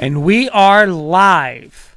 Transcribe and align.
And 0.00 0.22
we 0.22 0.48
are 0.50 0.86
live 0.86 1.96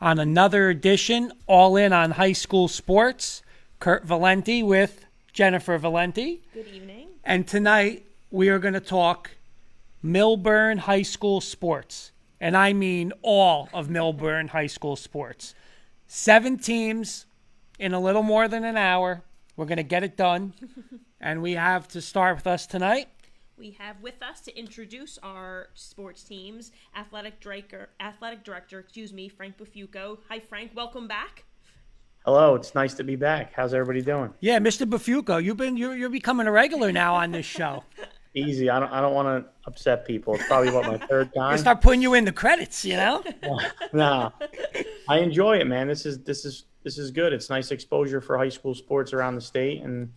on 0.00 0.18
another 0.18 0.70
edition, 0.70 1.34
All 1.46 1.76
In 1.76 1.92
on 1.92 2.12
High 2.12 2.32
School 2.32 2.66
Sports. 2.66 3.42
Kurt 3.78 4.06
Valenti 4.06 4.62
with 4.62 5.04
Jennifer 5.34 5.76
Valenti. 5.76 6.40
Good 6.54 6.68
evening. 6.68 7.08
And 7.22 7.46
tonight 7.46 8.06
we 8.30 8.48
are 8.48 8.58
going 8.58 8.72
to 8.72 8.80
talk 8.80 9.32
Millburn 10.02 10.78
High 10.78 11.02
School 11.02 11.42
sports. 11.42 12.10
And 12.40 12.56
I 12.56 12.72
mean 12.72 13.12
all 13.20 13.68
of 13.74 13.88
Millburn 13.88 14.48
High 14.48 14.68
School 14.68 14.96
sports. 14.96 15.54
Seven 16.06 16.56
teams 16.56 17.26
in 17.78 17.92
a 17.92 18.00
little 18.00 18.22
more 18.22 18.48
than 18.48 18.64
an 18.64 18.78
hour. 18.78 19.20
We're 19.58 19.66
going 19.66 19.76
to 19.76 19.82
get 19.82 20.02
it 20.02 20.16
done. 20.16 20.54
and 21.20 21.42
we 21.42 21.52
have 21.52 21.86
to 21.88 22.00
start 22.00 22.36
with 22.36 22.46
us 22.46 22.66
tonight. 22.66 23.08
We 23.60 23.72
have 23.72 24.00
with 24.00 24.22
us 24.22 24.40
to 24.42 24.58
introduce 24.58 25.18
our 25.22 25.68
sports 25.74 26.22
teams, 26.22 26.72
athletic 26.96 27.40
director, 27.40 27.90
athletic 28.00 28.42
director, 28.42 28.78
excuse 28.78 29.12
me, 29.12 29.28
Frank 29.28 29.58
Bufuco. 29.58 30.16
Hi, 30.30 30.40
Frank. 30.40 30.70
Welcome 30.74 31.06
back. 31.06 31.44
Hello, 32.24 32.54
it's 32.54 32.74
nice 32.74 32.94
to 32.94 33.04
be 33.04 33.16
back. 33.16 33.52
How's 33.52 33.74
everybody 33.74 34.00
doing? 34.00 34.32
Yeah, 34.40 34.60
Mr. 34.60 34.88
Bufuco, 34.88 35.44
you've 35.44 35.58
been 35.58 35.76
you're, 35.76 35.94
you're 35.94 36.08
becoming 36.08 36.46
a 36.46 36.50
regular 36.50 36.90
now 36.90 37.14
on 37.14 37.32
this 37.32 37.44
show. 37.44 37.84
Easy. 38.34 38.70
I 38.70 38.80
don't. 38.80 38.92
I 38.92 39.02
don't 39.02 39.12
want 39.12 39.44
to 39.44 39.50
upset 39.66 40.06
people. 40.06 40.36
It's 40.36 40.46
probably 40.46 40.68
about 40.68 40.86
my 40.86 40.96
third 41.06 41.34
time. 41.34 41.44
I 41.44 41.50
time. 41.50 41.58
start 41.58 41.80
putting 41.82 42.00
you 42.00 42.14
in 42.14 42.24
the 42.24 42.32
credits, 42.32 42.82
you 42.82 42.96
know. 42.96 43.22
nah, 43.92 44.30
I 45.06 45.18
enjoy 45.18 45.58
it, 45.58 45.66
man. 45.66 45.88
This 45.88 46.06
is 46.06 46.20
this 46.20 46.46
is 46.46 46.64
this 46.82 46.96
is 46.96 47.10
good. 47.10 47.34
It's 47.34 47.50
nice 47.50 47.72
exposure 47.72 48.22
for 48.22 48.38
high 48.38 48.48
school 48.48 48.74
sports 48.74 49.12
around 49.12 49.34
the 49.34 49.40
state, 49.40 49.82
and 49.82 50.10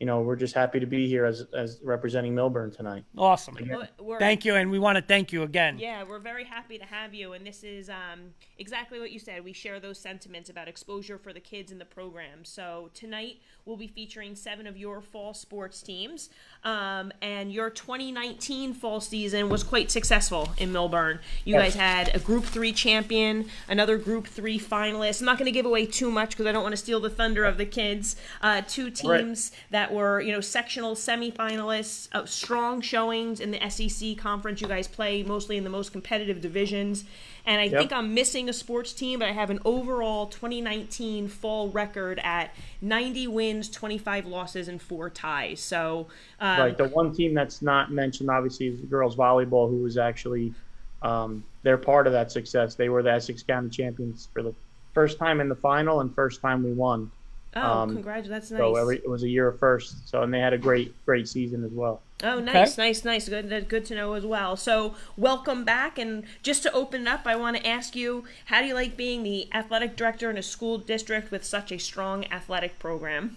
you 0.00 0.06
know 0.06 0.20
we're 0.20 0.36
just 0.36 0.54
happy 0.54 0.78
to 0.80 0.86
be 0.86 1.08
here 1.08 1.24
as 1.24 1.46
as 1.56 1.80
representing 1.82 2.34
Millburn 2.34 2.74
tonight. 2.76 3.04
Awesome. 3.16 3.56
Well, 3.98 4.18
Thank 4.18 4.44
you, 4.44 4.54
and 4.54 4.70
we 4.70 4.78
want 4.78 4.96
to 4.96 5.02
thank 5.02 5.32
you 5.32 5.42
again. 5.42 5.78
Yeah, 5.78 6.02
we're 6.04 6.18
very 6.18 6.44
happy 6.44 6.78
to 6.78 6.84
have 6.84 7.14
you, 7.14 7.32
and 7.32 7.46
this 7.46 7.64
is 7.64 7.88
um, 7.88 8.20
exactly 8.58 8.98
what 9.00 9.10
you 9.10 9.18
said. 9.18 9.42
We 9.44 9.52
share 9.52 9.80
those 9.80 9.98
sentiments 9.98 10.50
about 10.50 10.68
exposure 10.68 11.18
for 11.18 11.32
the 11.32 11.40
kids 11.40 11.72
in 11.72 11.78
the 11.78 11.84
program. 11.84 12.44
So 12.44 12.90
tonight 12.94 13.38
we'll 13.64 13.76
be 13.76 13.88
featuring 13.88 14.34
seven 14.36 14.66
of 14.66 14.76
your 14.76 15.00
fall 15.00 15.34
sports 15.34 15.82
teams, 15.82 16.30
um, 16.64 17.10
and 17.22 17.52
your 17.52 17.70
2019 17.70 18.74
fall 18.74 19.00
season 19.00 19.48
was 19.48 19.62
quite 19.62 19.90
successful 19.90 20.50
in 20.58 20.72
Millburn. 20.72 21.18
You 21.44 21.54
Yes. 21.54 21.62
guys 21.62 21.74
had 21.74 22.14
a 22.14 22.18
Group 22.18 22.44
Three 22.44 22.72
champion, 22.72 23.48
another 23.68 23.96
Group 23.98 24.26
Three 24.26 24.58
finalist. 24.58 25.20
I'm 25.20 25.26
not 25.26 25.38
going 25.38 25.46
to 25.46 25.52
give 25.52 25.66
away 25.66 25.86
too 25.86 26.10
much 26.10 26.30
because 26.30 26.46
I 26.46 26.52
don't 26.52 26.62
want 26.62 26.72
to 26.74 26.76
steal 26.76 27.00
the 27.00 27.10
thunder 27.10 27.44
of 27.44 27.56
the 27.58 27.66
kids. 27.66 28.16
Uh, 28.42 28.62
two 28.66 28.90
teams 28.90 29.52
that 29.70 29.85
were, 29.92 30.20
you 30.20 30.32
know, 30.32 30.40
sectional 30.40 30.94
semifinalists, 30.94 32.08
uh, 32.12 32.24
strong 32.26 32.80
showings 32.80 33.40
in 33.40 33.50
the 33.50 33.70
SEC 33.70 34.16
conference. 34.16 34.60
You 34.60 34.68
guys 34.68 34.88
play 34.88 35.22
mostly 35.22 35.56
in 35.56 35.64
the 35.64 35.70
most 35.70 35.92
competitive 35.92 36.40
divisions. 36.40 37.04
And 37.44 37.60
I 37.60 37.64
Yep. 37.64 37.78
think 37.78 37.92
I'm 37.92 38.12
missing 38.14 38.48
a 38.48 38.52
sports 38.52 38.92
team, 38.92 39.20
but 39.20 39.28
I 39.28 39.32
have 39.32 39.50
an 39.50 39.60
overall 39.64 40.26
2019 40.26 41.28
fall 41.28 41.68
record 41.70 42.20
at 42.24 42.54
90 42.80 43.28
wins, 43.28 43.68
25 43.70 44.26
losses, 44.26 44.66
and 44.68 44.82
four 44.82 45.10
ties. 45.10 45.60
So, 45.60 46.08
um, 46.40 46.58
Right. 46.58 46.76
The 46.76 46.88
one 46.88 47.12
team 47.14 47.34
that's 47.34 47.62
not 47.62 47.92
mentioned, 47.92 48.30
obviously, 48.30 48.66
is 48.68 48.80
girls 48.82 49.16
volleyball, 49.16 49.70
who 49.70 49.78
was 49.82 49.96
actually 49.96 50.54
um, 51.02 51.44
they're 51.62 51.76
part 51.76 52.06
of 52.06 52.12
that 52.12 52.32
success. 52.32 52.74
They 52.74 52.88
were 52.88 53.02
the 53.02 53.12
Essex 53.12 53.42
County 53.42 53.68
champions 53.68 54.28
for 54.32 54.42
the 54.42 54.54
first 54.94 55.18
time 55.18 55.40
in 55.40 55.48
the 55.48 55.54
final 55.54 56.00
and 56.00 56.14
first 56.14 56.40
time 56.40 56.62
we 56.64 56.72
won. 56.72 57.10
Oh, 57.56 57.60
um, 57.60 57.94
congratulations. 57.94 58.30
That's 58.30 58.50
nice. 58.50 58.58
So 58.58 58.76
every, 58.76 58.96
it 58.96 59.08
was 59.08 59.22
a 59.22 59.28
year 59.28 59.48
of 59.48 59.58
first. 59.58 60.08
So 60.08 60.22
and 60.22 60.32
they 60.32 60.40
had 60.40 60.52
a 60.52 60.58
great 60.58 60.94
great 61.04 61.28
season 61.28 61.64
as 61.64 61.72
well. 61.72 62.02
Oh, 62.22 62.40
nice, 62.40 62.78
nice, 62.78 63.04
nice. 63.04 63.28
Good, 63.28 63.50
that's 63.50 63.66
good 63.66 63.84
to 63.86 63.94
know 63.94 64.14
as 64.14 64.24
well. 64.24 64.56
So, 64.56 64.94
welcome 65.18 65.64
back. 65.64 65.98
And 65.98 66.24
just 66.42 66.62
to 66.62 66.72
open 66.72 67.02
it 67.02 67.08
up, 67.08 67.26
I 67.26 67.36
want 67.36 67.58
to 67.58 67.66
ask 67.66 67.94
you, 67.94 68.24
how 68.46 68.62
do 68.62 68.68
you 68.68 68.72
like 68.72 68.96
being 68.96 69.22
the 69.22 69.48
athletic 69.52 69.96
director 69.96 70.30
in 70.30 70.38
a 70.38 70.42
school 70.42 70.78
district 70.78 71.30
with 71.30 71.44
such 71.44 71.70
a 71.72 71.78
strong 71.78 72.24
athletic 72.32 72.78
program? 72.78 73.36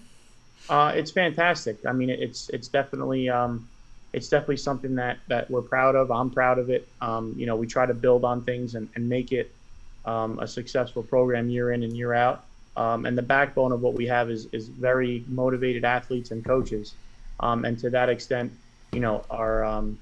Uh, 0.69 0.93
it's 0.95 1.11
fantastic. 1.11 1.85
I 1.85 1.91
mean, 1.91 2.09
it's 2.09 2.47
it's 2.49 2.69
definitely 2.69 3.27
um, 3.27 3.67
it's 4.13 4.29
definitely 4.29 4.57
something 4.57 4.95
that 4.95 5.17
that 5.27 5.51
we're 5.51 5.61
proud 5.61 5.95
of. 5.95 6.09
I'm 6.09 6.29
proud 6.29 6.57
of 6.57 6.69
it. 6.69 6.87
Um, 7.01 7.33
you 7.35 7.45
know, 7.45 7.57
we 7.57 7.67
try 7.67 7.85
to 7.85 7.93
build 7.93 8.23
on 8.23 8.43
things 8.43 8.75
and, 8.75 8.87
and 8.95 9.09
make 9.09 9.33
it 9.33 9.51
um, 10.05 10.39
a 10.39 10.47
successful 10.47 11.03
program 11.03 11.49
year 11.49 11.71
in 11.71 11.83
and 11.83 11.97
year 11.97 12.13
out. 12.13 12.45
Um, 12.79 13.05
and 13.05 13.17
the 13.17 13.21
backbone 13.21 13.73
of 13.73 13.81
what 13.81 13.93
we 13.93 14.07
have 14.07 14.29
is 14.29 14.47
is 14.53 14.69
very 14.69 15.25
motivated 15.27 15.83
athletes 15.83 16.31
and 16.31 16.43
coaches. 16.45 16.93
Um, 17.41 17.65
and 17.65 17.77
to 17.79 17.89
that 17.89 18.07
extent, 18.07 18.53
you 18.93 19.01
know, 19.01 19.25
our 19.29 19.65
um, 19.65 19.99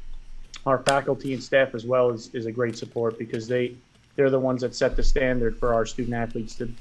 our 0.68 0.78
faculty 0.84 1.34
and 1.34 1.42
staff 1.42 1.74
as 1.74 1.86
well 1.86 2.12
is, 2.12 2.30
is 2.36 2.46
a 2.46 2.52
great 2.52 2.78
support 2.78 3.18
because 3.18 3.48
they 3.48 3.76
they're 4.16 4.30
the 4.30 4.40
ones 4.40 4.62
that 4.62 4.76
set 4.76 4.96
the 4.96 5.02
standard 5.04 5.58
for 5.58 5.74
our 5.74 5.88
student 5.88 6.16
athletes 6.16 6.54
to 6.56 6.72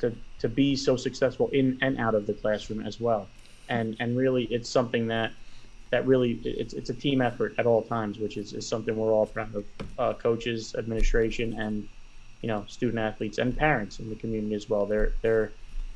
to, 0.00 0.14
to 0.38 0.48
be 0.48 0.74
so 0.74 0.96
successful 0.96 1.48
in 1.48 1.78
and 1.82 1.98
out 1.98 2.14
of 2.14 2.26
the 2.26 2.32
classroom 2.32 2.80
as 2.86 2.98
well. 2.98 3.28
And 3.68 3.94
and 4.00 4.16
really 4.16 4.44
it's 4.44 4.70
something 4.70 5.06
that 5.08 5.32
that 5.90 6.06
really 6.06 6.40
it's, 6.44 6.72
it's 6.72 6.88
a 6.88 6.94
team 6.94 7.20
effort 7.20 7.54
at 7.58 7.66
all 7.66 7.82
times, 7.82 8.18
which 8.18 8.38
is, 8.38 8.54
is 8.54 8.66
something 8.66 8.96
we're 8.96 9.12
all 9.12 9.26
proud 9.26 9.54
of. 9.54 9.64
Uh, 9.98 10.14
coaches, 10.14 10.74
administration, 10.76 11.60
and 11.60 11.88
you 12.46 12.52
know 12.52 12.64
student 12.68 13.00
athletes 13.00 13.38
and 13.38 13.56
parents 13.56 13.98
in 13.98 14.08
the 14.08 14.14
community 14.14 14.54
as 14.54 14.70
well. 14.70 14.86
They're 14.86 15.12
they're 15.20 15.50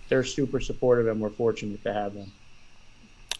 they're 0.08 0.24
super 0.24 0.58
supportive, 0.58 1.06
and 1.06 1.20
we're 1.20 1.30
fortunate 1.30 1.80
to 1.84 1.92
have 1.92 2.12
them. 2.12 2.32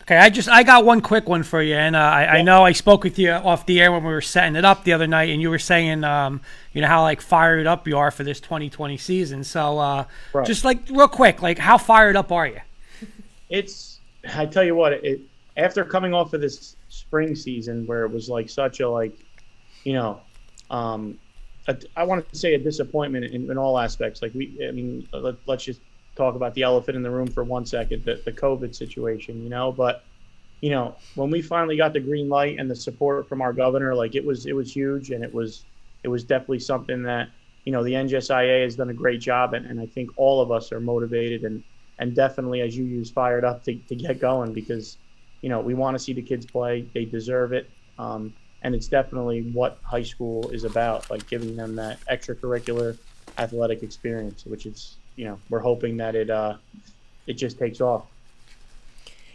Okay, 0.03 0.17
I 0.17 0.31
just 0.31 0.49
I 0.49 0.63
got 0.63 0.85
one 0.85 1.01
quick 1.01 1.29
one 1.29 1.43
for 1.43 1.61
you, 1.61 1.75
and 1.75 1.97
uh, 1.97 1.99
I, 1.99 2.39
I 2.39 2.43
know 2.43 2.65
I 2.65 2.71
spoke 2.71 3.03
with 3.03 3.19
you 3.19 3.33
off 3.33 3.67
the 3.67 3.81
air 3.81 3.91
when 3.91 4.05
we 4.05 4.13
were 4.13 4.21
setting 4.21 4.55
it 4.55 4.65
up 4.65 4.85
the 4.85 4.93
other 4.93 5.09
night, 5.09 5.31
and 5.31 5.43
you 5.43 5.51
were 5.51 5.59
saying, 5.59 6.05
um, 6.05 6.41
you 6.73 6.83
know, 6.83 6.87
how 6.87 7.03
like 7.03 7.21
fired 7.21 7.67
up 7.67 7.89
you 7.89 7.99
are 7.99 8.13
for 8.13 8.23
this 8.23 8.39
2020 8.39 8.97
season. 8.97 9.43
So, 9.43 9.81
uh, 9.81 10.05
Right. 10.33 10.47
just 10.47 10.65
like 10.65 10.89
real 10.89 11.09
quick, 11.09 11.43
like 11.43 11.59
how 11.59 11.79
fired 11.79 12.15
up 12.15 12.31
are 12.31 12.47
you? 12.47 12.61
it's 13.49 13.99
I 14.37 14.47
tell 14.47 14.63
you 14.63 14.77
what, 14.77 14.93
it 14.93 15.21
after 15.57 15.85
coming 15.85 16.15
off 16.15 16.33
of 16.33 16.41
this 16.41 16.77
spring 16.91 17.35
season 17.35 17.89
where 17.89 18.05
it 18.05 18.13
was 18.13 18.29
like 18.29 18.49
such 18.49 18.79
a 18.79 18.89
like, 18.89 19.19
you 19.83 19.95
know, 19.95 20.21
um, 20.71 21.19
a, 21.69 21.77
I 21.97 22.05
want 22.05 22.31
to 22.33 22.39
say 22.39 22.55
a 22.55 22.59
disappointment 22.59 23.27
in, 23.27 23.51
in 23.51 23.59
all 23.59 23.79
aspects. 23.79 24.23
Like 24.23 24.33
we, 24.35 24.67
I 24.67 24.73
mean, 24.73 25.07
let, 25.13 25.37
let's 25.47 25.65
just 25.65 25.81
talk 26.17 26.35
about 26.35 26.55
the 26.55 26.63
elephant 26.63 26.97
in 26.97 27.03
the 27.03 27.11
room 27.11 27.27
for 27.27 27.45
one 27.45 27.65
second, 27.65 28.05
the, 28.05 28.21
the 28.25 28.33
COVID 28.33 28.75
situation, 28.75 29.43
you 29.43 29.51
know. 29.51 29.73
But 29.73 30.05
you 30.61 30.71
know, 30.71 30.97
when 31.15 31.31
we 31.31 31.41
finally 31.41 31.77
got 31.77 31.93
the 31.93 32.01
green 32.01 32.29
light 32.29 32.59
and 32.59 32.71
the 32.71 32.77
support 32.77 33.29
from 33.29 33.41
our 33.41 33.53
governor, 33.53 33.95
like 33.95 34.15
it 34.15 34.25
was, 34.25 34.47
it 34.47 34.53
was 34.53 34.75
huge, 34.75 35.11
and 35.11 35.25
it 35.25 35.33
was, 35.33 35.65
it 36.05 36.09
was 36.09 36.25
definitely 36.25 36.59
something 36.59 37.03
that 37.05 37.29
you 37.65 37.73
know 37.73 37.83
the 37.85 37.93
NJSIAA 37.93 38.65
has 38.65 38.77
done 38.77 38.91
a 38.91 38.95
great 38.95 39.21
job, 39.21 39.55
and, 39.55 39.67
and 39.67 39.81
I 39.81 39.87
think 39.87 40.11
all 40.17 40.41
of 40.41 40.51
us 40.51 40.73
are 40.73 40.81
motivated 40.81 41.45
and 41.45 41.63
and 42.01 42.15
definitely 42.15 42.63
as 42.63 42.77
you 42.77 42.85
use 42.85 43.11
fired 43.11 43.45
up 43.45 43.63
to, 43.65 43.75
to 43.75 43.95
get 43.95 44.19
going 44.19 44.53
because 44.53 44.99
you 45.43 45.49
know 45.49 45.61
we 45.61 45.75
want 45.75 45.97
to 45.97 46.03
see 46.03 46.13
the 46.13 46.23
kids 46.23 46.47
play 46.47 46.89
they 46.95 47.05
deserve 47.05 47.53
it 47.53 47.71
um, 47.99 48.35
and 48.63 48.75
it's 48.75 48.89
definitely 48.89 49.43
what 49.53 49.79
high 49.83 50.03
school 50.03 50.49
is 50.51 50.65
about 50.65 51.09
like 51.11 51.27
giving 51.29 51.57
them 51.57 51.75
that 51.77 51.99
extracurricular 52.07 52.97
athletic 53.39 53.83
experience 53.83 54.45
which 54.45 54.67
is 54.67 54.97
you 55.17 55.25
know 55.25 55.39
we're 55.49 55.61
hoping 55.61 55.97
that 55.97 56.15
it 56.15 56.31
uh 56.31 56.57
it 57.31 57.35
just 57.35 57.59
takes 57.59 57.81
off. 57.81 58.07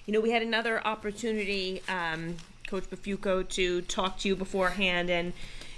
You 0.05 0.13
know, 0.13 0.21
we 0.21 0.31
had 0.31 0.41
another 0.41 0.85
opportunity, 0.85 1.81
um, 1.87 2.35
Coach 2.67 2.89
Bafuco, 2.89 3.47
to 3.49 3.81
talk 3.83 4.19
to 4.19 4.27
you 4.27 4.35
beforehand, 4.35 5.09
and 5.09 5.33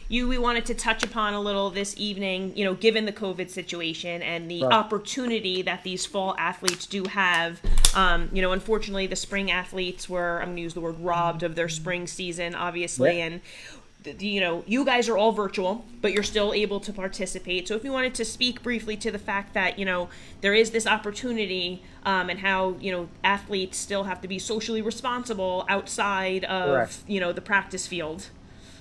you 0.10 0.28
we 0.28 0.38
wanted 0.38 0.66
to 0.68 0.74
touch 0.74 1.04
upon 1.04 1.34
a 1.34 1.42
little 1.42 1.70
this 1.70 1.96
evening. 1.98 2.54
You 2.56 2.66
know, 2.66 2.74
given 2.74 3.06
the 3.06 3.12
COVID 3.12 3.50
situation 3.50 4.22
and 4.22 4.50
the 4.50 4.64
Right. 4.64 4.74
opportunity 4.74 5.62
that 5.64 5.84
these 5.84 6.06
fall 6.06 6.36
athletes 6.38 6.86
do 6.86 7.04
have. 7.06 7.62
Um, 7.96 8.30
you 8.32 8.42
know, 8.42 8.52
unfortunately, 8.52 9.08
the 9.08 9.16
spring 9.16 9.50
athletes 9.52 10.08
were 10.10 10.40
I'm 10.40 10.48
going 10.50 10.56
to 10.58 10.62
use 10.62 10.74
the 10.74 10.82
word 10.82 11.00
robbed 11.00 11.44
of 11.44 11.56
their 11.56 11.70
spring 11.70 12.08
season, 12.08 12.54
obviously, 12.56 13.18
Yeah. 13.18 13.26
and 13.26 13.42
you 14.22 14.40
know, 14.40 14.64
you 14.66 14.86
guys 14.86 15.10
are 15.10 15.18
all 15.18 15.34
virtual, 15.34 15.84
but 16.02 16.14
you're 16.14 16.24
still 16.24 16.54
able 16.54 16.80
to 16.80 16.94
participate. 16.94 17.68
So, 17.68 17.76
if 17.76 17.84
you 17.84 17.92
wanted 17.92 18.14
to 18.16 18.24
speak 18.24 18.64
briefly 18.64 18.96
to 18.98 19.12
the 19.12 19.20
fact 19.20 19.54
that 19.54 19.78
you 19.78 19.84
know 19.86 20.08
there 20.40 20.54
is 20.54 20.72
this 20.72 20.88
opportunity, 20.88 21.82
um, 22.06 22.30
and 22.30 22.40
how 22.40 22.76
you 22.80 22.92
know 22.92 23.10
athletes 23.24 23.78
still 23.78 24.06
have 24.06 24.22
to 24.22 24.28
be 24.28 24.40
socially 24.40 24.82
responsible 24.82 25.66
outside 25.68 26.46
of 26.46 26.70
Correct. 26.70 26.98
you 27.08 27.20
know 27.20 27.34
the 27.34 27.42
practice 27.42 27.86
field. 27.88 28.28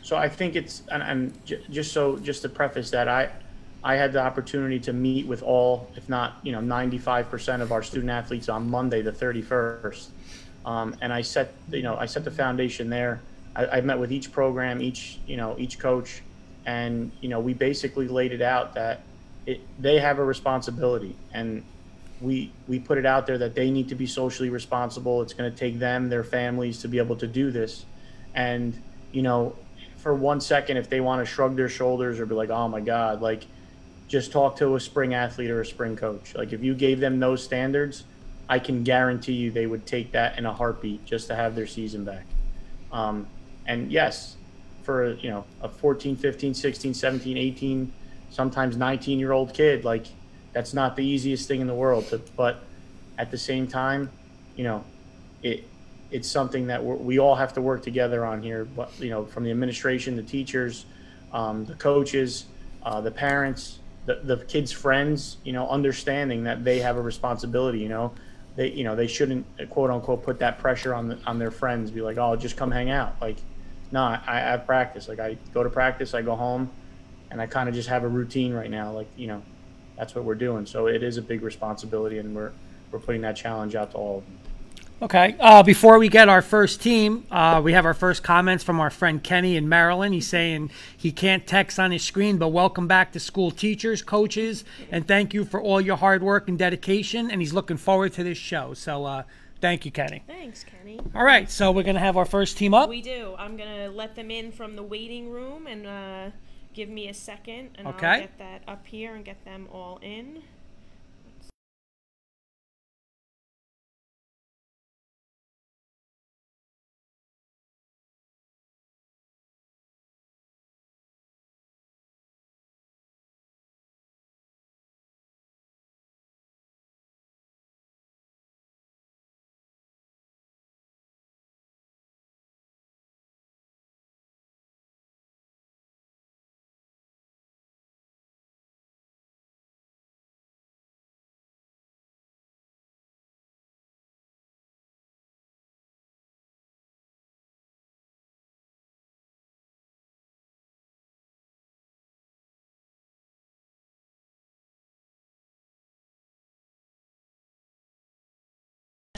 So 0.06 0.17
I 0.17 0.29
think 0.29 0.55
it's 0.55 0.85
and, 0.93 1.03
and 1.03 1.44
j- 1.44 1.64
just 1.69 1.93
so 1.93 2.17
just 2.19 2.43
to 2.43 2.49
preface 2.49 2.91
that 2.93 3.08
I 3.08 3.29
I 3.82 3.97
had 3.97 4.12
the 4.12 4.20
opportunity 4.20 4.79
to 4.81 4.93
meet 4.93 5.26
with 5.26 5.43
all, 5.43 5.91
if 5.97 6.08
not 6.08 6.37
you 6.44 6.53
know, 6.53 6.61
95% 6.61 7.61
of 7.61 7.73
our 7.73 7.82
student 7.82 8.11
athletes 8.11 8.49
on 8.49 8.70
Monday 8.70 9.03
the 9.03 9.11
31st, 9.11 10.06
um, 10.64 10.94
and 11.00 11.12
I 11.12 11.23
set 11.23 11.53
you 11.73 11.82
know 11.82 11.97
I 11.97 12.06
set 12.06 12.23
the 12.23 12.31
foundation 12.31 12.88
there. 12.88 13.20
I, 13.56 13.67
I 13.67 13.81
met 13.81 13.99
with 13.99 14.12
each 14.12 14.31
program, 14.31 14.81
each 14.81 15.19
you 15.26 15.37
know 15.37 15.56
each 15.58 15.81
coach, 15.81 16.23
and 16.67 17.11
you 17.20 17.29
know 17.29 17.41
we 17.41 17.53
basically 17.53 18.06
laid 18.06 18.31
it 18.31 18.43
out 18.43 18.75
that 18.75 19.00
it, 19.44 19.61
they 19.81 19.99
have 19.99 20.20
a 20.20 20.25
responsibility 20.25 21.17
and 21.32 21.64
we 22.20 22.53
we 22.69 22.79
put 22.79 22.97
it 22.97 23.06
out 23.06 23.26
there 23.26 23.38
that 23.38 23.56
they 23.56 23.73
need 23.73 23.88
to 23.88 23.97
be 23.97 24.06
socially 24.06 24.50
responsible. 24.50 25.20
It's 25.23 25.35
going 25.35 25.50
to 25.50 25.58
take 25.58 25.81
them, 25.81 26.11
their 26.11 26.23
families, 26.23 26.81
to 26.82 26.88
be 26.88 26.99
able 26.99 27.17
to 27.17 27.26
do 27.26 27.50
this, 27.50 27.85
and 28.37 28.81
you 29.11 29.23
know, 29.23 29.56
for 30.06 30.14
one 30.14 30.41
second 30.41 30.76
if 30.76 30.88
they 30.88 31.00
want 31.00 31.20
to 31.20 31.26
shrug 31.26 31.56
their 31.56 31.69
shoulders 31.69 32.20
or 32.20 32.26
be 32.26 32.35
like, 32.37 32.49
oh 32.49 32.69
my 32.69 32.79
God, 32.79 33.20
like 33.20 33.44
just 34.06 34.31
talk 34.31 34.55
to 34.55 34.76
a 34.76 34.79
spring 34.79 35.14
athlete 35.14 35.50
or 35.50 35.62
a 35.62 35.67
spring 35.67 35.97
coach. 35.97 36.32
Like 36.32 36.53
if 36.53 36.62
you 36.62 36.76
gave 36.76 37.00
them 37.00 37.19
those 37.19 37.43
standards, 37.43 38.05
I 38.49 38.61
can 38.61 38.85
guarantee 38.85 39.32
you 39.32 39.50
they 39.50 39.67
would 39.67 39.85
take 39.85 40.12
that 40.12 40.38
in 40.38 40.47
a 40.47 40.53
heartbeat 40.53 41.05
just 41.05 41.26
to 41.26 41.35
have 41.35 41.56
their 41.56 41.67
season 41.67 42.05
back. 42.05 42.25
Um, 42.93 43.26
and 43.67 43.91
yes, 43.91 44.37
for 44.85 45.14
you 45.14 45.29
know 45.29 45.44
a 45.61 45.69
14, 45.69 46.14
15, 46.14 46.55
16, 46.55 46.94
17, 46.94 47.37
18, 47.37 47.93
sometimes 48.31 48.76
19 48.76 49.19
year 49.19 49.32
old 49.32 49.55
kid, 49.55 49.85
like 49.85 50.06
that's 50.53 50.73
not 50.73 50.94
the 50.94 51.05
easiest 51.05 51.49
thing 51.49 51.61
in 51.61 51.67
the 51.67 51.75
world. 51.75 52.06
To, 52.11 52.19
but 52.37 52.62
at 53.19 53.32
the 53.32 53.38
same 53.38 53.67
time, 53.67 54.12
you 54.55 54.62
know, 54.62 54.85
it 55.43 55.64
it's 56.17 56.29
something 56.29 56.67
that 56.69 56.83
we 56.83 57.19
all 57.19 57.35
have 57.35 57.53
to 57.53 57.61
work 57.61 57.83
together 57.83 58.25
on 58.25 58.43
here. 58.43 58.65
But 58.65 58.91
you 58.99 59.11
know, 59.11 59.27
from 59.27 59.45
the 59.45 59.51
administration, 59.51 60.17
the 60.17 60.23
teachers, 60.23 60.87
um, 61.31 61.67
the 61.67 61.75
coaches, 61.75 62.47
uh, 62.83 63.03
the 63.03 63.11
parents, 63.11 63.81
the, 64.07 64.21
the 64.23 64.39
kids' 64.39 64.73
friends, 64.73 65.37
you 65.45 65.53
know, 65.53 65.69
understanding 65.69 66.45
that 66.45 66.65
they 66.65 66.79
have 66.81 66.97
a 66.97 67.03
responsibility, 67.03 67.81
you 67.81 67.91
know, 67.91 68.15
they, 68.57 68.71
you 68.71 68.83
know, 68.83 68.97
they 68.97 69.07
shouldn't 69.07 69.45
quote 69.69 69.91
unquote 69.91 70.23
put 70.23 70.39
that 70.39 70.59
pressure 70.59 70.95
on 70.95 71.09
the, 71.09 71.19
on 71.27 71.39
their 71.39 71.51
friends, 71.51 71.91
be 71.91 72.01
like, 72.01 72.17
oh, 72.17 72.35
just 72.35 72.57
come 72.57 72.71
hang 72.71 72.89
out. 72.89 73.21
Like, 73.21 73.37
no, 73.93 74.01
I, 74.01 74.19
I 74.27 74.39
have 74.39 74.65
practice. 74.65 75.09
Like 75.09 75.21
I 75.21 75.37
go 75.53 75.63
to 75.63 75.69
practice, 75.69 76.15
I 76.15 76.23
go 76.23 76.35
home 76.35 76.71
and 77.31 77.43
I 77.43 77.47
kind 77.47 77.69
of 77.69 77.75
just 77.75 77.91
have 77.91 78.05
a 78.05 78.09
routine 78.09 78.55
right 78.55 78.71
now. 78.71 78.91
Like, 78.91 79.09
you 79.19 79.27
know, 79.27 79.43
that's 79.99 80.15
what 80.15 80.25
we're 80.25 80.35
doing. 80.35 80.65
So 80.65 80.87
it 80.87 81.03
is 81.03 81.19
a 81.19 81.23
big 81.23 81.43
responsibility 81.43 82.17
and 82.17 82.35
we're, 82.35 82.53
we're 82.91 83.01
putting 83.01 83.21
that 83.21 83.37
challenge 83.37 83.75
out 83.75 83.91
to 83.91 83.99
all 83.99 84.19
of 84.19 84.25
them. 84.25 84.39
Okay. 85.02 85.37
Uh, 85.38 85.62
before 85.62 85.98
we 85.98 86.08
get 86.08 86.31
our 86.31 86.40
first 86.40 86.81
team, 86.81 87.26
uh, 87.31 87.60
we 87.62 87.75
have 87.75 87.84
our 87.84 87.93
first 87.93 88.22
comments 88.22 88.64
from 88.64 88.81
our 88.81 88.88
friend 88.88 89.22
Kenny 89.22 89.54
in 89.54 89.69
Maryland. 89.69 90.14
He's 90.14 90.26
saying 90.26 90.70
he 90.96 91.12
can't 91.12 91.46
text 91.46 91.78
on 91.78 91.90
his 91.90 92.02
screen, 92.02 92.38
but 92.38 92.48
welcome 92.48 92.88
back 92.88 93.12
to 93.12 93.20
school 93.20 93.50
teachers, 93.50 94.00
coaches, 94.00 94.64
and 94.90 95.06
thank 95.06 95.34
you 95.34 95.44
for 95.44 95.60
all 95.60 95.82
your 95.82 95.96
hard 95.96 96.22
work 96.22 96.48
and 96.48 96.58
dedication. 96.58 97.31
And 97.31 97.43
he's 97.43 97.52
looking 97.52 97.76
forward 97.76 98.14
to 98.14 98.25
this 98.25 98.38
show. 98.38 98.72
So 98.72 99.04
uh, 99.04 99.25
thank 99.60 99.84
you, 99.84 99.90
Kenny. 99.90 100.22
Thanks, 100.26 100.64
Kenny. 100.64 100.98
All 101.14 101.25
right. 101.25 101.50
So 101.50 101.72
we're 101.72 101.82
going 101.82 101.96
to 101.96 102.00
have 102.00 102.16
our 102.16 102.25
first 102.25 102.56
team 102.56 102.72
up. 102.72 102.88
We 102.88 103.02
do. 103.02 103.34
I'm 103.38 103.58
going 103.58 103.76
to 103.76 103.90
let 103.90 104.16
them 104.16 104.31
in 104.31 104.50
from 104.50 104.76
the 104.76 104.82
waiting 104.82 105.31
room 105.31 105.66
and 105.66 105.87
uh, 105.87 106.31
give 106.72 106.88
me 106.88 107.08
a 107.08 107.14
second, 107.14 107.70
and 107.75 107.87
okay. 107.88 108.06
I'll 108.06 108.20
get 108.20 108.38
that 108.38 108.62
up 108.66 108.87
here 108.87 109.14
and 109.14 109.26
get 109.26 109.44
them 109.44 109.69
all 109.70 109.98
in. 110.00 110.43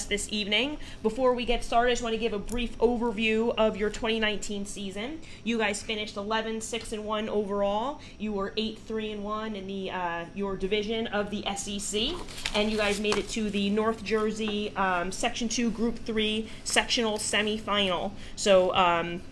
This 0.09 0.29
evening. 0.31 0.79
Before 1.03 1.35
we 1.35 1.45
get 1.45 1.63
started, 1.63 1.91
I 1.91 1.93
just 1.93 2.03
want 2.03 2.15
to 2.15 2.19
give 2.19 2.33
a 2.33 2.39
brief 2.39 2.77
overview 2.79 3.55
of 3.57 3.77
your 3.77 3.91
2019 3.91 4.67
season. 4.67 5.21
You 5.45 5.59
guys 5.59 5.83
finished 5.83 6.17
11 6.17 6.61
6 6.61 6.93
and 6.93 7.05
1 7.05 7.29
overall. 7.29 8.01
You 8.19 8.33
were 8.33 8.53
8 8.57 8.79
3 8.79 9.13
and 9.13 9.25
1 9.25 9.57
in 9.57 9.67
the 9.67 9.91
uh, 9.91 10.25
your 10.35 10.57
division 10.57 11.07
of 11.09 11.31
the 11.31 11.45
SEC, 11.57 12.15
and 12.55 12.71
you 12.71 12.77
guys 12.77 13.01
made 13.01 13.19
it 13.19 13.29
to 13.31 13.51
the 13.51 13.71
North 13.71 14.03
Jersey 14.03 14.75
um, 14.77 15.13
Section 15.13 15.49
2 15.49 15.71
Group 15.71 15.99
3 16.05 16.49
sectional 16.65 17.19
semifinal. 17.19 18.13
So. 18.37 18.75
Um, 18.75 19.23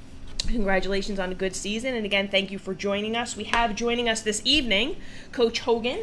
congratulations 0.46 1.18
on 1.18 1.32
a 1.32 1.34
good 1.34 1.56
season 1.56 1.94
and 1.94 2.06
again 2.06 2.28
thank 2.28 2.52
you 2.52 2.58
for 2.58 2.72
joining 2.72 3.16
us 3.16 3.36
we 3.36 3.44
have 3.44 3.74
joining 3.74 4.08
us 4.08 4.20
this 4.20 4.40
evening 4.44 4.94
coach 5.32 5.60
hogan 5.60 5.98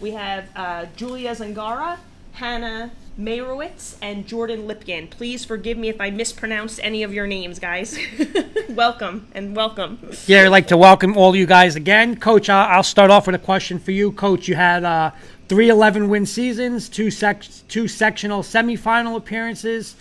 we 0.00 0.10
have 0.10 0.48
uh, 0.56 0.86
julia 0.96 1.30
zangara 1.30 1.98
hannah 2.32 2.90
Mayrowitz 3.18 3.96
and 4.02 4.26
Jordan 4.26 4.66
Lipkin. 4.66 5.08
Please 5.08 5.44
forgive 5.44 5.78
me 5.78 5.88
if 5.88 6.00
I 6.00 6.10
mispronounced 6.10 6.80
any 6.82 7.02
of 7.02 7.14
your 7.14 7.26
names, 7.26 7.58
guys. 7.58 7.96
welcome 8.70 9.28
and 9.32 9.54
welcome. 9.54 9.98
Yeah, 10.26 10.42
I'd 10.42 10.48
like 10.48 10.68
to 10.68 10.76
welcome 10.76 11.16
all 11.16 11.36
you 11.36 11.46
guys 11.46 11.76
again. 11.76 12.18
Coach, 12.18 12.48
I'll 12.48 12.82
start 12.82 13.10
off 13.10 13.26
with 13.26 13.36
a 13.36 13.38
question 13.38 13.78
for 13.78 13.92
you. 13.92 14.10
Coach, 14.12 14.48
you 14.48 14.56
had 14.56 14.84
uh, 14.84 15.12
three 15.48 15.68
11 15.68 16.08
win 16.08 16.26
seasons, 16.26 16.88
two, 16.88 17.10
sec- 17.10 17.46
two 17.68 17.86
sectional 17.86 18.42
semifinal 18.42 19.16
appearances, 19.16 19.94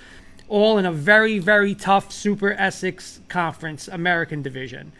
all 0.49 0.79
in 0.79 0.85
a 0.85 0.91
very, 0.91 1.37
very 1.37 1.75
tough 1.75 2.11
Super 2.11 2.53
Essex 2.53 3.19
Conference 3.27 3.87
American 3.87 4.41
Division. 4.41 4.91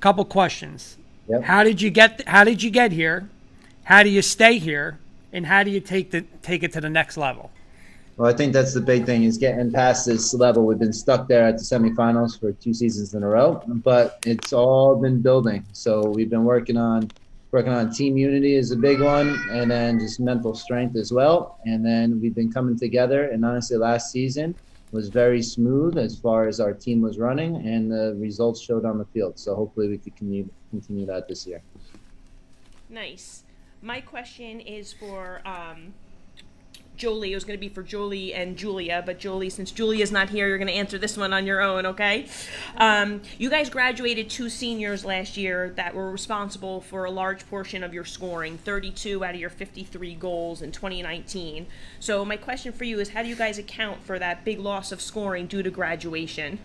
Couple 0.00 0.24
questions. 0.24 0.98
Yep. 1.28 1.42
How 1.44 1.64
did 1.64 1.80
you 1.80 1.90
get? 1.90 2.28
How 2.28 2.44
did 2.44 2.62
you 2.62 2.70
get 2.70 2.92
here? 2.92 3.28
How 3.84 4.02
do 4.02 4.10
you 4.10 4.22
stay 4.22 4.58
here? 4.58 4.98
And 5.34 5.44
how 5.44 5.64
do 5.64 5.70
you 5.70 5.80
take 5.80 6.12
the 6.12 6.22
take 6.40 6.62
it 6.62 6.72
to 6.72 6.80
the 6.80 6.88
next 6.88 7.18
level? 7.18 7.50
Well, 8.16 8.32
I 8.32 8.32
think 8.32 8.52
that's 8.52 8.72
the 8.72 8.80
big 8.80 9.04
thing 9.04 9.24
is 9.24 9.36
getting 9.36 9.72
past 9.72 10.06
this 10.06 10.32
level. 10.32 10.64
We've 10.64 10.78
been 10.78 10.92
stuck 10.92 11.26
there 11.26 11.44
at 11.48 11.58
the 11.58 11.64
semifinals 11.64 12.38
for 12.38 12.52
two 12.52 12.72
seasons 12.72 13.12
in 13.12 13.24
a 13.24 13.28
row, 13.28 13.60
but 13.66 14.20
it's 14.24 14.52
all 14.52 14.94
been 14.94 15.20
building. 15.20 15.66
So 15.72 16.08
we've 16.08 16.30
been 16.30 16.44
working 16.44 16.76
on 16.76 17.10
working 17.50 17.72
on 17.72 17.92
team 17.92 18.16
unity 18.16 18.54
is 18.54 18.70
a 18.70 18.76
big 18.76 19.00
one, 19.00 19.36
and 19.50 19.68
then 19.68 19.98
just 19.98 20.20
mental 20.20 20.54
strength 20.54 20.96
as 20.96 21.12
well. 21.12 21.58
And 21.66 21.84
then 21.84 22.20
we've 22.20 22.34
been 22.34 22.52
coming 22.52 22.78
together. 22.78 23.30
And 23.30 23.44
honestly, 23.44 23.76
last 23.76 24.12
season 24.12 24.54
was 24.92 25.08
very 25.08 25.42
smooth 25.42 25.98
as 25.98 26.16
far 26.16 26.46
as 26.46 26.60
our 26.60 26.72
team 26.72 27.00
was 27.00 27.18
running, 27.18 27.56
and 27.66 27.90
the 27.90 28.16
results 28.16 28.60
showed 28.60 28.84
on 28.84 28.98
the 28.98 29.06
field. 29.06 29.40
So 29.40 29.56
hopefully, 29.56 29.88
we 29.88 29.98
could 29.98 30.14
continue 30.14 30.48
continue 30.70 31.04
that 31.06 31.26
this 31.26 31.48
year. 31.48 31.62
Nice 32.88 33.43
my 33.84 34.00
question 34.00 34.60
is 34.60 34.94
for 34.94 35.42
um, 35.44 35.92
Jolie. 36.96 37.32
It 37.32 37.34
was 37.34 37.44
going 37.44 37.58
to 37.58 37.60
be 37.60 37.68
for 37.68 37.82
Jolie 37.82 38.32
and 38.32 38.56
Julia, 38.56 39.02
but 39.04 39.18
Jolie, 39.18 39.50
since 39.50 39.70
Julia's 39.70 40.10
not 40.10 40.30
here, 40.30 40.48
you're 40.48 40.56
going 40.56 40.68
to 40.68 40.74
answer 40.74 40.96
this 40.96 41.18
one 41.18 41.34
on 41.34 41.44
your 41.44 41.60
own, 41.60 41.84
okay? 41.84 42.26
Um, 42.78 43.20
you 43.36 43.50
guys 43.50 43.68
graduated 43.68 44.30
two 44.30 44.48
seniors 44.48 45.04
last 45.04 45.36
year 45.36 45.74
that 45.76 45.94
were 45.94 46.10
responsible 46.10 46.80
for 46.80 47.04
a 47.04 47.10
large 47.10 47.46
portion 47.50 47.84
of 47.84 47.92
your 47.92 48.06
scoring 48.06 48.56
32 48.56 49.22
out 49.22 49.34
of 49.34 49.40
your 49.40 49.50
53 49.50 50.14
goals 50.14 50.62
in 50.62 50.72
2019. 50.72 51.66
So, 52.00 52.24
my 52.24 52.38
question 52.38 52.72
for 52.72 52.84
you 52.84 53.00
is 53.00 53.10
how 53.10 53.22
do 53.22 53.28
you 53.28 53.36
guys 53.36 53.58
account 53.58 54.02
for 54.02 54.18
that 54.18 54.46
big 54.46 54.60
loss 54.60 54.92
of 54.92 55.02
scoring 55.02 55.46
due 55.46 55.62
to 55.62 55.70
graduation? 55.70 56.58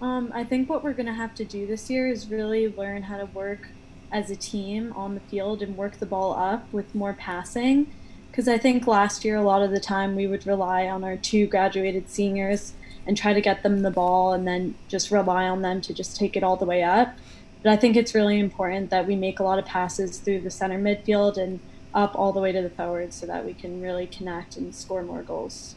Um, 0.00 0.32
I 0.34 0.44
think 0.44 0.70
what 0.70 0.82
we're 0.82 0.92
going 0.94 1.06
to 1.06 1.12
have 1.12 1.34
to 1.36 1.44
do 1.44 1.66
this 1.66 1.90
year 1.90 2.08
is 2.08 2.28
really 2.28 2.68
learn 2.74 3.02
how 3.02 3.18
to 3.18 3.26
work 3.26 3.68
as 4.14 4.30
a 4.30 4.36
team 4.36 4.92
on 4.94 5.14
the 5.14 5.20
field 5.20 5.60
and 5.60 5.76
work 5.76 5.98
the 5.98 6.06
ball 6.06 6.34
up 6.34 6.72
with 6.72 6.94
more 6.94 7.12
passing. 7.12 7.92
Because 8.30 8.46
I 8.46 8.58
think 8.58 8.86
last 8.86 9.24
year, 9.24 9.36
a 9.36 9.42
lot 9.42 9.62
of 9.62 9.72
the 9.72 9.80
time, 9.80 10.14
we 10.14 10.28
would 10.28 10.46
rely 10.46 10.86
on 10.86 11.02
our 11.02 11.16
two 11.16 11.48
graduated 11.48 12.08
seniors 12.08 12.74
and 13.06 13.16
try 13.16 13.32
to 13.32 13.40
get 13.40 13.64
them 13.64 13.82
the 13.82 13.90
ball 13.90 14.32
and 14.32 14.46
then 14.46 14.76
just 14.88 15.10
rely 15.10 15.48
on 15.48 15.62
them 15.62 15.80
to 15.82 15.92
just 15.92 16.16
take 16.16 16.36
it 16.36 16.44
all 16.44 16.56
the 16.56 16.64
way 16.64 16.82
up. 16.82 17.16
But 17.62 17.72
I 17.72 17.76
think 17.76 17.96
it's 17.96 18.14
really 18.14 18.38
important 18.38 18.90
that 18.90 19.06
we 19.06 19.16
make 19.16 19.40
a 19.40 19.42
lot 19.42 19.58
of 19.58 19.66
passes 19.66 20.18
through 20.18 20.42
the 20.42 20.50
center 20.50 20.78
midfield 20.78 21.36
and 21.36 21.58
up 21.92 22.14
all 22.14 22.32
the 22.32 22.40
way 22.40 22.52
to 22.52 22.62
the 22.62 22.70
forwards 22.70 23.16
so 23.16 23.26
that 23.26 23.44
we 23.44 23.52
can 23.52 23.80
really 23.80 24.06
connect 24.06 24.56
and 24.56 24.74
score 24.74 25.02
more 25.02 25.22
goals. 25.22 25.74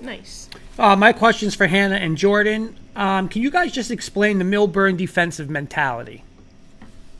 Nice. 0.00 0.48
Uh, 0.78 0.96
my 0.96 1.12
question's 1.12 1.54
for 1.54 1.66
Hannah 1.66 1.96
and 1.96 2.16
Jordan. 2.16 2.78
Um, 2.94 3.28
can 3.28 3.42
you 3.42 3.50
guys 3.50 3.72
just 3.72 3.90
explain 3.90 4.38
the 4.38 4.44
Millburn 4.44 4.96
defensive 4.96 5.50
mentality? 5.50 6.22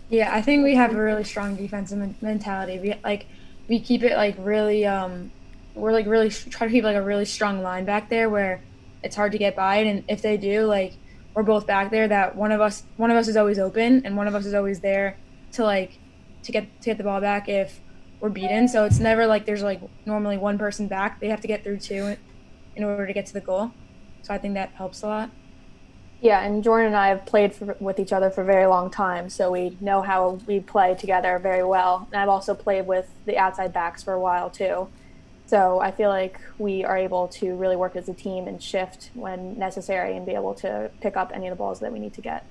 Yeah, 0.08 0.34
I 0.34 0.40
think 0.42 0.64
we 0.64 0.74
have 0.76 0.94
a 0.94 1.02
really 1.02 1.24
strong 1.24 1.56
defensive 1.56 2.22
mentality. 2.22 2.78
We 2.78 2.94
like 3.02 3.26
we 3.68 3.80
keep 3.80 4.02
it 4.02 4.16
like 4.16 4.36
really 4.38 4.86
um 4.86 5.32
we're 5.74 5.92
like 5.92 6.06
really 6.06 6.30
try 6.30 6.66
to 6.66 6.72
keep 6.72 6.84
like 6.84 6.96
a 6.96 7.02
really 7.02 7.24
strong 7.24 7.62
line 7.62 7.84
back 7.84 8.08
there 8.08 8.30
where 8.30 8.62
it's 9.02 9.16
hard 9.16 9.32
to 9.32 9.38
get 9.38 9.56
by 9.56 9.76
and 9.76 10.04
if 10.08 10.22
they 10.22 10.36
do 10.36 10.64
like 10.64 10.94
we're 11.34 11.42
both 11.42 11.66
back 11.66 11.90
there 11.90 12.08
that 12.08 12.34
one 12.34 12.50
of 12.50 12.60
us 12.60 12.84
one 12.96 13.10
of 13.10 13.16
us 13.16 13.28
is 13.28 13.36
always 13.36 13.58
open 13.58 14.02
and 14.06 14.16
one 14.16 14.26
of 14.26 14.34
us 14.34 14.46
is 14.46 14.54
always 14.54 14.80
there 14.80 15.18
to 15.52 15.64
like 15.64 15.98
to 16.42 16.52
get 16.52 16.80
to 16.80 16.90
get 16.90 16.98
the 16.98 17.04
ball 17.04 17.20
back 17.20 17.48
if 17.48 17.80
we're 18.20 18.30
beaten. 18.30 18.68
So 18.68 18.84
it's 18.84 18.98
never 18.98 19.26
like 19.26 19.46
there's 19.46 19.62
like 19.62 19.80
normally 20.06 20.38
one 20.38 20.58
person 20.58 20.88
back. 20.88 21.20
They 21.20 21.28
have 21.28 21.40
to 21.42 21.48
get 21.48 21.62
through 21.62 21.78
two 21.78 22.16
in 22.74 22.84
order 22.84 23.06
to 23.06 23.12
get 23.12 23.26
to 23.26 23.32
the 23.32 23.40
goal. 23.40 23.72
So 24.22 24.32
I 24.34 24.38
think 24.38 24.54
that 24.54 24.70
helps 24.70 25.02
a 25.02 25.06
lot. 25.06 25.30
Yeah, 26.20 26.40
and 26.40 26.64
Jordan 26.64 26.88
and 26.88 26.96
I 26.96 27.08
have 27.08 27.26
played 27.26 27.54
for, 27.54 27.76
with 27.78 28.00
each 28.00 28.12
other 28.12 28.30
for 28.30 28.40
a 28.40 28.44
very 28.44 28.66
long 28.66 28.90
time, 28.90 29.28
so 29.28 29.50
we 29.50 29.76
know 29.80 30.00
how 30.00 30.38
we 30.46 30.60
play 30.60 30.94
together 30.94 31.38
very 31.38 31.62
well. 31.62 32.08
And 32.10 32.20
I've 32.20 32.28
also 32.28 32.54
played 32.54 32.86
with 32.86 33.08
the 33.26 33.36
outside 33.36 33.72
backs 33.72 34.02
for 34.02 34.14
a 34.14 34.20
while 34.20 34.48
too. 34.48 34.88
So 35.46 35.78
I 35.78 35.92
feel 35.92 36.08
like 36.08 36.40
we 36.58 36.84
are 36.84 36.96
able 36.96 37.28
to 37.28 37.54
really 37.54 37.76
work 37.76 37.94
as 37.94 38.08
a 38.08 38.14
team 38.14 38.48
and 38.48 38.60
shift 38.60 39.10
when 39.14 39.56
necessary 39.58 40.16
and 40.16 40.26
be 40.26 40.32
able 40.32 40.54
to 40.54 40.90
pick 41.00 41.16
up 41.16 41.30
any 41.32 41.46
of 41.46 41.52
the 41.52 41.56
balls 41.56 41.80
that 41.80 41.92
we 41.92 42.00
need 42.00 42.14
to 42.14 42.20
get. 42.20 42.44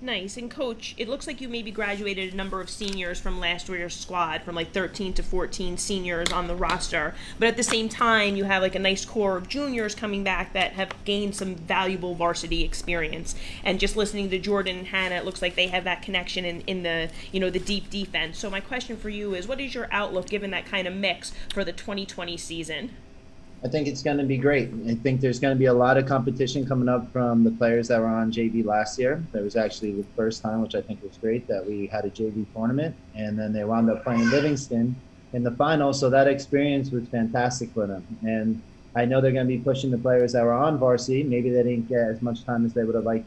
Nice. 0.00 0.36
And 0.36 0.48
coach, 0.48 0.94
it 0.96 1.08
looks 1.08 1.26
like 1.26 1.40
you 1.40 1.48
maybe 1.48 1.72
graduated 1.72 2.32
a 2.32 2.36
number 2.36 2.60
of 2.60 2.70
seniors 2.70 3.18
from 3.18 3.40
last 3.40 3.68
year's 3.68 3.96
squad, 3.96 4.42
from 4.42 4.54
like 4.54 4.70
13 4.70 5.12
to 5.14 5.24
14 5.24 5.76
seniors 5.76 6.30
on 6.30 6.46
the 6.46 6.54
roster. 6.54 7.16
But 7.40 7.48
at 7.48 7.56
the 7.56 7.64
same 7.64 7.88
time, 7.88 8.36
you 8.36 8.44
have 8.44 8.62
like 8.62 8.76
a 8.76 8.78
nice 8.78 9.04
core 9.04 9.36
of 9.36 9.48
juniors 9.48 9.96
coming 9.96 10.22
back 10.22 10.52
that 10.52 10.74
have 10.74 10.94
gained 11.04 11.34
some 11.34 11.56
valuable 11.56 12.14
varsity 12.14 12.62
experience. 12.62 13.34
And 13.64 13.80
just 13.80 13.96
listening 13.96 14.30
to 14.30 14.38
Jordan 14.38 14.78
and 14.78 14.86
Hannah, 14.86 15.16
it 15.16 15.24
looks 15.24 15.42
like 15.42 15.56
they 15.56 15.66
have 15.66 15.82
that 15.82 16.02
connection 16.02 16.44
in, 16.44 16.60
in 16.60 16.84
the, 16.84 17.10
you 17.32 17.40
know, 17.40 17.50
the 17.50 17.58
deep 17.58 17.90
defense. 17.90 18.38
So 18.38 18.48
my 18.48 18.60
question 18.60 18.96
for 18.96 19.08
you 19.08 19.34
is 19.34 19.48
what 19.48 19.60
is 19.60 19.74
your 19.74 19.88
outlook 19.90 20.28
given 20.28 20.52
that 20.52 20.64
kind 20.64 20.86
of 20.86 20.94
mix 20.94 21.32
for 21.52 21.64
the 21.64 21.72
2020 21.72 22.36
season? 22.36 22.94
I 23.64 23.68
think 23.68 23.88
it's 23.88 24.02
going 24.02 24.18
to 24.18 24.24
be 24.24 24.36
great. 24.36 24.70
I 24.86 24.94
think 24.94 25.20
there's 25.20 25.40
going 25.40 25.54
to 25.54 25.58
be 25.58 25.64
a 25.64 25.74
lot 25.74 25.98
of 25.98 26.06
competition 26.06 26.64
coming 26.64 26.88
up 26.88 27.10
from 27.12 27.42
the 27.42 27.50
players 27.50 27.88
that 27.88 27.98
were 27.98 28.06
on 28.06 28.30
JV 28.30 28.64
last 28.64 28.98
year. 29.00 29.24
That 29.32 29.42
was 29.42 29.56
actually 29.56 29.92
the 29.92 30.06
first 30.14 30.42
time, 30.42 30.62
which 30.62 30.76
I 30.76 30.80
think 30.80 31.02
was 31.02 31.16
great, 31.16 31.48
that 31.48 31.66
we 31.66 31.88
had 31.88 32.04
a 32.04 32.10
JV 32.10 32.46
tournament, 32.54 32.94
and 33.16 33.36
then 33.36 33.52
they 33.52 33.64
wound 33.64 33.90
up 33.90 34.04
playing 34.04 34.30
Livingston 34.30 34.94
in 35.32 35.42
the 35.42 35.50
final. 35.50 35.92
So 35.92 36.08
that 36.08 36.28
experience 36.28 36.92
was 36.92 37.08
fantastic 37.08 37.70
for 37.70 37.88
them. 37.88 38.04
And 38.22 38.62
I 38.94 39.04
know 39.04 39.20
they're 39.20 39.32
going 39.32 39.48
to 39.48 39.56
be 39.56 39.62
pushing 39.62 39.90
the 39.90 39.98
players 39.98 40.32
that 40.32 40.44
were 40.44 40.52
on 40.52 40.78
varsity. 40.78 41.24
Maybe 41.24 41.50
they 41.50 41.64
didn't 41.64 41.88
get 41.88 42.02
as 42.08 42.22
much 42.22 42.44
time 42.44 42.64
as 42.64 42.74
they 42.74 42.84
would 42.84 42.94
have 42.94 43.04
liked 43.04 43.26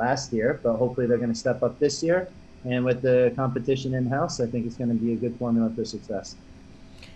last 0.00 0.32
year, 0.32 0.58
but 0.62 0.74
hopefully 0.74 1.06
they're 1.06 1.18
going 1.18 1.32
to 1.32 1.38
step 1.38 1.62
up 1.62 1.78
this 1.78 2.02
year. 2.02 2.28
And 2.64 2.84
with 2.84 3.02
the 3.02 3.32
competition 3.36 3.94
in 3.94 4.06
house, 4.06 4.40
I 4.40 4.46
think 4.46 4.66
it's 4.66 4.76
going 4.76 4.90
to 4.90 4.96
be 4.96 5.12
a 5.12 5.16
good 5.16 5.36
formula 5.38 5.70
for 5.74 5.84
success. 5.84 6.34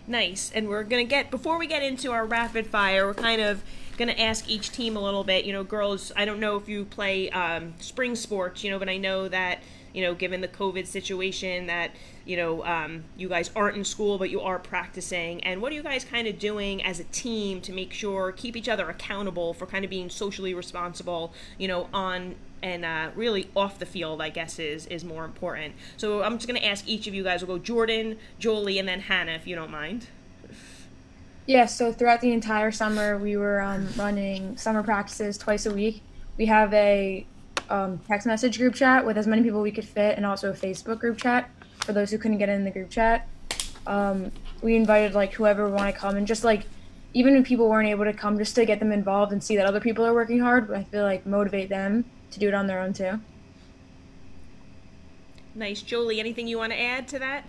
Nice. 0.06 0.50
And 0.54 0.68
we're 0.68 0.82
going 0.84 1.06
to 1.06 1.08
get, 1.08 1.30
before 1.30 1.58
we 1.58 1.66
get 1.66 1.82
into 1.82 2.10
our 2.10 2.26
rapid 2.26 2.66
fire, 2.66 3.06
we're 3.06 3.14
kind 3.14 3.40
of 3.40 3.62
going 3.96 4.08
to 4.08 4.20
ask 4.20 4.48
each 4.48 4.72
team 4.72 4.96
a 4.96 5.00
little 5.00 5.24
bit. 5.24 5.44
You 5.44 5.52
know, 5.52 5.64
girls, 5.64 6.10
I 6.16 6.24
don't 6.24 6.40
know 6.40 6.56
if 6.56 6.68
you 6.68 6.84
play 6.84 7.30
um, 7.30 7.74
spring 7.78 8.16
sports, 8.16 8.64
you 8.64 8.70
know, 8.70 8.78
but 8.78 8.88
I 8.88 8.96
know 8.96 9.28
that, 9.28 9.62
you 9.92 10.02
know, 10.02 10.14
given 10.14 10.40
the 10.40 10.48
COVID 10.48 10.86
situation, 10.86 11.66
that, 11.66 11.92
you 12.24 12.36
know, 12.36 12.64
um, 12.64 13.04
you 13.16 13.28
guys 13.28 13.50
aren't 13.54 13.76
in 13.76 13.84
school, 13.84 14.18
but 14.18 14.30
you 14.30 14.40
are 14.40 14.58
practicing. 14.58 15.44
And 15.44 15.62
what 15.62 15.70
are 15.70 15.74
you 15.74 15.82
guys 15.82 16.04
kind 16.04 16.26
of 16.26 16.38
doing 16.38 16.82
as 16.82 16.98
a 16.98 17.04
team 17.04 17.60
to 17.60 17.72
make 17.72 17.92
sure, 17.92 18.32
keep 18.32 18.56
each 18.56 18.68
other 18.68 18.88
accountable 18.88 19.54
for 19.54 19.66
kind 19.66 19.84
of 19.84 19.90
being 19.90 20.10
socially 20.10 20.54
responsible, 20.54 21.32
you 21.58 21.68
know, 21.68 21.88
on 21.92 22.34
and 22.62 22.84
uh, 22.84 23.10
really 23.14 23.50
off 23.56 23.78
the 23.78 23.86
field, 23.86 24.22
I 24.22 24.30
guess, 24.30 24.58
is 24.58 24.86
is 24.86 25.04
more 25.04 25.24
important. 25.24 25.74
So 25.96 26.22
I'm 26.22 26.38
just 26.38 26.48
going 26.48 26.60
to 26.60 26.66
ask 26.66 26.86
each 26.86 27.06
of 27.06 27.14
you 27.14 27.22
guys. 27.22 27.44
We'll 27.44 27.58
go 27.58 27.62
Jordan, 27.62 28.18
Jolie, 28.38 28.78
and 28.78 28.88
then 28.88 29.00
Hannah, 29.00 29.32
if 29.32 29.46
you 29.46 29.56
don't 29.56 29.70
mind. 29.70 30.06
Yeah, 31.46 31.66
so 31.66 31.92
throughout 31.92 32.20
the 32.20 32.32
entire 32.32 32.70
summer, 32.70 33.18
we 33.18 33.36
were 33.36 33.60
um, 33.60 33.88
running 33.96 34.56
summer 34.56 34.82
practices 34.82 35.36
twice 35.36 35.66
a 35.66 35.74
week. 35.74 36.00
We 36.38 36.46
have 36.46 36.72
a 36.72 37.26
um, 37.68 37.98
text 38.06 38.26
message 38.26 38.58
group 38.58 38.74
chat 38.74 39.04
with 39.04 39.18
as 39.18 39.26
many 39.26 39.42
people 39.42 39.60
we 39.60 39.72
could 39.72 39.84
fit, 39.84 40.16
and 40.16 40.24
also 40.24 40.50
a 40.50 40.54
Facebook 40.54 41.00
group 41.00 41.18
chat 41.18 41.50
for 41.84 41.92
those 41.92 42.10
who 42.10 42.18
couldn't 42.18 42.38
get 42.38 42.48
in 42.48 42.64
the 42.64 42.70
group 42.70 42.90
chat. 42.90 43.28
Um, 43.86 44.30
we 44.62 44.76
invited 44.76 45.14
like 45.14 45.32
whoever 45.32 45.68
want 45.68 45.92
to 45.92 46.00
come, 46.00 46.16
and 46.16 46.26
just 46.26 46.44
like 46.44 46.66
even 47.14 47.34
if 47.36 47.44
people 47.44 47.68
weren't 47.68 47.88
able 47.88 48.04
to 48.04 48.12
come, 48.12 48.38
just 48.38 48.54
to 48.54 48.64
get 48.64 48.78
them 48.78 48.92
involved 48.92 49.32
and 49.32 49.42
see 49.42 49.56
that 49.56 49.66
other 49.66 49.80
people 49.80 50.06
are 50.06 50.14
working 50.14 50.38
hard. 50.38 50.68
But 50.68 50.76
I 50.76 50.84
feel 50.84 51.02
like 51.02 51.26
motivate 51.26 51.68
them 51.68 52.04
to 52.32 52.40
do 52.40 52.48
it 52.48 52.54
on 52.54 52.66
their 52.66 52.80
own 52.80 52.92
too. 52.92 53.20
Nice, 55.54 55.82
Jolie. 55.82 56.18
Anything 56.18 56.48
you 56.48 56.58
want 56.58 56.72
to 56.72 56.80
add 56.80 57.06
to 57.08 57.18
that? 57.18 57.44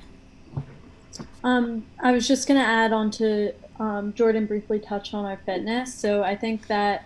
Um, 1.43 1.85
I 1.99 2.11
was 2.11 2.27
just 2.27 2.47
going 2.47 2.59
to 2.59 2.65
add 2.65 2.93
on 2.93 3.11
to 3.11 3.53
um, 3.79 4.13
Jordan 4.13 4.45
briefly 4.45 4.79
touched 4.79 5.13
on 5.13 5.25
our 5.25 5.37
fitness. 5.45 5.93
So 5.93 6.23
I 6.23 6.35
think 6.35 6.67
that 6.67 7.05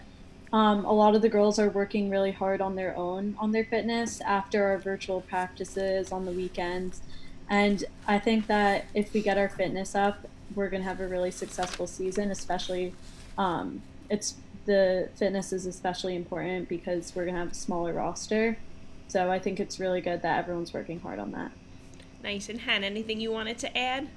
um, 0.54 0.86
a 0.86 0.94
lot 0.94 1.16
of 1.16 1.22
the 1.22 1.30
girls 1.30 1.60
are 1.60 1.70
working 1.70 2.10
really 2.10 2.32
hard 2.32 2.62
on 2.62 2.76
their 2.76 2.96
own 2.96 3.36
on 3.40 3.52
their 3.52 3.66
fitness 3.66 4.22
after 4.22 4.66
our 4.66 4.78
virtual 4.78 5.22
practices 5.22 6.12
on 6.12 6.26
the 6.26 6.32
weekends. 6.32 7.02
And 7.50 7.84
I 8.08 8.20
think 8.20 8.48
that 8.48 8.86
if 8.94 9.14
we 9.14 9.22
get 9.22 9.38
our 9.38 9.50
fitness 9.50 9.96
up, 9.96 10.28
we're 10.56 10.70
going 10.70 10.82
to 10.84 10.88
have 10.88 11.00
a 11.00 11.08
really 11.08 11.32
successful 11.32 11.88
season, 11.88 12.32
especially 12.32 12.94
um, 13.38 13.82
it's 14.10 14.36
the 14.68 15.10
fitness 15.16 15.52
is 15.52 15.66
especially 15.66 16.16
important 16.16 16.70
because 16.70 17.16
we're 17.16 17.24
going 17.24 17.34
to 17.34 17.40
have 17.40 17.52
a 17.52 17.56
smaller 17.56 17.94
roster. 17.94 18.58
So 19.08 19.32
I 19.32 19.40
think 19.40 19.60
it's 19.60 19.80
really 19.80 20.02
good 20.02 20.22
that 20.22 20.38
everyone's 20.38 20.74
working 20.74 21.00
hard 21.00 21.18
on 21.18 21.32
that. 21.32 21.52
Nice. 22.22 22.50
And 22.50 22.60
Hannah, 22.60 22.86
anything 22.86 23.20
you 23.20 23.32
wanted 23.32 23.58
to 23.60 23.76
add? 23.76 24.10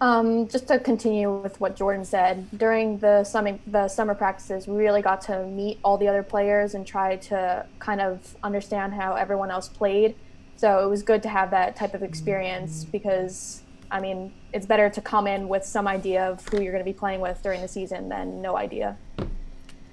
Um, 0.00 0.48
just 0.48 0.68
to 0.68 0.78
continue 0.78 1.32
with 1.32 1.60
what 1.60 1.76
Jordan 1.76 2.04
said, 2.04 2.46
during 2.56 2.98
the 2.98 3.24
summer 3.24 3.58
the 3.66 3.88
summer 3.88 4.14
practices, 4.14 4.66
we 4.66 4.76
really 4.76 5.02
got 5.02 5.20
to 5.22 5.44
meet 5.46 5.78
all 5.82 5.96
the 5.96 6.06
other 6.06 6.22
players 6.22 6.74
and 6.74 6.86
try 6.86 7.16
to 7.16 7.66
kind 7.78 8.00
of 8.00 8.36
understand 8.42 8.94
how 8.94 9.14
everyone 9.14 9.50
else 9.50 9.68
played. 9.68 10.14
So 10.56 10.84
it 10.84 10.90
was 10.90 11.02
good 11.02 11.22
to 11.22 11.28
have 11.28 11.50
that 11.52 11.76
type 11.76 11.94
of 11.94 12.02
experience 12.02 12.84
because 12.84 13.62
I 13.90 14.00
mean, 14.00 14.32
it's 14.52 14.66
better 14.66 14.90
to 14.90 15.00
come 15.00 15.26
in 15.26 15.48
with 15.48 15.64
some 15.64 15.88
idea 15.88 16.28
of 16.28 16.46
who 16.48 16.60
you're 16.60 16.72
going 16.72 16.84
to 16.84 16.90
be 16.90 16.96
playing 16.96 17.20
with 17.20 17.42
during 17.42 17.60
the 17.62 17.68
season 17.68 18.08
than 18.08 18.42
no 18.42 18.56
idea. 18.56 18.96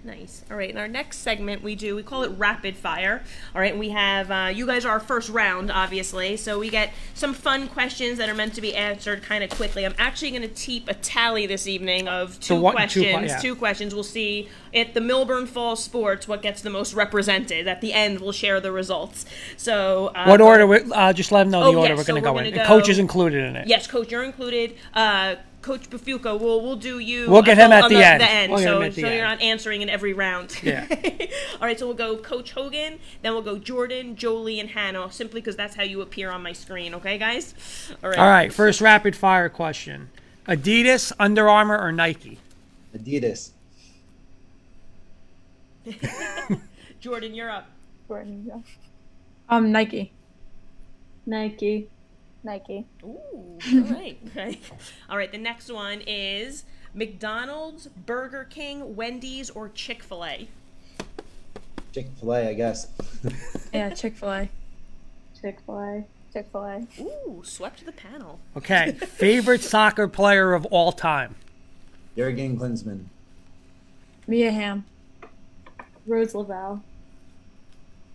Nice. 0.06 0.44
All 0.52 0.58
right. 0.58 0.70
In 0.70 0.78
our 0.78 0.88
next 0.88 1.18
segment, 1.20 1.64
we 1.64 1.74
do 1.74 1.96
we 1.96 2.04
call 2.04 2.22
it 2.22 2.30
rapid 2.38 2.78
fire. 2.78 3.24
All 3.56 3.60
right. 3.62 3.76
We 3.76 3.90
have 3.90 4.30
uh, 4.30 4.52
you 4.54 4.68
guys 4.68 4.86
are 4.86 4.90
our 4.92 5.00
first 5.00 5.30
round, 5.30 5.72
obviously, 5.72 6.38
so 6.38 6.60
we 6.60 6.70
get 6.70 6.92
some 7.16 7.34
fun 7.34 7.68
questions 7.68 8.20
that 8.20 8.30
are 8.30 8.36
meant 8.36 8.54
to 8.54 8.62
be 8.62 8.76
answered 8.76 9.24
kind 9.24 9.44
of 9.44 9.50
quickly. 9.50 9.84
I'm 9.84 9.96
actually 9.98 10.30
going 10.30 10.44
to 10.44 10.48
keep 10.50 10.88
a 10.88 10.94
tally 10.94 11.48
this 11.48 11.66
evening 11.66 12.08
of 12.08 12.40
two 12.40 12.60
what- 12.62 12.76
questions. 12.76 13.06
que- 13.06 13.26
yeah. 13.26 13.38
Two 13.40 13.56
questions. 13.56 13.96
We'll 13.96 14.04
see 14.04 14.48
at 14.76 14.94
the 14.94 15.00
Millburn 15.00 15.48
Falls 15.48 15.84
Sports 15.84 16.28
what 16.28 16.44
gets 16.44 16.62
the 16.62 16.70
most 16.70 16.94
represented. 16.94 17.68
At 17.68 17.82
the 17.82 17.92
end, 17.92 18.20
we'll 18.20 18.32
share 18.32 18.60
the 18.62 18.72
results. 18.72 19.26
So 19.58 20.12
uh, 20.14 20.26
What 20.26 20.40
order? 20.40 20.72
Uh, 20.94 21.14
just 21.14 21.32
let 21.32 21.44
them 21.46 21.52
know 21.52 21.62
the 21.72 21.78
Oh, 21.78 21.82
order 21.82 21.96
yes, 21.96 21.98
we're 21.98 22.04
going 22.04 22.22
to 22.24 22.30
we're 22.30 22.34
go 22.42 22.46
in. 22.46 22.54
go- 22.54 22.60
And 22.60 22.68
coach 22.68 22.90
is 22.90 23.00
included 23.00 23.44
in 23.44 23.56
it. 23.56 23.68
Yes, 23.68 23.88
coach, 23.88 24.12
you're 24.12 24.24
included. 24.24 24.76
Coach 25.66 25.90
Bafuka, 25.90 26.40
we'll 26.40 26.62
we'll 26.62 26.76
do 26.76 27.00
you. 27.00 27.28
We'll 27.28 27.42
get 27.42 27.58
him 27.58 27.72
at 27.72 27.86
on 27.86 27.90
the 27.92 28.06
end. 28.06 28.52
We'll 28.52 28.62
so 28.62 28.78
him 28.78 28.84
at 28.84 28.94
the 28.94 29.02
so 29.02 29.08
you're 29.08 29.26
end. 29.26 29.40
not 29.40 29.42
answering 29.42 29.82
in 29.82 29.90
every 29.90 30.14
round. 30.14 30.62
Yeah. 30.62 30.86
All 31.60 31.62
right, 31.62 31.80
so 31.80 31.88
we'll 31.88 31.96
go 31.96 32.18
Coach 32.18 32.52
Hogan, 32.52 33.00
then 33.24 33.34
we'll 33.34 33.42
go 33.42 33.58
Jordan, 33.58 34.16
Jolie, 34.16 34.60
and 34.60 34.70
Hannah, 34.70 35.12
simply 35.12 35.42
because 35.42 35.56
that's 35.56 35.76
how 35.76 35.82
you 35.82 36.02
appear 36.02 36.30
on 36.30 36.44
my 36.44 36.54
screen. 36.54 36.94
Okay, 36.94 37.18
guys. 37.18 37.56
All 38.04 38.12
right. 38.12 38.20
All 38.20 38.30
right. 38.30 38.54
First 38.54 38.80
rapid 38.80 39.16
fire 39.16 39.50
question: 39.50 40.12
Adidas, 40.48 41.12
Under 41.18 41.50
Armour, 41.50 41.80
or 41.80 41.92
Nike? 41.92 42.38
Adidas. 42.96 43.50
Jordan, 47.00 47.34
you're 47.34 47.50
up. 47.50 47.72
Jordan, 48.08 48.46
yeah. 48.48 48.60
Um, 49.50 49.72
Nike. 49.72 50.12
Nike. 51.26 51.90
Nike. 52.46 52.86
Ooh. 53.04 53.58
All 53.74 53.80
right. 53.90 54.18
Okay. 54.28 54.60
All 55.10 55.18
right. 55.18 55.32
The 55.32 55.38
next 55.38 55.72
one 55.72 56.02
is 56.06 56.64
McDonald's, 56.94 57.88
Burger 57.88 58.46
King, 58.50 58.96
Wendy's, 58.96 59.50
or 59.50 59.70
Chick 59.70 60.04
Fil 60.04 60.24
A. 60.26 60.48
Chick 61.94 62.08
Fil 62.20 62.34
A, 62.34 62.50
I 62.50 62.54
guess. 62.54 62.88
Yeah, 63.74 63.90
Chick 63.90 64.16
Fil 64.16 64.30
A. 64.30 64.50
Chick 65.42 65.60
fil 65.66 65.80
A. 65.80 66.04
Chick 66.34 66.48
fil 66.52 66.64
A. 66.64 66.88
Ooh, 67.00 67.42
swept 67.44 67.86
the 67.86 67.92
panel. 67.92 68.40
Okay. 68.58 68.94
Favorite 68.94 69.62
soccer 69.74 70.08
player 70.08 70.54
of 70.54 70.66
all 70.68 70.92
time? 70.92 71.36
Jurgen 72.16 72.58
Klinsmann. 72.58 73.06
Mia 74.28 74.52
Hamm. 74.52 74.86
Rose 76.08 76.34
Lavelle. 76.34 76.82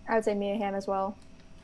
I 0.09 0.15
would 0.15 0.25
say 0.25 0.33
Mia 0.33 0.57
Hamm 0.57 0.75
as 0.75 0.87
well. 0.87 1.15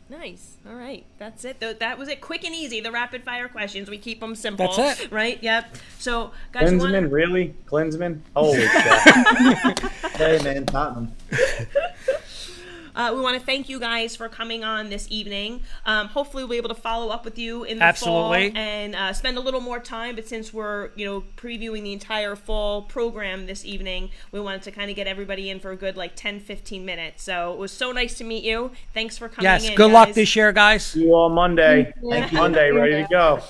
Nice. 0.10 0.56
All 0.68 0.74
right. 0.76 1.04
That's 1.20 1.44
it. 1.44 1.60
That 1.60 1.98
was 1.98 2.08
it. 2.08 2.22
Quick 2.22 2.46
and 2.46 2.56
easy. 2.56 2.80
The 2.80 2.92
rapid 2.92 3.24
fire 3.24 3.50
questions. 3.50 3.90
We 3.90 3.98
keep 3.98 4.22
them 4.22 4.36
simple. 4.36 4.72
That's 4.74 5.02
it. 5.02 5.12
Right? 5.12 5.42
Yep. 5.44 5.76
So, 6.00 6.32
guys, 6.54 6.72
you 6.72 6.78
Klinsmann, 6.78 6.82
wanna- 6.82 7.08
really? 7.10 7.54
Klinsmann? 7.66 8.20
Holy 8.36 8.62
shit. 8.68 9.80
Hey 10.14 10.40
man, 10.44 10.66
Tottenham. 10.66 11.12
uh, 12.98 13.14
we 13.14 13.22
want 13.22 13.40
to 13.40 13.46
thank 13.46 13.70
you 13.70 13.80
guys 13.80 14.16
for 14.16 14.28
coming 14.28 14.64
on 14.64 14.90
this 14.90 15.08
evening. 15.12 15.62
Um, 15.86 16.08
hopefully, 16.08 16.44
we'll 16.44 16.50
be 16.50 16.58
able 16.58 16.70
to 16.70 16.82
follow 16.82 17.10
up 17.10 17.24
with 17.24 17.38
you 17.38 17.64
in 17.64 17.78
the 17.78 17.84
Absolutely. 17.84 18.50
fall 18.50 18.58
and 18.58 18.96
uh, 18.96 19.14
spend 19.14 19.38
a 19.38 19.40
little 19.40 19.62
more 19.62 19.80
time. 19.80 20.16
But 20.16 20.28
since 20.28 20.52
we're, 20.52 20.90
you 20.96 21.06
know, 21.06 21.24
previewing 21.38 21.84
the 21.84 21.94
entire 21.94 22.36
fall 22.36 22.82
program 22.82 23.46
this 23.46 23.64
evening, 23.64 24.10
we 24.32 24.40
wanted 24.40 24.64
to 24.64 24.72
kind 24.72 24.90
of 24.90 24.96
get 24.96 25.06
everybody 25.06 25.50
in 25.52 25.60
for 25.60 25.70
a 25.72 25.76
good 25.76 25.96
like 25.96 26.16
10, 26.16 26.40
15 26.40 26.84
minutes. 26.84 27.22
So 27.24 27.54
it 27.54 27.60
was 27.60 27.72
so 27.72 27.92
nice 27.92 28.18
to 28.18 28.24
meet 28.24 28.44
you. 28.44 28.72
Thanks 28.96 29.16
for 29.18 29.30
coming 29.30 29.44
Yes. 29.44 29.70
in. 29.70 29.76
Good 29.76 29.92
luck 29.92 30.14
this 30.14 30.36
year, 30.36 30.52
guys. 30.52 30.84
See 30.84 31.04
you 31.04 31.14
all 31.14 31.30
Monday. 31.30 31.94
Thank 32.10 32.32
you. 32.32 32.40
Monday, 32.40 32.72
ready 32.72 33.04
to 33.04 33.08
go. 33.08 33.42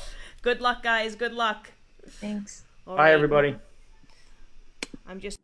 Good 0.41 0.59
luck, 0.59 0.83
guys. 0.83 1.15
Good 1.15 1.33
luck. 1.33 1.71
Thanks. 2.05 2.63
All 2.85 2.97
Bye, 2.97 3.03
right. 3.05 3.13
everybody. 3.13 3.55
I'm 5.07 5.21
just. 5.21 5.39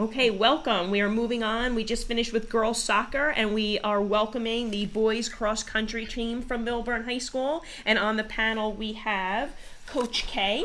Okay, 0.00 0.30
welcome. 0.30 0.90
We 0.90 1.02
are 1.02 1.10
moving 1.10 1.42
on. 1.42 1.74
We 1.74 1.84
just 1.84 2.08
finished 2.08 2.32
with 2.32 2.48
girls 2.48 2.82
soccer 2.82 3.34
and 3.36 3.52
we 3.52 3.78
are 3.80 4.00
welcoming 4.00 4.70
the 4.70 4.86
boys 4.86 5.28
cross 5.28 5.62
country 5.62 6.06
team 6.06 6.40
from 6.40 6.64
Millburn 6.64 7.04
High 7.04 7.18
School. 7.18 7.62
And 7.84 7.98
on 7.98 8.16
the 8.16 8.24
panel 8.24 8.72
we 8.72 8.94
have 8.94 9.52
Coach 9.86 10.26
K. 10.26 10.64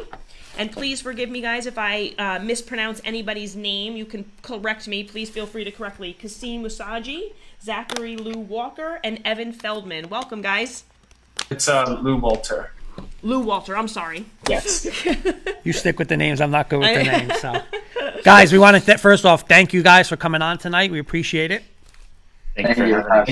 And 0.58 0.72
please 0.72 1.01
forgive 1.01 1.30
me, 1.30 1.42
guys, 1.42 1.65
if 1.65 1.77
I 1.77 2.13
uh, 2.18 2.39
mispronounce 2.39 3.01
anybody's 3.04 3.58
name. 3.58 3.98
You 3.98 4.06
can 4.06 4.24
correct 4.42 4.88
me. 4.88 5.04
Please 5.04 5.30
feel 5.30 5.48
free 5.48 5.65
to 5.65 5.72
correct 5.72 6.00
me. 6.00 6.13
Kasim 6.13 6.63
Musaji, 6.63 7.34
Zachary 7.62 8.15
Lou 8.15 8.39
Walker, 8.39 9.01
and 9.04 9.20
Evan 9.25 9.51
Feldman. 9.51 10.08
Welcome, 10.08 10.42
guys. 10.42 10.86
It's 11.50 11.68
uh, 11.68 12.00
Lou 12.01 12.15
Walter. 12.15 12.72
Lou 13.22 13.40
Walter, 13.40 13.75
I'm 13.75 13.88
sorry. 13.88 14.25
Yes. 14.48 14.86
You 15.64 15.74
stick 15.74 15.98
with 15.98 16.10
the 16.10 16.18
names. 16.18 16.42
I'm 16.42 16.52
not 16.52 16.70
good 16.70 16.80
with 16.80 16.96
the 16.96 17.04
names. 17.12 17.40
So, 17.40 17.62
guys, 18.24 18.52
we 18.52 18.60
want 18.60 18.78
to 18.78 18.86
th- 18.86 19.00
first 19.00 19.25
off 19.25 19.48
thank 19.48 19.74
you 19.74 19.82
guys 19.82 20.08
for 20.08 20.16
coming 20.16 20.41
on 20.41 20.58
tonight. 20.58 20.91
We 20.91 21.00
appreciate 21.00 21.52
it. 21.52 21.63
Thank 22.56 22.78
you 22.78 23.02
for. 23.02 23.26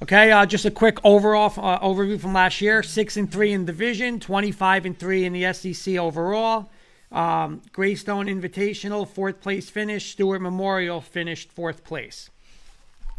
Okay, 0.00 0.30
uh, 0.30 0.46
just 0.46 0.64
a 0.64 0.70
quick 0.70 0.98
overall 1.04 1.52
uh, 1.56 1.80
overview 1.80 2.20
from 2.20 2.32
last 2.32 2.60
year: 2.60 2.82
six 2.82 3.16
and 3.16 3.30
three 3.30 3.52
in 3.52 3.64
division, 3.64 4.20
twenty-five 4.20 4.86
and 4.86 4.98
three 4.98 5.24
in 5.24 5.32
the 5.32 5.52
SEC 5.52 5.96
overall. 5.96 6.70
Um, 7.10 7.62
Greystone 7.72 8.26
Invitational, 8.26 9.08
fourth 9.08 9.40
place 9.40 9.68
finish. 9.68 10.12
Stewart 10.12 10.40
Memorial 10.40 11.00
finished 11.00 11.50
fourth 11.50 11.84
place. 11.84 12.30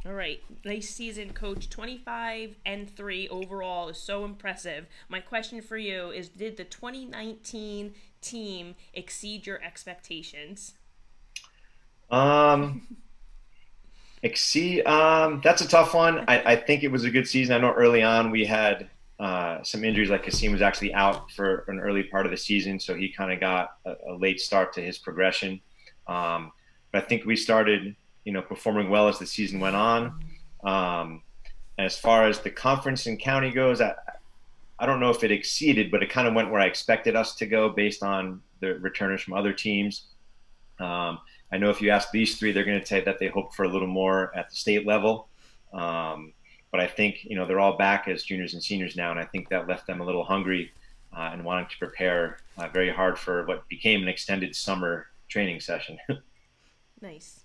All 0.05 0.13
right, 0.13 0.41
nice 0.63 0.89
season, 0.89 1.33
coach. 1.33 1.69
25 1.69 2.55
and 2.65 2.89
3 2.89 3.27
overall 3.27 3.89
is 3.89 3.97
so 3.97 4.23
impressive. 4.23 4.85
My 5.09 5.19
question 5.19 5.61
for 5.61 5.77
you 5.77 6.11
is 6.11 6.29
Did 6.29 6.55
the 6.55 6.63
2019 6.63 7.93
team 8.21 8.75
exceed 8.93 9.45
your 9.45 9.61
expectations? 9.61 10.75
Um, 12.09 12.87
exceed. 14.23 14.85
Um, 14.85 15.41
that's 15.43 15.61
a 15.61 15.67
tough 15.67 15.93
one. 15.93 16.23
I, 16.29 16.53
I 16.53 16.55
think 16.55 16.83
it 16.83 16.91
was 16.91 17.03
a 17.03 17.11
good 17.11 17.27
season. 17.27 17.55
I 17.55 17.59
know 17.59 17.73
early 17.73 18.01
on 18.01 18.31
we 18.31 18.45
had 18.45 18.89
uh, 19.19 19.61
some 19.63 19.83
injuries, 19.83 20.09
like 20.09 20.23
Kasim 20.23 20.53
was 20.53 20.61
actually 20.61 20.93
out 20.93 21.29
for 21.31 21.65
an 21.67 21.77
early 21.79 22.03
part 22.03 22.25
of 22.25 22.31
the 22.31 22.37
season, 22.37 22.79
so 22.79 22.95
he 22.95 23.09
kind 23.09 23.33
of 23.33 23.41
got 23.41 23.71
a, 23.85 23.95
a, 24.11 24.13
late 24.13 24.39
start 24.39 24.71
to 24.73 24.81
his 24.81 24.97
progression. 24.97 25.59
Um, 26.07 26.53
but 26.93 27.03
I 27.03 27.05
think 27.05 27.25
we 27.25 27.35
started, 27.35 27.97
you 28.29 28.33
know, 28.33 28.43
performing 28.43 28.91
well 28.91 29.07
as 29.07 29.17
the 29.17 29.25
season 29.25 29.59
went 29.59 29.75
on. 29.75 30.23
Um, 30.63 31.23
as 31.79 31.97
far 31.97 32.27
as 32.27 32.37
the 32.41 32.51
conference 32.51 33.07
and 33.07 33.19
county 33.19 33.49
goes, 33.49 33.81
I, 33.81 33.95
I 34.77 34.85
don't 34.85 34.99
know 34.99 35.09
if 35.09 35.23
it 35.23 35.31
exceeded, 35.31 35.89
but 35.89 36.03
it 36.03 36.11
kind 36.11 36.27
of 36.27 36.35
went 36.35 36.51
where 36.51 36.61
I 36.61 36.67
expected 36.67 37.15
us 37.15 37.33
to 37.37 37.47
go 37.47 37.69
based 37.69 38.03
on 38.03 38.43
the 38.59 38.75
returners 38.75 39.23
from 39.23 39.33
other 39.33 39.51
teams. 39.51 40.03
Um, 40.79 41.17
I 41.51 41.57
know 41.57 41.71
if 41.71 41.81
you 41.81 41.89
ask 41.89 42.11
these 42.11 42.37
three, 42.37 42.51
they're 42.51 42.63
going 42.63 42.79
to 42.79 42.85
say 42.85 43.01
that 43.01 43.17
they 43.17 43.29
hope 43.29 43.55
for 43.55 43.63
a 43.63 43.67
little 43.67 43.87
more 43.87 44.31
at 44.37 44.51
the 44.51 44.55
state 44.55 44.85
level. 44.85 45.27
Um, 45.73 46.33
but 46.69 46.79
I 46.79 46.85
think 46.85 47.23
you 47.23 47.35
know 47.35 47.47
they're 47.47 47.59
all 47.59 47.77
back 47.77 48.07
as 48.07 48.21
juniors 48.21 48.53
and 48.53 48.63
seniors 48.63 48.95
now, 48.95 49.09
and 49.09 49.19
I 49.19 49.25
think 49.25 49.49
that 49.49 49.67
left 49.67 49.87
them 49.87 50.01
a 50.01 50.05
little 50.05 50.23
hungry 50.23 50.71
uh, 51.17 51.31
and 51.33 51.43
wanting 51.43 51.67
to 51.69 51.77
prepare 51.79 52.37
uh, 52.59 52.67
very 52.67 52.91
hard 52.91 53.17
for 53.17 53.43
what 53.47 53.67
became 53.69 54.03
an 54.03 54.07
extended 54.07 54.55
summer 54.55 55.07
training 55.29 55.61
session. 55.61 55.97
nice. 57.01 57.38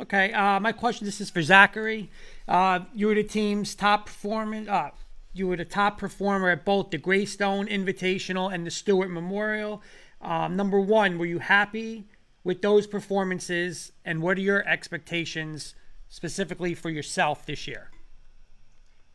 Okay, 0.00 0.32
uh, 0.32 0.60
my 0.60 0.70
question. 0.70 1.06
This 1.06 1.20
is 1.20 1.28
for 1.28 1.42
Zachary. 1.42 2.08
Uh, 2.46 2.80
you 2.94 3.08
were 3.08 3.14
the 3.14 3.24
team's 3.24 3.74
top 3.74 4.06
performance. 4.06 4.68
Uh, 4.68 4.90
you 5.32 5.48
were 5.48 5.56
the 5.56 5.64
top 5.64 5.98
performer 5.98 6.50
at 6.50 6.64
both 6.64 6.90
the 6.90 6.98
Greystone 6.98 7.66
Invitational 7.66 8.52
and 8.52 8.64
the 8.66 8.70
Stewart 8.70 9.10
Memorial. 9.10 9.82
Um, 10.20 10.56
number 10.56 10.80
one, 10.80 11.18
were 11.18 11.26
you 11.26 11.40
happy 11.40 12.06
with 12.44 12.62
those 12.62 12.86
performances, 12.86 13.92
and 14.04 14.22
what 14.22 14.38
are 14.38 14.40
your 14.40 14.66
expectations 14.68 15.74
specifically 16.08 16.74
for 16.74 16.90
yourself 16.90 17.44
this 17.44 17.66
year? 17.66 17.90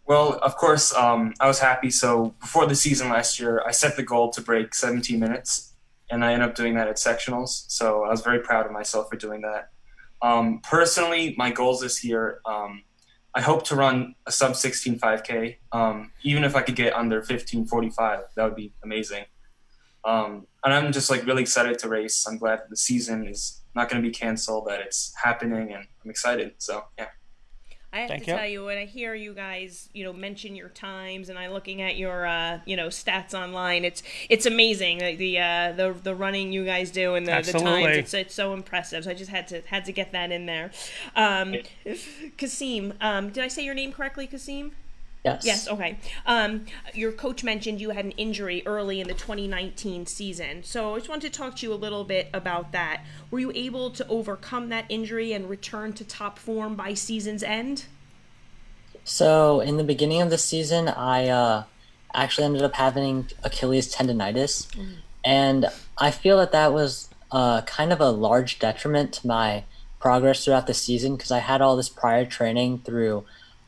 Well, 0.06 0.38
of 0.40 0.58
course, 0.58 0.94
um, 0.94 1.34
I 1.40 1.48
was 1.48 1.60
happy. 1.60 1.90
So 1.90 2.36
before 2.42 2.66
the 2.66 2.76
season 2.76 3.10
last 3.10 3.40
year, 3.40 3.64
I 3.66 3.72
set 3.72 3.96
the 3.96 4.04
goal 4.04 4.32
to 4.32 4.42
break 4.42 4.76
17 4.76 5.18
minutes, 5.18 5.74
and 6.12 6.26
I 6.26 6.34
ended 6.34 6.50
up 6.50 6.56
doing 6.56 6.76
that 6.76 6.90
at 6.90 6.98
sectionals. 6.98 7.64
So 7.70 8.04
I 8.04 8.10
was 8.10 8.22
very 8.22 8.40
proud 8.40 8.66
of 8.66 8.74
myself 8.74 9.10
for 9.10 9.16
doing 9.16 9.42
that. 9.42 9.70
Um, 10.24 10.62
personally, 10.64 11.36
my 11.38 11.52
goals 11.52 11.82
this 11.82 12.04
year, 12.04 12.40
um, 12.46 12.84
I 13.36 13.42
hope 13.42 13.66
to 13.66 13.76
run 13.76 14.16
a 14.26 14.32
sub 14.32 14.56
16 14.56 14.98
5K. 14.98 15.58
Um, 15.72 16.12
even 16.24 16.44
if 16.44 16.56
I 16.56 16.62
could 16.62 16.76
get 16.76 16.94
under 16.94 17.22
15:45, 17.22 18.24
that 18.36 18.44
would 18.44 18.56
be 18.56 18.74
amazing. 18.84 19.26
Um, 20.06 20.48
and 20.64 20.74
I'm 20.74 20.92
just 20.92 21.10
like 21.10 21.26
really 21.26 21.42
excited 21.42 21.78
to 21.80 21.90
race. 21.90 22.26
I'm 22.28 22.38
glad 22.38 22.62
the 22.70 22.78
season 22.78 23.28
is 23.28 23.62
not 23.76 23.90
going 23.90 24.02
to 24.02 24.08
be 24.08 24.14
canceled, 24.14 24.68
that 24.68 24.80
it's 24.80 25.14
happening, 25.22 25.74
and 25.74 25.86
I'm 26.04 26.10
excited. 26.10 26.54
So 26.58 26.86
yeah. 26.98 27.08
I 27.94 28.00
have 28.00 28.08
Thank 28.10 28.24
to 28.24 28.32
you. 28.32 28.38
tell 28.38 28.48
you 28.48 28.66
when 28.66 28.80
I 28.80 28.86
hear 28.86 29.14
you 29.14 29.36
guys, 29.36 29.88
you 29.94 30.04
know, 30.04 30.12
mention 30.12 30.56
your 30.56 30.70
times, 30.70 31.30
and 31.30 31.38
I'm 31.38 31.52
looking 31.52 31.84
at 31.84 31.96
your, 31.96 32.26
uh, 32.26 32.60
you 32.66 32.76
know, 32.76 32.88
stats 32.88 33.36
online. 33.36 33.86
It's 33.86 34.02
it's 34.30 34.48
amazing 34.48 34.98
the 34.98 35.16
the 35.16 35.40
uh, 35.40 35.72
the, 35.74 35.96
the 36.02 36.16
running 36.16 36.52
you 36.52 36.66
guys 36.66 36.90
do 36.90 37.14
and 37.14 37.28
the, 37.28 37.42
the 37.42 37.60
times. 37.60 37.98
It's 37.98 38.14
it's 38.16 38.34
so 38.34 38.54
impressive. 38.54 39.04
So 39.04 39.12
I 39.12 39.14
just 39.14 39.30
had 39.30 39.48
to 39.50 39.62
had 39.68 39.86
to 39.86 39.92
get 39.92 40.12
that 40.12 40.32
in 40.32 40.48
there. 40.48 40.72
Um, 41.16 41.58
Kasim, 42.38 42.94
um, 43.00 43.30
did 43.30 43.44
I 43.44 43.48
say 43.48 43.64
your 43.64 43.76
name 43.76 43.94
correctly, 43.94 44.26
Kasim? 44.26 44.72
Yes. 45.24 45.46
Yes. 45.46 45.68
Okay. 45.70 45.98
Um, 46.26 46.66
your 46.94 47.14
coach 47.14 47.44
mentioned 47.44 47.80
you 47.80 47.92
had 47.92 48.04
an 48.04 48.12
injury 48.12 48.62
early 48.66 49.00
in 49.00 49.08
the 49.08 49.14
2019 49.14 50.06
season, 50.06 50.64
so 50.64 50.96
I 50.96 50.98
just 50.98 51.10
wanted 51.10 51.32
to 51.32 51.40
talk 51.40 51.56
to 51.58 51.66
you 51.66 51.74
a 51.74 51.76
little 51.76 52.04
bit 52.04 52.28
about 52.34 52.74
that. 52.74 53.06
Were 53.32 53.40
you 53.40 53.52
able 53.56 53.90
to 53.92 54.06
overcome 54.10 54.68
that 54.70 54.86
injury 54.90 55.32
and 55.32 55.50
return 55.50 55.94
to 55.94 56.04
top 56.04 56.38
form 56.38 56.76
by 56.76 56.94
season's 56.94 57.42
end? 57.42 57.86
So 59.06 59.62
in 59.62 59.78
the 59.78 59.84
beginning 59.84 60.22
of 60.22 60.30
the 60.30 60.38
season, 60.38 60.90
I 60.90 61.30
uh, 61.30 61.64
actually 62.14 62.46
ended 62.46 62.64
up 62.64 62.76
having 62.76 63.28
Achilles 63.44 63.94
tendonitis, 63.94 64.68
mm. 64.76 64.96
and 65.24 65.68
I 65.98 66.12
feel 66.12 66.38
that 66.40 66.52
that 66.52 66.74
was 66.74 67.08
uh, 67.32 67.62
kind 67.62 67.94
of 67.94 68.02
a 68.02 68.12
large 68.12 68.60
detriment 68.60 69.14
to 69.14 69.28
my 69.28 69.64
progress 70.00 70.44
throughout 70.44 70.68
the 70.68 70.74
season 70.74 71.16
because 71.16 71.32
I 71.32 71.40
had 71.40 71.62
all 71.62 71.78
this 71.78 71.88
prior 71.88 72.26
training 72.26 72.80
through 72.80 73.24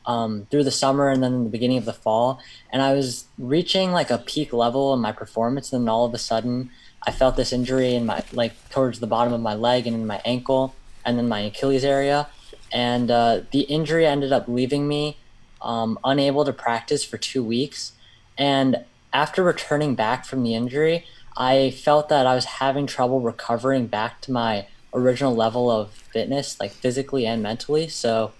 um, 0.06 0.46
through 0.50 0.64
the 0.64 0.70
summer 0.70 1.08
and 1.08 1.22
then 1.22 1.44
the 1.44 1.50
beginning 1.50 1.78
of 1.78 1.84
the 1.84 1.92
fall. 1.92 2.40
And 2.70 2.80
I 2.82 2.92
was 2.92 3.26
reaching 3.38 3.92
like 3.92 4.10
a 4.10 4.18
peak 4.18 4.52
level 4.52 4.94
in 4.94 5.00
my 5.00 5.12
performance. 5.12 5.72
And 5.72 5.82
then 5.82 5.88
all 5.88 6.04
of 6.04 6.14
a 6.14 6.18
sudden, 6.18 6.70
I 7.06 7.12
felt 7.12 7.36
this 7.36 7.52
injury 7.52 7.94
in 7.94 8.06
my, 8.06 8.22
like, 8.32 8.70
towards 8.70 9.00
the 9.00 9.06
bottom 9.06 9.32
of 9.32 9.40
my 9.40 9.54
leg 9.54 9.86
and 9.86 9.96
in 9.96 10.06
my 10.06 10.20
ankle 10.24 10.74
and 11.04 11.18
then 11.18 11.28
my 11.28 11.40
Achilles 11.40 11.84
area. 11.84 12.28
And 12.72 13.10
uh, 13.10 13.42
the 13.52 13.60
injury 13.60 14.06
ended 14.06 14.32
up 14.32 14.48
leaving 14.48 14.88
me 14.88 15.16
um, 15.62 15.98
unable 16.04 16.44
to 16.44 16.52
practice 16.52 17.04
for 17.04 17.16
two 17.18 17.42
weeks. 17.42 17.92
And 18.36 18.84
after 19.12 19.42
returning 19.42 19.94
back 19.94 20.24
from 20.24 20.42
the 20.42 20.54
injury, 20.54 21.06
I 21.36 21.70
felt 21.70 22.08
that 22.08 22.26
I 22.26 22.34
was 22.34 22.44
having 22.44 22.86
trouble 22.86 23.20
recovering 23.20 23.86
back 23.86 24.20
to 24.22 24.32
my 24.32 24.66
original 24.92 25.34
level 25.34 25.70
of 25.70 25.90
fitness, 25.90 26.58
like 26.58 26.72
physically 26.72 27.26
and 27.26 27.42
mentally. 27.42 27.88
So, 27.88 28.32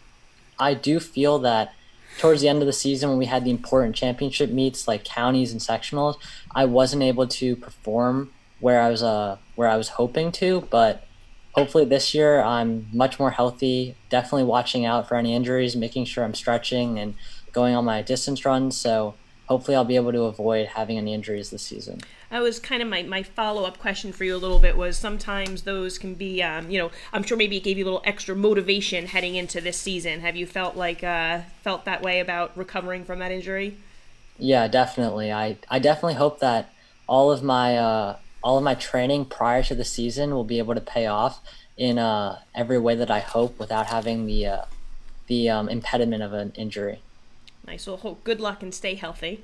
I 0.59 0.75
do 0.75 1.01
feel 1.01 1.39
that 1.41 1.73
towards 2.19 2.41
the 2.41 2.49
end 2.49 2.63
of 2.63 2.67
the 2.67 2.73
season 2.73 3.11
when 3.11 3.19
we 3.19 3.27
had 3.27 3.45
the 3.45 3.51
important 3.51 3.95
championship 3.95 4.51
meets 4.51 4.89
like 4.89 5.05
counties 5.05 5.53
and 5.53 5.61
sectionals, 5.61 6.17
I 6.55 6.65
wasn't 6.65 7.03
able 7.03 7.27
to 7.29 7.57
perform 7.57 8.33
where 8.61 8.81
I 8.81 8.89
was 8.89 9.03
uh 9.03 9.37
where 9.55 9.69
I 9.69 9.77
was 9.77 9.91
hoping 9.91 10.33
to, 10.33 10.63
but 10.71 11.07
hopefully 11.53 11.85
this 11.85 12.15
year 12.15 12.41
I'm 12.41 12.89
much 12.93 13.19
more 13.19 13.31
healthy, 13.31 13.97
definitely 14.09 14.45
watching 14.45 14.85
out 14.87 15.09
for 15.09 15.17
any 15.17 15.35
injuries, 15.35 15.77
making 15.77 16.07
sure 16.07 16.25
I'm 16.25 16.35
stretching 16.35 16.99
and 16.99 17.15
going 17.53 17.75
on 17.75 17.85
my 17.85 18.03
distance 18.03 18.45
runs, 18.45 18.77
so 18.77 19.15
hopefully 19.47 19.77
I'll 19.77 19.85
be 19.85 19.97
able 19.97 20.13
to 20.13 20.23
avoid 20.23 20.69
having 20.69 20.99
any 20.99 21.13
injuries 21.15 21.51
this 21.51 21.63
season 21.63 22.01
that 22.31 22.43
was 22.43 22.59
kind 22.59 22.83
of 22.83 22.89
my, 22.89 23.03
my 23.03 23.23
follow-up 23.23 23.79
question 23.79 24.13
for 24.13 24.25
you 24.25 24.35
a 24.35 24.39
little 24.39 24.59
bit 24.59 24.77
was 24.77 24.97
sometimes 24.97 25.63
those 25.63 25.99
can 25.99 26.15
be 26.15 26.43
um, 26.43 26.71
you 26.71 26.79
know 26.79 26.91
i'm 27.13 27.23
sure 27.23 27.37
maybe 27.37 27.57
it 27.57 27.63
gave 27.63 27.79
you 27.79 27.85
a 27.85 27.87
little 27.87 28.03
extra 28.05 28.35
motivation 28.35 29.07
heading 29.07 29.35
into 29.35 29.61
this 29.61 29.77
season. 29.77 30.21
Have 30.21 30.37
you 30.37 30.47
felt 30.47 30.77
like 30.77 31.03
uh, 31.05 31.41
felt 31.63 31.85
that 31.85 32.03
way 32.03 32.21
about 32.21 32.57
recovering 32.57 33.05
from 33.05 33.19
that 33.19 33.31
injury? 33.31 33.77
Yeah 34.39 34.69
definitely. 34.69 35.33
I 35.33 35.59
i 35.71 35.79
definitely 35.79 36.15
hope 36.15 36.41
that 36.41 36.73
all 37.09 37.31
of 37.31 37.43
my 37.43 37.77
uh, 37.77 38.17
all 38.43 38.59
of 38.59 38.65
my 38.65 38.75
training 38.75 39.25
prior 39.27 39.63
to 39.65 39.75
the 39.75 39.85
season 39.85 40.35
will 40.35 40.45
be 40.45 40.59
able 40.59 40.75
to 40.75 40.81
pay 40.81 41.07
off 41.07 41.41
in 41.77 41.99
uh, 41.99 42.41
every 42.55 42.79
way 42.79 42.95
that 42.95 43.11
i 43.11 43.21
hope 43.21 43.59
without 43.59 43.87
having 43.87 44.27
the 44.27 44.47
uh, 44.47 44.63
the 45.27 45.49
um, 45.51 45.69
impediment 45.69 46.23
of 46.23 46.33
an 46.33 46.53
injury 46.57 47.01
Nice. 47.67 47.87
Well, 47.87 47.97
hope 47.97 48.23
good 48.23 48.41
luck 48.41 48.63
and 48.63 48.73
stay 48.73 48.95
healthy. 48.95 49.43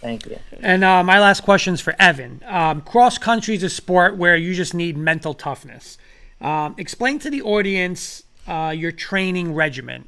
Thank 0.00 0.26
you. 0.26 0.38
And 0.60 0.84
uh, 0.84 1.02
my 1.02 1.18
last 1.18 1.42
question 1.42 1.74
is 1.74 1.80
for 1.80 1.94
Evan. 1.98 2.42
Um, 2.46 2.82
cross 2.82 3.16
country 3.16 3.54
is 3.54 3.62
a 3.62 3.70
sport 3.70 4.16
where 4.16 4.36
you 4.36 4.54
just 4.54 4.74
need 4.74 4.96
mental 4.96 5.32
toughness. 5.32 5.96
Um, 6.40 6.74
explain 6.76 7.18
to 7.20 7.30
the 7.30 7.40
audience 7.40 8.24
uh, 8.46 8.74
your 8.76 8.92
training 8.92 9.54
regimen. 9.54 10.06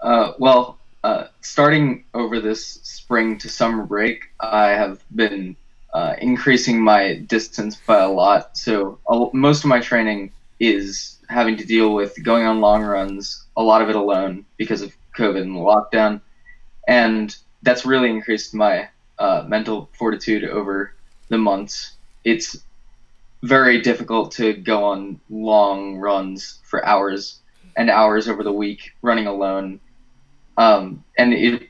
Uh, 0.00 0.32
well, 0.38 0.78
uh, 1.02 1.26
starting 1.40 2.04
over 2.14 2.40
this 2.40 2.64
spring 2.64 3.36
to 3.38 3.48
summer 3.48 3.84
break, 3.84 4.30
I 4.38 4.68
have 4.68 5.02
been 5.14 5.56
uh, 5.92 6.14
increasing 6.18 6.80
my 6.80 7.14
distance 7.14 7.76
by 7.76 7.98
a 7.98 8.08
lot. 8.08 8.56
So 8.56 8.98
most 9.32 9.64
of 9.64 9.68
my 9.68 9.80
training 9.80 10.30
is 10.60 11.18
having 11.28 11.56
to 11.56 11.64
deal 11.64 11.94
with 11.94 12.22
going 12.22 12.46
on 12.46 12.60
long 12.60 12.82
runs, 12.82 13.44
a 13.56 13.62
lot 13.62 13.82
of 13.82 13.88
it 13.88 13.96
alone 13.96 14.44
because 14.56 14.82
of 14.82 14.94
COVID 15.16 15.42
and 15.42 15.56
the 15.56 15.60
lockdown, 15.60 16.20
and 16.88 17.36
that's 17.62 17.86
really 17.86 18.10
increased 18.10 18.54
my 18.54 18.88
uh, 19.18 19.44
mental 19.46 19.88
fortitude 19.92 20.44
over 20.44 20.94
the 21.28 21.38
months. 21.38 21.92
It's 22.24 22.56
very 23.42 23.80
difficult 23.80 24.32
to 24.32 24.52
go 24.52 24.84
on 24.84 25.20
long 25.30 25.96
runs 25.96 26.60
for 26.64 26.84
hours 26.84 27.40
and 27.76 27.90
hours 27.90 28.28
over 28.28 28.42
the 28.42 28.52
week 28.52 28.92
running 29.02 29.26
alone, 29.26 29.80
um, 30.56 31.04
and 31.18 31.32
it 31.32 31.68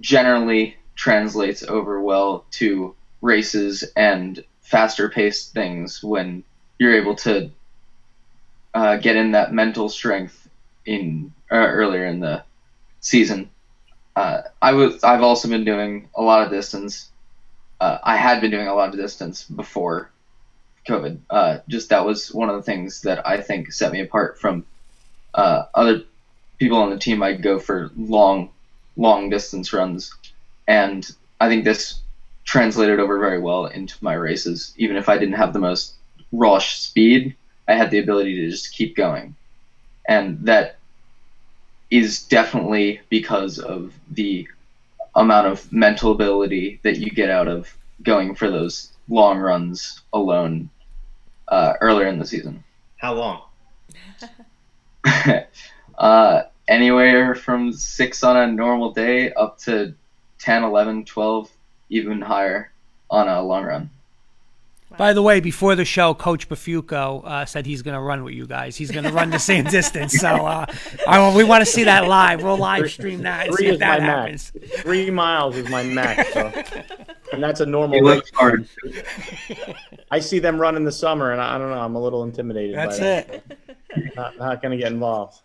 generally 0.00 0.76
translates 0.96 1.62
over 1.62 2.00
well 2.00 2.44
to 2.50 2.94
races 3.22 3.84
and 3.96 4.44
faster 4.62 5.08
paced 5.08 5.54
things 5.54 6.02
when 6.02 6.44
you're 6.78 6.94
able 6.94 7.14
to 7.14 7.50
uh, 8.74 8.96
get 8.96 9.16
in 9.16 9.32
that 9.32 9.52
mental 9.52 9.88
strength 9.88 10.48
in 10.84 11.32
uh, 11.50 11.56
earlier 11.56 12.06
in 12.06 12.20
the 12.20 12.42
season. 13.08 13.50
Uh, 14.14 14.42
I 14.60 14.72
was 14.72 15.02
I've 15.02 15.22
also 15.22 15.48
been 15.48 15.64
doing 15.64 16.08
a 16.14 16.22
lot 16.22 16.44
of 16.44 16.50
distance. 16.50 17.08
Uh, 17.80 17.98
I 18.02 18.16
had 18.16 18.40
been 18.40 18.50
doing 18.50 18.68
a 18.68 18.74
lot 18.74 18.90
of 18.90 18.96
distance 18.96 19.44
before 19.44 20.10
COVID. 20.86 21.18
Uh, 21.30 21.58
just 21.68 21.88
that 21.88 22.04
was 22.04 22.32
one 22.32 22.50
of 22.50 22.56
the 22.56 22.62
things 22.62 23.02
that 23.02 23.26
I 23.26 23.40
think 23.40 23.72
set 23.72 23.92
me 23.92 24.00
apart 24.00 24.38
from 24.38 24.66
uh, 25.34 25.64
other 25.74 26.02
people 26.58 26.78
on 26.78 26.90
the 26.90 26.98
team. 26.98 27.22
I'd 27.22 27.42
go 27.42 27.58
for 27.58 27.90
long, 27.96 28.50
long 28.96 29.30
distance 29.30 29.72
runs, 29.72 30.12
and 30.66 31.08
I 31.40 31.48
think 31.48 31.64
this 31.64 32.00
translated 32.44 33.00
over 33.00 33.18
very 33.18 33.40
well 33.40 33.66
into 33.66 33.94
my 34.02 34.14
races. 34.14 34.74
Even 34.76 34.96
if 34.96 35.08
I 35.08 35.16
didn't 35.16 35.34
have 35.34 35.52
the 35.52 35.60
most 35.60 35.94
raw 36.32 36.58
speed, 36.58 37.36
I 37.68 37.74
had 37.74 37.90
the 37.90 38.00
ability 38.00 38.34
to 38.36 38.50
just 38.50 38.74
keep 38.74 38.96
going, 38.96 39.34
and 40.06 40.44
that 40.46 40.77
is 41.90 42.24
definitely 42.24 43.00
because 43.08 43.58
of 43.58 43.92
the 44.10 44.46
amount 45.14 45.46
of 45.46 45.72
mental 45.72 46.12
ability 46.12 46.80
that 46.82 46.98
you 46.98 47.10
get 47.10 47.30
out 47.30 47.48
of 47.48 47.74
going 48.02 48.34
for 48.34 48.50
those 48.50 48.92
long 49.08 49.38
runs 49.38 50.02
alone 50.12 50.68
uh, 51.48 51.74
earlier 51.80 52.06
in 52.06 52.18
the 52.18 52.26
season. 52.26 52.62
How 52.98 53.14
long? 53.14 53.42
uh, 55.98 56.42
anywhere 56.68 57.34
from 57.34 57.72
six 57.72 58.22
on 58.22 58.36
a 58.36 58.46
normal 58.46 58.92
day 58.92 59.32
up 59.32 59.58
to 59.58 59.94
10, 60.38 60.64
11, 60.64 61.04
12, 61.06 61.50
even 61.88 62.20
higher 62.20 62.70
on 63.10 63.28
a 63.28 63.42
long 63.42 63.64
run. 63.64 63.90
By 64.96 65.12
the 65.12 65.22
way, 65.22 65.40
before 65.40 65.74
the 65.76 65.84
show, 65.84 66.14
Coach 66.14 66.48
Bafuco 66.48 67.22
uh, 67.24 67.44
said 67.44 67.66
he's 67.66 67.82
going 67.82 67.94
to 67.94 68.00
run 68.00 68.24
with 68.24 68.34
you 68.34 68.46
guys. 68.46 68.74
He's 68.76 68.90
going 68.90 69.04
to 69.04 69.12
run 69.12 69.30
the 69.30 69.38
same 69.38 69.64
distance. 69.70 70.14
So 70.14 70.28
uh, 70.28 70.66
I, 71.06 71.36
we 71.36 71.44
want 71.44 71.60
to 71.64 71.70
see 71.70 71.84
that 71.84 72.08
live. 72.08 72.42
We'll 72.42 72.56
live 72.56 72.90
stream 72.90 73.22
that 73.22 73.46
and 73.48 73.54
Three 73.56 73.64
see 73.64 73.68
if 73.68 73.72
is 73.74 73.78
that 73.80 74.00
my 74.00 74.04
happens. 74.06 74.52
max. 74.54 74.80
Three 74.80 75.10
miles 75.10 75.56
is 75.56 75.68
my 75.68 75.82
max, 75.82 76.32
so. 76.32 76.52
and 77.32 77.42
that's 77.42 77.60
a 77.60 77.66
normal 77.66 77.98
He 77.98 78.08
race. 78.08 78.30
hard. 78.34 78.66
I 80.10 80.20
see 80.20 80.38
them 80.38 80.58
run 80.58 80.74
in 80.76 80.84
the 80.84 80.92
summer, 80.92 81.32
and 81.32 81.40
I, 81.40 81.56
I 81.56 81.58
don't 81.58 81.70
know. 81.70 81.78
I'm 81.80 81.94
a 81.94 82.00
little 82.00 82.22
intimidated. 82.24 82.74
That's 82.74 82.98
by 82.98 83.04
that. 83.04 83.28
it. 83.90 84.16
Not, 84.16 84.38
not 84.38 84.62
going 84.62 84.72
to 84.72 84.82
get 84.82 84.90
involved. 84.92 85.40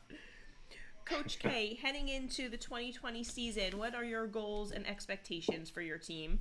Coach 1.06 1.38
K, 1.40 1.78
heading 1.82 2.08
into 2.08 2.48
the 2.50 2.58
2020 2.58 3.24
season, 3.26 3.78
what 3.78 3.94
are 3.94 4.06
your 4.06 4.26
goals 4.26 4.72
and 4.72 4.88
expectations 4.88 5.70
for 5.70 5.82
your 5.82 5.98
team? 5.98 6.40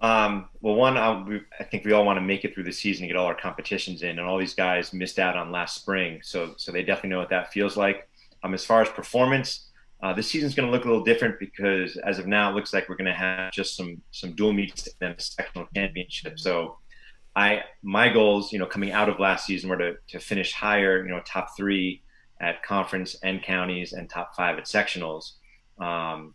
Um, 0.00 0.48
well, 0.60 0.74
one, 0.74 0.98
I, 0.98 1.40
I 1.58 1.64
think 1.64 1.84
we 1.84 1.92
all 1.92 2.04
want 2.04 2.18
to 2.18 2.24
make 2.24 2.44
it 2.44 2.54
through 2.54 2.64
the 2.64 2.72
season 2.72 3.04
and 3.04 3.10
get 3.10 3.16
all 3.16 3.26
our 3.26 3.34
competitions 3.34 4.02
in, 4.02 4.18
and 4.18 4.20
all 4.20 4.38
these 4.38 4.54
guys 4.54 4.92
missed 4.92 5.18
out 5.18 5.36
on 5.36 5.50
last 5.50 5.76
spring, 5.76 6.20
so 6.22 6.54
so 6.58 6.70
they 6.70 6.82
definitely 6.82 7.10
know 7.10 7.18
what 7.18 7.30
that 7.30 7.52
feels 7.52 7.76
like. 7.76 8.08
Um, 8.42 8.52
as 8.52 8.64
far 8.64 8.82
as 8.82 8.88
performance, 8.90 9.70
uh, 10.02 10.12
this 10.12 10.28
season's 10.28 10.54
going 10.54 10.66
to 10.66 10.72
look 10.72 10.84
a 10.84 10.88
little 10.88 11.04
different 11.04 11.38
because 11.40 11.96
as 11.96 12.18
of 12.18 12.26
now, 12.26 12.50
it 12.50 12.54
looks 12.54 12.74
like 12.74 12.88
we're 12.88 12.96
going 12.96 13.06
to 13.06 13.14
have 13.14 13.52
just 13.52 13.74
some 13.74 14.02
some 14.10 14.34
dual 14.34 14.52
meets 14.52 14.88
and 15.00 15.14
a 15.18 15.20
sectional 15.20 15.66
championship. 15.74 16.38
So, 16.38 16.78
I 17.34 17.62
my 17.82 18.10
goals, 18.10 18.52
you 18.52 18.58
know, 18.58 18.66
coming 18.66 18.92
out 18.92 19.08
of 19.08 19.18
last 19.18 19.46
season 19.46 19.70
were 19.70 19.78
to 19.78 19.94
to 20.08 20.20
finish 20.20 20.52
higher, 20.52 21.02
you 21.02 21.10
know, 21.10 21.22
top 21.24 21.56
three 21.56 22.02
at 22.38 22.62
conference 22.62 23.16
and 23.22 23.42
counties, 23.42 23.94
and 23.94 24.10
top 24.10 24.36
five 24.36 24.58
at 24.58 24.64
sectionals. 24.64 25.32
Um, 25.80 26.34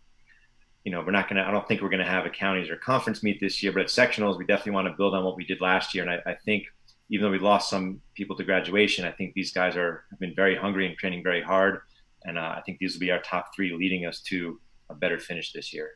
you 0.84 0.92
know, 0.92 1.02
we're 1.06 1.12
not 1.12 1.30
going 1.30 1.38
to, 1.42 1.48
I 1.48 1.52
don't 1.52 1.68
think 1.68 1.82
we're 1.82 1.90
going 1.90 2.04
to 2.04 2.10
have 2.10 2.26
a 2.26 2.30
counties 2.30 2.70
or 2.70 2.76
conference 2.76 3.22
meet 3.22 3.40
this 3.40 3.62
year, 3.62 3.72
but 3.72 3.82
at 3.82 3.88
sectionals, 3.88 4.38
we 4.38 4.46
definitely 4.46 4.74
want 4.74 4.88
to 4.88 4.94
build 4.94 5.14
on 5.14 5.24
what 5.24 5.36
we 5.36 5.46
did 5.46 5.62
last 5.62 5.94
year. 5.94 6.04
And 6.04 6.12
I, 6.12 6.32
I 6.32 6.36
think 6.36 6.66
even 7.10 7.26
though 7.26 7.32
we 7.32 7.40
lost 7.40 7.70
some 7.70 8.02
people 8.16 8.36
to 8.38 8.44
graduation, 8.44 9.06
I 9.06 9.12
think 9.12 9.34
these 9.34 9.52
guys 9.52 9.76
are, 9.76 10.06
have 10.10 10.20
been 10.20 10.34
very 10.34 10.56
hungry 10.56 10.88
and 10.88 10.98
training 10.98 11.24
very 11.24 11.42
hard. 11.42 11.82
And 12.24 12.38
uh, 12.38 12.56
I 12.58 12.62
think 12.66 12.80
these 12.80 12.94
will 12.94 13.00
be 13.00 13.12
our 13.12 13.22
top 13.22 13.54
three 13.56 13.74
leading 13.74 14.06
us 14.06 14.22
to 14.24 14.60
a 14.90 14.96
better 14.96 15.20
finish 15.20 15.52
this 15.52 15.74
year. 15.74 15.92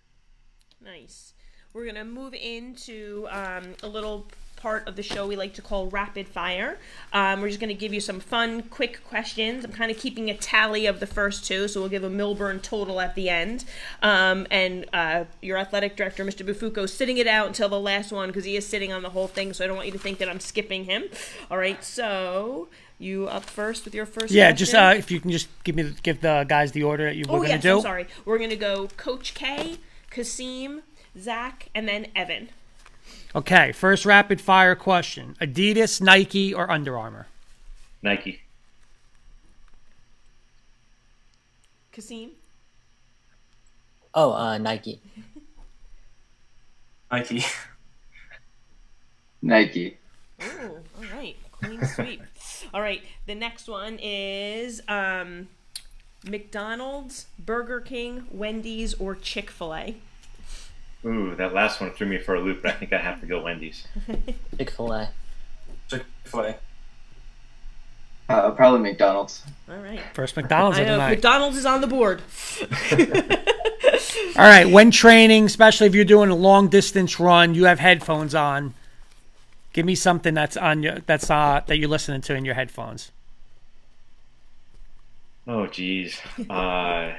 Nice. 0.81 1.33
We're 1.73 1.83
going 1.83 1.95
to 1.95 2.03
move 2.03 2.33
into 2.33 3.27
um, 3.31 3.75
a 3.81 3.87
little 3.87 4.27
part 4.65 4.88
of 4.88 4.95
the 4.95 5.04
show 5.04 5.28
we 5.28 5.36
like 5.36 5.54
to 5.54 5.62
call 5.62 5.86
rapid 5.91 6.28
fire. 6.28 6.80
Um, 7.13 7.39
we're 7.39 7.49
just 7.49 7.60
going 7.60 7.67
to 7.67 7.75
give 7.80 7.93
you 7.93 7.99
some 8.01 8.19
fun, 8.19 8.63
quick 8.63 9.04
questions. 9.04 9.63
I'm 9.63 9.71
kind 9.71 9.91
of 9.91 9.97
keeping 9.99 10.28
a 10.32 10.34
tally 10.36 10.88
of 10.88 10.99
the 10.99 11.06
first 11.06 11.45
two, 11.45 11.67
so 11.67 11.82
we'll 11.82 11.89
give 11.89 12.04
a 12.04 12.10
Millburn 12.10 12.63
total 12.63 12.99
at 12.99 13.13
the 13.13 13.30
end. 13.30 13.63
Um, 14.01 14.47
and 14.49 14.88
uh, 14.91 15.25
your 15.39 15.60
athletic 15.60 15.95
director, 15.95 16.25
Mr. 16.25 16.43
Bufuco, 16.43 16.89
sitting 16.89 17.19
it 17.19 17.28
out 17.28 17.45
until 17.45 17.69
the 17.69 17.80
last 17.80 18.12
one 18.12 18.30
because 18.30 18.43
he 18.43 18.56
is 18.56 18.65
sitting 18.65 18.91
on 18.91 19.04
the 19.04 19.12
whole 19.12 19.28
thing, 19.28 19.54
so 19.54 19.63
I 19.63 19.67
don't 19.67 19.75
want 19.75 19.86
you 19.86 19.93
to 19.93 19.99
think 19.99 20.17
that 20.17 20.30
I'm 20.30 20.39
skipping 20.39 20.86
him. 20.86 21.04
All 21.51 21.60
right, 21.60 21.84
so 21.84 22.67
you 22.97 23.28
up 23.28 23.43
first 23.43 23.86
with 23.86 23.93
your 23.93 24.08
first 24.08 24.32
Yeah, 24.34 24.45
question? 24.45 24.58
just 24.58 24.73
uh, 24.73 24.95
if 24.97 25.12
you 25.12 25.19
can 25.19 25.30
just 25.30 25.47
give 25.63 25.75
me 25.75 25.93
give 26.01 26.21
the 26.21 26.43
guys 26.49 26.71
the 26.71 26.82
order 26.82 27.06
that 27.06 27.15
you 27.15 27.25
were 27.28 27.34
Oh 27.36 27.38
going 27.38 27.49
to 27.49 27.54
yes, 27.54 27.62
do. 27.62 27.75
I'm 27.75 27.82
sorry. 27.82 28.08
We're 28.25 28.39
gonna 28.39 28.56
go 28.56 28.88
Coach 28.97 29.36
K, 29.36 29.78
Kasim, 30.10 30.82
Zach, 31.15 31.69
and 31.75 31.88
then 31.88 32.08
Evan. 32.15 32.49
Okay, 33.35 33.73
first 33.73 34.05
rapid 34.05 34.39
fire 34.39 34.75
question: 34.75 35.35
Adidas, 35.41 35.99
Nike, 35.99 36.53
or 36.53 36.71
Under 36.71 36.97
Armour? 36.97 37.27
Nike. 38.01 38.39
Kasim. 41.91 42.31
Oh, 44.13 44.31
uh, 44.31 44.57
Nike. 44.57 45.01
Nike. 47.11 47.43
Nike. 49.41 49.97
Ooh, 50.41 50.79
all 50.97 51.03
right, 51.13 51.35
clean 51.51 51.85
sweep. 51.85 52.21
all 52.73 52.81
right, 52.81 53.03
the 53.25 53.35
next 53.35 53.67
one 53.67 53.99
is 54.01 54.81
um, 54.87 55.49
McDonald's, 56.25 57.25
Burger 57.37 57.81
King, 57.81 58.27
Wendy's, 58.31 58.93
or 58.93 59.13
Chick 59.13 59.49
Fil 59.49 59.75
A. 59.75 59.95
Ooh, 61.05 61.35
that 61.35 61.53
last 61.53 61.79
one 61.79 61.91
threw 61.91 62.07
me 62.07 62.17
for 62.17 62.35
a 62.35 62.39
loop, 62.39 62.63
but 62.63 62.71
I 62.71 62.73
think 62.75 62.91
I 62.93 62.97
have 62.97 63.19
to 63.21 63.27
go 63.27 63.41
Wendy's. 63.43 63.87
Chick 64.57 64.71
Fil 64.71 64.91
A. 64.91 65.09
Chick 65.87 66.03
Fil 66.23 66.39
A. 66.41 66.55
Uh, 68.27 68.51
probably 68.51 68.79
McDonald's. 68.79 69.43
All 69.69 69.77
right. 69.77 70.01
First 70.13 70.35
McDonald's 70.35 70.79
I 70.79 70.81
of 70.81 70.87
the 70.87 70.97
night. 70.97 71.09
McDonald's 71.11 71.57
is 71.57 71.65
on 71.65 71.81
the 71.81 71.87
board. 71.87 72.23
All 74.37 74.43
right, 74.43 74.67
when 74.67 74.89
training, 74.89 75.45
especially 75.45 75.87
if 75.87 75.95
you're 75.95 76.05
doing 76.05 76.29
a 76.31 76.35
long 76.35 76.67
distance 76.67 77.19
run, 77.19 77.53
you 77.53 77.65
have 77.65 77.79
headphones 77.79 78.33
on. 78.33 78.73
Give 79.73 79.85
me 79.85 79.93
something 79.93 80.33
that's 80.33 80.57
on 80.57 80.81
your 80.81 80.99
that's 81.05 81.29
uh 81.29 81.61
that 81.67 81.77
you're 81.77 81.89
listening 81.89 82.21
to 82.21 82.35
in 82.35 82.45
your 82.45 82.55
headphones. 82.55 83.11
Oh, 85.47 85.67
geez. 85.67 86.19
Uh, 86.49 87.13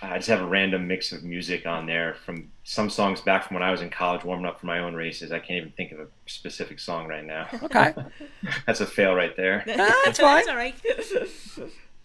I 0.00 0.16
just 0.16 0.28
have 0.28 0.40
a 0.40 0.46
random 0.46 0.86
mix 0.86 1.10
of 1.10 1.24
music 1.24 1.66
on 1.66 1.86
there 1.86 2.14
from 2.24 2.52
some 2.62 2.88
songs 2.88 3.20
back 3.20 3.46
from 3.46 3.54
when 3.54 3.62
I 3.64 3.72
was 3.72 3.82
in 3.82 3.90
college 3.90 4.24
warming 4.24 4.46
up 4.46 4.60
for 4.60 4.66
my 4.66 4.78
own 4.78 4.94
races. 4.94 5.32
I 5.32 5.40
can't 5.40 5.58
even 5.58 5.72
think 5.72 5.90
of 5.90 5.98
a 5.98 6.06
specific 6.26 6.78
song 6.78 7.08
right 7.08 7.24
now. 7.24 7.48
Okay. 7.64 7.94
That's 8.66 8.80
a 8.80 8.86
fail 8.86 9.14
right 9.14 9.36
there. 9.36 9.64
That's 9.66 10.20
fine. 10.20 10.46
That's 10.46 10.48
all 10.48 10.56
right. 10.56 10.74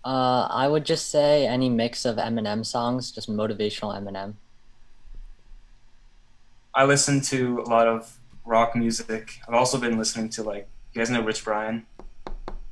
Uh, 0.04 0.48
I 0.50 0.68
would 0.68 0.86
just 0.86 1.12
say 1.12 1.46
any 1.46 1.70
mix 1.70 2.04
of 2.04 2.18
Eminem 2.18 2.66
songs, 2.66 3.12
just 3.12 3.30
motivational 3.30 3.96
Eminem. 3.96 4.34
I 6.74 6.86
listen 6.86 7.22
to 7.22 7.60
a 7.60 7.70
lot 7.70 7.88
of 7.88 8.18
rock 8.44 8.76
music. 8.76 9.40
I've 9.48 9.54
also 9.54 9.78
been 9.78 9.98
listening 9.98 10.30
to 10.30 10.44
like 10.44 10.68
you 10.94 11.00
guys 11.00 11.10
know 11.10 11.22
Rich 11.22 11.46
Brian, 11.46 11.86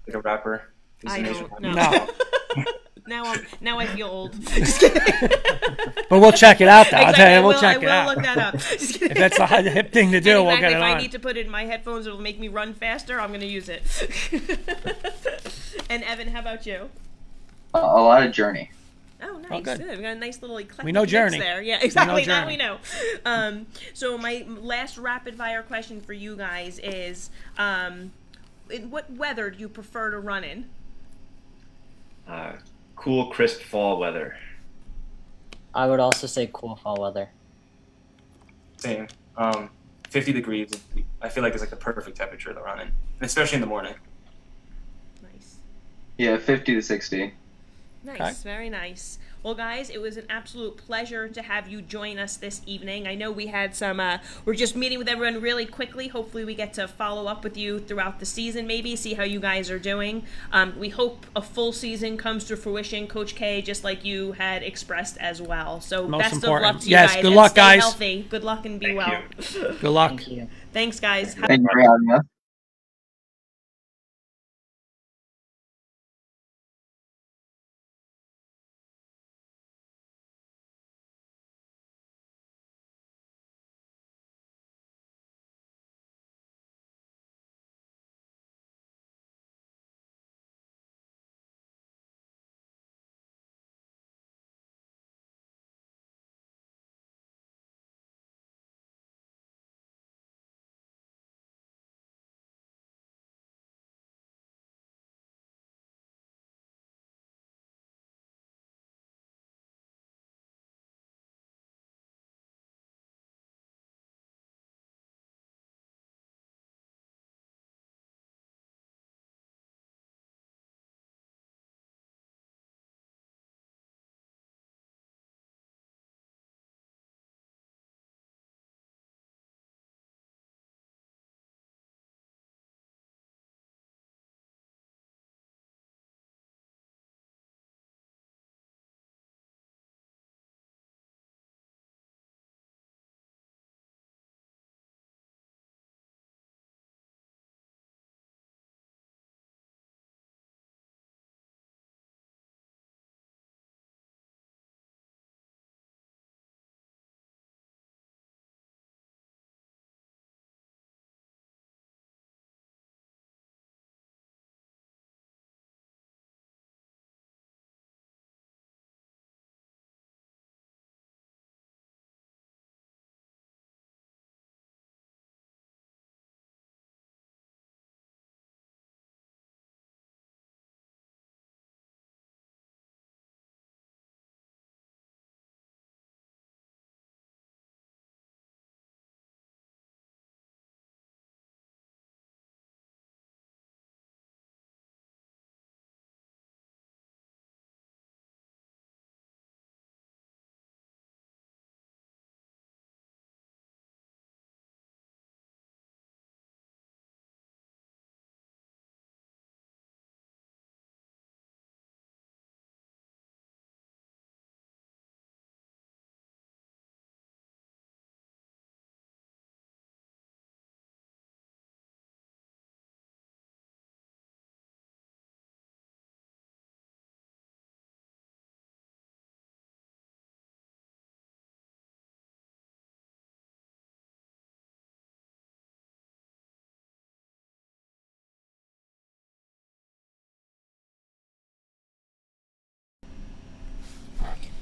like 0.07 0.15
a 0.15 0.19
rapper. 0.19 0.71
He's 1.01 1.11
I 1.11 1.21
don't 1.21 1.61
know. 1.61 1.71
No. 1.73 2.07
now 3.07 3.23
I'm 3.25 3.45
now 3.61 3.79
I 3.79 3.87
feel 3.87 4.07
old. 4.07 4.33
Just 4.47 4.79
kidding. 4.79 5.29
But 6.09 6.19
we'll 6.19 6.33
check 6.33 6.59
it 6.59 6.67
out 6.67 6.87
though. 6.91 6.97
I'll 6.97 7.11
Exactly, 7.11 7.23
tell 7.23 7.31
you, 7.31 7.37
I 7.37 7.39
we'll 7.39 7.47
will, 7.53 7.61
check 7.61 7.77
I 7.77 7.79
it 7.79 7.83
will 7.83 7.89
out. 7.89 8.07
look 8.17 8.25
that 8.25 8.37
up. 8.37 8.57
Just 8.59 8.93
kidding. 8.95 9.11
If 9.11 9.17
that's 9.17 9.37
the 9.37 9.47
hip 9.47 9.65
hip 9.73 9.91
thing 9.93 10.11
to 10.11 10.19
do, 10.19 10.39
And 10.39 10.47
we'll 10.47 10.57
get 10.59 10.73
it 10.73 10.75
if 10.75 10.81
I 10.83 10.97
need 10.99 11.11
to 11.13 11.19
put 11.19 11.37
it 11.37 11.45
in 11.45 11.51
my 11.51 11.63
headphones, 11.63 12.05
it'll 12.05 12.19
make 12.19 12.37
me 12.37 12.49
run 12.49 12.73
faster. 12.73 13.19
I'm 13.21 13.31
gonna 13.31 13.45
use 13.45 13.69
it. 13.69 13.81
and 15.89 16.03
Evan, 16.03 16.27
how 16.27 16.39
about 16.41 16.65
you? 16.65 16.89
A, 17.73 17.77
a 17.77 17.79
lot 17.79 18.23
of 18.25 18.33
Journey. 18.33 18.71
Oh, 19.23 19.37
nice. 19.49 19.63
good. 19.63 19.77
Good. 19.79 19.97
We 19.97 20.03
got 20.03 20.17
a 20.17 20.19
nice 20.19 20.41
little 20.41 20.57
eclectic 20.57 20.83
We 20.83 20.91
know 20.91 21.01
mix 21.01 21.11
Journey. 21.11 21.39
there. 21.39 21.61
Yeah, 21.61 21.79
exactly. 21.81 22.25
That 22.25 22.41
Journey. 22.41 22.53
we 22.53 22.57
know. 22.57 22.77
Um, 23.23 23.67
so 23.93 24.17
my 24.17 24.43
last 24.47 24.97
rapid 24.97 25.35
fire 25.35 25.61
question 25.63 26.01
for 26.01 26.11
you 26.13 26.35
guys 26.35 26.79
is, 26.79 27.29
um, 27.57 28.11
in 28.69 28.89
what 28.89 29.09
weather 29.13 29.49
do 29.51 29.59
you 29.59 29.69
prefer 29.69 30.09
to 30.11 30.19
run 30.19 30.43
in? 30.43 30.65
Uh, 32.27 32.53
cool, 33.01 33.25
crisp 33.31 33.61
fall 33.61 33.99
weather. 33.99 34.35
I 35.73 35.87
would 35.87 35.99
also 35.99 36.27
say 36.27 36.49
cool 36.53 36.75
fall 36.75 36.97
weather. 37.01 37.29
Same. 38.77 39.07
Um, 39.37 39.69
50 40.09 40.33
degrees. 40.33 40.69
I 41.21 41.29
feel 41.29 41.43
like 41.43 41.53
it's 41.53 41.61
like 41.61 41.71
the 41.71 41.75
perfect 41.75 42.17
temperature 42.17 42.53
to 42.53 42.59
run 42.61 42.79
in, 42.81 42.91
especially 43.21 43.55
in 43.55 43.61
the 43.61 43.67
morning. 43.67 43.95
Nice. 45.23 45.55
Yeah, 46.17 46.37
50 46.37 46.75
to 46.75 46.81
60. 46.81 47.33
Nice, 48.03 48.19
Okay. 48.21 48.33
very 48.43 48.69
nice. 48.69 49.17
Well, 49.43 49.55
guys, 49.55 49.89
it 49.89 49.99
was 49.99 50.17
an 50.17 50.25
absolute 50.29 50.77
pleasure 50.77 51.27
to 51.27 51.41
have 51.41 51.67
you 51.67 51.81
join 51.81 52.19
us 52.19 52.37
this 52.37 52.61
evening. 52.67 53.07
I 53.07 53.15
know 53.15 53.31
we 53.31 53.47
had 53.47 53.75
some, 53.75 53.99
uh, 53.99 54.19
we're 54.45 54.53
just 54.53 54.75
meeting 54.75 54.99
with 54.99 55.07
everyone 55.09 55.41
really 55.41 55.65
quickly. 55.65 56.09
Hopefully, 56.09 56.45
we 56.45 56.53
get 56.53 56.73
to 56.75 56.87
follow 56.87 57.25
up 57.25 57.43
with 57.43 57.57
you 57.57 57.79
throughout 57.79 58.19
the 58.19 58.25
season, 58.27 58.67
maybe, 58.67 58.95
see 58.95 59.15
how 59.15 59.23
you 59.23 59.39
guys 59.39 59.71
are 59.71 59.79
doing. 59.79 60.23
Um, 60.51 60.77
we 60.77 60.89
hope 60.89 61.25
a 61.35 61.41
full 61.41 61.71
season 61.73 62.17
comes 62.17 62.43
to 62.45 62.55
fruition, 62.55 63.07
Coach 63.07 63.33
K, 63.33 63.63
just 63.63 63.83
like 63.83 64.05
you 64.05 64.33
had 64.33 64.61
expressed 64.61 65.17
as 65.17 65.41
well. 65.41 65.81
So, 65.81 66.07
Most 66.07 66.19
best 66.21 66.33
important. 66.35 66.69
of 66.69 66.75
luck 66.75 66.81
to 66.83 66.87
you 66.89 66.91
Yes, 66.91 67.13
guys. 67.15 67.21
good 67.23 67.27
and 67.29 67.35
luck, 67.35 67.51
stay 67.51 67.61
guys. 67.61 67.79
healthy. 67.81 68.27
Good 68.29 68.43
luck 68.43 68.65
and 68.67 68.79
be 68.79 68.85
Thank 68.95 68.97
well. 68.99 69.23
Good 69.81 69.83
luck. 69.89 70.09
Thank 70.11 70.27
you. 70.27 70.47
Thanks, 70.71 70.99
guys. 70.99 71.33
Have- 71.33 71.45
Thank 71.47 71.61
you 71.61 71.67
for 71.73 71.79
having 71.81 72.11
us. 72.13 72.25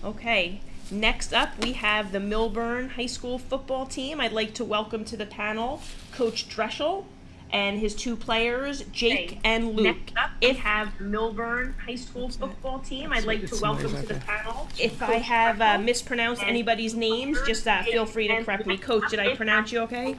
Okay, 0.03 0.62
next 0.89 1.33
up 1.33 1.49
we 1.62 1.73
have 1.73 2.13
the 2.13 2.19
Millburn 2.19 2.91
High 2.91 3.05
School 3.05 3.38
football 3.38 3.85
team. 3.85 4.21
I'd 4.21 4.31
like 4.31 4.53
to 4.53 4.63
welcome 4.63 5.03
to 5.05 5.17
the 5.17 5.25
panel 5.25 5.81
Coach 6.13 6.47
Dreschel 6.47 7.03
and 7.51 7.79
his 7.79 7.95
two 7.95 8.15
players, 8.15 8.83
Jake 8.93 9.39
and 9.43 9.75
Luke. 9.75 9.97
Next 9.97 10.17
up, 10.17 10.29
if 10.39 10.57
have 10.59 10.93
Millburn 10.99 11.73
High 11.79 11.95
School 11.95 12.29
football 12.29 12.79
team. 12.79 13.12
I'd 13.12 13.25
like 13.25 13.45
to 13.47 13.59
welcome 13.62 13.91
to 13.91 14.07
the 14.07 14.13
panel. 14.15 14.69
If 14.79 15.01
I 15.01 15.15
have 15.15 15.59
uh, 15.59 15.77
mispronounced 15.79 16.43
anybody's 16.43 16.95
names, 16.95 17.38
just 17.45 17.67
uh, 17.67 17.83
feel 17.83 18.05
free 18.05 18.29
to 18.29 18.43
correct 18.43 18.67
me. 18.67 18.77
Coach, 18.77 19.09
did 19.09 19.19
I 19.19 19.35
pronounce 19.35 19.73
you 19.73 19.79
okay? 19.79 20.15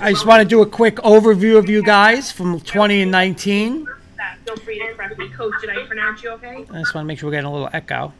I 0.00 0.12
just 0.12 0.24
want 0.24 0.40
to 0.40 0.48
do 0.48 0.62
a 0.62 0.66
quick 0.66 0.96
overview 0.96 1.58
of 1.58 1.68
you 1.68 1.82
guys 1.82 2.32
from 2.32 2.60
20 2.60 3.02
and 3.02 3.10
19. 3.10 3.86
Feel 4.48 4.56
free 4.56 4.78
to 4.78 4.94
correct 4.94 5.18
me. 5.18 5.28
Coach, 5.28 5.60
did 5.60 5.68
I 5.68 5.84
pronounce 5.84 6.22
you 6.22 6.30
okay? 6.30 6.64
I 6.72 6.78
just 6.78 6.94
want 6.94 7.04
to 7.04 7.04
make 7.04 7.18
sure 7.18 7.28
we're 7.28 7.32
getting 7.32 7.50
a 7.50 7.52
little 7.52 7.68
echo. 7.74 8.14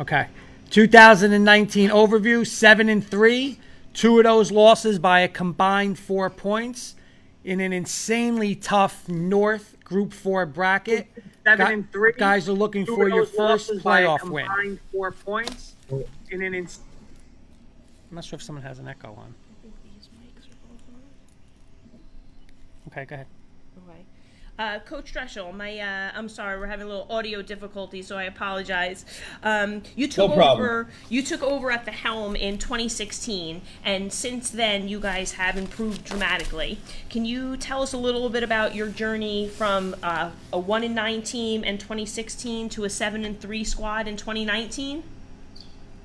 Okay. 0.00 0.26
2019 0.70 1.90
overview, 1.90 2.46
7 2.46 2.88
and 2.88 3.06
3. 3.06 3.58
Two 3.92 4.18
of 4.18 4.24
those 4.24 4.50
losses 4.50 4.98
by 4.98 5.20
a 5.20 5.28
combined 5.28 5.98
4 5.98 6.30
points 6.30 6.94
in 7.44 7.60
an 7.60 7.74
insanely 7.74 8.54
tough 8.54 9.06
North 9.06 9.76
Group 9.84 10.14
4 10.14 10.46
bracket. 10.46 11.08
Seven 11.44 11.66
Gu- 11.66 11.72
and 11.74 11.92
three. 11.92 12.12
Guys 12.16 12.48
are 12.48 12.54
looking 12.54 12.86
Two 12.86 12.96
for 12.96 13.06
your 13.06 13.26
first 13.26 13.38
losses 13.68 13.82
by 13.82 14.00
a 14.00 14.06
playoff 14.06 14.30
win. 14.30 14.46
combined 14.46 14.78
Four 14.92 15.12
points 15.12 15.74
in 16.30 16.40
an 16.40 16.54
ins- 16.54 16.80
I'm 18.10 18.14
not 18.14 18.24
sure 18.24 18.38
if 18.38 18.42
someone 18.42 18.62
has 18.64 18.78
an 18.78 18.88
echo 18.88 19.08
on. 19.08 19.34
Okay, 22.88 23.04
go 23.04 23.14
ahead. 23.16 23.26
Uh, 24.56 24.78
Coach 24.80 25.12
Dreschel, 25.12 25.52
my 25.52 25.80
uh, 25.80 26.12
I'm 26.14 26.28
sorry, 26.28 26.60
we're 26.60 26.68
having 26.68 26.86
a 26.86 26.88
little 26.88 27.08
audio 27.10 27.42
difficulty, 27.42 28.02
so 28.02 28.16
I 28.16 28.24
apologize. 28.24 29.04
Um, 29.42 29.82
you 29.96 30.06
took 30.06 30.30
No 30.30 30.36
problem. 30.36 30.60
over. 30.64 30.88
You 31.08 31.22
took 31.22 31.42
over 31.42 31.72
at 31.72 31.84
the 31.84 31.90
helm 31.90 32.36
in 32.36 32.58
2016, 32.58 33.62
and 33.84 34.12
since 34.12 34.50
then, 34.50 34.86
you 34.86 35.00
guys 35.00 35.32
have 35.32 35.56
improved 35.56 36.04
dramatically. 36.04 36.78
Can 37.10 37.24
you 37.24 37.56
tell 37.56 37.82
us 37.82 37.92
a 37.92 37.98
little 37.98 38.28
bit 38.28 38.44
about 38.44 38.76
your 38.76 38.86
journey 38.86 39.48
from 39.48 39.96
uh, 40.04 40.30
a 40.52 40.58
one 40.60 40.84
and 40.84 40.94
nine 40.94 41.22
team 41.22 41.64
in 41.64 41.76
2016 41.76 42.68
to 42.68 42.84
a 42.84 42.90
seven 42.90 43.24
and 43.24 43.40
three 43.40 43.64
squad 43.64 44.06
in 44.06 44.16
2019? 44.16 45.02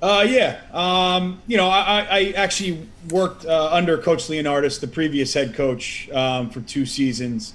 Uh, 0.01 0.25
yeah. 0.27 0.61
Um, 0.73 1.39
you 1.45 1.57
know, 1.57 1.67
I, 1.67 2.07
I 2.09 2.33
actually 2.35 2.87
worked 3.11 3.45
uh, 3.45 3.69
under 3.71 3.97
Coach 3.99 4.27
Leonardis, 4.27 4.79
the 4.79 4.87
previous 4.87 5.35
head 5.35 5.53
coach, 5.53 6.09
um, 6.11 6.49
for 6.49 6.61
two 6.61 6.85
seasons, 6.85 7.53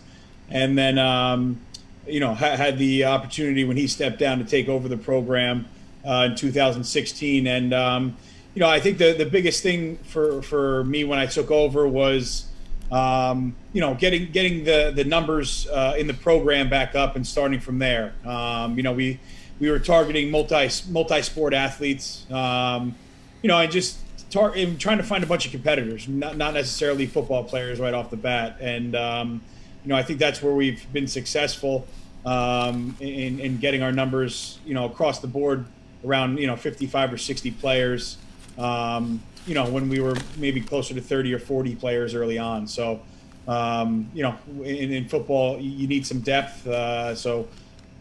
and 0.51 0.77
then 0.77 0.99
um, 0.99 1.61
you 2.07 2.21
know 2.21 2.35
ha- 2.35 2.57
had 2.57 2.79
the 2.79 3.05
opportunity 3.05 3.65
when 3.65 3.77
he 3.77 3.87
stepped 3.87 4.19
down 4.19 4.39
to 4.39 4.45
take 4.45 4.69
over 4.69 4.89
the 4.89 4.97
program 4.97 5.67
uh, 6.07 6.29
in 6.31 6.37
2016. 6.37 7.47
And 7.47 7.75
um, 7.75 8.17
you 8.55 8.61
know, 8.61 8.69
I 8.69 8.81
think 8.81 8.99
the 8.99 9.13
the 9.13 9.27
biggest 9.27 9.63
thing 9.63 9.97
for 10.05 10.43
for 10.43 10.85
me 10.85 11.05
when 11.05 11.19
I 11.19 11.27
took 11.27 11.51
over 11.51 11.89
was 11.89 12.47
um, 12.93 13.57
you 13.73 13.81
know 13.81 13.95
getting 13.95 14.31
getting 14.31 14.65
the 14.65 14.93
the 14.95 15.05
numbers 15.05 15.67
uh, 15.69 15.95
in 15.99 16.07
the 16.07 16.15
program 16.15 16.69
back 16.69 16.95
up 16.95 17.17
and 17.17 17.27
starting 17.27 17.61
from 17.61 17.79
there. 17.79 18.15
Um, 18.25 18.77
you 18.77 18.83
know, 18.83 18.93
we 18.93 19.19
we 19.59 19.71
were 19.71 19.79
targeting 19.79 20.31
multi 20.31 20.69
multi 20.91 21.23
sport 21.23 21.55
athletes. 21.55 22.31
Um, 22.31 22.95
you 23.43 23.49
know, 23.49 23.59
and 23.61 23.71
just 23.71 23.99
tar- 24.31 24.55
trying 24.79 24.99
to 24.99 25.05
find 25.05 25.23
a 25.23 25.27
bunch 25.27 25.47
of 25.47 25.53
competitors, 25.53 26.09
not 26.09 26.37
not 26.37 26.55
necessarily 26.55 27.07
football 27.07 27.45
players 27.45 27.79
right 27.81 27.95
off 27.95 28.11
the 28.11 28.17
bat. 28.17 28.57
And 28.61 28.95
um, 28.97 29.43
you 29.85 29.91
know, 29.91 29.97
I 29.97 30.03
think 30.03 30.19
that's 30.19 30.43
where 30.43 30.55
we've 30.55 30.91
been 30.93 31.07
successful 31.07 31.87
um, 32.25 32.97
in, 33.01 33.39
in 33.39 33.59
getting 33.59 33.83
our 33.83 33.93
numbers, 33.93 34.59
you 34.65 34.75
know, 34.75 34.87
across 34.87 35.21
the 35.21 35.27
board 35.27 35.67
around 36.05 36.39
you 36.39 36.47
know 36.47 36.57
55 36.57 37.13
or 37.13 37.19
60 37.19 37.51
players. 37.53 38.19
Um, 38.59 39.23
you 39.47 39.55
know, 39.55 39.69
when 39.69 39.89
we 39.89 40.01
were 40.01 40.17
maybe 40.37 40.61
closer 40.61 40.95
to 40.95 41.01
30 41.01 41.35
or 41.35 41.39
40 41.39 41.75
players 41.77 42.15
early 42.15 42.39
on. 42.39 42.67
So, 42.67 43.03
um, 43.47 44.11
you 44.15 44.23
know, 44.23 44.37
in, 44.63 44.93
in, 44.93 45.09
football, 45.09 45.61
you 45.61 45.87
need 45.87 46.07
some 46.07 46.21
depth. 46.21 46.67
Uh, 46.67 47.15
so 47.15 47.47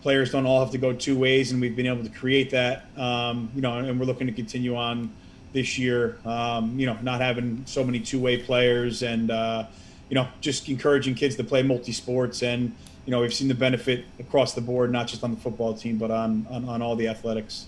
players 0.01 0.31
don't 0.31 0.45
all 0.45 0.61
have 0.61 0.71
to 0.71 0.77
go 0.77 0.93
two 0.93 1.17
ways, 1.17 1.51
and 1.51 1.59
we've 1.59 1.75
been 1.75 1.87
able 1.87 2.03
to 2.03 2.09
create 2.09 2.51
that. 2.51 2.85
Um, 2.95 3.51
you 3.55 3.61
know, 3.61 3.77
and 3.77 3.99
we're 3.99 4.05
looking 4.05 4.27
to 4.27 4.33
continue 4.33 4.77
on 4.77 5.11
this 5.51 5.77
year. 5.77 6.17
Um, 6.23 6.79
you 6.79 6.85
know, 6.85 6.97
not 7.01 7.19
having 7.19 7.63
so 7.65 7.83
many 7.83 7.99
two-way 7.99 8.37
players, 8.37 9.03
and 9.03 9.29
uh, 9.29 9.65
you 10.09 10.15
know, 10.15 10.27
just 10.41 10.67
encouraging 10.69 11.15
kids 11.15 11.35
to 11.37 11.43
play 11.43 11.63
multi-sports. 11.63 12.43
And 12.43 12.75
you 13.05 13.11
know, 13.11 13.21
we've 13.21 13.33
seen 13.33 13.47
the 13.47 13.55
benefit 13.55 14.05
across 14.19 14.53
the 14.53 14.61
board, 14.61 14.91
not 14.91 15.07
just 15.07 15.23
on 15.23 15.31
the 15.31 15.39
football 15.39 15.73
team, 15.73 15.97
but 15.97 16.11
on 16.11 16.47
on, 16.49 16.67
on 16.67 16.81
all 16.81 16.95
the 16.95 17.07
athletics. 17.07 17.67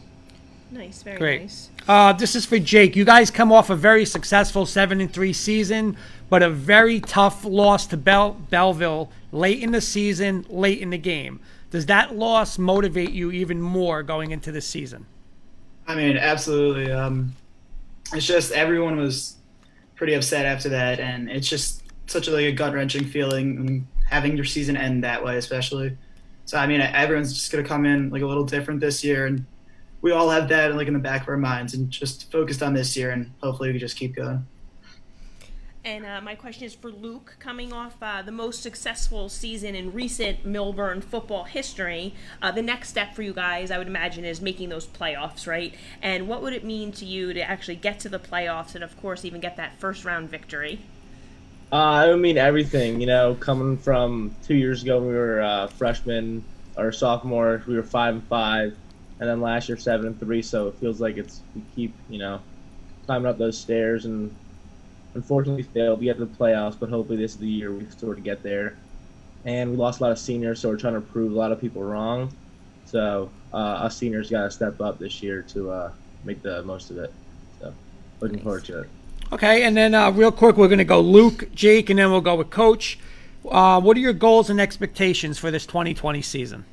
Nice, 0.71 1.03
very 1.03 1.17
Great. 1.17 1.41
nice. 1.41 1.69
Uh, 1.87 2.11
this 2.13 2.35
is 2.35 2.45
for 2.45 2.57
Jake. 2.57 2.95
You 2.95 3.05
guys 3.05 3.29
come 3.29 3.51
off 3.51 3.69
a 3.69 3.75
very 3.75 4.03
successful 4.03 4.65
seven 4.65 4.99
and 4.99 5.11
three 5.13 5.31
season, 5.31 5.95
but 6.29 6.41
a 6.41 6.49
very 6.49 6.99
tough 6.99 7.45
loss 7.45 7.85
to 7.87 7.97
Bell- 7.97 8.33
Belleville 8.49 9.11
late 9.31 9.61
in 9.61 9.71
the 9.71 9.81
season, 9.81 10.45
late 10.49 10.79
in 10.79 10.89
the 10.89 10.97
game. 10.97 11.39
Does 11.69 11.85
that 11.85 12.15
loss 12.15 12.57
motivate 12.57 13.11
you 13.11 13.31
even 13.31 13.61
more 13.61 14.01
going 14.01 14.31
into 14.31 14.51
the 14.51 14.61
season? 14.61 15.05
I 15.87 15.95
mean, 15.95 16.17
absolutely. 16.17 16.91
Um, 16.91 17.35
it's 18.11 18.25
just 18.25 18.51
everyone 18.51 18.97
was 18.97 19.35
pretty 19.95 20.13
upset 20.13 20.45
after 20.45 20.69
that, 20.69 20.99
and 20.99 21.29
it's 21.29 21.47
just 21.47 21.83
such 22.07 22.27
a, 22.27 22.31
like 22.31 22.45
a 22.45 22.51
gut 22.51 22.73
wrenching 22.73 23.05
feeling 23.05 23.57
and 23.57 23.87
having 24.09 24.35
your 24.35 24.45
season 24.45 24.77
end 24.77 25.03
that 25.03 25.23
way, 25.23 25.37
especially. 25.37 25.97
So 26.45 26.57
I 26.57 26.67
mean, 26.67 26.81
everyone's 26.81 27.33
just 27.33 27.51
gonna 27.51 27.63
come 27.63 27.85
in 27.85 28.09
like 28.09 28.21
a 28.21 28.27
little 28.27 28.45
different 28.45 28.79
this 28.79 29.03
year, 29.03 29.25
and 29.25 29.45
we 30.01 30.11
all 30.11 30.29
have 30.29 30.47
that 30.49 30.75
like 30.75 30.87
in 30.87 30.93
the 30.93 30.99
back 30.99 31.23
of 31.23 31.29
our 31.29 31.37
minds, 31.37 31.73
and 31.73 31.89
just 31.89 32.31
focused 32.31 32.61
on 32.61 32.73
this 32.73 32.95
year, 32.95 33.11
and 33.11 33.31
hopefully 33.41 33.71
we 33.71 33.79
just 33.79 33.97
keep 33.97 34.15
going. 34.15 34.45
And 35.85 36.03
uh, 36.03 36.19
my 36.19 36.33
question 36.33 36.63
is 36.63 36.73
for 36.73 36.89
Luke, 36.89 37.35
coming 37.37 37.71
off 37.71 37.97
uh, 38.01 38.23
the 38.23 38.31
most 38.31 38.63
successful 38.63 39.29
season 39.29 39.75
in 39.75 39.93
recent 39.93 40.43
Millburn 40.43 41.03
football 41.03 41.43
history. 41.43 42.15
Uh, 42.41 42.51
the 42.51 42.63
next 42.63 42.89
step 42.89 43.13
for 43.13 43.21
you 43.21 43.33
guys, 43.33 43.69
I 43.69 43.77
would 43.77 43.85
imagine, 43.85 44.25
is 44.25 44.41
making 44.41 44.69
those 44.69 44.87
playoffs, 44.87 45.45
right? 45.45 45.75
And 46.01 46.27
what 46.27 46.41
would 46.41 46.53
it 46.53 46.63
mean 46.63 46.91
to 46.93 47.05
you 47.05 47.33
to 47.33 47.41
actually 47.41 47.75
get 47.75 47.99
to 47.99 48.09
the 48.09 48.17
playoffs 48.17 48.73
and, 48.73 48.83
of 48.83 48.99
course, 48.99 49.23
even 49.25 49.39
get 49.39 49.57
that 49.57 49.79
first 49.79 50.03
round 50.03 50.27
victory? 50.27 50.79
Uh, 51.71 52.05
it 52.07 52.11
would 52.11 52.21
mean 52.21 52.37
everything. 52.37 53.01
You 53.01 53.07
know, 53.07 53.35
coming 53.35 53.77
from 53.77 54.37
two 54.41 54.55
years 54.55 54.83
ago, 54.83 55.01
we 55.01 55.13
were 55.13 55.41
uh, 55.41 55.67
freshmen 55.67 56.45
or 56.77 56.91
sophomore, 56.91 57.63
we 57.67 57.75
were 57.75 57.83
five 57.83 58.15
and 58.15 58.27
five, 58.27 58.77
and 59.19 59.29
then 59.29 59.41
last 59.41 59.69
year 59.69 59.77
seven 59.77 60.07
and 60.07 60.19
three. 60.19 60.41
So 60.41 60.67
it 60.67 60.79
feels 60.79 61.01
like 61.01 61.17
it's 61.17 61.43
we 61.53 61.61
keep 61.63 61.99
you 62.07 62.19
know 62.19 62.41
climbing 63.05 63.27
up 63.27 63.37
those 63.37 63.59
stairs 63.59 64.05
and 64.05 64.37
unfortunately 65.15 65.63
failed. 65.63 65.99
We 65.99 66.05
get 66.05 66.17
to 66.17 66.25
the 66.25 66.35
playoffs, 66.35 66.79
but 66.79 66.89
hopefully 66.89 67.17
this 67.17 67.33
is 67.33 67.39
the 67.39 67.49
year 67.49 67.73
we 67.75 67.89
sort 67.89 68.17
of 68.17 68.23
get 68.23 68.43
there. 68.43 68.79
And 69.45 69.71
we 69.71 69.77
lost 69.77 69.99
a 69.99 70.03
lot 70.03 70.11
of 70.11 70.19
seniors, 70.19 70.61
so 70.61 70.69
we're 70.69 70.77
trying 70.77 70.95
to 70.95 71.01
prove 71.01 71.31
a 71.31 71.35
lot 71.35 71.51
of 71.51 71.61
people 71.61 71.83
wrong. 71.83 72.35
So 72.85 73.33
uh, 73.53 73.57
us 73.85 73.97
seniors 73.97 74.29
got 74.29 74.43
to 74.43 74.51
step 74.51 74.81
up 74.81 74.99
this 74.99 75.21
year 75.21 75.43
to 75.43 75.71
uh, 75.71 75.93
make 76.23 76.41
the 76.43 76.63
most 76.63 76.91
of 76.91 76.97
it. 76.97 77.15
So 77.59 77.75
looking 78.21 78.39
forward 78.39 78.65
to 78.65 78.81
it. 78.81 78.91
Okay, 79.33 79.63
and 79.63 79.75
then 79.75 79.95
uh, 79.95 80.11
real 80.11 80.31
quick, 80.31 80.55
we're 80.55 80.67
going 80.67 80.77
to 80.77 80.85
go 80.85 81.01
Luke, 81.01 81.49
Jake, 81.53 81.89
and 81.89 81.97
then 81.97 82.11
we'll 82.11 82.21
go 82.21 82.35
with 82.35 82.51
Coach. 82.51 82.99
Uh, 83.49 83.81
what 83.81 83.97
are 83.97 83.99
your 83.99 84.13
goals 84.13 84.51
and 84.51 84.61
expectations 84.61 85.39
for 85.39 85.49
this 85.49 85.65
2020 85.65 86.21
season? 86.21 86.63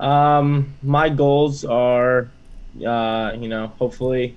Um, 0.00 0.74
my 0.82 1.10
goals 1.10 1.64
are, 1.64 2.30
uh, 2.84 3.32
you 3.38 3.48
know, 3.48 3.66
hopefully 3.78 4.34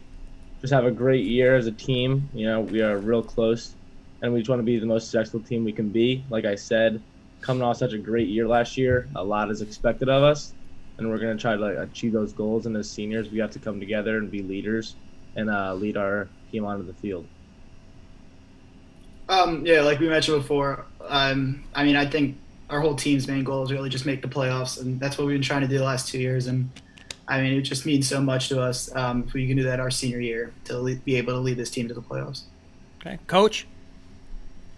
just 0.59 0.73
have 0.73 0.85
a 0.85 0.91
great 0.91 1.25
year 1.25 1.55
as 1.55 1.67
a 1.67 1.71
team. 1.71 2.29
You 2.33 2.47
know, 2.47 2.61
we 2.61 2.81
are 2.81 2.97
real 2.97 3.23
close, 3.23 3.75
and 4.21 4.33
we 4.33 4.39
just 4.41 4.49
want 4.49 4.59
to 4.59 4.65
be 4.65 4.77
the 4.77 4.85
most 4.85 5.09
successful 5.09 5.39
team 5.39 5.63
we 5.63 5.71
can 5.71 5.89
be. 5.89 6.25
Like 6.29 6.43
I 6.43 6.55
said, 6.55 7.01
coming 7.39 7.63
off 7.63 7.77
such 7.77 7.93
a 7.93 7.97
great 7.97 8.27
year 8.27 8.45
last 8.45 8.77
year, 8.77 9.07
a 9.15 9.23
lot 9.23 9.49
is 9.51 9.61
expected 9.61 10.09
of 10.09 10.21
us, 10.23 10.53
and 10.97 11.09
we're 11.09 11.17
going 11.17 11.35
to 11.35 11.41
try 11.41 11.55
to 11.55 11.61
like, 11.61 11.77
achieve 11.77 12.11
those 12.11 12.33
goals. 12.33 12.65
And 12.65 12.75
as 12.75 12.89
seniors, 12.89 13.29
we 13.29 13.39
have 13.39 13.51
to 13.51 13.59
come 13.59 13.79
together 13.79 14.17
and 14.17 14.29
be 14.29 14.43
leaders 14.43 14.95
and 15.39 15.49
uh, 15.49 15.73
lead 15.73 15.97
our 15.97 16.27
team 16.51 16.65
onto 16.65 16.85
the 16.85 16.93
field. 16.93 17.25
Um, 19.27 19.65
yeah, 19.65 19.81
like 19.81 19.99
we 19.99 20.09
mentioned 20.09 20.41
before, 20.41 20.85
um, 21.07 21.63
I 21.73 21.83
mean, 21.83 21.95
I 21.95 22.05
think 22.05 22.37
our 22.69 22.81
whole 22.81 22.95
team's 22.95 23.27
main 23.27 23.43
goal 23.43 23.63
is 23.63 23.71
really 23.71 23.89
just 23.89 24.05
make 24.05 24.21
the 24.21 24.27
playoffs, 24.27 24.81
and 24.81 24.99
that's 24.99 25.17
what 25.17 25.27
we've 25.27 25.35
been 25.35 25.41
trying 25.43 25.61
to 25.61 25.67
do 25.67 25.77
the 25.77 25.83
last 25.83 26.09
two 26.09 26.19
years. 26.19 26.47
And 26.47 26.69
I 27.27 27.41
mean, 27.41 27.53
it 27.53 27.61
just 27.61 27.85
means 27.85 28.07
so 28.07 28.21
much 28.21 28.49
to 28.49 28.61
us 28.61 28.93
um, 28.95 29.23
if 29.27 29.33
we 29.33 29.47
can 29.47 29.55
do 29.55 29.63
that 29.63 29.79
our 29.79 29.91
senior 29.91 30.19
year 30.19 30.51
to 30.65 30.95
be 31.05 31.15
able 31.15 31.33
to 31.33 31.39
lead 31.39 31.57
this 31.57 31.69
team 31.69 31.87
to 31.87 31.93
the 31.93 32.01
playoffs. 32.01 32.43
Okay, 32.99 33.19
coach. 33.27 33.67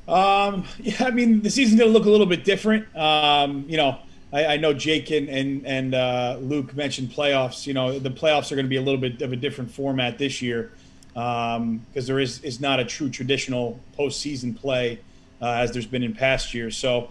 Um, 0.07 0.66
yeah, 0.80 0.95
I 0.99 1.12
mean, 1.12 1.41
the 1.41 1.49
season's 1.49 1.80
going 1.80 1.91
to 1.91 1.97
look 1.97 2.05
a 2.05 2.12
little 2.12 2.26
bit 2.26 2.43
different. 2.43 2.93
Um, 2.95 3.66
you 3.68 3.78
know, 3.78 3.99
I, 4.34 4.46
I, 4.46 4.58
know 4.58 4.74
Jake 4.74 5.12
and 5.12 5.30
and, 5.30 5.66
and 5.66 5.96
uh, 5.96 6.38
Luke 6.42 6.76
mentioned 6.76 7.10
playoffs. 7.10 7.68
You 7.68 7.74
know, 7.74 8.00
the 8.00 8.12
playoffs 8.12 8.52
are 8.52 8.56
going 8.56 8.66
to 8.66 8.70
be 8.70 8.78
a 8.78 8.82
little 8.82 9.00
bit 9.00 9.22
of 9.22 9.34
a 9.34 9.36
different 9.36 9.72
format 9.72 10.18
this 10.18 10.42
year 10.42 10.72
because 11.14 11.58
um, 11.58 11.86
there 11.94 12.20
is 12.20 12.42
is 12.42 12.60
not 12.62 12.80
a 12.80 12.86
true 12.86 13.10
traditional 13.10 13.80
postseason 13.98 14.58
play 14.58 15.00
uh, 15.42 15.54
as 15.54 15.72
there's 15.72 15.86
been 15.86 16.04
in 16.04 16.14
past 16.14 16.54
years. 16.54 16.78
So 16.78 17.10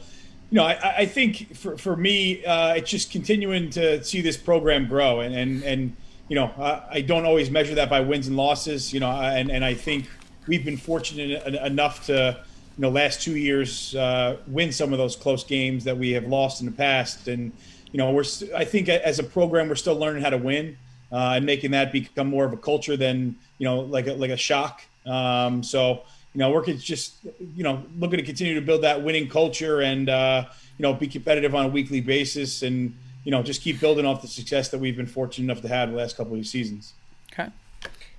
you 0.50 0.56
know, 0.56 0.64
I, 0.64 0.94
I 0.98 1.06
think 1.06 1.54
for, 1.56 1.78
for 1.78 1.96
me, 1.96 2.44
uh, 2.44 2.74
it's 2.74 2.90
just 2.90 3.12
continuing 3.12 3.70
to 3.70 4.02
see 4.02 4.20
this 4.20 4.36
program 4.36 4.88
grow. 4.88 5.20
And, 5.20 5.34
and, 5.34 5.62
and 5.62 5.96
you 6.28 6.34
know, 6.34 6.52
I, 6.58 6.96
I, 6.98 7.00
don't 7.02 7.24
always 7.24 7.50
measure 7.50 7.76
that 7.76 7.88
by 7.88 8.00
wins 8.00 8.26
and 8.26 8.36
losses, 8.36 8.92
you 8.92 8.98
know, 8.98 9.10
and, 9.10 9.48
and 9.50 9.64
I 9.64 9.74
think 9.74 10.10
we've 10.48 10.64
been 10.64 10.76
fortunate 10.76 11.46
enough 11.54 12.06
to, 12.06 12.44
you 12.80 12.86
know, 12.86 12.92
last 12.92 13.20
two 13.20 13.36
years 13.36 13.94
uh, 13.94 14.38
win 14.46 14.72
some 14.72 14.94
of 14.94 14.98
those 14.98 15.14
close 15.14 15.44
games 15.44 15.84
that 15.84 15.98
we 15.98 16.12
have 16.12 16.24
lost 16.24 16.62
in 16.62 16.66
the 16.66 16.72
past. 16.72 17.28
And, 17.28 17.52
you 17.92 17.98
know, 17.98 18.10
we're, 18.10 18.24
I 18.56 18.64
think 18.64 18.88
as 18.88 19.18
a 19.18 19.22
program, 19.22 19.68
we're 19.68 19.74
still 19.74 19.96
learning 19.96 20.22
how 20.22 20.30
to 20.30 20.38
win 20.38 20.78
uh, 21.12 21.34
and 21.36 21.44
making 21.44 21.72
that 21.72 21.92
become 21.92 22.28
more 22.28 22.46
of 22.46 22.54
a 22.54 22.56
culture 22.56 22.96
than, 22.96 23.36
you 23.58 23.66
know, 23.66 23.80
like 23.80 24.06
a, 24.06 24.14
like 24.14 24.30
a 24.30 24.36
shock. 24.38 24.80
Um, 25.04 25.62
so, 25.62 26.04
you 26.32 26.38
know, 26.38 26.50
we're 26.52 26.64
just, 26.64 27.16
you 27.54 27.62
know, 27.62 27.84
looking 27.98 28.16
to 28.16 28.24
continue 28.24 28.54
to 28.54 28.62
build 28.62 28.80
that 28.80 29.02
winning 29.02 29.28
culture 29.28 29.82
and, 29.82 30.08
uh, 30.08 30.46
you 30.78 30.82
know, 30.82 30.94
be 30.94 31.06
competitive 31.06 31.54
on 31.54 31.66
a 31.66 31.68
weekly 31.68 32.00
basis 32.00 32.62
and, 32.62 32.96
you 33.24 33.30
know, 33.30 33.42
just 33.42 33.60
keep 33.60 33.78
building 33.78 34.06
off 34.06 34.22
the 34.22 34.28
success 34.28 34.70
that 34.70 34.78
we've 34.78 34.96
been 34.96 35.06
fortunate 35.06 35.52
enough 35.52 35.60
to 35.60 35.68
have 35.68 35.90
the 35.90 35.98
last 35.98 36.16
couple 36.16 36.34
of 36.34 36.46
seasons. 36.46 36.94
Okay. 37.30 37.50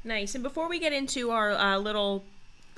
Nice. 0.04 0.36
And 0.36 0.44
before 0.44 0.70
we 0.70 0.78
get 0.78 0.94
into 0.94 1.32
our 1.32 1.54
uh, 1.54 1.80
little 1.80 2.24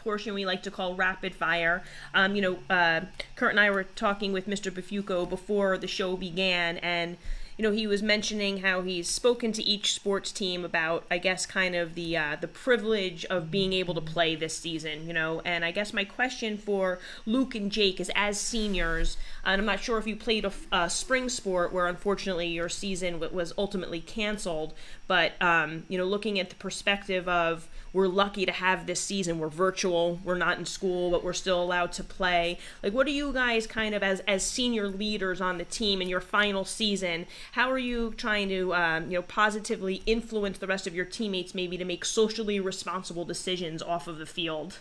portion 0.03 0.33
we 0.33 0.45
like 0.45 0.63
to 0.63 0.71
call 0.71 0.95
rapid 0.95 1.35
fire. 1.35 1.83
Um, 2.13 2.35
you 2.35 2.41
know, 2.41 2.57
uh, 2.69 3.01
Kurt 3.35 3.51
and 3.51 3.59
I 3.59 3.69
were 3.69 3.83
talking 3.83 4.33
with 4.33 4.47
Mr. 4.47 4.71
Bafuco 4.71 5.27
before 5.27 5.77
the 5.77 5.87
show 5.87 6.17
began, 6.17 6.77
and 6.77 7.17
you 7.57 7.63
know, 7.63 7.71
he 7.71 7.85
was 7.85 8.01
mentioning 8.01 8.59
how 8.59 8.81
he's 8.81 9.07
spoken 9.07 9.51
to 9.53 9.63
each 9.63 9.93
sports 9.93 10.31
team 10.31 10.65
about, 10.65 11.05
I 11.11 11.19
guess, 11.19 11.45
kind 11.45 11.75
of 11.75 11.93
the 11.93 12.17
uh, 12.17 12.37
the 12.39 12.47
privilege 12.47 13.25
of 13.25 13.51
being 13.51 13.73
able 13.73 13.93
to 13.93 14.01
play 14.01 14.35
this 14.35 14.57
season. 14.57 15.07
You 15.07 15.13
know, 15.13 15.41
and 15.45 15.63
I 15.63 15.71
guess 15.71 15.93
my 15.93 16.03
question 16.03 16.57
for 16.57 16.99
Luke 17.25 17.53
and 17.53 17.71
Jake 17.71 17.99
is, 17.99 18.11
as 18.15 18.39
seniors, 18.39 19.17
and 19.45 19.61
I'm 19.61 19.65
not 19.65 19.81
sure 19.81 19.97
if 19.97 20.07
you 20.07 20.15
played 20.15 20.45
a, 20.45 20.53
a 20.71 20.89
spring 20.89 21.29
sport 21.29 21.71
where 21.71 21.87
unfortunately 21.87 22.47
your 22.47 22.69
season 22.69 23.19
was 23.19 23.53
ultimately 23.57 24.01
canceled, 24.01 24.73
but 25.07 25.39
um, 25.41 25.83
you 25.89 25.97
know, 25.97 26.05
looking 26.05 26.39
at 26.39 26.49
the 26.49 26.55
perspective 26.55 27.27
of 27.27 27.67
we're 27.93 28.07
lucky 28.07 28.45
to 28.45 28.51
have 28.51 28.87
this 28.87 28.99
season. 28.99 29.37
We're 29.37 29.49
virtual, 29.49 30.19
we're 30.23 30.37
not 30.37 30.57
in 30.57 30.65
school, 30.65 31.11
but 31.11 31.23
we're 31.23 31.33
still 31.33 31.61
allowed 31.61 31.91
to 31.93 32.03
play. 32.03 32.57
Like, 32.81 32.91
what 32.91 33.05
are 33.05 33.11
you 33.11 33.31
guys 33.31 33.67
kind 33.67 33.93
of 33.93 34.01
as 34.01 34.19
as 34.21 34.43
senior 34.43 34.87
leaders 34.87 35.39
on 35.39 35.59
the 35.59 35.63
team 35.63 36.01
in 36.01 36.09
your 36.09 36.19
final 36.19 36.65
season? 36.65 37.27
How 37.51 37.69
are 37.69 37.77
you 37.77 38.13
trying 38.17 38.49
to 38.49 38.73
um, 38.73 39.11
you 39.11 39.17
know 39.17 39.21
positively 39.21 40.01
influence 40.05 40.57
the 40.57 40.67
rest 40.67 40.87
of 40.87 40.95
your 40.95 41.05
teammates, 41.05 41.53
maybe 41.53 41.77
to 41.77 41.85
make 41.85 42.03
socially 42.03 42.59
responsible 42.59 43.25
decisions 43.25 43.81
off 43.83 44.07
of 44.07 44.17
the 44.17 44.25
field? 44.25 44.79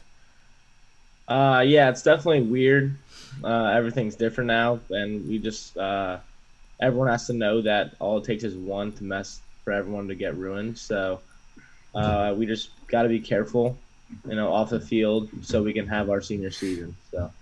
Uh, 1.28 1.62
yeah, 1.66 1.90
it's 1.90 2.02
definitely 2.02 2.42
weird. 2.42 2.96
Uh, 3.44 3.66
everything's 3.66 4.16
different 4.16 4.48
now, 4.48 4.80
and 4.90 5.28
we 5.28 5.38
just 5.38 5.76
uh, 5.76 6.18
everyone 6.80 7.08
has 7.08 7.26
to 7.26 7.34
know 7.34 7.60
that 7.60 7.94
all 8.00 8.18
it 8.18 8.24
takes 8.24 8.42
is 8.42 8.54
one 8.54 8.92
to 8.92 9.04
mess 9.04 9.40
for 9.64 9.72
everyone 9.72 10.08
to 10.08 10.14
get 10.14 10.36
ruined. 10.36 10.76
So 10.78 11.20
uh, 11.94 12.34
we 12.36 12.46
just 12.46 12.70
got 12.93 13.03
to 13.03 13.09
be 13.09 13.18
careful, 13.18 13.76
you 14.28 14.36
know, 14.36 14.53
off 14.53 14.70
the 14.70 14.78
field, 14.78 15.30
so 15.43 15.62
we 15.62 15.72
can 15.72 15.88
have 15.88 16.11
our 16.11 16.20
senior 16.20 16.53
season. 16.53 16.95
So 17.11 17.32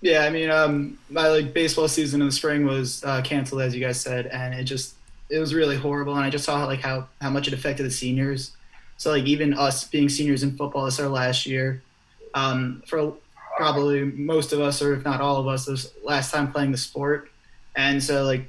Yeah, 0.00 0.24
I 0.24 0.30
mean, 0.30 0.48
um, 0.48 0.98
my 1.10 1.28
like 1.28 1.52
baseball 1.52 1.88
season 1.88 2.22
in 2.22 2.28
the 2.28 2.32
spring 2.32 2.64
was 2.64 3.04
uh, 3.04 3.20
canceled, 3.22 3.60
as 3.60 3.74
you 3.74 3.84
guys 3.84 4.00
said, 4.00 4.28
and 4.28 4.54
it 4.54 4.64
just 4.64 4.94
it 5.28 5.38
was 5.38 5.52
really 5.52 5.76
horrible. 5.76 6.14
And 6.14 6.24
I 6.24 6.30
just 6.30 6.44
saw 6.44 6.64
like 6.64 6.80
how 6.80 7.08
how 7.20 7.28
much 7.28 7.48
it 7.48 7.52
affected 7.52 7.84
the 7.84 7.90
seniors. 7.90 8.52
So 8.96 9.10
like 9.10 9.24
even 9.24 9.52
us 9.52 9.84
being 9.84 10.08
seniors 10.08 10.44
in 10.44 10.56
football, 10.56 10.84
this 10.86 11.00
our 11.00 11.08
last 11.08 11.44
year. 11.44 11.82
Um, 12.34 12.82
for 12.86 13.14
probably 13.56 14.04
most 14.04 14.52
of 14.52 14.60
us, 14.60 14.82
or 14.82 14.94
if 14.94 15.04
not 15.04 15.20
all 15.20 15.36
of 15.36 15.46
us, 15.46 15.66
this 15.66 15.92
last 16.02 16.32
time 16.32 16.50
playing 16.50 16.72
the 16.72 16.78
sport, 16.78 17.30
and 17.76 18.02
so 18.02 18.24
like 18.24 18.48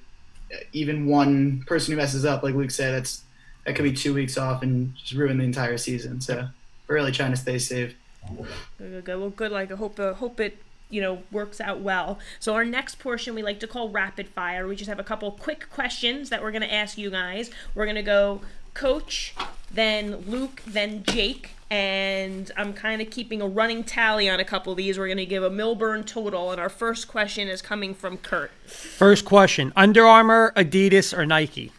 even 0.72 1.08
one 1.08 1.64
person 1.66 1.92
who 1.92 1.98
messes 1.98 2.26
up, 2.26 2.44
like 2.44 2.54
Luke 2.54 2.72
said, 2.72 2.94
that's 2.94 3.25
that 3.66 3.76
could 3.76 3.84
be 3.84 3.94
two 3.94 4.14
weeks 4.14 4.38
off 4.38 4.64
and 4.64 4.96
just 4.96 5.14
ruin 5.14 5.38
the 5.38 5.44
entire 5.44 5.78
season. 5.78 6.22
So 6.22 6.48
we're 6.88 6.96
really 6.96 7.12
trying 7.12 7.32
to 7.32 7.38
stay 7.38 7.60
safe. 7.60 7.96
Good, 8.28 8.48
good, 8.78 9.06
good. 9.06 9.20
Well, 9.20 9.30
good. 9.30 9.52
Like, 9.52 9.72
I 9.72 9.76
hope, 9.76 10.00
uh, 10.00 10.14
hope 10.14 10.40
it, 10.40 10.58
you 10.90 11.02
know, 11.02 11.24
works 11.32 11.60
out 11.60 11.80
well. 11.80 12.20
So 12.40 12.54
our 12.54 12.66
next 12.66 13.00
portion 13.00 13.36
we 13.36 13.44
like 13.44 13.60
to 13.60 13.68
call 13.68 13.90
rapid 13.90 14.30
fire. 14.30 14.68
We 14.68 14.76
just 14.76 14.90
have 14.90 15.00
a 15.00 15.04
couple 15.04 15.32
quick 15.32 15.70
questions 15.70 16.30
that 16.30 16.42
we're 16.42 16.52
gonna 16.52 16.66
ask 16.68 16.98
you 16.98 17.10
guys. 17.10 17.52
We're 17.74 17.86
gonna 17.86 18.04
go 18.04 18.42
Coach, 18.76 19.34
then 19.72 20.18
Luke, 20.28 20.62
then 20.68 21.04
Jake, 21.04 21.52
and 21.72 22.52
I'm 22.58 22.74
kind 22.74 23.02
of 23.02 23.10
keeping 23.10 23.42
a 23.42 23.48
running 23.48 23.84
tally 23.84 24.30
on 24.30 24.40
a 24.40 24.46
couple 24.46 24.74
of 24.74 24.78
these. 24.78 25.00
We're 25.00 25.08
gonna 25.08 25.26
give 25.26 25.44
a 25.44 25.50
Millburn 25.50 26.06
total, 26.06 26.52
and 26.52 26.60
our 26.60 26.70
first 26.70 27.08
question 27.08 27.48
is 27.48 27.62
coming 27.62 27.96
from 27.96 28.18
Kurt. 28.18 28.52
First 28.68 29.26
question: 29.26 29.72
Under 29.76 30.06
Armour, 30.06 30.52
Adidas, 30.56 31.18
or 31.18 31.26
Nike? 31.26 31.72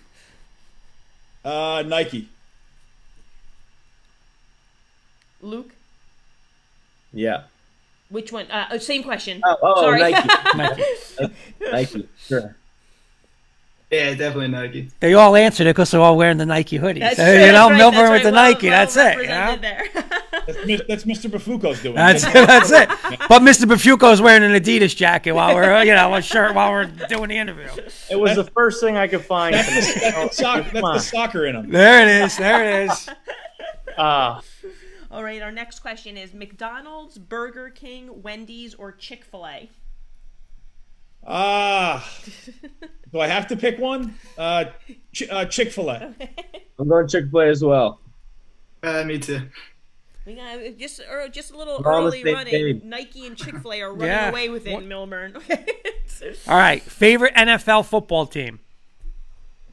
Uh, 1.47 1.85
Nike. 1.87 2.29
Luke, 5.41 5.71
yeah. 7.13 7.45
which 8.09 8.33
one? 8.33 8.51
Uh, 8.51 8.67
oh, 8.73 8.79
same 8.79 9.05
question. 9.05 9.41
Oh, 9.45 9.57
oh 9.63 9.81
Sorry. 9.83 10.01
Nike. 10.01 10.29
Nike. 10.57 10.83
Nike. 11.61 12.09
Sure. 12.19 12.57
Yeah, 13.93 14.15
definitely 14.15 14.49
Nike. 14.49 14.91
They 14.99 15.15
all 15.15 15.37
answered 15.37 15.69
it 15.69 15.77
because 15.77 15.93
they're 15.93 16.01
all 16.01 16.17
wearing 16.17 16.39
the 16.39 16.47
Nike 16.47 16.81
hoodies. 16.81 16.99
That's 16.99 17.17
So, 17.17 17.25
true, 17.25 17.47
you 17.47 17.53
know, 17.53 17.71
right, 17.71 17.81
Millburn 17.81 17.93
that's 17.93 18.11
with 18.11 18.23
the 18.25 18.33
right. 18.33 18.55
Nike. 18.55 18.69
Well- 18.69 18.87
that's 18.87 18.97
well 18.97 19.07
it. 19.07 19.23
You 19.23 19.29
know? 19.29 20.03
represented 20.47 20.79
there. 20.79 20.87
That's, 20.89 21.05
Mr. 21.05 21.31
Bafuco's 21.31 21.83
doing. 21.83 21.95
That's 21.95 22.25
that's 22.33 22.71
it. 22.71 22.89
But 23.29 23.43
Mr. 23.43 23.65
Bafuco 23.65 24.13
is 24.13 24.21
wearing 24.21 24.43
an 24.43 24.53
Adidas 24.61 24.95
jacket 24.95 25.33
while 25.33 25.55
we're, 25.55 25.75
uh, 25.75 25.83
you 25.83 25.95
know, 25.95 26.15
a 26.15 26.23
shirt 26.23 26.55
while 26.55 26.73
we're 26.73 26.87
doing 26.87 27.29
the 27.29 27.37
interview. 27.37 27.69
It 28.11 28.19
was 28.19 28.37
the 28.37 28.45
first 28.45 28.81
thing 28.81 28.97
I 28.97 29.07
could 29.07 29.25
find. 29.25 29.55
That's 29.55 29.95
the, 29.95 30.01
that's 30.01 30.37
the, 30.37 30.43
soccer, 30.43 30.71
that's 30.73 30.83
the 30.83 30.99
soccer 30.99 31.47
in 31.47 31.57
him. 31.57 31.71
There 31.71 32.03
it 32.03 32.25
is. 32.25 32.37
There 32.37 32.83
it 32.83 32.91
is. 32.91 33.09
Uh, 33.97 34.41
All 35.11 35.23
right, 35.23 35.41
our 35.41 35.53
next 35.53 35.81
question 35.81 36.17
is 36.17 36.35
McDonald's, 36.35 37.17
Burger 37.17 37.71
King, 37.71 38.23
Wendy's, 38.23 38.75
or 38.75 38.93
Chick 38.93 39.25
Fil 39.25 39.47
A. 39.47 39.71
Ah, 41.27 42.09
do 43.13 43.21
I 43.21 43.27
have 43.27 43.47
to 43.49 43.57
pick 43.57 43.79
one? 43.79 44.15
Uh, 44.37 44.67
Ch- 45.13 45.29
uh, 45.31 45.45
Chick 45.47 45.73
Fil 45.73 45.91
A. 45.91 46.15
I'm 46.79 46.89
going 46.89 47.09
Chick 47.09 47.31
Fil 47.31 47.41
A 47.41 47.49
as 47.49 47.65
well. 47.65 48.01
Uh, 48.83 49.05
me 49.05 49.19
too. 49.19 49.49
We 50.27 50.35
got 50.35 50.59
just 50.77 51.01
or 51.09 51.29
just 51.29 51.53
a 51.53 51.57
little 51.57 51.81
We're 51.85 51.93
on 51.93 52.03
the 52.03 52.09
early 52.19 52.25
running. 52.35 52.51
page. 52.53 52.83
Nike 52.83 53.27
and 53.27 53.37
Chick 53.37 53.57
Fil 53.59 53.73
A 53.73 53.83
are 53.83 53.91
running 53.93 54.09
Yeah. 54.09 54.29
away 54.31 54.49
with 54.49 54.67
it 54.67 54.73
in 54.73 54.89
Millburn. 54.89 55.37
All 56.49 56.57
right. 56.57 56.83
Favorite 56.83 57.35
NFL 57.35 57.87
football 57.87 58.27
team? 58.27 58.59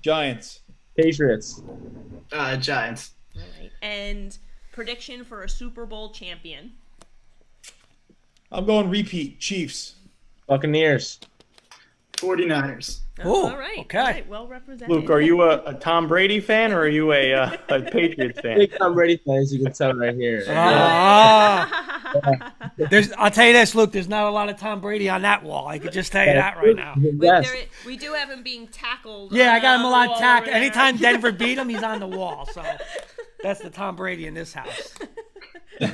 Giants. 0.01 0.60
Patriots. 0.95 1.62
Uh, 2.32 2.56
Giants. 2.58 3.12
All 3.36 3.41
right, 3.60 3.72
and 3.82 4.38
prediction 4.72 5.24
for 5.26 5.43
a 5.43 5.49
Super 5.49 5.86
Bowl 5.88 6.12
champion. 6.12 6.74
I'm 8.51 8.66
going 8.66 8.89
repeat. 8.89 9.39
Chiefs. 9.39 9.95
Buccaneers. 10.47 11.20
49ers. 12.24 13.00
Oh, 13.24 13.50
all 13.50 13.58
right. 13.58 13.80
Okay. 13.80 13.98
All 13.98 14.06
right, 14.06 14.28
well 14.28 14.48
represented. 14.48 14.90
Luke, 14.90 15.10
are 15.10 15.22
you 15.22 15.44
a, 15.44 15.64
a 15.66 15.74
Tom 15.76 16.08
Brady 16.08 16.40
fan 16.40 16.72
or 16.72 16.80
are 16.80 16.88
you 16.88 17.12
a, 17.14 17.34
uh, 17.34 17.58
a 17.70 17.82
Patriots 17.82 18.40
fan? 18.40 18.58
Big 18.58 18.76
Tom 18.78 18.96
Brady 18.96 19.18
fan, 19.18 19.36
as 19.38 19.54
you 19.54 19.64
can 19.64 19.72
tell 19.72 19.94
right 19.94 20.16
here. 20.16 20.44
Ah. 20.50 21.94
There's, 22.78 23.12
I'll 23.14 23.30
tell 23.30 23.46
you 23.46 23.54
this, 23.54 23.76
Luke. 23.76 23.92
There's 23.92 24.08
not 24.08 24.26
a 24.26 24.32
lot 24.32 24.50
of 24.50 24.58
Tom 24.58 24.82
Brady 24.82 25.10
on 25.10 25.22
that 25.24 25.44
wall. 25.44 25.68
I 25.68 25.78
can 25.78 25.92
just 25.92 26.12
tell 26.12 26.26
you 26.26 26.34
that 26.34 26.58
right 26.58 26.76
now. 26.76 26.96
Wait, 26.98 27.20
there, 27.20 27.44
we 27.86 27.98
do 27.98 28.14
have 28.14 28.30
him 28.30 28.42
being 28.42 28.68
tackled. 28.68 29.32
Yeah, 29.32 29.54
I 29.54 29.60
got 29.60 29.80
him 29.80 29.86
uh, 29.86 29.90
a 29.90 29.92
lot 29.92 30.10
wall 30.10 30.20
tacked. 30.20 30.48
over 30.48 30.54
there. 30.54 30.62
Anytime 30.62 30.98
Denver 30.98 31.32
beat 31.32 31.58
him, 31.58 31.70
he's 31.70 31.84
on 31.84 32.00
the 32.00 32.08
wall. 32.08 32.48
So 32.52 32.64
that's 33.44 33.60
the 33.62 33.70
Tom 33.70 33.96
Brady 33.96 34.26
in 34.26 34.34
this 34.34 34.54
house. 34.54 34.96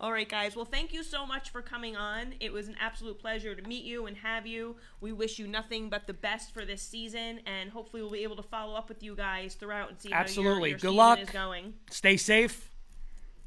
All 0.00 0.12
right, 0.12 0.26
guys. 0.28 0.56
Well, 0.56 0.64
thank 0.64 0.94
you 0.94 1.02
so 1.02 1.26
much 1.26 1.50
for 1.50 1.60
coming 1.60 1.94
on. 1.94 2.32
It 2.40 2.52
was 2.54 2.68
an 2.68 2.76
absolute 2.80 3.18
pleasure 3.18 3.54
to 3.54 3.62
meet 3.68 3.84
you 3.84 4.06
and 4.06 4.16
have 4.16 4.46
you. 4.46 4.76
We 5.02 5.12
wish 5.12 5.38
you 5.38 5.46
nothing 5.46 5.90
but 5.90 6.06
the 6.06 6.14
best 6.14 6.54
for 6.54 6.64
this 6.64 6.80
season, 6.80 7.40
and 7.44 7.68
hopefully 7.68 8.00
we'll 8.00 8.10
be 8.12 8.22
able 8.22 8.36
to 8.36 8.42
follow 8.42 8.74
up 8.76 8.88
with 8.88 9.02
you 9.02 9.14
guys 9.14 9.54
throughout 9.56 9.90
and 9.90 10.00
see 10.00 10.10
Absolutely. 10.10 10.52
how 10.52 10.58
your, 10.58 10.68
your 10.68 10.76
Good 10.78 10.80
season 10.80 10.96
luck. 10.96 11.18
is 11.20 11.28
going. 11.30 11.74
Stay 11.90 12.16
safe. 12.16 12.70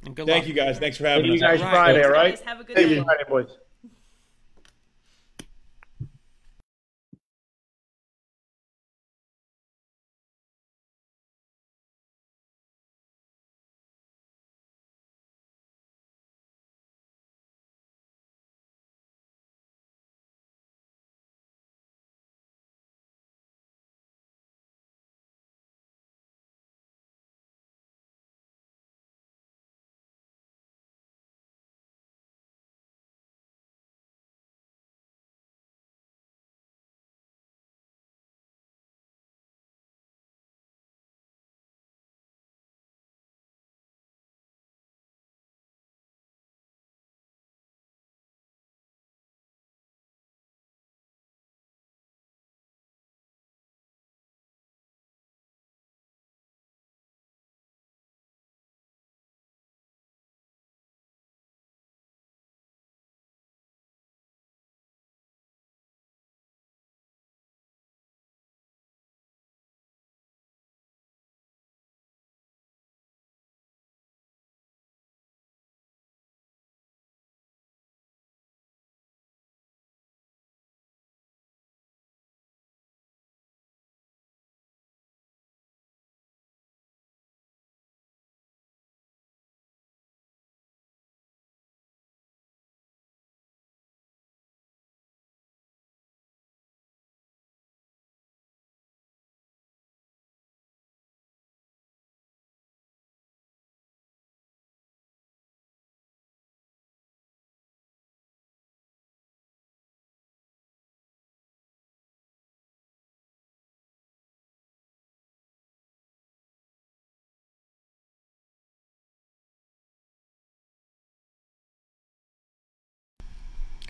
And 0.06 0.16
good 0.16 0.28
luck. 0.28 0.34
Thank 0.34 0.44
luck. 0.44 0.48
you 0.50 0.54
guys. 0.54 0.78
Thanks 0.78 0.98
for 0.98 1.08
having 1.08 1.26
See 1.26 1.30
you 1.30 1.36
us. 1.36 1.42
guys 1.42 1.60
All 1.62 1.66
right. 1.66 1.74
Friday, 1.74 2.04
all 2.04 2.12
Thanks, 2.14 2.18
right? 2.18 2.36
guys. 2.36 2.42
Have 2.46 2.60
a 2.60 2.64
good 2.64 2.78
See 2.78 2.96
you. 2.96 3.04
Friday, 3.04 3.24
boys. 3.28 3.58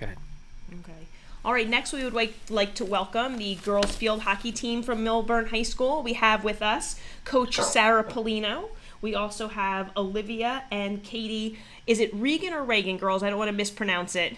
Go 0.05 0.11
ahead. 0.11 0.81
Okay. 0.81 1.07
All 1.45 1.53
right, 1.53 1.67
next 1.67 1.91
we 1.91 2.03
would 2.03 2.13
like, 2.13 2.33
like 2.49 2.73
to 2.75 2.85
welcome 2.85 3.37
the 3.37 3.55
girls 3.55 3.95
field 3.95 4.21
hockey 4.21 4.51
team 4.51 4.81
from 4.81 5.03
Millburn 5.03 5.49
High 5.49 5.63
School. 5.63 6.01
We 6.01 6.13
have 6.13 6.43
with 6.43 6.61
us 6.61 6.99
Coach 7.25 7.59
Sarah 7.59 8.03
Polino. 8.03 8.69
We 9.01 9.13
also 9.13 9.49
have 9.49 9.91
Olivia 9.97 10.63
and 10.71 11.03
Katie. 11.03 11.59
Is 11.85 11.99
it 11.99 12.09
Regan 12.13 12.53
or 12.53 12.63
Reagan, 12.63 12.97
girls? 12.97 13.23
I 13.23 13.29
don't 13.29 13.37
want 13.37 13.49
to 13.49 13.55
mispronounce 13.55 14.15
it. 14.15 14.37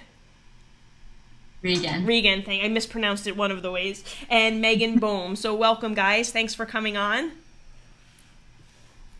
Regan. 1.61 2.05
Regan, 2.05 2.41
thing. 2.41 2.63
I 2.63 2.67
mispronounced 2.67 3.27
it 3.27 3.37
one 3.37 3.51
of 3.51 3.61
the 3.61 3.71
ways. 3.71 4.03
And 4.29 4.61
Megan 4.61 4.97
Bohm. 4.97 5.35
So 5.35 5.53
welcome 5.53 5.93
guys. 5.93 6.31
Thanks 6.31 6.55
for 6.55 6.65
coming 6.65 6.97
on. 6.97 7.31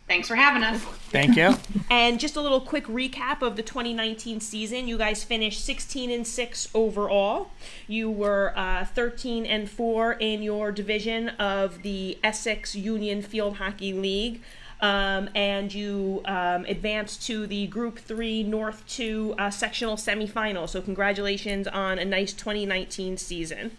Thanks 0.06 0.28
for 0.28 0.36
having 0.36 0.62
us. 0.62 0.80
Thank 1.10 1.36
you. 1.36 1.56
And 1.88 2.18
just 2.18 2.34
a 2.34 2.40
little 2.40 2.60
quick 2.60 2.86
recap 2.86 3.42
of 3.42 3.54
the 3.54 3.62
2019 3.62 4.40
season. 4.40 4.88
You 4.88 4.98
guys 4.98 5.22
finished 5.22 5.64
16 5.64 6.10
and 6.10 6.26
6 6.26 6.68
overall. 6.74 7.50
You 7.86 8.10
were 8.10 8.52
uh, 8.56 8.86
13 8.86 9.46
and 9.46 9.70
4 9.70 10.14
in 10.14 10.42
your 10.42 10.72
division 10.72 11.28
of 11.28 11.82
the 11.82 12.18
Essex 12.24 12.74
Union 12.74 13.22
Field 13.22 13.58
Hockey 13.58 13.92
League. 13.92 14.42
Um, 14.80 15.30
and 15.34 15.72
you 15.72 16.22
um, 16.24 16.64
advanced 16.64 17.24
to 17.28 17.46
the 17.46 17.68
Group 17.68 18.00
3 18.00 18.42
North 18.42 18.84
2 18.88 19.36
uh, 19.38 19.50
sectional 19.50 19.96
semifinal. 19.96 20.68
So, 20.68 20.82
congratulations 20.82 21.68
on 21.68 22.00
a 22.00 22.04
nice 22.04 22.32
2019 22.32 23.16
season. 23.16 23.70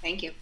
Thank 0.00 0.22
you. 0.22 0.32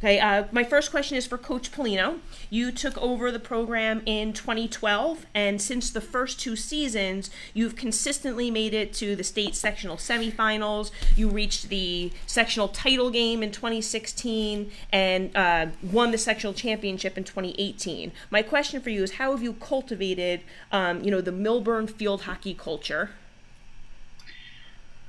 Okay, 0.00 0.20
uh, 0.20 0.44
my 0.52 0.62
first 0.62 0.92
question 0.92 1.16
is 1.16 1.26
for 1.26 1.36
Coach 1.36 1.72
Polino. 1.72 2.20
You 2.50 2.70
took 2.70 2.96
over 2.98 3.32
the 3.32 3.40
program 3.40 4.00
in 4.06 4.32
2012, 4.32 5.26
and 5.34 5.60
since 5.60 5.90
the 5.90 6.00
first 6.00 6.38
two 6.38 6.54
seasons, 6.54 7.30
you've 7.52 7.74
consistently 7.74 8.48
made 8.48 8.74
it 8.74 8.92
to 8.94 9.16
the 9.16 9.24
state 9.24 9.56
sectional 9.56 9.96
semifinals. 9.96 10.92
You 11.16 11.28
reached 11.28 11.68
the 11.68 12.12
sectional 12.28 12.68
title 12.68 13.10
game 13.10 13.42
in 13.42 13.50
2016 13.50 14.70
and 14.92 15.36
uh, 15.36 15.66
won 15.82 16.12
the 16.12 16.18
sectional 16.18 16.54
championship 16.54 17.18
in 17.18 17.24
2018. 17.24 18.12
My 18.30 18.42
question 18.42 18.80
for 18.80 18.90
you 18.90 19.02
is, 19.02 19.14
how 19.14 19.32
have 19.32 19.42
you 19.42 19.54
cultivated, 19.54 20.42
um, 20.70 21.02
you 21.02 21.10
know, 21.10 21.20
the 21.20 21.32
Millburn 21.32 21.90
field 21.90 22.22
hockey 22.22 22.54
culture? 22.54 23.10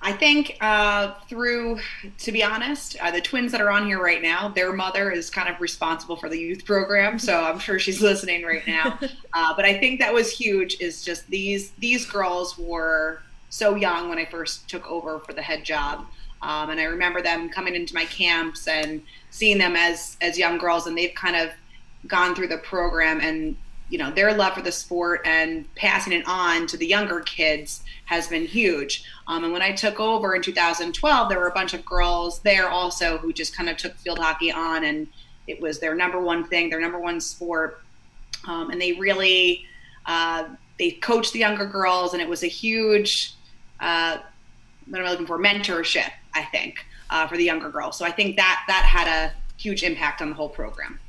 I 0.02 0.14
think 0.14 0.58
uh, 0.62 1.14
through, 1.28 1.80
to 2.20 2.32
be 2.32 2.42
honest, 2.42 2.96
uh, 3.02 3.12
the 3.12 3.20
twins 3.20 3.52
that 3.52 3.60
are 3.60 3.70
on 3.70 3.86
here 3.86 4.02
right 4.02 4.22
now, 4.22 4.48
their 4.48 4.72
mother 4.72 5.12
is 5.12 5.30
kind 5.30 5.50
of 5.50 5.60
responsible 5.60 6.16
for 6.16 6.30
the 6.30 6.40
youth 6.40 6.64
program, 6.64 7.20
so 7.20 7.42
I'm 7.44 7.60
sure 7.60 7.80
she's 7.80 8.02
listening 8.10 8.44
right 8.44 8.66
now. 8.68 9.00
Uh, 9.32 9.56
but 9.56 9.64
I 9.64 9.78
think 9.78 10.00
that 10.00 10.12
was 10.12 10.32
huge. 10.32 10.82
Is 10.82 11.04
just 11.04 11.28
these 11.28 11.70
these 11.78 12.04
girls 12.04 12.58
were 12.58 13.22
so 13.52 13.76
young 13.76 14.10
when 14.10 14.18
I 14.18 14.26
first 14.26 14.68
took 14.68 14.90
over 14.90 15.20
for 15.20 15.34
the 15.34 15.42
head 15.42 15.64
job, 15.64 16.08
um, 16.42 16.72
and 16.72 16.80
I 16.80 16.86
remember 16.86 17.22
them 17.22 17.48
coming 17.48 17.76
into 17.76 17.94
my 17.94 18.06
camps 18.06 18.68
and 18.68 19.04
seeing 19.30 19.60
them 19.60 19.76
as 19.76 20.18
as 20.20 20.36
young 20.36 20.58
girls, 20.58 20.88
and 20.88 20.98
they've 20.98 21.14
kind 21.14 21.36
of 21.36 21.52
gone 22.08 22.34
through 22.34 22.48
the 22.48 22.58
program 22.58 23.20
and 23.22 23.56
you 23.90 23.98
know 23.98 24.12
their 24.12 24.34
love 24.34 24.54
for 24.54 24.62
the 24.62 24.72
sport 24.72 25.22
and 25.26 25.74
passing 25.76 26.14
it 26.14 26.24
on 26.28 26.68
to 26.68 26.78
the 26.78 26.86
younger 26.86 27.22
kids 27.22 27.84
has 28.06 28.28
been 28.28 28.46
huge. 28.46 29.04
Um, 29.28 29.44
and 29.44 29.54
when 29.54 29.62
i 29.62 29.72
took 29.72 30.00
over 30.00 30.36
in 30.36 30.42
2012 30.42 31.30
there 31.30 31.40
were 31.40 31.48
a 31.48 31.54
bunch 31.54 31.74
of 31.74 31.86
girls 31.86 32.40
there 32.40 32.70
also 32.70 33.18
who 33.18 33.34
just 33.34 33.56
kind 33.56 33.70
of 33.70 33.78
took 33.78 33.96
field 33.98 34.20
hockey 34.20 34.52
on 34.52 34.84
and 34.86 35.08
it 35.48 35.60
was 35.60 35.80
their 35.80 35.96
number 35.96 36.20
one 36.20 36.46
thing 36.46 36.70
their 36.70 36.82
number 36.82 37.00
one 37.00 37.20
sport. 37.20 37.82
Um, 38.48 38.70
and 38.70 38.80
they 38.80 38.94
really 38.94 39.66
uh, 40.06 40.46
they 40.78 40.92
coached 40.92 41.34
the 41.34 41.40
younger 41.40 41.66
girls 41.66 42.14
and 42.14 42.22
it 42.22 42.30
was 42.30 42.44
a 42.44 42.48
huge 42.48 43.34
uh, 43.80 44.18
what 44.88 45.00
am 45.00 45.08
i 45.08 45.12
looking 45.12 45.28
for? 45.28 45.40
Mentorship 45.40 46.12
i 46.34 46.44
think 46.44 46.86
uh, 47.10 47.28
for 47.28 47.38
the 47.38 47.44
younger 47.44 47.70
girls. 47.70 47.98
So 47.98 48.06
i 48.06 48.12
think 48.12 48.36
that 48.38 48.64
that 48.68 48.84
had 48.84 49.08
a 49.08 49.34
huge 49.58 49.84
impact 49.84 50.22
on 50.22 50.30
the 50.30 50.36
whole 50.36 50.50
program 50.50 51.00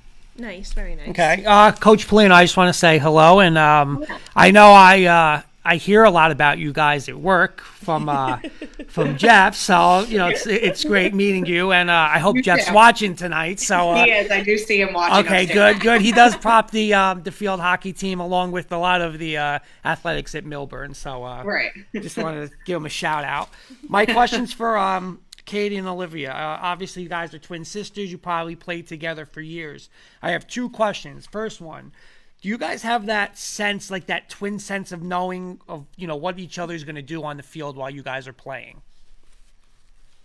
Nice, 0.40 0.72
very 0.72 0.96
nice. 0.96 1.08
Okay, 1.10 1.44
uh, 1.46 1.72
Coach 1.72 2.08
Polino, 2.08 2.32
I 2.32 2.44
just 2.44 2.56
want 2.56 2.68
to 2.72 2.78
say 2.78 2.98
hello, 2.98 3.40
and 3.40 3.58
um, 3.58 4.04
I 4.34 4.50
know 4.50 4.68
I 4.72 5.04
uh, 5.04 5.42
I 5.64 5.76
hear 5.76 6.04
a 6.04 6.10
lot 6.10 6.30
about 6.30 6.58
you 6.58 6.72
guys 6.72 7.08
at 7.10 7.16
work 7.16 7.60
from 7.60 8.08
uh, 8.08 8.38
from 8.88 9.18
Jeff, 9.18 9.54
so 9.54 10.00
you 10.08 10.16
know 10.16 10.28
it's 10.28 10.46
it's 10.46 10.82
great 10.84 11.12
meeting 11.14 11.44
you, 11.44 11.72
and 11.72 11.90
uh, 11.90 12.08
I 12.10 12.18
hope 12.20 12.36
You 12.36 12.42
Jeff's 12.42 12.68
too. 12.68 12.74
watching 12.74 13.14
tonight. 13.14 13.60
So 13.60 13.90
uh, 13.90 14.04
he 14.04 14.10
is 14.12 14.30
i 14.30 14.42
do 14.42 14.56
see 14.56 14.80
him 14.80 14.94
watching 14.94 15.26
okay, 15.26 15.44
upstairs. 15.44 15.74
good, 15.74 15.82
good. 15.82 16.00
He 16.00 16.12
does 16.12 16.34
prop 16.46 16.70
the 16.70 16.94
um, 16.94 17.22
the 17.22 17.30
field 17.32 17.60
hockey 17.60 17.92
team 17.92 18.18
along 18.20 18.52
with 18.52 18.72
a 18.72 18.78
lot 18.78 19.02
of 19.02 19.18
the 19.18 19.36
uh, 19.36 19.58
athletics 19.84 20.34
at 20.34 20.44
Millburn. 20.46 20.96
So 20.96 21.22
uh, 21.24 21.42
Right. 21.44 21.70
just 21.92 22.16
wanted 22.16 22.48
to 22.50 22.56
give 22.64 22.76
him 22.78 22.86
a 22.86 22.90
shout 22.90 23.24
out. 23.24 23.50
My 23.86 24.06
questions 24.06 24.54
for 24.54 24.78
um, 24.78 25.20
Katie 25.44 25.76
and 25.76 25.88
Olivia. 25.88 26.30
Uh, 26.32 26.58
obviously, 26.62 27.02
you 27.02 27.08
guys 27.08 27.32
are 27.34 27.38
twin 27.38 27.64
sisters. 27.64 28.10
You 28.10 28.18
probably 28.18 28.56
played 28.56 28.86
together 28.86 29.24
for 29.26 29.40
years. 29.40 29.88
I 30.22 30.30
have 30.32 30.46
two 30.46 30.68
questions. 30.70 31.26
First 31.26 31.60
one. 31.60 31.92
Do 32.40 32.48
you 32.48 32.56
guys 32.56 32.82
have 32.82 33.06
that 33.06 33.36
sense, 33.36 33.90
like 33.90 34.06
that 34.06 34.30
twin 34.30 34.58
sense 34.58 34.92
of 34.92 35.02
knowing 35.02 35.60
of 35.68 35.86
you 35.96 36.06
know 36.06 36.16
what 36.16 36.38
each 36.38 36.58
other's 36.58 36.84
going 36.84 36.94
to 36.96 37.02
do 37.02 37.22
on 37.22 37.36
the 37.36 37.42
field 37.42 37.76
while 37.76 37.90
you 37.90 38.02
guys 38.02 38.26
are 38.26 38.32
playing? 38.32 38.80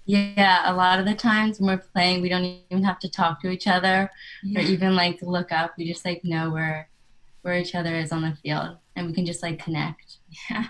Yeah, 0.06 0.72
a 0.72 0.74
lot 0.74 1.00
of 1.00 1.06
the 1.06 1.16
times 1.16 1.60
when 1.60 1.68
we're 1.68 1.84
playing, 1.94 2.22
we 2.22 2.30
don't 2.30 2.60
even 2.70 2.84
have 2.84 3.00
to 3.00 3.10
talk 3.10 3.42
to 3.42 3.50
each 3.50 3.68
other 3.68 4.12
Yeah. 4.44 4.60
or 4.60 4.64
even 4.64 4.96
like 4.96 5.20
look 5.22 5.52
up. 5.52 5.74
We 5.78 5.88
just 5.92 6.06
like 6.06 6.24
know 6.24 6.52
where 6.52 6.88
where 7.42 7.58
each 7.58 7.76
other 7.76 7.96
is 7.96 8.12
on 8.12 8.22
the 8.22 8.36
field, 8.42 8.78
and 8.96 9.08
we 9.08 9.14
can 9.14 9.26
just 9.26 9.42
like 9.44 9.60
connect. 9.64 10.18
Yeah, 10.50 10.66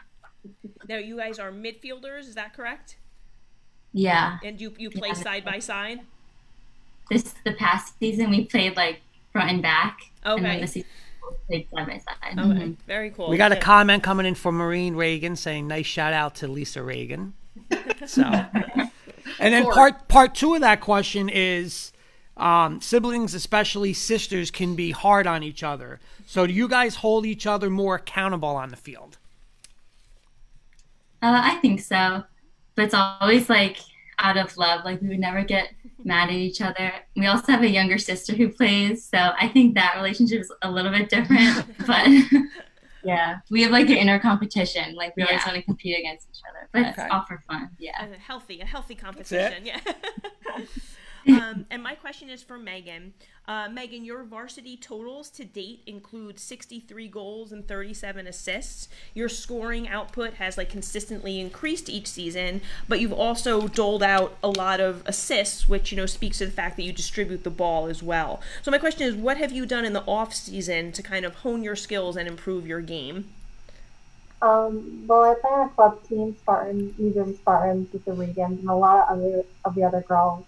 Now, 0.88 0.98
you 0.98 1.18
guys 1.18 1.40
are 1.40 1.52
midfielders, 1.52 2.22
is 2.22 2.36
that 2.36 2.54
correct? 2.54 2.98
Yeah. 3.96 4.40
And 4.44 4.60
you, 4.60 4.74
you 4.78 4.90
play 4.92 5.08
Yeah. 5.10 5.14
side 5.14 5.46
by 5.46 5.60
side? 5.60 6.00
This 7.10 7.34
the 7.46 7.54
past 7.54 7.98
season 7.98 8.30
we 8.30 8.44
played 8.46 8.76
like 8.76 9.00
front 9.32 9.50
and 9.52 9.62
back, 9.62 10.00
and 10.24 10.44
then 10.44 10.52
Okay. 10.52 10.62
the 10.62 10.68
season 10.68 10.90
we 11.50 11.64
played 11.64 11.70
side 11.70 11.88
by 11.88 11.98
side. 12.00 12.38
Okay, 12.40 12.60
Mhm. 12.66 12.76
very 12.86 13.10
cool. 13.12 13.30
We 13.30 13.38
got 13.38 13.52
a 13.54 13.56
comment 13.56 14.04
coming 14.04 14.26
in 14.26 14.36
from 14.36 14.58
Maureen 14.58 14.96
Reagan 14.96 15.36
saying, 15.38 15.68
"Nice 15.68 15.86
shout 15.86 16.12
out 16.14 16.36
to 16.36 16.48
Lisa 16.48 16.84
Reagan." 16.84 17.34
So, 18.06 18.24
and 18.24 19.54
then 19.54 19.72
part 19.72 20.08
part 20.10 20.36
two 20.36 20.54
of 20.56 20.62
that 20.62 20.82
question 20.82 21.30
is, 21.30 21.94
um, 22.38 22.82
siblings, 22.82 23.34
especially 23.34 23.94
sisters, 23.94 24.52
can 24.52 24.76
be 24.76 24.92
hard 24.92 25.26
on 25.26 25.42
each 25.42 25.64
other. 25.64 26.00
So, 26.28 26.46
do 26.46 26.54
you 26.54 26.68
guys 26.68 26.98
hold 26.98 27.26
each 27.26 27.48
other 27.48 27.70
more 27.70 27.96
accountable 27.96 28.56
on 28.58 28.70
the 28.70 28.76
field? 28.76 29.18
Uh, 31.22 31.40
I 31.44 31.56
think 31.62 31.80
so, 31.82 32.26
but 32.76 32.86
it's 32.86 32.94
always 32.94 33.50
like 33.50 33.78
out 34.20 34.38
of 34.38 34.56
love. 34.58 34.86
Like 34.86 35.02
we 35.02 35.10
would 35.10 35.20
never 35.20 35.44
get 35.44 35.74
mad 36.04 36.30
at 36.30 36.36
each 36.36 36.62
other. 36.62 36.94
We 37.16 37.26
also 37.28 37.52
have 37.52 37.64
a 37.64 37.70
younger 37.70 37.98
sister 37.98 38.34
who 38.34 38.50
plays, 38.50 39.04
so 39.04 39.18
I 39.18 39.48
think 39.48 39.76
that 39.76 39.96
relationship 39.96 40.42
is 40.42 40.52
a 40.62 40.72
little 40.72 40.92
bit 40.92 41.10
different. 41.10 41.66
but 41.88 42.08
yeah, 43.04 43.38
we 43.50 43.62
have 43.64 43.72
like 43.72 43.90
an 43.90 43.98
inner 43.98 44.20
competition. 44.20 44.96
Like 44.96 45.16
we 45.16 45.24
always 45.24 45.46
want 45.46 45.58
to 45.58 45.64
compete 45.64 45.98
against 46.00 46.28
each 46.32 46.42
other, 46.50 46.68
but 46.72 46.80
Okay. 46.82 47.04
it's 47.04 47.14
all 47.14 47.26
for 47.28 47.42
fun. 47.48 47.70
Yeah. 47.78 48.06
A 48.06 48.18
healthy, 48.18 48.62
a 48.62 48.66
healthy 48.66 48.96
competition. 48.96 49.66
Yeah. 49.66 49.80
um, 51.28 51.66
and 51.70 51.82
my 51.82 51.96
question 51.96 52.30
is 52.30 52.44
for 52.44 52.58
Megan. 52.58 53.14
Uh, 53.48 53.70
Megan, 53.70 54.04
your 54.04 54.24
varsity 54.24 54.76
totals 54.76 55.30
to 55.30 55.46
date 55.46 55.82
include 55.86 56.40
63 56.40 57.08
goals 57.08 57.52
and 57.52 57.68
37 57.68 58.26
assists. 58.26 58.90
Your 59.14 59.30
scoring 59.30 59.88
output 59.88 60.36
has 60.36 60.58
like 60.58 60.70
consistently 60.70 61.40
increased 61.40 61.90
each 61.90 62.08
season, 62.08 62.62
but 62.88 63.00
you've 63.00 63.14
also 63.14 63.68
doled 63.68 64.02
out 64.02 64.38
a 64.44 64.50
lot 64.50 64.80
of 64.80 65.04
assists, 65.06 65.70
which 65.70 65.92
you 65.92 65.98
know 65.98 66.08
speaks 66.08 66.40
to 66.40 66.46
the 66.46 66.52
fact 66.52 66.76
that 66.78 66.84
you 66.84 66.92
distribute 66.92 67.44
the 67.44 67.52
ball 67.52 67.88
as 67.88 68.02
well. 68.02 68.42
So 68.64 68.72
my 68.72 68.80
question 68.80 69.04
is, 69.04 69.16
what 69.16 69.38
have 69.38 69.52
you 69.52 69.66
done 69.66 69.86
in 69.86 69.94
the 69.94 70.04
off 70.08 70.34
season 70.34 70.92
to 70.94 71.04
kind 71.04 71.26
of 71.26 71.36
hone 71.36 71.64
your 71.64 71.76
skills 71.76 72.18
and 72.18 72.28
improve 72.28 72.66
your 72.66 72.82
game? 72.82 73.30
Um, 74.42 75.06
well, 75.08 75.24
I 75.24 75.34
play 75.36 75.50
on 75.52 75.68
a 75.68 75.70
club 75.70 76.08
team, 76.08 76.36
Spartan, 76.40 76.94
New 76.98 77.14
Jersey 77.14 77.36
Spartans 77.36 77.92
with 77.94 78.06
the 78.06 78.12
Regans, 78.12 78.60
and 78.60 78.70
a 78.70 78.76
lot 78.76 79.08
of 79.10 79.18
other 79.18 79.44
of 79.64 79.76
the 79.76 79.84
other 79.84 80.02
girls 80.02 80.46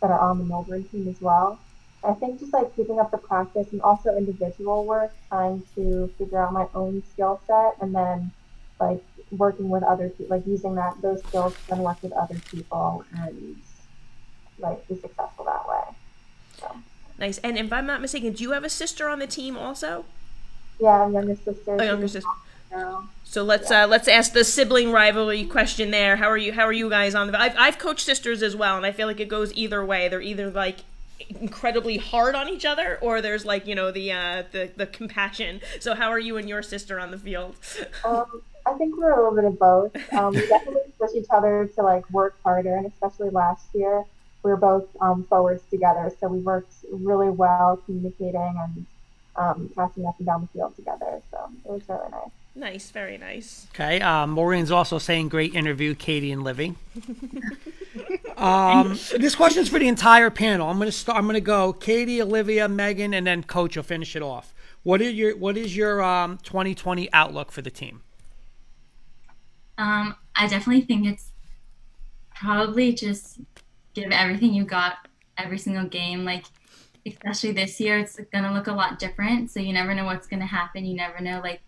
that 0.00 0.10
are 0.10 0.20
on 0.20 0.38
the 0.38 0.44
Millburn 0.44 0.90
team 0.90 1.08
as 1.08 1.20
well. 1.20 1.58
I 2.02 2.14
think 2.14 2.40
just 2.40 2.52
like 2.52 2.74
keeping 2.76 2.98
up 2.98 3.10
the 3.10 3.18
practice 3.18 3.70
and 3.72 3.82
also 3.82 4.16
individual 4.16 4.84
work, 4.84 5.12
trying 5.28 5.62
to 5.74 6.10
figure 6.16 6.38
out 6.38 6.52
my 6.52 6.66
own 6.74 7.02
skill 7.12 7.40
set, 7.46 7.76
and 7.80 7.94
then 7.94 8.30
like 8.80 9.04
working 9.30 9.68
with 9.68 9.82
other 9.82 10.08
people, 10.08 10.36
like 10.36 10.46
using 10.46 10.74
that 10.76 11.00
those 11.02 11.22
skills 11.24 11.54
to 11.54 11.68
then 11.68 11.80
work 11.80 12.02
with 12.02 12.12
other 12.12 12.40
people 12.50 13.04
and 13.18 13.56
like 14.58 14.86
be 14.88 14.94
successful 14.94 15.44
that 15.44 15.68
way. 15.68 16.76
Nice. 17.18 17.36
And 17.38 17.58
if 17.58 17.70
I'm 17.70 17.84
not 17.84 18.00
mistaken, 18.00 18.32
do 18.32 18.42
you 18.42 18.52
have 18.52 18.64
a 18.64 18.70
sister 18.70 19.08
on 19.08 19.18
the 19.18 19.26
team 19.26 19.56
also? 19.56 20.06
Yeah, 20.80 21.02
I'm 21.02 21.12
younger 21.12 21.36
sister. 21.36 21.76
A 21.76 21.84
younger 21.84 22.08
sister. 22.08 22.30
So 23.24 23.44
let's 23.44 23.70
uh, 23.70 23.86
let's 23.88 24.08
ask 24.08 24.32
the 24.32 24.42
sibling 24.42 24.90
rivalry 24.90 25.44
question 25.44 25.92
there. 25.92 26.16
How 26.16 26.28
are 26.28 26.36
you? 26.36 26.52
How 26.52 26.64
are 26.64 26.72
you 26.72 26.90
guys 26.90 27.14
on 27.14 27.30
the? 27.30 27.40
I've, 27.40 27.54
I've 27.56 27.78
coached 27.78 28.04
sisters 28.04 28.42
as 28.42 28.56
well, 28.56 28.76
and 28.76 28.84
I 28.84 28.90
feel 28.90 29.06
like 29.06 29.20
it 29.20 29.28
goes 29.28 29.52
either 29.54 29.84
way. 29.84 30.08
They're 30.08 30.20
either 30.20 30.50
like 30.50 30.78
incredibly 31.28 31.96
hard 31.96 32.34
on 32.34 32.48
each 32.48 32.64
other, 32.64 32.98
or 33.00 33.20
there's 33.20 33.44
like 33.44 33.68
you 33.68 33.76
know 33.76 33.92
the 33.92 34.10
uh, 34.12 34.42
the 34.50 34.70
the 34.76 34.86
compassion. 34.86 35.60
So 35.78 35.94
how 35.94 36.10
are 36.10 36.18
you 36.18 36.36
and 36.38 36.48
your 36.48 36.62
sister 36.62 36.98
on 36.98 37.10
the 37.10 37.18
field? 37.18 37.54
Um, 38.04 38.42
I 38.66 38.74
think 38.74 38.96
we're 38.96 39.12
a 39.12 39.16
little 39.16 39.34
bit 39.34 39.44
of 39.44 39.58
both. 39.58 40.12
Um, 40.12 40.34
we 40.34 40.46
definitely 40.46 40.92
push 40.98 41.10
each 41.14 41.26
other 41.30 41.70
to 41.74 41.82
like 41.82 42.08
work 42.10 42.36
harder, 42.42 42.76
and 42.76 42.86
especially 42.86 43.30
last 43.30 43.66
year, 43.74 44.04
we 44.42 44.50
were 44.50 44.56
both 44.56 44.86
um, 45.00 45.24
forwards 45.24 45.62
together, 45.70 46.12
so 46.20 46.28
we 46.28 46.38
worked 46.38 46.72
really 46.90 47.30
well 47.30 47.80
communicating 47.86 48.54
and 48.58 48.86
um, 49.36 49.70
passing 49.74 50.06
up 50.06 50.16
and 50.18 50.26
down 50.26 50.42
the 50.42 50.48
field 50.48 50.76
together. 50.76 51.22
So 51.30 51.50
it 51.64 51.70
was 51.70 51.88
really 51.88 52.10
nice. 52.10 52.30
Nice, 52.60 52.90
very 52.90 53.16
nice. 53.16 53.66
Okay. 53.74 54.02
Um, 54.02 54.32
Maureen's 54.32 54.70
also 54.70 54.98
saying 54.98 55.30
great 55.30 55.54
interview, 55.54 55.94
Katie 55.94 56.30
and 56.30 56.44
Livy. 56.44 56.76
Um, 58.36 58.90
this 58.90 59.38
is 59.38 59.68
for 59.68 59.78
the 59.78 59.88
entire 59.88 60.30
panel. 60.30 60.70
I'm 60.70 60.78
gonna 60.78 60.92
start. 60.92 61.18
I'm 61.18 61.26
gonna 61.26 61.40
go 61.40 61.74
Katie, 61.74 62.22
Olivia, 62.22 62.68
Megan, 62.68 63.12
and 63.12 63.26
then 63.26 63.42
Coach 63.42 63.76
will 63.76 63.82
finish 63.82 64.16
it 64.16 64.22
off. 64.22 64.54
What 64.82 65.02
is 65.02 65.12
your 65.12 65.36
What 65.36 65.58
is 65.58 65.76
your 65.76 66.02
um, 66.02 66.38
2020 66.38 67.12
outlook 67.12 67.52
for 67.52 67.60
the 67.60 67.70
team? 67.70 68.00
Um, 69.76 70.14
I 70.36 70.46
definitely 70.46 70.86
think 70.86 71.06
it's 71.06 71.32
probably 72.34 72.94
just 72.94 73.40
give 73.92 74.10
everything 74.10 74.54
you 74.54 74.64
got 74.64 75.06
every 75.36 75.58
single 75.58 75.84
game. 75.84 76.24
Like, 76.24 76.46
especially 77.04 77.52
this 77.52 77.78
year, 77.78 77.98
it's 77.98 78.18
gonna 78.32 78.54
look 78.54 78.68
a 78.68 78.72
lot 78.72 78.98
different. 78.98 79.50
So 79.50 79.60
you 79.60 79.74
never 79.74 79.92
know 79.94 80.06
what's 80.06 80.26
gonna 80.26 80.46
happen. 80.46 80.86
You 80.86 80.96
never 80.96 81.20
know 81.20 81.40
like 81.44 81.60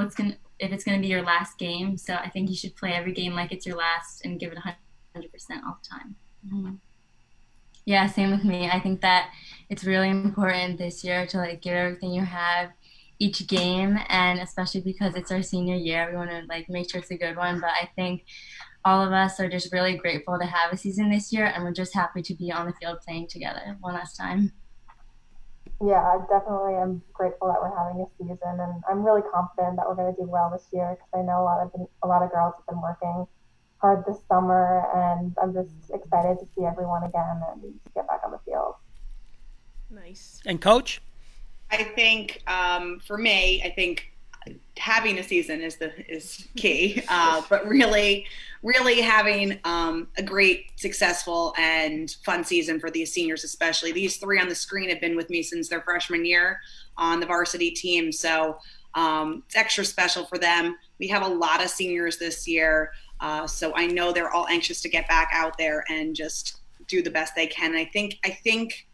what's 0.00 0.14
gonna 0.14 0.36
if 0.58 0.72
it's 0.72 0.84
gonna 0.84 1.00
be 1.00 1.06
your 1.06 1.22
last 1.22 1.58
game. 1.58 1.96
So 1.96 2.14
I 2.14 2.28
think 2.28 2.50
you 2.50 2.56
should 2.56 2.76
play 2.76 2.92
every 2.92 3.12
game 3.12 3.34
like 3.34 3.52
it's 3.52 3.66
your 3.66 3.76
last 3.76 4.24
and 4.24 4.40
give 4.40 4.52
it 4.52 4.56
100 4.56 5.32
percent 5.32 5.62
all 5.66 5.78
the 5.82 5.88
time. 5.88 6.16
Mm-hmm. 6.46 6.74
Yeah, 7.84 8.06
same 8.06 8.30
with 8.30 8.44
me. 8.44 8.68
I 8.70 8.78
think 8.80 9.00
that 9.00 9.30
it's 9.68 9.84
really 9.84 10.10
important 10.10 10.78
this 10.78 11.02
year 11.02 11.26
to 11.26 11.38
like 11.38 11.62
give 11.62 11.74
everything 11.74 12.12
you 12.12 12.22
have 12.22 12.70
each 13.18 13.46
game 13.46 13.98
and 14.08 14.40
especially 14.40 14.80
because 14.80 15.14
it's 15.14 15.30
our 15.30 15.42
senior 15.42 15.76
year, 15.76 16.08
we 16.10 16.16
want 16.16 16.30
to 16.30 16.42
like 16.48 16.68
make 16.68 16.90
sure 16.90 17.00
it's 17.00 17.10
a 17.10 17.16
good 17.16 17.36
one, 17.36 17.60
but 17.60 17.70
I 17.70 17.90
think 17.94 18.24
all 18.84 19.04
of 19.04 19.12
us 19.12 19.38
are 19.38 19.48
just 19.48 19.72
really 19.72 19.96
grateful 19.96 20.38
to 20.38 20.46
have 20.46 20.72
a 20.72 20.76
season 20.76 21.10
this 21.10 21.32
year 21.32 21.46
and 21.46 21.62
we're 21.62 21.72
just 21.72 21.94
happy 21.94 22.22
to 22.22 22.34
be 22.34 22.50
on 22.50 22.66
the 22.66 22.72
field 22.80 22.98
playing 23.06 23.28
together 23.28 23.76
one 23.80 23.94
last 23.94 24.16
time. 24.16 24.52
Yeah, 25.82 26.02
I 26.02 26.18
definitely 26.28 26.74
am 26.74 27.02
grateful 27.12 27.48
that 27.48 27.56
we're 27.60 27.74
having 27.76 28.02
a 28.02 28.06
season, 28.18 28.60
and 28.60 28.82
I'm 28.88 29.02
really 29.02 29.22
confident 29.32 29.76
that 29.76 29.88
we're 29.88 29.94
going 29.94 30.14
to 30.14 30.20
do 30.20 30.28
well 30.28 30.50
this 30.50 30.66
year 30.72 30.96
because 30.96 31.08
I 31.14 31.24
know 31.24 31.40
a 31.40 31.44
lot 31.44 31.60
of 31.62 31.72
a 32.02 32.06
lot 32.06 32.22
of 32.22 32.30
girls 32.30 32.54
have 32.58 32.66
been 32.66 32.82
working 32.82 33.26
hard 33.78 34.04
this 34.06 34.18
summer, 34.28 34.84
and 34.94 35.34
I'm 35.42 35.54
just 35.54 35.90
excited 35.90 36.38
to 36.38 36.46
see 36.54 36.64
everyone 36.64 37.04
again 37.04 37.40
and 37.50 37.62
to 37.62 37.90
get 37.94 38.06
back 38.06 38.20
on 38.24 38.32
the 38.32 38.40
field. 38.44 38.74
Nice. 39.90 40.40
And 40.44 40.60
Coach? 40.60 41.00
I 41.70 41.84
think 41.84 42.42
um, 42.46 43.00
for 43.00 43.16
me, 43.16 43.62
I 43.62 43.70
think 43.70 44.12
having 44.76 45.18
a 45.18 45.22
season 45.22 45.60
is 45.62 45.76
the 45.76 45.92
is 46.12 46.46
key. 46.56 47.02
Uh, 47.08 47.42
but 47.48 47.66
really, 47.66 48.26
really 48.62 49.00
having 49.00 49.58
um, 49.64 50.08
a 50.18 50.22
great, 50.22 50.72
successful, 50.76 51.54
and 51.56 52.10
fun 52.24 52.44
season 52.44 52.78
for 52.78 52.90
these 52.90 53.12
seniors, 53.12 53.44
especially 53.44 53.92
these 53.92 54.18
three 54.18 54.38
on 54.38 54.48
the 54.48 54.54
screen, 54.54 54.90
have 54.90 55.00
been 55.00 55.16
with 55.16 55.30
me 55.30 55.42
since 55.42 55.68
their 55.68 55.80
freshman 55.80 56.24
year 56.24 56.60
on 56.96 57.20
the 57.20 57.26
varsity 57.26 57.70
team. 57.70 58.12
So 58.12 58.58
um, 58.94 59.42
it's 59.46 59.56
extra 59.56 59.84
special 59.84 60.26
for 60.26 60.36
them. 60.36 60.76
We 60.98 61.08
have 61.08 61.22
a 61.22 61.28
lot 61.28 61.62
of 61.62 61.70
seniors 61.70 62.18
this 62.18 62.46
year, 62.46 62.92
uh, 63.20 63.46
so 63.46 63.72
I 63.74 63.86
know 63.86 64.12
they're 64.12 64.32
all 64.32 64.48
anxious 64.48 64.82
to 64.82 64.88
get 64.88 65.08
back 65.08 65.30
out 65.32 65.56
there 65.56 65.84
and 65.88 66.14
just 66.14 66.60
do 66.86 67.02
the 67.02 67.10
best 67.10 67.34
they 67.34 67.46
can. 67.46 67.70
And 67.70 67.78
I 67.78 67.84
think 67.86 68.18
I 68.24 68.30
think 68.30 68.86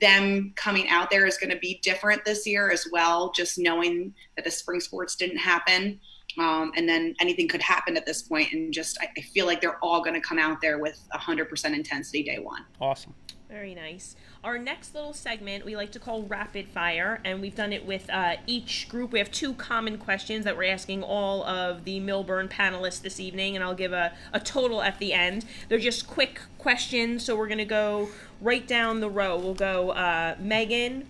them 0.00 0.52
coming 0.56 0.88
out 0.88 1.10
there 1.10 1.26
is 1.26 1.38
going 1.38 1.50
to 1.50 1.58
be 1.58 1.80
different 1.82 2.24
this 2.24 2.46
year 2.46 2.70
as 2.70 2.86
well. 2.92 3.32
Just 3.32 3.58
knowing 3.58 4.14
that 4.36 4.44
the 4.44 4.50
spring 4.50 4.80
sports 4.80 5.16
didn't 5.16 5.38
happen, 5.38 6.00
um, 6.38 6.72
and 6.76 6.88
then 6.88 7.14
anything 7.20 7.48
could 7.48 7.62
happen 7.62 7.96
at 7.96 8.06
this 8.06 8.22
point, 8.22 8.52
and 8.52 8.72
just 8.72 8.98
I, 9.00 9.08
I 9.16 9.20
feel 9.20 9.46
like 9.46 9.60
they're 9.60 9.78
all 9.78 10.02
going 10.02 10.14
to 10.14 10.20
come 10.20 10.38
out 10.38 10.60
there 10.60 10.78
with 10.78 11.00
100% 11.14 11.74
intensity 11.74 12.22
day 12.22 12.38
one. 12.38 12.64
Awesome. 12.80 13.14
Very 13.48 13.74
nice. 13.74 14.14
Our 14.44 14.58
next 14.58 14.94
little 14.94 15.14
segment 15.14 15.64
we 15.64 15.74
like 15.74 15.90
to 15.92 15.98
call 15.98 16.22
rapid 16.22 16.68
fire, 16.68 17.18
and 17.24 17.40
we've 17.40 17.54
done 17.54 17.72
it 17.72 17.86
with 17.86 18.10
uh, 18.10 18.36
each 18.46 18.88
group. 18.90 19.10
We 19.12 19.18
have 19.20 19.30
two 19.30 19.54
common 19.54 19.96
questions 19.96 20.44
that 20.44 20.54
we're 20.54 20.70
asking 20.70 21.02
all 21.02 21.44
of 21.44 21.84
the 21.84 21.98
Millburn 21.98 22.50
panelists 22.50 23.00
this 23.00 23.18
evening, 23.18 23.56
and 23.56 23.64
I'll 23.64 23.74
give 23.74 23.94
a, 23.94 24.12
a 24.34 24.40
total 24.40 24.82
at 24.82 24.98
the 24.98 25.14
end. 25.14 25.46
They're 25.68 25.78
just 25.78 26.06
quick 26.06 26.42
questions, 26.58 27.24
so 27.24 27.36
we're 27.36 27.48
going 27.48 27.56
to 27.56 27.64
go 27.64 28.10
right 28.42 28.66
down 28.66 29.00
the 29.00 29.08
row. 29.08 29.38
We'll 29.38 29.54
go 29.54 29.90
uh, 29.92 30.36
Megan, 30.38 31.08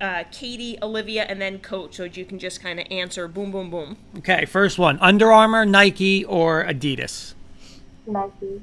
uh, 0.00 0.24
Katie, 0.30 0.78
Olivia, 0.82 1.24
and 1.24 1.40
then 1.40 1.58
Coach, 1.58 1.96
so 1.96 2.04
you 2.04 2.24
can 2.24 2.38
just 2.38 2.62
kind 2.62 2.80
of 2.80 2.86
answer 2.90 3.28
boom, 3.28 3.50
boom, 3.50 3.70
boom. 3.70 3.96
Okay. 4.18 4.44
First 4.44 4.78
one: 4.78 4.98
Under 5.00 5.32
Armour, 5.32 5.64
Nike, 5.64 6.24
or 6.24 6.64
Adidas? 6.64 7.34
Nike. 8.06 8.62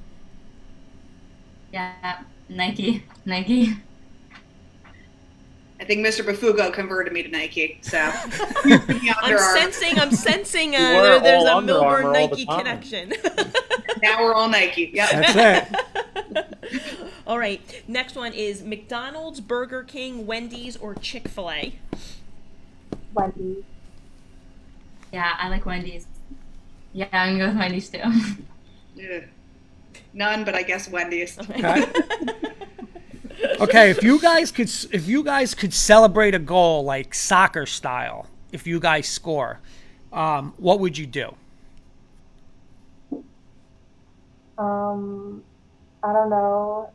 Yeah, 1.71 2.21
Nike, 2.49 3.03
Nike. 3.25 3.77
I 5.79 5.83
think 5.83 6.05
Mr. 6.05 6.23
Bafugo 6.23 6.71
converted 6.71 7.11
me 7.11 7.21
to 7.23 7.29
Nike, 7.29 7.79
so 7.81 7.97
I'm 7.99 9.37
sensing, 9.37 9.99
I'm 9.99 10.11
sensing 10.11 10.75
uh, 10.75 10.79
there- 10.79 11.19
there's 11.19 11.43
a 11.43 11.47
Millburn 11.47 12.13
Nike 12.13 12.45
connection. 12.45 13.13
now 14.01 14.23
we're 14.23 14.33
all 14.33 14.47
Nike. 14.49 14.91
Yep. 14.93 15.09
That's 15.11 15.73
it. 16.31 16.47
All 17.27 17.39
right. 17.39 17.83
Next 17.87 18.15
one 18.15 18.33
is 18.33 18.61
McDonald's, 18.63 19.41
Burger 19.41 19.83
King, 19.83 20.27
Wendy's, 20.27 20.77
or 20.77 20.93
Chick 20.93 21.27
Fil 21.27 21.49
A. 21.49 21.73
Wendy's. 23.13 23.63
Yeah, 25.11 25.33
I 25.37 25.49
like 25.49 25.65
Wendy's. 25.65 26.05
Yeah, 26.93 27.07
I'm 27.11 27.37
gonna 27.37 27.45
go 27.45 27.47
with 27.49 27.57
Wendy's 27.57 27.89
too. 27.89 27.99
Ugh. 28.03 29.23
None, 30.13 30.45
but 30.45 30.53
I 30.55 30.61
guess 30.63 30.87
Wendy's. 30.89 31.37
Okay. 31.39 31.85
Okay, 33.59 33.89
if 33.89 34.03
you 34.03 34.19
guys 34.19 34.51
could, 34.51 34.69
if 34.91 35.07
you 35.07 35.23
guys 35.23 35.53
could 35.53 35.73
celebrate 35.73 36.35
a 36.35 36.39
goal 36.39 36.83
like 36.83 37.13
soccer 37.13 37.65
style, 37.65 38.27
if 38.51 38.67
you 38.67 38.79
guys 38.79 39.07
score, 39.07 39.59
um, 40.13 40.53
what 40.57 40.79
would 40.79 40.97
you 40.97 41.05
do? 41.05 41.35
Um, 44.57 45.43
I 46.03 46.13
don't 46.13 46.29
know. 46.29 46.89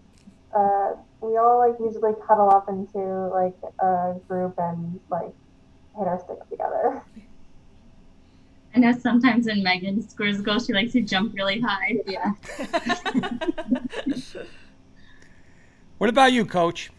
Uh, 0.55 0.93
we 1.21 1.37
all 1.37 1.59
like 1.59 1.79
usually 1.79 2.13
cuddle 2.27 2.51
up 2.51 2.69
into 2.69 2.99
like 3.29 3.57
a 3.81 4.15
group 4.27 4.55
and 4.59 4.99
like 5.11 5.33
hit 5.97 6.09
our 6.09 6.19
sticks 6.19 6.49
together. 6.49 7.03
I 8.75 8.79
know 8.79 8.93
sometimes 8.93 9.47
when 9.47 9.63
Megan 9.63 10.09
scores 10.09 10.39
a 10.39 10.43
goal, 10.43 10.61
she 10.61 10.73
likes 10.73 10.93
to 10.93 11.01
jump 11.01 11.35
really 11.35 11.61
high. 11.61 11.97
Yeah. 12.07 12.33
What 16.01 16.09
about 16.09 16.33
you, 16.33 16.47
Coach? 16.47 16.91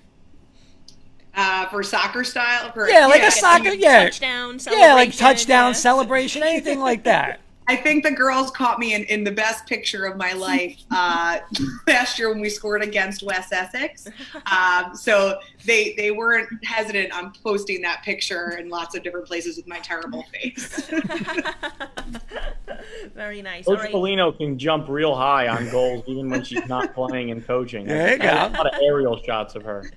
Uh, 1.34 1.66
for 1.70 1.82
soccer 1.82 2.24
style? 2.24 2.72
For, 2.72 2.88
Yeah, 2.88 3.08
like 3.08 3.24
I 3.24 3.28
a 3.28 3.32
soccer, 3.32 3.74
yeah, 3.74 4.04
touchdown 4.04 4.60
yeah, 4.70 4.94
like 4.94 5.18
touchdown 5.18 5.70
yeah. 5.70 5.74
celebration, 5.74 6.44
anything 6.44 6.80
like 6.80 7.06
that. 7.06 7.40
I 7.72 7.78
think 7.78 8.04
the 8.04 8.12
girls 8.12 8.52
caught 8.52 8.80
me 8.80 8.96
in, 8.96 9.06
in 9.06 9.24
the 9.24 9.32
best 9.32 9.66
picture 9.66 10.04
of 10.04 10.18
my 10.18 10.34
life 10.34 10.78
uh, 10.92 11.40
last 11.88 12.20
year 12.20 12.30
when 12.30 12.42
we 12.42 12.50
scored 12.50 12.84
against 12.84 13.24
West 13.24 13.54
Essex. 13.54 14.08
Um, 14.52 14.96
so 14.96 15.40
they 15.66 15.94
they 15.94 16.12
weren't 16.12 16.50
hesitant 16.66 17.14
on 17.14 17.32
posting 17.44 17.82
that 17.84 18.02
picture 18.04 18.58
in 18.58 18.70
lots 18.70 18.96
of 18.96 19.04
different 19.04 19.26
places 19.26 19.56
with 19.56 19.68
my 19.68 19.80
terrible 19.80 20.24
face. 20.34 20.90
Very 23.16 23.42
nice. 23.42 23.66
Coach 23.66 23.78
All 23.78 23.84
right. 23.84 23.94
Polino 23.94 24.36
can 24.36 24.58
jump 24.58 24.90
real 24.90 25.16
high 25.16 25.48
on 25.48 25.70
goals 25.70 26.04
even 26.08 26.30
when 26.30 26.44
she's 26.44 26.68
not 26.68 26.94
playing 26.94 27.32
and 27.32 27.46
coaching. 27.46 27.86
There 27.86 28.14
you 28.14 28.18
go. 28.20 28.30
A 28.30 28.50
lot 28.50 28.68
of 28.68 28.82
aerial 28.82 29.22
shots 29.24 29.56
of 29.56 29.64
her. 29.64 29.90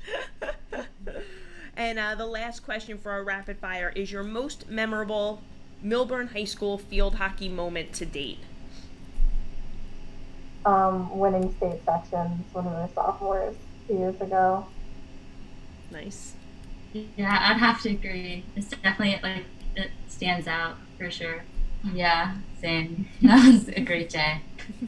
And 1.76 1.98
uh, 1.98 2.14
the 2.14 2.26
last 2.26 2.60
question 2.60 2.98
for 2.98 3.10
our 3.10 3.24
rapid 3.24 3.58
fire 3.58 3.92
is 3.96 4.12
your 4.12 4.22
most 4.22 4.68
memorable 4.68 5.42
Millburn 5.82 6.32
High 6.32 6.44
School 6.44 6.78
field 6.78 7.16
hockey 7.16 7.48
moment 7.48 7.92
to 7.94 8.06
date. 8.06 8.38
Um, 10.64 11.18
winning 11.18 11.54
state 11.56 11.84
sections 11.84 12.42
when 12.52 12.64
we 12.64 12.70
were 12.70 12.88
sophomores 12.94 13.56
two 13.86 13.94
years 13.94 14.20
ago. 14.20 14.66
Nice. 15.90 16.34
Yeah, 16.92 17.38
I'd 17.50 17.58
have 17.58 17.82
to 17.82 17.90
agree. 17.90 18.44
It's 18.56 18.68
definitely 18.68 19.18
like 19.22 19.44
it 19.76 19.90
stands 20.08 20.46
out 20.46 20.76
for 20.96 21.10
sure. 21.10 21.42
Yeah, 21.92 22.36
same. 22.60 23.08
That 23.22 23.52
was 23.52 23.68
a 23.68 23.80
great 23.80 24.08
day. 24.10 24.40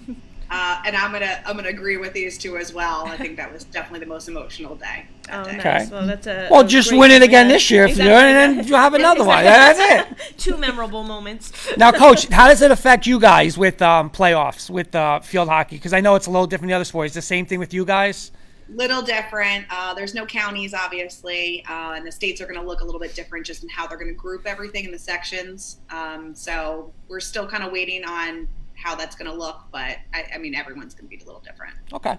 Uh, 0.50 0.80
and 0.86 0.96
I'm 0.96 1.12
gonna 1.12 1.40
I'm 1.44 1.56
gonna 1.56 1.68
agree 1.68 1.96
with 1.96 2.12
these 2.12 2.38
two 2.38 2.56
as 2.56 2.72
well. 2.72 3.06
I 3.06 3.16
think 3.16 3.36
that 3.36 3.52
was 3.52 3.64
definitely 3.64 4.00
the 4.00 4.06
most 4.06 4.28
emotional 4.28 4.76
day. 4.76 5.06
Oh, 5.32 5.42
day. 5.44 5.56
nice. 5.56 5.90
Well, 5.90 6.06
that's 6.06 6.26
a 6.28 6.48
Well, 6.50 6.60
a 6.60 6.66
just 6.68 6.92
win 6.92 7.10
it 7.10 7.22
again 7.22 7.48
this 7.48 7.68
year 7.70 7.84
if 7.86 7.96
you 7.98 8.04
do, 8.04 8.10
and 8.10 8.58
then 8.58 8.66
you 8.66 8.74
have 8.74 8.94
another 8.94 9.24
one. 9.24 9.40
Exactly. 9.40 9.84
That's 9.84 10.30
it. 10.30 10.38
Two 10.38 10.56
memorable 10.56 11.02
moments. 11.02 11.52
Now, 11.76 11.90
Coach, 12.04 12.28
how 12.28 12.46
does 12.48 12.62
it 12.62 12.70
affect 12.70 13.06
you 13.06 13.18
guys 13.18 13.58
with 13.58 13.82
um, 13.82 14.08
playoffs 14.08 14.70
with 14.70 14.94
uh, 14.94 15.18
field 15.20 15.48
hockey? 15.48 15.76
Because 15.76 15.92
I 15.92 16.00
know 16.00 16.14
it's 16.14 16.26
a 16.26 16.30
little 16.30 16.46
different 16.46 16.68
than 16.68 16.70
the 16.70 16.76
other 16.76 16.84
sports. 16.84 17.12
The 17.14 17.22
same 17.22 17.44
thing 17.46 17.58
with 17.58 17.74
you 17.74 17.84
guys. 17.84 18.30
little 18.68 19.02
different. 19.02 19.64
Uh, 19.70 19.94
there's 19.94 20.14
no 20.14 20.26
counties, 20.26 20.74
obviously, 20.74 21.64
uh, 21.68 21.94
and 21.96 22.06
the 22.06 22.12
states 22.12 22.40
are 22.40 22.46
going 22.46 22.60
to 22.60 22.66
look 22.66 22.80
a 22.80 22.84
little 22.84 23.00
bit 23.00 23.14
different 23.14 23.44
just 23.46 23.62
in 23.64 23.68
how 23.68 23.86
they're 23.86 23.98
going 23.98 24.08
to 24.12 24.14
group 24.14 24.42
everything 24.46 24.84
in 24.84 24.92
the 24.92 24.98
sections. 24.98 25.78
Um, 25.90 26.34
so 26.34 26.92
we're 27.08 27.20
still 27.20 27.46
kind 27.48 27.64
of 27.64 27.72
waiting 27.72 28.04
on 28.04 28.46
how 28.76 28.94
that's 28.94 29.16
going 29.16 29.30
to 29.30 29.36
look, 29.36 29.64
but 29.72 29.98
I, 30.14 30.26
I 30.34 30.38
mean, 30.38 30.54
everyone's 30.54 30.94
going 30.94 31.08
to 31.08 31.16
be 31.16 31.22
a 31.22 31.26
little 31.26 31.40
different. 31.40 31.74
Okay. 31.92 32.18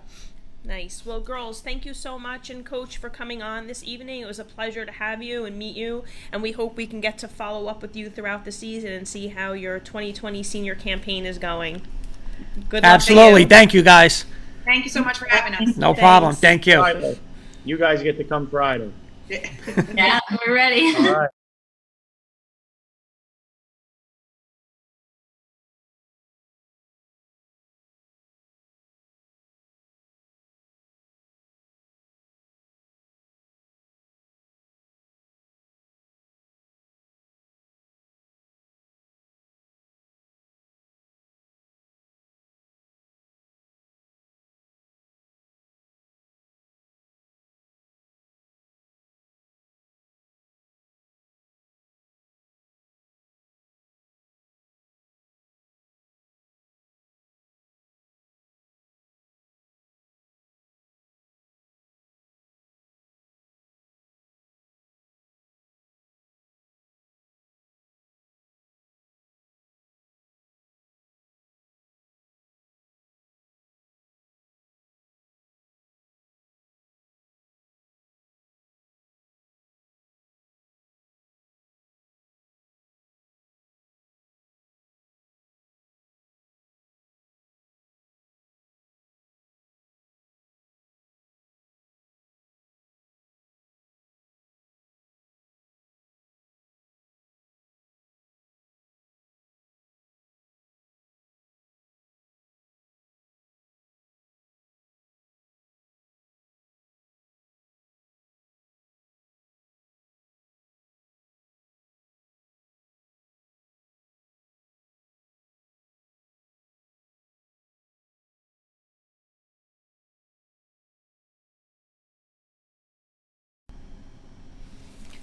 Nice. 0.63 1.05
Well, 1.05 1.21
girls, 1.21 1.61
thank 1.61 1.85
you 1.85 1.93
so 1.93 2.19
much, 2.19 2.49
and 2.49 2.65
coach, 2.65 2.97
for 2.97 3.09
coming 3.09 3.41
on 3.41 3.67
this 3.67 3.83
evening. 3.83 4.21
It 4.21 4.25
was 4.25 4.39
a 4.39 4.43
pleasure 4.43 4.85
to 4.85 4.91
have 4.91 5.23
you 5.23 5.45
and 5.45 5.57
meet 5.57 5.77
you, 5.77 6.03
and 6.31 6.41
we 6.41 6.51
hope 6.51 6.75
we 6.75 6.87
can 6.87 6.99
get 6.99 7.17
to 7.19 7.27
follow 7.27 7.67
up 7.67 7.81
with 7.81 7.95
you 7.95 8.09
throughout 8.09 8.43
the 8.43 8.51
season 8.51 8.91
and 8.91 9.07
see 9.07 9.29
how 9.29 9.53
your 9.53 9.79
2020 9.79 10.43
senior 10.43 10.75
campaign 10.75 11.25
is 11.25 11.37
going. 11.37 11.83
Good 12.69 12.83
luck. 12.83 12.91
Absolutely. 12.91 13.45
Thank 13.45 13.73
you, 13.73 13.81
guys. 13.81 14.25
Thank 14.65 14.83
you 14.83 14.89
so 14.89 15.03
much 15.03 15.17
for 15.17 15.25
having 15.25 15.53
us. 15.53 15.77
No 15.77 15.93
problem. 15.93 16.35
Thank 16.35 16.67
you. 16.67 16.79
Friday. 16.79 17.17
You 17.63 17.77
guys 17.77 18.03
get 18.03 18.17
to 18.17 18.23
come 18.23 18.49
Friday. 18.49 18.91
Yeah, 19.93 20.19
we're 20.45 20.53
ready. 20.53 20.95
All 20.95 21.13
right. 21.13 21.29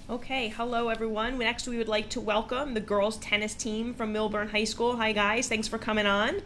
Okay, 0.07 0.49
hello 0.49 0.89
everyone. 0.89 1.39
Next, 1.39 1.67
we 1.67 1.79
would 1.79 1.87
like 1.87 2.09
to 2.09 2.21
welcome 2.21 2.75
the 2.75 2.79
girls 2.79 3.17
tennis 3.17 3.55
team 3.55 3.95
from 3.95 4.13
Millburn 4.13 4.51
High 4.51 4.63
School. 4.65 4.97
Hi, 4.97 5.13
guys. 5.13 5.47
Thanks 5.47 5.67
for 5.67 5.79
coming 5.79 6.05
on. 6.05 6.43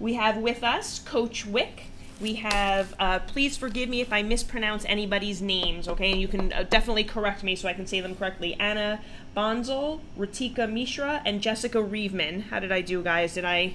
We 0.00 0.14
have 0.14 0.36
with 0.36 0.64
us 0.64 0.98
Coach 0.98 1.46
Wick. 1.46 1.84
We 2.20 2.34
have, 2.34 2.96
uh, 2.98 3.20
please 3.20 3.56
forgive 3.56 3.88
me 3.88 4.00
if 4.00 4.12
I 4.12 4.22
mispronounce 4.22 4.84
anybody's 4.86 5.40
names, 5.40 5.86
okay? 5.86 6.10
And 6.10 6.20
you 6.20 6.26
can 6.26 6.52
uh, 6.52 6.64
definitely 6.64 7.04
correct 7.04 7.44
me 7.44 7.54
so 7.54 7.68
I 7.68 7.74
can 7.74 7.86
say 7.86 8.00
them 8.00 8.16
correctly. 8.16 8.54
Anna 8.54 9.00
Bonzel, 9.36 10.00
Ratika 10.18 10.68
Mishra, 10.68 11.22
and 11.24 11.40
Jessica 11.40 11.78
Reeveman. 11.78 12.48
How 12.48 12.58
did 12.58 12.72
I 12.72 12.80
do, 12.80 13.04
guys? 13.04 13.34
Did 13.34 13.44
I 13.44 13.74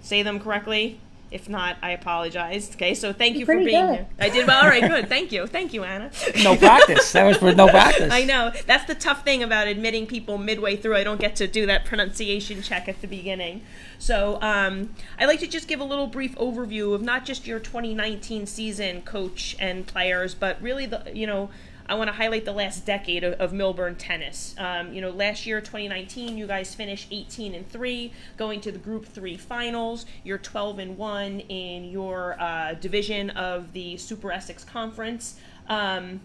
say 0.00 0.24
them 0.24 0.40
correctly? 0.40 0.98
If 1.32 1.48
not, 1.48 1.76
I 1.82 1.90
apologize. 1.92 2.70
Okay, 2.74 2.94
so 2.94 3.12
thank 3.12 3.36
you 3.36 3.46
for 3.46 3.56
being 3.56 3.86
good. 3.86 3.94
here. 3.94 4.06
I 4.20 4.28
did 4.28 4.46
well. 4.46 4.62
All 4.62 4.68
right, 4.68 4.86
good. 4.86 5.08
Thank 5.08 5.32
you. 5.32 5.46
Thank 5.46 5.72
you, 5.72 5.82
Anna. 5.82 6.10
No 6.42 6.56
practice. 6.56 7.12
That 7.12 7.24
was 7.24 7.38
for 7.38 7.54
no 7.54 7.68
practice. 7.68 8.12
I 8.12 8.24
know. 8.24 8.52
That's 8.66 8.84
the 8.84 8.94
tough 8.94 9.24
thing 9.24 9.42
about 9.42 9.66
admitting 9.66 10.06
people 10.06 10.36
midway 10.36 10.76
through. 10.76 10.96
I 10.96 11.04
don't 11.04 11.20
get 11.20 11.36
to 11.36 11.46
do 11.46 11.66
that 11.66 11.84
pronunciation 11.84 12.62
check 12.62 12.88
at 12.88 13.00
the 13.00 13.06
beginning. 13.06 13.62
So 13.98 14.38
um, 14.42 14.94
I'd 15.18 15.26
like 15.26 15.40
to 15.40 15.46
just 15.46 15.68
give 15.68 15.80
a 15.80 15.84
little 15.84 16.06
brief 16.06 16.34
overview 16.36 16.94
of 16.94 17.02
not 17.02 17.24
just 17.24 17.46
your 17.46 17.58
2019 17.58 18.46
season, 18.46 19.02
coach 19.02 19.56
and 19.58 19.86
players, 19.86 20.34
but 20.34 20.60
really 20.60 20.86
the 20.86 21.10
you 21.14 21.26
know. 21.26 21.50
I 21.92 21.94
want 21.94 22.08
to 22.08 22.16
highlight 22.16 22.46
the 22.46 22.54
last 22.54 22.86
decade 22.86 23.22
of, 23.22 23.34
of 23.34 23.52
Millburn 23.52 23.96
tennis. 23.98 24.54
Um, 24.56 24.94
you 24.94 25.02
know, 25.02 25.10
last 25.10 25.44
year, 25.44 25.60
2019, 25.60 26.38
you 26.38 26.46
guys 26.46 26.74
finished 26.74 27.08
18 27.10 27.54
and 27.54 27.68
three, 27.68 28.14
going 28.38 28.62
to 28.62 28.72
the 28.72 28.78
Group 28.78 29.04
Three 29.04 29.36
finals. 29.36 30.06
You're 30.24 30.38
12 30.38 30.78
and 30.78 30.96
one 30.96 31.40
in 31.40 31.84
your 31.84 32.40
uh, 32.40 32.72
division 32.80 33.28
of 33.28 33.74
the 33.74 33.98
Super 33.98 34.32
Essex 34.32 34.64
Conference. 34.64 35.38
Um, 35.68 36.22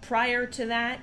prior 0.00 0.46
to 0.46 0.64
that, 0.64 1.00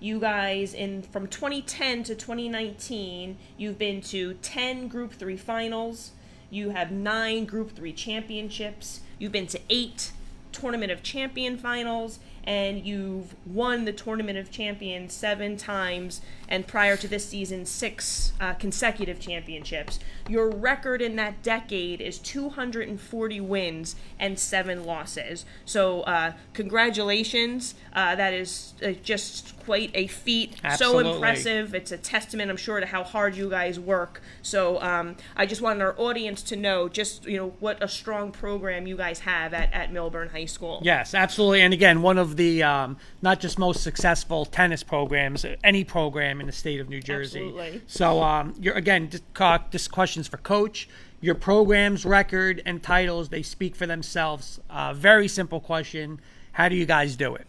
you 0.00 0.18
guys 0.18 0.72
in 0.72 1.02
from 1.02 1.26
2010 1.26 2.04
to 2.04 2.14
2019 2.14 3.36
you've 3.58 3.78
been 3.78 4.00
to 4.00 4.34
10 4.34 4.88
group 4.88 5.12
3 5.12 5.36
finals 5.36 6.10
you 6.50 6.70
have 6.70 6.90
9 6.90 7.44
group 7.44 7.70
3 7.76 7.92
championships 7.92 9.02
you've 9.20 9.30
been 9.30 9.46
to 9.46 9.60
8 9.70 10.10
tournament 10.50 10.90
of 10.90 11.04
champion 11.04 11.56
finals 11.56 12.18
and 12.44 12.84
you've 12.84 13.34
won 13.46 13.84
the 13.84 13.92
tournament 13.92 14.38
of 14.38 14.50
champions 14.50 15.12
7 15.12 15.56
times 15.56 16.20
and 16.48 16.66
prior 16.66 16.96
to 16.96 17.08
this 17.08 17.28
season 17.28 17.64
6 17.64 18.32
uh, 18.40 18.54
consecutive 18.54 19.20
championships. 19.20 19.98
Your 20.28 20.50
record 20.50 21.00
in 21.00 21.16
that 21.16 21.42
decade 21.42 22.00
is 22.00 22.18
240 22.18 23.40
wins 23.40 23.96
and 24.18 24.38
7 24.38 24.84
losses. 24.84 25.44
So 25.64 26.02
uh, 26.02 26.32
congratulations. 26.52 27.74
Uh, 27.92 28.14
that 28.16 28.34
is 28.34 28.74
uh, 28.84 28.92
just 29.02 29.58
quite 29.64 29.90
a 29.94 30.06
feat 30.06 30.56
Absolutely. 30.64 31.04
so 31.04 31.14
impressive 31.14 31.74
it's 31.74 31.92
a 31.92 31.98
testament 31.98 32.50
i'm 32.50 32.56
sure 32.56 32.80
to 32.80 32.86
how 32.86 33.02
hard 33.04 33.36
you 33.36 33.48
guys 33.48 33.78
work 33.78 34.20
so 34.42 34.80
um, 34.82 35.16
i 35.36 35.46
just 35.46 35.60
wanted 35.60 35.82
our 35.82 35.94
audience 35.98 36.42
to 36.42 36.56
know 36.56 36.88
just 36.88 37.24
you 37.24 37.36
know 37.36 37.54
what 37.60 37.82
a 37.82 37.88
strong 37.88 38.32
program 38.32 38.86
you 38.86 38.96
guys 38.96 39.20
have 39.20 39.54
at, 39.54 39.72
at 39.72 39.92
millburn 39.92 40.30
high 40.30 40.44
school 40.44 40.80
Yes, 40.82 41.14
absolutely. 41.14 41.60
And 41.62 41.72
again, 41.72 42.02
one 42.02 42.18
of 42.18 42.36
the 42.36 42.62
um, 42.62 42.96
not 43.20 43.40
just 43.40 43.58
most 43.58 43.82
successful 43.82 44.44
tennis 44.44 44.82
programs, 44.82 45.44
any 45.62 45.84
program 45.84 46.40
in 46.40 46.46
the 46.46 46.52
state 46.52 46.80
of 46.80 46.88
New 46.88 47.00
Jersey. 47.00 47.46
Absolutely. 47.46 47.82
So, 47.86 48.22
um, 48.22 48.54
you're 48.60 48.74
again, 48.74 49.10
just, 49.10 49.22
co- 49.34 49.58
this 49.70 49.88
question's 49.88 50.28
for 50.28 50.38
Coach. 50.38 50.88
Your 51.20 51.34
program's 51.34 52.04
record 52.04 52.62
and 52.66 52.82
titles, 52.82 53.28
they 53.28 53.42
speak 53.42 53.76
for 53.76 53.86
themselves. 53.86 54.60
Uh, 54.68 54.92
very 54.92 55.28
simple 55.28 55.60
question. 55.60 56.20
How 56.52 56.68
do 56.68 56.74
you 56.74 56.84
guys 56.84 57.14
do 57.16 57.34
it? 57.36 57.46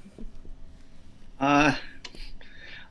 Uh, 1.40 1.76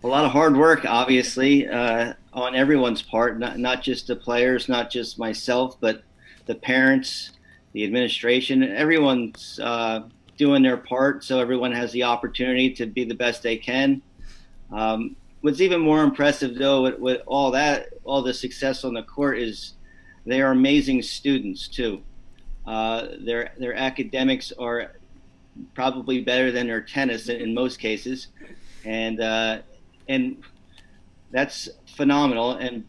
a 0.04 0.06
lot 0.06 0.24
of 0.24 0.32
hard 0.32 0.56
work, 0.56 0.84
obviously, 0.84 1.68
uh, 1.68 2.14
on 2.32 2.56
everyone's 2.56 3.02
part, 3.02 3.38
not, 3.38 3.58
not 3.58 3.82
just 3.82 4.08
the 4.08 4.16
players, 4.16 4.68
not 4.68 4.90
just 4.90 5.18
myself, 5.18 5.76
but 5.80 6.02
the 6.46 6.54
parents, 6.54 7.30
the 7.72 7.84
administration, 7.84 8.62
everyone's 8.64 9.60
uh, 9.62 10.02
doing 10.36 10.62
their 10.62 10.76
part 10.76 11.22
so 11.22 11.38
everyone 11.38 11.70
has 11.70 11.92
the 11.92 12.02
opportunity 12.02 12.70
to 12.70 12.86
be 12.86 13.04
the 13.04 13.14
best 13.14 13.42
they 13.42 13.56
can. 13.56 14.02
Um, 14.72 15.14
what's 15.42 15.60
even 15.60 15.80
more 15.80 16.02
impressive, 16.02 16.56
though, 16.56 16.82
with, 16.82 16.98
with 16.98 17.22
all 17.26 17.52
that, 17.52 17.90
all 18.04 18.22
the 18.22 18.34
success 18.34 18.84
on 18.84 18.94
the 18.94 19.02
court 19.02 19.38
is 19.38 19.74
they 20.26 20.40
are 20.40 20.50
amazing 20.50 21.02
students, 21.02 21.68
too. 21.68 22.02
Uh, 22.66 23.08
their, 23.20 23.52
their 23.58 23.74
academics 23.74 24.52
are 24.58 24.92
probably 25.74 26.22
better 26.22 26.50
than 26.50 26.66
their 26.66 26.80
tennis 26.80 27.28
in, 27.28 27.40
in 27.40 27.54
most 27.54 27.78
cases, 27.78 28.28
and 28.84 29.20
uh, 29.20 29.58
and 30.12 30.36
that's 31.30 31.68
phenomenal. 31.96 32.52
And 32.52 32.84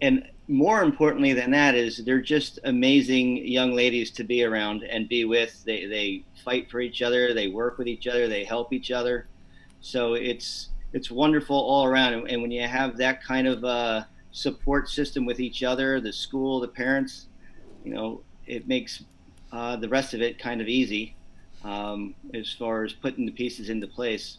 and 0.00 0.28
more 0.48 0.82
importantly 0.82 1.32
than 1.32 1.50
that 1.52 1.74
is 1.74 2.04
they're 2.04 2.20
just 2.20 2.58
amazing 2.64 3.46
young 3.46 3.72
ladies 3.72 4.10
to 4.10 4.24
be 4.24 4.44
around 4.44 4.82
and 4.82 5.08
be 5.08 5.24
with. 5.24 5.62
They 5.64 5.86
they 5.86 6.24
fight 6.44 6.70
for 6.70 6.80
each 6.80 7.02
other, 7.02 7.34
they 7.34 7.48
work 7.48 7.78
with 7.78 7.88
each 7.88 8.06
other, 8.06 8.28
they 8.28 8.44
help 8.44 8.72
each 8.72 8.90
other. 8.90 9.28
So 9.80 10.14
it's 10.14 10.70
it's 10.92 11.10
wonderful 11.10 11.56
all 11.56 11.84
around. 11.84 12.14
And, 12.14 12.30
and 12.30 12.42
when 12.42 12.50
you 12.50 12.66
have 12.66 12.96
that 12.98 13.22
kind 13.22 13.46
of 13.46 13.64
uh, 13.64 14.04
support 14.32 14.88
system 14.88 15.24
with 15.24 15.40
each 15.40 15.62
other, 15.62 16.00
the 16.00 16.12
school, 16.12 16.60
the 16.60 16.68
parents, 16.68 17.26
you 17.84 17.94
know, 17.94 18.22
it 18.46 18.66
makes 18.66 19.04
uh, 19.52 19.76
the 19.76 19.88
rest 19.88 20.14
of 20.14 20.20
it 20.20 20.38
kind 20.38 20.60
of 20.60 20.68
easy 20.68 21.14
um, 21.64 22.14
as 22.34 22.52
far 22.52 22.84
as 22.84 22.92
putting 22.92 23.26
the 23.26 23.32
pieces 23.32 23.70
into 23.70 23.86
place. 23.86 24.38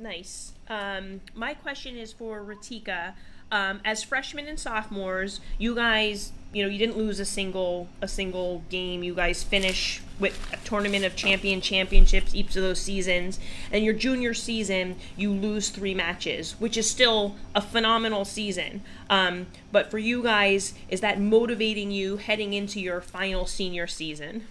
Nice. 0.00 0.52
Um, 0.68 1.20
my 1.34 1.52
question 1.52 1.98
is 1.98 2.12
for 2.12 2.40
Ratika. 2.40 3.12
Um, 3.52 3.80
as 3.84 4.02
freshmen 4.02 4.46
and 4.46 4.58
sophomores, 4.58 5.40
you 5.58 5.74
guys, 5.74 6.32
you 6.52 6.62
know, 6.62 6.70
you 6.70 6.78
didn't 6.78 6.96
lose 6.96 7.20
a 7.20 7.24
single 7.24 7.88
a 8.00 8.08
single 8.08 8.62
game. 8.70 9.02
You 9.02 9.14
guys 9.14 9.42
finish 9.42 10.00
with 10.18 10.38
a 10.52 10.56
tournament 10.66 11.04
of 11.04 11.16
champion 11.16 11.60
championships 11.60 12.34
each 12.34 12.56
of 12.56 12.62
those 12.62 12.80
seasons. 12.80 13.38
And 13.70 13.84
your 13.84 13.92
junior 13.92 14.32
season, 14.32 14.96
you 15.16 15.32
lose 15.32 15.68
three 15.68 15.94
matches, 15.94 16.52
which 16.58 16.78
is 16.78 16.88
still 16.88 17.34
a 17.54 17.60
phenomenal 17.60 18.24
season. 18.24 18.82
Um, 19.10 19.48
but 19.70 19.90
for 19.90 19.98
you 19.98 20.22
guys, 20.22 20.72
is 20.88 21.00
that 21.00 21.20
motivating 21.20 21.90
you 21.90 22.16
heading 22.16 22.54
into 22.54 22.80
your 22.80 23.00
final 23.00 23.46
senior 23.46 23.86
season? 23.86 24.46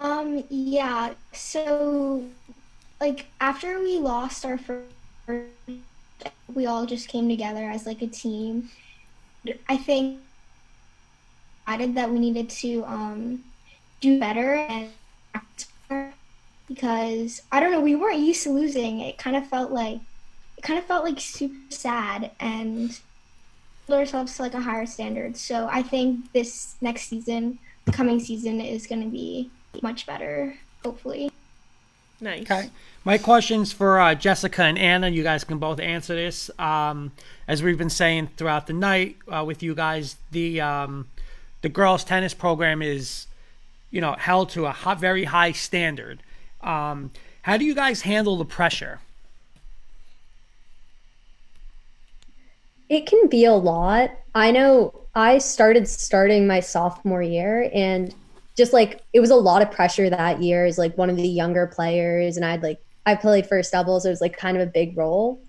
Um, 0.00 0.44
yeah. 0.48 1.14
So, 1.32 2.24
like, 3.00 3.26
after 3.40 3.78
we 3.78 3.98
lost 3.98 4.44
our 4.44 4.58
first, 4.58 4.90
we 6.54 6.66
all 6.66 6.86
just 6.86 7.08
came 7.08 7.28
together 7.28 7.64
as 7.64 7.86
like 7.86 8.02
a 8.02 8.06
team. 8.06 8.68
I 9.68 9.76
think 9.76 10.20
decided 11.70 11.94
that 11.94 12.10
we 12.10 12.18
needed 12.18 12.50
to 12.50 12.84
um 12.84 13.44
do 14.00 14.18
better 14.18 14.54
and 14.54 14.90
because 16.66 17.42
I 17.50 17.58
don't 17.58 17.72
know, 17.72 17.80
we 17.80 17.96
weren't 17.96 18.20
used 18.20 18.44
to 18.44 18.50
losing. 18.50 19.00
It 19.00 19.18
kind 19.18 19.36
of 19.36 19.46
felt 19.46 19.72
like 19.72 19.98
it 20.56 20.62
kind 20.62 20.78
of 20.78 20.84
felt 20.84 21.04
like 21.04 21.18
super 21.20 21.54
sad 21.70 22.30
and 22.38 22.98
ourselves 23.90 24.36
to 24.36 24.42
like 24.42 24.54
a 24.54 24.60
higher 24.60 24.86
standard. 24.86 25.36
So 25.36 25.68
I 25.70 25.82
think 25.82 26.32
this 26.32 26.76
next 26.80 27.08
season, 27.08 27.58
coming 27.90 28.20
season, 28.20 28.60
is 28.60 28.86
going 28.86 29.02
to 29.02 29.08
be 29.08 29.50
much 29.82 30.06
better, 30.06 30.54
hopefully. 30.84 31.32
Nice. 32.20 32.42
Okay. 32.42 32.70
My 33.04 33.16
question's 33.16 33.72
for 33.72 33.98
uh, 33.98 34.14
Jessica 34.14 34.62
and 34.62 34.78
Anna. 34.78 35.08
You 35.08 35.22
guys 35.22 35.42
can 35.44 35.58
both 35.58 35.80
answer 35.80 36.14
this. 36.14 36.50
Um, 36.58 37.12
as 37.48 37.62
we've 37.62 37.78
been 37.78 37.90
saying 37.90 38.28
throughout 38.36 38.66
the 38.66 38.74
night 38.74 39.16
uh, 39.28 39.42
with 39.46 39.62
you 39.62 39.74
guys, 39.74 40.16
the 40.30 40.60
um, 40.60 41.08
the 41.62 41.68
girls' 41.68 42.04
tennis 42.04 42.34
program 42.34 42.82
is, 42.82 43.26
you 43.90 44.00
know, 44.00 44.12
held 44.18 44.50
to 44.50 44.66
a 44.66 44.72
hot, 44.72 45.00
very 45.00 45.24
high 45.24 45.52
standard. 45.52 46.22
Um, 46.60 47.10
how 47.42 47.56
do 47.56 47.64
you 47.64 47.74
guys 47.74 48.02
handle 48.02 48.36
the 48.36 48.44
pressure? 48.44 49.00
It 52.90 53.06
can 53.06 53.28
be 53.28 53.44
a 53.44 53.54
lot. 53.54 54.10
I 54.34 54.50
know 54.50 54.92
I 55.14 55.38
started 55.38 55.88
starting 55.88 56.46
my 56.46 56.60
sophomore 56.60 57.22
year 57.22 57.70
and 57.72 58.14
just 58.60 58.74
like 58.74 59.02
it 59.14 59.20
was 59.20 59.30
a 59.30 59.36
lot 59.36 59.62
of 59.62 59.70
pressure 59.70 60.10
that 60.10 60.42
year 60.42 60.66
as 60.66 60.76
like 60.76 60.96
one 60.98 61.08
of 61.08 61.16
the 61.16 61.26
younger 61.26 61.66
players 61.66 62.36
and 62.36 62.44
I'd 62.44 62.62
like 62.62 62.78
I 63.06 63.14
played 63.14 63.46
first 63.46 63.72
doubles, 63.72 64.02
so 64.02 64.10
it 64.10 64.12
was 64.12 64.20
like 64.20 64.36
kind 64.36 64.54
of 64.54 64.62
a 64.62 64.70
big 64.70 64.98
role. 64.98 65.42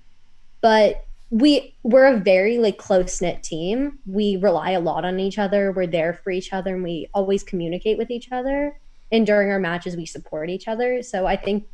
But 0.62 1.06
we 1.30 1.76
we're 1.84 2.06
a 2.06 2.18
very 2.18 2.58
like 2.58 2.78
close 2.78 3.22
knit 3.22 3.44
team. 3.44 4.00
We 4.06 4.38
rely 4.38 4.72
a 4.72 4.80
lot 4.80 5.04
on 5.04 5.20
each 5.20 5.38
other. 5.38 5.74
We're 5.74 5.88
there 5.88 6.14
for 6.14 6.32
each 6.32 6.54
other 6.54 6.74
and 6.74 6.84
we 6.84 7.10
always 7.14 7.44
communicate 7.44 7.98
with 7.98 8.12
each 8.12 8.32
other. 8.32 8.80
And 9.12 9.26
during 9.26 9.52
our 9.52 9.60
matches 9.60 9.98
we 9.98 10.06
support 10.06 10.50
each 10.50 10.70
other. 10.70 11.04
So 11.04 11.28
I 11.28 11.36
think 11.36 11.66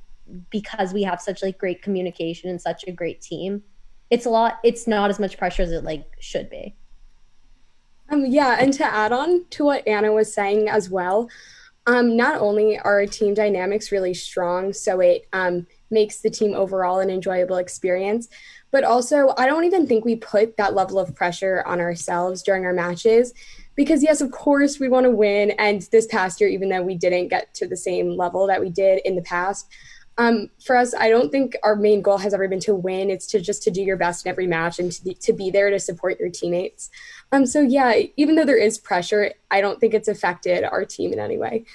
because 0.50 0.92
we 0.92 1.04
have 1.04 1.22
such 1.22 1.44
like 1.44 1.60
great 1.60 1.84
communication 1.84 2.50
and 2.50 2.60
such 2.60 2.84
a 2.88 2.92
great 2.92 3.22
team, 3.22 3.62
it's 4.10 4.26
a 4.26 4.32
lot 4.32 4.60
it's 4.64 4.88
not 4.88 5.12
as 5.12 5.20
much 5.20 5.38
pressure 5.38 5.62
as 5.62 5.72
it 5.72 5.84
like 5.84 6.08
should 6.20 6.50
be. 6.50 6.76
Um, 8.10 8.26
yeah, 8.26 8.58
and 8.60 8.74
to 8.74 8.86
add 8.86 9.12
on 9.12 9.46
to 9.52 9.66
what 9.66 9.88
Anna 9.88 10.12
was 10.12 10.34
saying 10.34 10.70
as 10.70 10.90
well, 10.90 11.30
um, 11.88 12.18
not 12.18 12.40
only 12.42 12.78
are 12.80 13.06
team 13.06 13.34
dynamics 13.34 13.92
really 13.92 14.14
strong, 14.14 14.74
so 14.74 15.00
it 15.00 15.28
um, 15.34 15.68
makes 15.90 16.20
the 16.20 16.30
team 16.30 16.54
overall 16.54 17.00
an 17.00 17.10
enjoyable 17.10 17.58
experience, 17.58 18.28
but 18.72 18.84
also 18.84 19.34
I 19.38 19.46
don't 19.46 19.64
even 19.64 19.88
think 19.88 20.04
we 20.04 20.18
put 20.18 20.58
that 20.58 20.74
level 20.74 21.00
of 21.00 21.16
pressure 21.16 21.64
on 21.66 21.80
ourselves 21.80 22.44
during 22.44 22.66
our 22.66 22.74
matches. 22.74 23.34
Because, 23.76 24.02
yes, 24.02 24.22
of 24.22 24.32
course, 24.32 24.80
we 24.80 24.90
want 24.90 25.04
to 25.04 25.12
win. 25.12 25.52
And 25.52 25.84
this 25.92 26.08
past 26.08 26.42
year, 26.42 26.50
even 26.50 26.70
though 26.70 26.82
we 26.82 26.96
didn't 26.96 27.28
get 27.28 27.54
to 27.54 27.68
the 27.68 27.78
same 27.78 28.18
level 28.18 28.48
that 28.48 28.60
we 28.60 28.72
did 28.72 29.02
in 29.06 29.16
the 29.16 29.22
past, 29.22 29.68
um, 30.18 30.50
for 30.66 30.76
us, 30.76 30.96
I 30.96 31.10
don't 31.10 31.32
think 31.32 31.56
our 31.62 31.76
main 31.76 32.02
goal 32.02 32.18
has 32.18 32.34
ever 32.34 32.48
been 32.48 32.60
to 32.62 32.74
win. 32.74 33.12
It's 33.12 33.28
to 33.28 33.40
just 33.40 33.62
to 33.64 33.72
do 33.72 33.84
your 33.84 33.96
best 33.96 34.26
in 34.26 34.32
every 34.32 34.48
match 34.48 34.80
and 34.80 34.92
to 34.92 35.04
be, 35.04 35.14
to 35.14 35.32
be 35.32 35.52
there 35.52 35.70
to 35.70 35.80
support 35.80 36.20
your 36.20 36.30
teammates. 36.30 36.90
Um, 37.32 37.46
so 37.46 37.62
yeah, 37.62 38.02
even 38.16 38.36
though 38.36 38.46
there 38.46 38.58
is 38.58 38.78
pressure, 38.78 39.34
I 39.52 39.62
don't 39.62 39.80
think 39.80 39.94
it's 39.94 40.08
affected 40.08 40.64
our 40.64 40.86
team 40.86 41.14
in 41.14 41.20
any 41.20 41.38
way. 41.38 41.66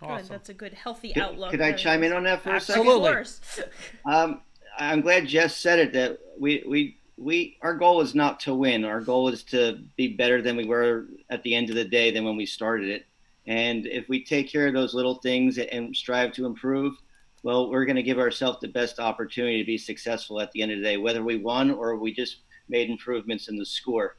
Good. 0.00 0.24
That's 0.24 0.48
a 0.48 0.54
good, 0.54 0.72
healthy 0.72 1.12
Could- 1.12 1.22
outlook. 1.22 1.50
Could 1.50 1.60
I 1.60 1.72
chime 1.72 2.02
in 2.02 2.12
on 2.12 2.24
that 2.24 2.42
for 2.42 2.54
a 2.54 2.60
second? 2.60 2.88
Of 2.88 2.94
course. 3.00 3.40
Um, 4.06 4.40
I'm 4.78 5.02
glad 5.02 5.26
Jess 5.26 5.56
said 5.56 5.78
it 5.78 5.92
that 5.92 6.18
we, 6.38 6.64
we, 6.66 6.96
we, 7.18 7.58
our 7.60 7.74
goal 7.74 8.00
is 8.00 8.14
not 8.14 8.40
to 8.40 8.54
win. 8.54 8.84
Our 8.84 9.02
goal 9.02 9.28
is 9.28 9.42
to 9.44 9.78
be 9.96 10.08
better 10.08 10.40
than 10.40 10.56
we 10.56 10.64
were 10.64 11.06
at 11.28 11.42
the 11.42 11.54
end 11.54 11.68
of 11.68 11.76
the 11.76 11.84
day 11.84 12.10
than 12.10 12.24
when 12.24 12.36
we 12.36 12.46
started 12.46 12.88
it. 12.88 13.06
And 13.46 13.86
if 13.86 14.08
we 14.08 14.24
take 14.24 14.50
care 14.50 14.66
of 14.66 14.72
those 14.72 14.94
little 14.94 15.16
things 15.16 15.58
and 15.58 15.94
strive 15.94 16.32
to 16.32 16.46
improve, 16.46 16.94
well, 17.42 17.70
we're 17.70 17.84
going 17.84 17.96
to 17.96 18.02
give 18.02 18.18
ourselves 18.18 18.58
the 18.60 18.68
best 18.68 19.00
opportunity 19.00 19.58
to 19.58 19.66
be 19.66 19.76
successful 19.76 20.40
at 20.40 20.50
the 20.52 20.62
end 20.62 20.72
of 20.72 20.78
the 20.78 20.84
day, 20.84 20.96
whether 20.96 21.22
we 21.22 21.36
won 21.36 21.70
or 21.70 21.96
we 21.96 22.14
just 22.14 22.38
made 22.70 22.88
improvements 22.88 23.48
in 23.48 23.56
the 23.58 23.66
score. 23.66 24.16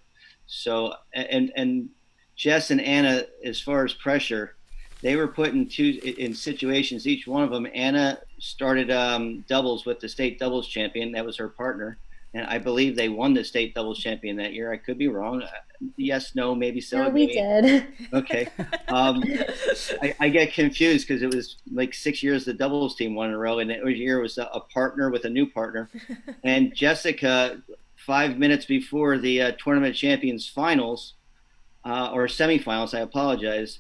So, 0.52 0.94
and, 1.14 1.52
and 1.56 1.90
Jess 2.36 2.72
and 2.72 2.82
Anna, 2.82 3.24
as 3.44 3.62
far 3.62 3.86
as 3.86 3.94
pressure, 3.94 4.56
they 5.02 5.16
were 5.16 5.30
put 5.30 5.54
in 5.54 5.68
two 5.68 6.00
in 6.18 6.36
situations. 6.36 7.08
Each 7.08 7.26
one 7.26 7.44
of 7.44 7.52
them, 7.52 7.66
Anna 7.74 8.20
started 8.38 8.92
um, 8.92 9.46
doubles 9.48 9.86
with 9.86 10.02
the 10.02 10.10
state 10.10 10.40
doubles 10.40 10.68
champion. 10.68 11.14
That 11.14 11.26
was 11.26 11.38
her 11.38 11.48
partner, 11.48 11.98
and 12.34 12.46
I 12.48 12.58
believe 12.58 12.98
they 12.98 13.08
won 13.08 13.34
the 13.34 13.46
state 13.46 13.74
doubles 13.74 13.98
champion 14.00 14.36
that 14.38 14.54
year. 14.54 14.74
I 14.74 14.78
could 14.78 14.98
be 14.98 15.08
wrong. 15.08 15.42
Yes, 15.96 16.36
no, 16.36 16.54
maybe 16.54 16.82
so. 16.82 16.98
No, 16.98 17.10
we 17.10 17.28
maybe- 17.28 17.34
did. 17.34 17.88
Okay. 18.14 18.48
Um, 18.90 19.24
I, 20.02 20.14
I 20.20 20.30
get 20.30 20.54
confused 20.54 21.08
because 21.08 21.24
it 21.24 21.34
was 21.34 21.56
like 21.74 21.94
six 21.94 22.22
years 22.22 22.44
the 22.44 22.54
doubles 22.54 22.96
team 22.96 23.16
won 23.16 23.30
in 23.30 23.36
a 23.36 23.38
row, 23.38 23.60
and 23.60 23.72
every 23.72 23.98
year 23.98 24.20
was 24.20 24.38
a, 24.38 24.44
a 24.54 24.60
partner 24.60 25.10
with 25.10 25.24
a 25.24 25.30
new 25.30 25.46
partner. 25.48 25.90
And 26.44 26.76
Jessica, 26.76 27.62
five 28.06 28.38
minutes 28.38 28.66
before 28.66 29.18
the 29.18 29.42
uh, 29.42 29.52
tournament 29.64 29.96
champions 29.96 30.48
finals 30.48 31.14
uh, 31.86 32.12
or 32.14 32.28
semifinals, 32.28 32.96
I 32.98 33.02
apologize. 33.02 33.80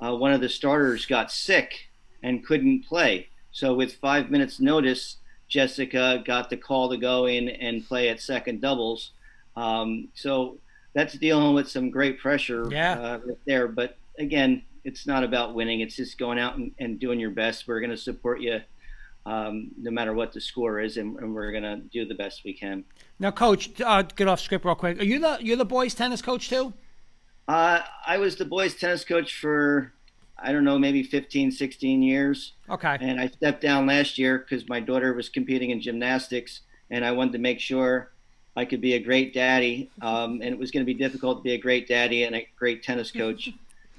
Uh, 0.00 0.14
one 0.16 0.32
of 0.32 0.40
the 0.40 0.48
starters 0.48 1.06
got 1.06 1.30
sick 1.30 1.88
and 2.22 2.44
couldn't 2.44 2.84
play. 2.84 3.28
So 3.52 3.74
with 3.74 3.94
five 3.94 4.30
minutes 4.30 4.60
notice, 4.60 5.16
Jessica 5.48 6.22
got 6.24 6.50
the 6.50 6.56
call 6.56 6.88
to 6.90 6.96
go 6.96 7.26
in 7.26 7.48
and 7.48 7.86
play 7.86 8.08
at 8.08 8.20
second 8.20 8.60
doubles. 8.60 9.12
Um, 9.56 10.08
so 10.14 10.58
that's 10.94 11.14
dealing 11.14 11.54
with 11.54 11.68
some 11.68 11.90
great 11.90 12.18
pressure 12.18 12.68
Yeah. 12.70 12.92
uh, 12.98 13.18
right 13.24 13.38
there. 13.46 13.68
But 13.68 13.98
again, 14.18 14.62
it's 14.84 15.06
not 15.06 15.22
about 15.24 15.54
winning. 15.54 15.80
It's 15.80 15.96
just 15.96 16.18
going 16.18 16.38
out 16.38 16.56
and, 16.56 16.72
and 16.78 16.98
doing 16.98 17.20
your 17.20 17.30
best. 17.30 17.68
We're 17.68 17.80
going 17.80 17.90
to 17.90 17.96
support 17.96 18.40
you 18.40 18.60
um, 19.26 19.70
no 19.78 19.90
matter 19.90 20.12
what 20.14 20.32
the 20.32 20.40
score 20.40 20.80
is, 20.80 20.96
and, 20.96 21.16
and 21.18 21.32
we're 21.34 21.52
going 21.52 21.62
to 21.62 21.76
do 21.92 22.04
the 22.04 22.14
best 22.14 22.42
we 22.44 22.52
can. 22.54 22.82
Now, 23.18 23.30
coach, 23.30 23.80
uh, 23.80 24.02
get 24.02 24.28
off 24.28 24.40
script 24.40 24.64
real 24.64 24.74
quick. 24.74 25.00
Are 25.00 25.04
you 25.04 25.20
the 25.20 25.38
you're 25.40 25.56
the 25.56 25.64
boys 25.64 25.94
tennis 25.94 26.22
coach 26.22 26.48
too? 26.48 26.72
Uh, 27.48 27.80
I 28.06 28.18
was 28.18 28.36
the 28.36 28.44
boys 28.44 28.74
tennis 28.74 29.04
coach 29.04 29.36
for, 29.36 29.92
I 30.38 30.52
don't 30.52 30.64
know, 30.64 30.78
maybe 30.78 31.02
15, 31.02 31.50
16 31.50 32.02
years. 32.02 32.52
Okay. 32.70 32.96
And 33.00 33.20
I 33.20 33.28
stepped 33.28 33.60
down 33.60 33.86
last 33.86 34.16
year 34.16 34.38
because 34.38 34.68
my 34.68 34.80
daughter 34.80 35.12
was 35.12 35.28
competing 35.28 35.70
in 35.70 35.80
gymnastics, 35.80 36.60
and 36.90 37.04
I 37.04 37.12
wanted 37.12 37.32
to 37.32 37.38
make 37.38 37.60
sure 37.60 38.10
I 38.56 38.64
could 38.64 38.80
be 38.80 38.94
a 38.94 38.98
great 38.98 39.34
daddy. 39.34 39.90
Um, 40.00 40.40
and 40.42 40.54
it 40.54 40.58
was 40.58 40.70
going 40.70 40.84
to 40.84 40.92
be 40.92 40.98
difficult 40.98 41.38
to 41.38 41.42
be 41.42 41.52
a 41.52 41.58
great 41.58 41.88
daddy 41.88 42.24
and 42.24 42.36
a 42.36 42.46
great 42.56 42.82
tennis 42.82 43.10
coach. 43.10 43.50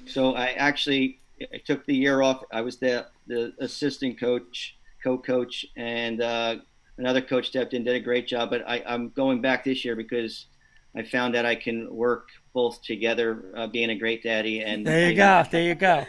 so 0.06 0.36
I 0.36 0.48
actually 0.52 1.20
I 1.54 1.58
took 1.58 1.86
the 1.86 1.96
year 1.96 2.22
off. 2.22 2.44
I 2.52 2.62
was 2.62 2.78
the 2.78 3.08
the 3.28 3.54
assistant 3.60 4.20
coach, 4.20 4.78
co-coach, 5.04 5.66
and 5.76 6.22
uh, 6.22 6.56
another 6.98 7.22
coach 7.22 7.48
stepped 7.48 7.74
in, 7.74 7.84
did 7.84 7.96
a 7.96 8.00
great 8.00 8.28
job. 8.28 8.50
But 8.50 8.68
I, 8.68 8.84
I'm 8.86 9.10
going 9.10 9.42
back 9.42 9.64
this 9.64 9.84
year 9.84 9.96
because 9.96 10.48
I 10.96 11.04
found 11.04 11.36
that 11.36 11.46
I 11.46 11.56
can 11.56 11.94
work 11.94 12.30
both 12.54 12.82
together, 12.84 13.46
uh, 13.56 13.68
being 13.68 13.90
a 13.90 13.96
great 13.96 14.24
daddy 14.24 14.62
and 14.62 14.86
There 14.86 15.10
you 15.10 15.16
go. 15.16 15.44
There 15.50 15.64
you 15.64 15.76
go. 15.76 16.06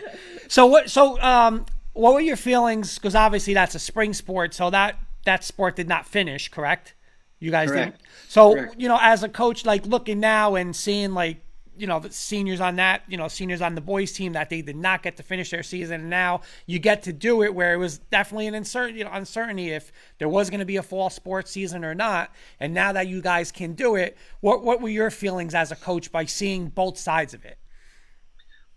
So 0.49 0.67
what? 0.67 0.91
So 0.91 1.21
um, 1.21 1.67
what 1.95 2.15
were 2.15 2.21
your 2.21 2.37
feelings? 2.37 2.97
Because 2.99 3.15
obviously 3.15 3.55
that's 3.55 3.75
a 3.75 3.79
spring 3.79 4.13
sport, 4.13 4.55
so 4.55 4.71
that 4.71 4.99
that 5.25 5.45
sport 5.45 5.77
did 5.77 5.89
not 5.89 6.07
finish. 6.07 6.49
Correct? 6.51 6.95
You 7.41 7.51
guys 7.51 7.71
Correct. 7.71 7.99
didn't. 7.99 8.09
So 8.29 8.55
Correct. 8.55 8.75
you 8.79 8.89
know, 8.89 8.99
as 9.01 9.23
a 9.23 9.29
coach, 9.29 9.65
like 9.65 9.87
looking 9.87 10.21
now 10.21 10.55
and 10.55 10.75
seeing 10.75 11.15
like 11.15 11.44
you 11.77 11.87
know 11.87 11.99
the 11.99 12.11
seniors 12.11 12.61
on 12.61 12.77
that 12.77 13.03
you 13.09 13.17
know 13.17 13.29
seniors 13.29 13.63
on 13.63 13.75
the 13.75 13.81
boys 13.81 14.13
team 14.13 14.33
that 14.33 14.51
they 14.51 14.63
did 14.63 14.77
not 14.77 15.03
get 15.03 15.17
to 15.17 15.23
finish 15.23 15.51
their 15.51 15.63
season 15.63 16.03
and 16.03 16.11
now 16.11 16.41
you 16.67 16.79
get 16.79 17.03
to 17.03 17.13
do 17.13 17.43
it 17.43 17.55
where 17.55 17.75
it 17.75 17.77
was 17.77 17.99
definitely 17.99 18.47
an 18.47 18.55
uncertainty 18.55 18.99
you 18.99 19.05
know, 19.05 19.11
uncertainty 19.13 19.71
if 19.71 19.93
there 20.19 20.29
was 20.29 20.51
going 20.51 20.61
to 20.61 20.67
be 20.67 20.77
a 20.77 20.83
fall 20.83 21.11
sports 21.11 21.51
season 21.51 21.85
or 21.85 21.95
not 21.95 22.31
and 22.61 22.73
now 22.73 22.93
that 22.93 23.09
you 23.09 23.21
guys 23.21 23.51
can 23.53 23.73
do 23.75 23.95
it 23.95 24.17
what 24.41 24.63
what 24.65 24.81
were 24.81 24.89
your 24.89 25.11
feelings 25.11 25.55
as 25.55 25.73
a 25.73 25.77
coach 25.77 26.11
by 26.11 26.25
seeing 26.25 26.69
both 26.69 26.99
sides 26.99 27.35
of 27.35 27.45
it 27.45 27.59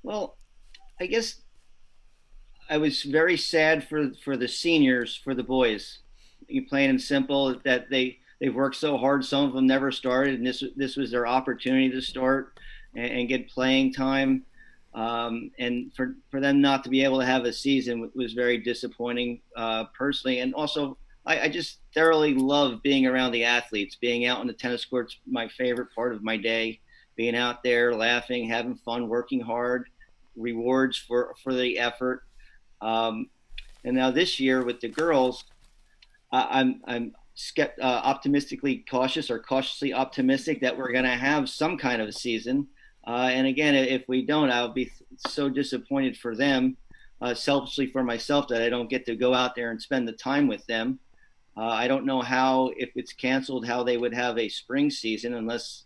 Well, 0.03 0.37
I 0.99 1.05
guess 1.05 1.41
I 2.69 2.77
was 2.77 3.03
very 3.03 3.37
sad 3.37 3.87
for 3.87 4.11
for 4.23 4.37
the 4.37 4.47
seniors, 4.47 5.15
for 5.15 5.33
the 5.33 5.43
boys. 5.43 5.99
You 6.47 6.65
plain 6.65 6.89
and 6.89 7.01
simple 7.01 7.59
that 7.63 7.89
they 7.89 8.19
they've 8.39 8.53
worked 8.53 8.75
so 8.75 8.97
hard. 8.97 9.25
Some 9.25 9.45
of 9.45 9.53
them 9.53 9.67
never 9.67 9.91
started, 9.91 10.35
and 10.35 10.45
this 10.45 10.63
this 10.75 10.95
was 10.95 11.11
their 11.11 11.27
opportunity 11.27 11.89
to 11.91 12.01
start 12.01 12.59
and, 12.97 13.11
and 13.11 13.29
get 13.29 13.47
playing 13.47 13.93
time. 13.93 14.43
Um, 14.93 15.51
and 15.59 15.93
for 15.95 16.15
for 16.31 16.41
them 16.41 16.59
not 16.59 16.83
to 16.83 16.89
be 16.89 17.03
able 17.03 17.19
to 17.19 17.25
have 17.25 17.45
a 17.45 17.53
season 17.53 18.11
was 18.15 18.33
very 18.33 18.57
disappointing 18.57 19.39
uh, 19.55 19.85
personally. 19.97 20.39
And 20.39 20.53
also, 20.55 20.97
I, 21.25 21.41
I 21.41 21.49
just 21.49 21.79
thoroughly 21.93 22.33
love 22.33 22.81
being 22.81 23.05
around 23.05 23.31
the 23.31 23.45
athletes. 23.45 23.95
Being 23.95 24.25
out 24.25 24.39
on 24.39 24.47
the 24.47 24.53
tennis 24.53 24.83
courts, 24.83 25.19
my 25.25 25.47
favorite 25.47 25.93
part 25.95 26.13
of 26.13 26.23
my 26.23 26.35
day. 26.35 26.79
Being 27.15 27.35
out 27.35 27.63
there, 27.63 27.93
laughing, 27.95 28.49
having 28.49 28.75
fun, 28.75 29.07
working 29.07 29.39
hard, 29.39 29.87
rewards 30.35 30.97
for 30.97 31.35
for 31.43 31.53
the 31.53 31.79
effort. 31.79 32.23
Um, 32.81 33.29
and 33.83 33.95
now 33.95 34.11
this 34.11 34.39
year 34.39 34.65
with 34.65 34.81
the 34.81 34.89
girls, 34.89 35.43
I 36.31 36.59
I'm 36.59 36.81
I'm 36.85 37.13
skept, 37.35 37.79
uh, 37.79 38.01
optimistically 38.03 38.83
cautious 38.89 39.29
or 39.29 39.39
cautiously 39.39 39.93
optimistic 39.93 40.61
that 40.61 40.75
we're 40.75 40.91
going 40.91 41.05
to 41.05 41.11
have 41.11 41.49
some 41.49 41.77
kind 41.77 42.01
of 42.01 42.07
a 42.07 42.13
season. 42.13 42.67
Uh, 43.07 43.29
and 43.31 43.47
again, 43.47 43.73
if 43.73 44.03
we 44.09 44.25
don't, 44.25 44.51
I'll 44.51 44.73
be 44.73 44.91
so 45.25 45.47
disappointed 45.47 46.17
for 46.17 46.35
them, 46.35 46.75
uh, 47.21 47.33
selfishly 47.33 47.87
for 47.87 48.03
myself, 48.03 48.49
that 48.49 48.61
I 48.61 48.67
don't 48.67 48.89
get 48.89 49.05
to 49.05 49.15
go 49.15 49.33
out 49.33 49.55
there 49.55 49.71
and 49.71 49.81
spend 49.81 50.07
the 50.07 50.11
time 50.11 50.45
with 50.45 50.65
them. 50.67 50.99
Uh, 51.55 51.69
I 51.69 51.87
don't 51.87 52.05
know 52.05 52.21
how, 52.21 52.71
if 52.75 52.89
it's 52.95 53.13
canceled, 53.13 53.65
how 53.65 53.81
they 53.81 53.97
would 53.97 54.13
have 54.13 54.37
a 54.37 54.49
spring 54.49 54.91
season 54.91 55.35
unless 55.35 55.85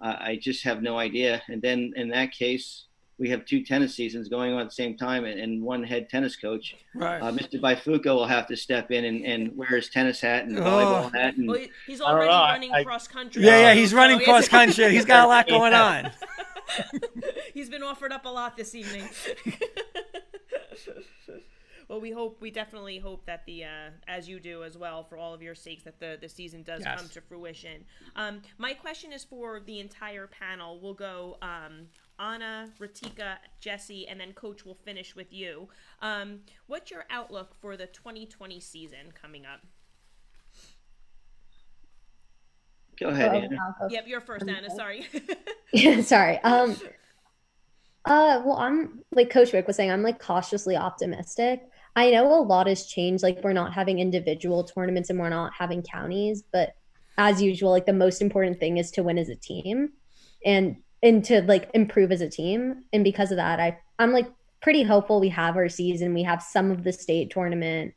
uh, 0.00 0.16
I 0.18 0.38
just 0.42 0.64
have 0.64 0.82
no 0.82 0.98
idea. 0.98 1.40
And 1.48 1.62
then 1.62 1.92
in 1.94 2.08
that 2.08 2.32
case, 2.32 2.86
we 3.20 3.28
have 3.30 3.44
two 3.44 3.62
tennis 3.62 3.94
seasons 3.94 4.28
going 4.28 4.52
on 4.54 4.60
at 4.62 4.68
the 4.70 4.74
same 4.74 4.96
time 4.96 5.24
and, 5.26 5.38
and 5.38 5.62
one 5.62 5.84
head 5.84 6.08
tennis 6.08 6.34
coach. 6.36 6.74
Right. 6.94 7.20
Uh, 7.20 7.30
Mr. 7.30 7.60
Baifuko 7.60 8.06
will 8.16 8.26
have 8.26 8.46
to 8.48 8.56
step 8.56 8.90
in 8.90 9.04
and, 9.04 9.24
and 9.24 9.56
wear 9.56 9.68
his 9.68 9.90
tennis 9.90 10.20
hat 10.22 10.46
and 10.46 10.58
Oh. 10.58 10.62
volleyball 10.62 11.14
hat. 11.14 11.36
And, 11.36 11.46
Well, 11.46 11.58
he's 11.86 12.00
already 12.00 12.28
running 12.30 12.72
I- 12.72 12.82
cross 12.82 13.06
country. 13.06 13.44
yeah 13.44 13.60
yeah 13.60 13.74
he's 13.74 13.92
running 13.94 14.18
So 14.20 14.24
cross 14.24 14.48
country 14.48 14.90
he's 14.90 15.04
got 15.04 15.26
a 15.26 15.28
lot 15.28 15.46
going 15.56 15.74
on 15.74 16.10
He's 17.52 17.68
been 17.68 17.82
offered 17.82 18.12
up 18.12 18.24
a 18.24 18.28
lot 18.28 18.56
this 18.56 18.74
evening. 18.76 19.08
well, 21.88 22.00
we 22.00 22.12
hope, 22.12 22.40
we 22.40 22.52
definitely 22.52 22.98
hope 22.98 23.26
that 23.26 23.44
the, 23.46 23.64
uh, 23.64 23.90
as 24.06 24.28
you 24.28 24.38
do 24.38 24.62
as 24.62 24.78
well, 24.78 25.02
for 25.02 25.18
all 25.18 25.34
of 25.34 25.42
your 25.42 25.56
sakes, 25.56 25.82
that 25.82 25.98
the, 25.98 26.16
the 26.20 26.28
season 26.28 26.62
does 26.62 26.82
Yes. 26.84 27.00
come 27.00 27.08
to 27.10 27.20
fruition. 27.20 27.84
Um, 28.14 28.42
my 28.58 28.72
question 28.72 29.12
is 29.12 29.24
for 29.24 29.60
the 29.66 29.80
entire 29.80 30.28
panel. 30.28 30.78
We'll 30.80 30.94
go 30.94 31.38
um, 31.42 31.88
Anna, 32.20 32.68
Ratika, 32.78 33.38
Jesse, 33.60 34.06
and 34.06 34.20
then 34.20 34.32
Coach 34.32 34.64
will 34.64 34.74
finish 34.74 35.16
with 35.16 35.32
you. 35.32 35.68
Um, 36.02 36.40
what's 36.66 36.90
your 36.90 37.06
outlook 37.10 37.54
for 37.60 37.76
the 37.76 37.86
2020 37.86 38.60
season 38.60 39.12
coming 39.20 39.46
up? 39.46 39.60
Go 42.98 43.08
ahead, 43.08 43.30
Oh, 43.32 43.38
Anna. 43.38 43.48
Go 43.80 43.88
Yep, 43.88 44.04
you're 44.06 44.20
first, 44.20 44.46
Anna. 44.46 44.68
Sorry. 44.70 45.06
Yeah, 45.72 46.00
sorry. 46.02 46.38
Um 46.40 46.76
uh 48.04 48.42
well 48.44 48.56
I'm 48.56 49.02
like 49.12 49.30
Coach 49.30 49.52
Wick 49.52 49.66
was 49.66 49.76
saying, 49.76 49.90
I'm 49.90 50.02
like 50.02 50.20
cautiously 50.20 50.76
optimistic. 50.76 51.62
I 51.96 52.10
know 52.10 52.26
a 52.26 52.42
lot 52.42 52.66
has 52.66 52.86
changed, 52.86 53.22
like 53.22 53.42
we're 53.42 53.54
not 53.54 53.72
having 53.72 53.98
individual 53.98 54.64
tournaments 54.64 55.08
and 55.10 55.18
we're 55.18 55.30
not 55.30 55.52
having 55.58 55.82
counties, 55.82 56.42
but 56.52 56.74
as 57.16 57.42
usual, 57.42 57.70
like 57.70 57.86
the 57.86 57.92
most 57.92 58.22
important 58.22 58.60
thing 58.60 58.76
is 58.76 58.90
to 58.92 59.02
win 59.02 59.18
as 59.18 59.28
a 59.28 59.34
team 59.34 59.90
and 60.44 60.76
and 61.02 61.24
to 61.24 61.42
like 61.42 61.70
improve 61.74 62.12
as 62.12 62.20
a 62.20 62.28
team. 62.28 62.84
And 62.92 63.04
because 63.04 63.30
of 63.30 63.36
that, 63.36 63.60
I 63.60 63.78
I'm 63.98 64.12
like 64.12 64.26
pretty 64.60 64.82
hopeful 64.82 65.20
we 65.20 65.28
have 65.30 65.56
our 65.56 65.68
season. 65.68 66.14
We 66.14 66.22
have 66.22 66.42
some 66.42 66.70
of 66.70 66.84
the 66.84 66.92
state 66.92 67.30
tournament. 67.30 67.94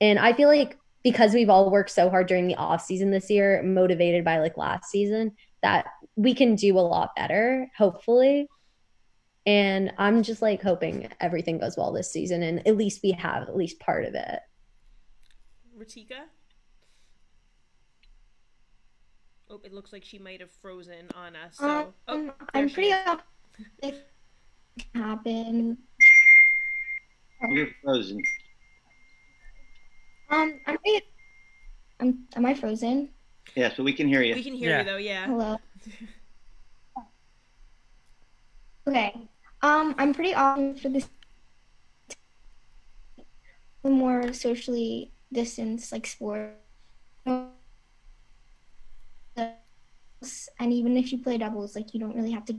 And 0.00 0.18
I 0.18 0.32
feel 0.32 0.48
like 0.48 0.78
because 1.02 1.34
we've 1.34 1.50
all 1.50 1.70
worked 1.70 1.90
so 1.90 2.10
hard 2.10 2.28
during 2.28 2.46
the 2.46 2.54
off 2.56 2.84
season 2.84 3.10
this 3.10 3.30
year, 3.30 3.62
motivated 3.62 4.24
by 4.24 4.38
like 4.38 4.56
last 4.56 4.90
season, 4.90 5.32
that 5.62 5.86
we 6.16 6.34
can 6.34 6.54
do 6.54 6.78
a 6.78 6.80
lot 6.80 7.16
better, 7.16 7.68
hopefully. 7.76 8.46
And 9.44 9.92
I'm 9.98 10.22
just 10.22 10.42
like 10.42 10.62
hoping 10.62 11.08
everything 11.20 11.58
goes 11.58 11.76
well 11.76 11.92
this 11.92 12.12
season 12.12 12.42
and 12.42 12.66
at 12.66 12.76
least 12.76 13.00
we 13.02 13.12
have 13.12 13.42
at 13.42 13.56
least 13.56 13.80
part 13.80 14.04
of 14.04 14.14
it. 14.14 14.38
Ratika? 15.76 16.20
Oh, 19.52 19.60
it 19.64 19.74
looks 19.74 19.92
like 19.92 20.02
she 20.02 20.18
might 20.18 20.40
have 20.40 20.50
frozen 20.50 21.10
on 21.14 21.36
us. 21.36 21.58
So, 21.58 21.92
Um, 22.08 22.30
oh, 22.30 22.34
I'm 22.54 22.70
pretty 22.70 22.88
is. 22.88 23.06
optimistic 23.06 23.26
it 23.82 24.08
happen. 24.94 25.76
You're 27.50 27.68
frozen. 27.84 28.22
Um, 30.30 30.58
I'm 30.66 30.78
pretty. 30.78 31.04
I'm, 32.00 32.24
am 32.34 32.46
I 32.46 32.54
frozen? 32.54 33.10
Yes, 33.54 33.74
but 33.76 33.82
we 33.82 33.92
can 33.92 34.08
hear 34.08 34.22
you. 34.22 34.34
We 34.34 34.42
can 34.42 34.54
hear 34.54 34.78
you 34.78 34.84
though, 34.84 34.96
yeah. 34.96 35.26
Hello. 35.26 35.58
Okay. 38.88 39.14
Um, 39.62 39.94
I'm 39.96 40.12
pretty 40.12 40.34
optimistic 40.34 40.82
for 40.82 40.88
this. 40.88 41.08
The 43.84 43.90
more 43.90 44.32
socially 44.32 45.12
distanced, 45.32 45.92
like 45.92 46.04
sport. 46.08 46.56
And 50.58 50.72
even 50.72 50.96
if 50.96 51.12
you 51.12 51.18
play 51.18 51.38
doubles, 51.38 51.74
like 51.74 51.94
you 51.94 52.00
don't 52.00 52.16
really 52.16 52.32
have 52.32 52.44
to. 52.46 52.56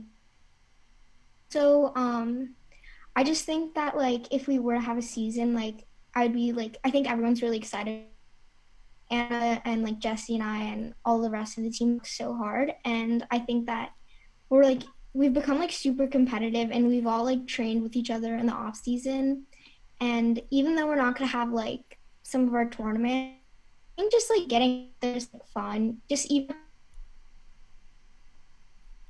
So, 1.50 1.92
um, 1.94 2.54
I 3.16 3.22
just 3.22 3.44
think 3.44 3.74
that 3.74 3.96
like 3.96 4.32
if 4.32 4.48
we 4.48 4.58
were 4.58 4.74
to 4.74 4.80
have 4.80 4.98
a 4.98 5.02
season, 5.02 5.54
like 5.54 5.86
I'd 6.14 6.32
be 6.32 6.52
like 6.52 6.78
I 6.84 6.90
think 6.90 7.10
everyone's 7.10 7.42
really 7.42 7.58
excited. 7.58 8.04
Anna 9.10 9.60
and 9.64 9.82
like 9.82 9.98
Jesse 9.98 10.34
and 10.34 10.42
I 10.42 10.62
and 10.64 10.94
all 11.04 11.20
the 11.20 11.30
rest 11.30 11.58
of 11.58 11.64
the 11.64 11.70
team 11.70 12.00
so 12.04 12.34
hard, 12.34 12.74
and 12.84 13.26
I 13.30 13.38
think 13.38 13.66
that 13.66 13.92
we're 14.48 14.64
like 14.64 14.82
we've 15.12 15.32
become 15.32 15.58
like 15.58 15.70
super 15.70 16.06
competitive, 16.06 16.70
and 16.72 16.88
we've 16.88 17.06
all 17.06 17.24
like 17.24 17.46
trained 17.46 17.82
with 17.82 17.96
each 17.96 18.10
other 18.10 18.34
in 18.36 18.46
the 18.46 18.52
off 18.52 18.76
season, 18.76 19.44
and 20.00 20.40
even 20.50 20.74
though 20.74 20.86
we're 20.86 20.96
not 20.96 21.16
gonna 21.16 21.30
have 21.30 21.52
like 21.52 21.98
some 22.22 22.48
of 22.48 22.54
our 22.54 22.64
tournament, 22.64 23.34
I 23.96 24.00
think 24.00 24.10
just 24.10 24.30
like 24.30 24.48
getting 24.48 24.88
there's 25.00 25.28
like 25.32 25.46
fun, 25.46 25.98
just 26.08 26.30
even 26.32 26.56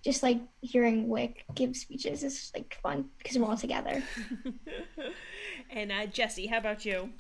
just 0.05 0.23
like 0.23 0.41
hearing 0.61 1.09
Wick 1.09 1.45
give 1.55 1.75
speeches 1.75 2.23
is 2.23 2.53
like 2.55 2.79
fun 2.83 3.07
because 3.19 3.39
we're 3.39 3.47
all 3.47 3.57
together. 3.57 4.03
and 5.71 5.91
uh, 5.91 6.07
Jesse, 6.07 6.47
how 6.47 6.59
about 6.59 6.85
you? 6.85 7.11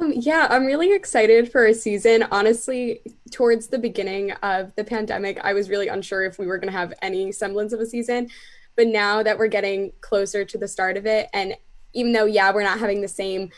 Um, 0.00 0.12
yeah, 0.16 0.48
I'm 0.50 0.66
really 0.66 0.92
excited 0.92 1.52
for 1.52 1.66
a 1.66 1.74
season. 1.74 2.24
Honestly, 2.32 3.00
towards 3.30 3.68
the 3.68 3.78
beginning 3.78 4.32
of 4.42 4.74
the 4.74 4.82
pandemic, 4.82 5.38
I 5.44 5.52
was 5.52 5.70
really 5.70 5.88
unsure 5.88 6.24
if 6.24 6.38
we 6.38 6.46
were 6.46 6.58
going 6.58 6.72
to 6.72 6.76
have 6.78 6.92
any 7.00 7.30
semblance 7.30 7.72
of 7.72 7.80
a 7.80 7.86
season. 7.86 8.28
But 8.76 8.88
now 8.88 9.22
that 9.22 9.38
we're 9.38 9.48
getting 9.48 9.92
closer 10.00 10.44
to 10.44 10.58
the 10.58 10.66
start 10.66 10.96
of 10.96 11.06
it, 11.06 11.28
and 11.32 11.54
even 11.92 12.12
though, 12.12 12.24
yeah, 12.24 12.52
we're 12.52 12.64
not 12.64 12.80
having 12.80 13.02
the 13.02 13.08
same 13.08 13.50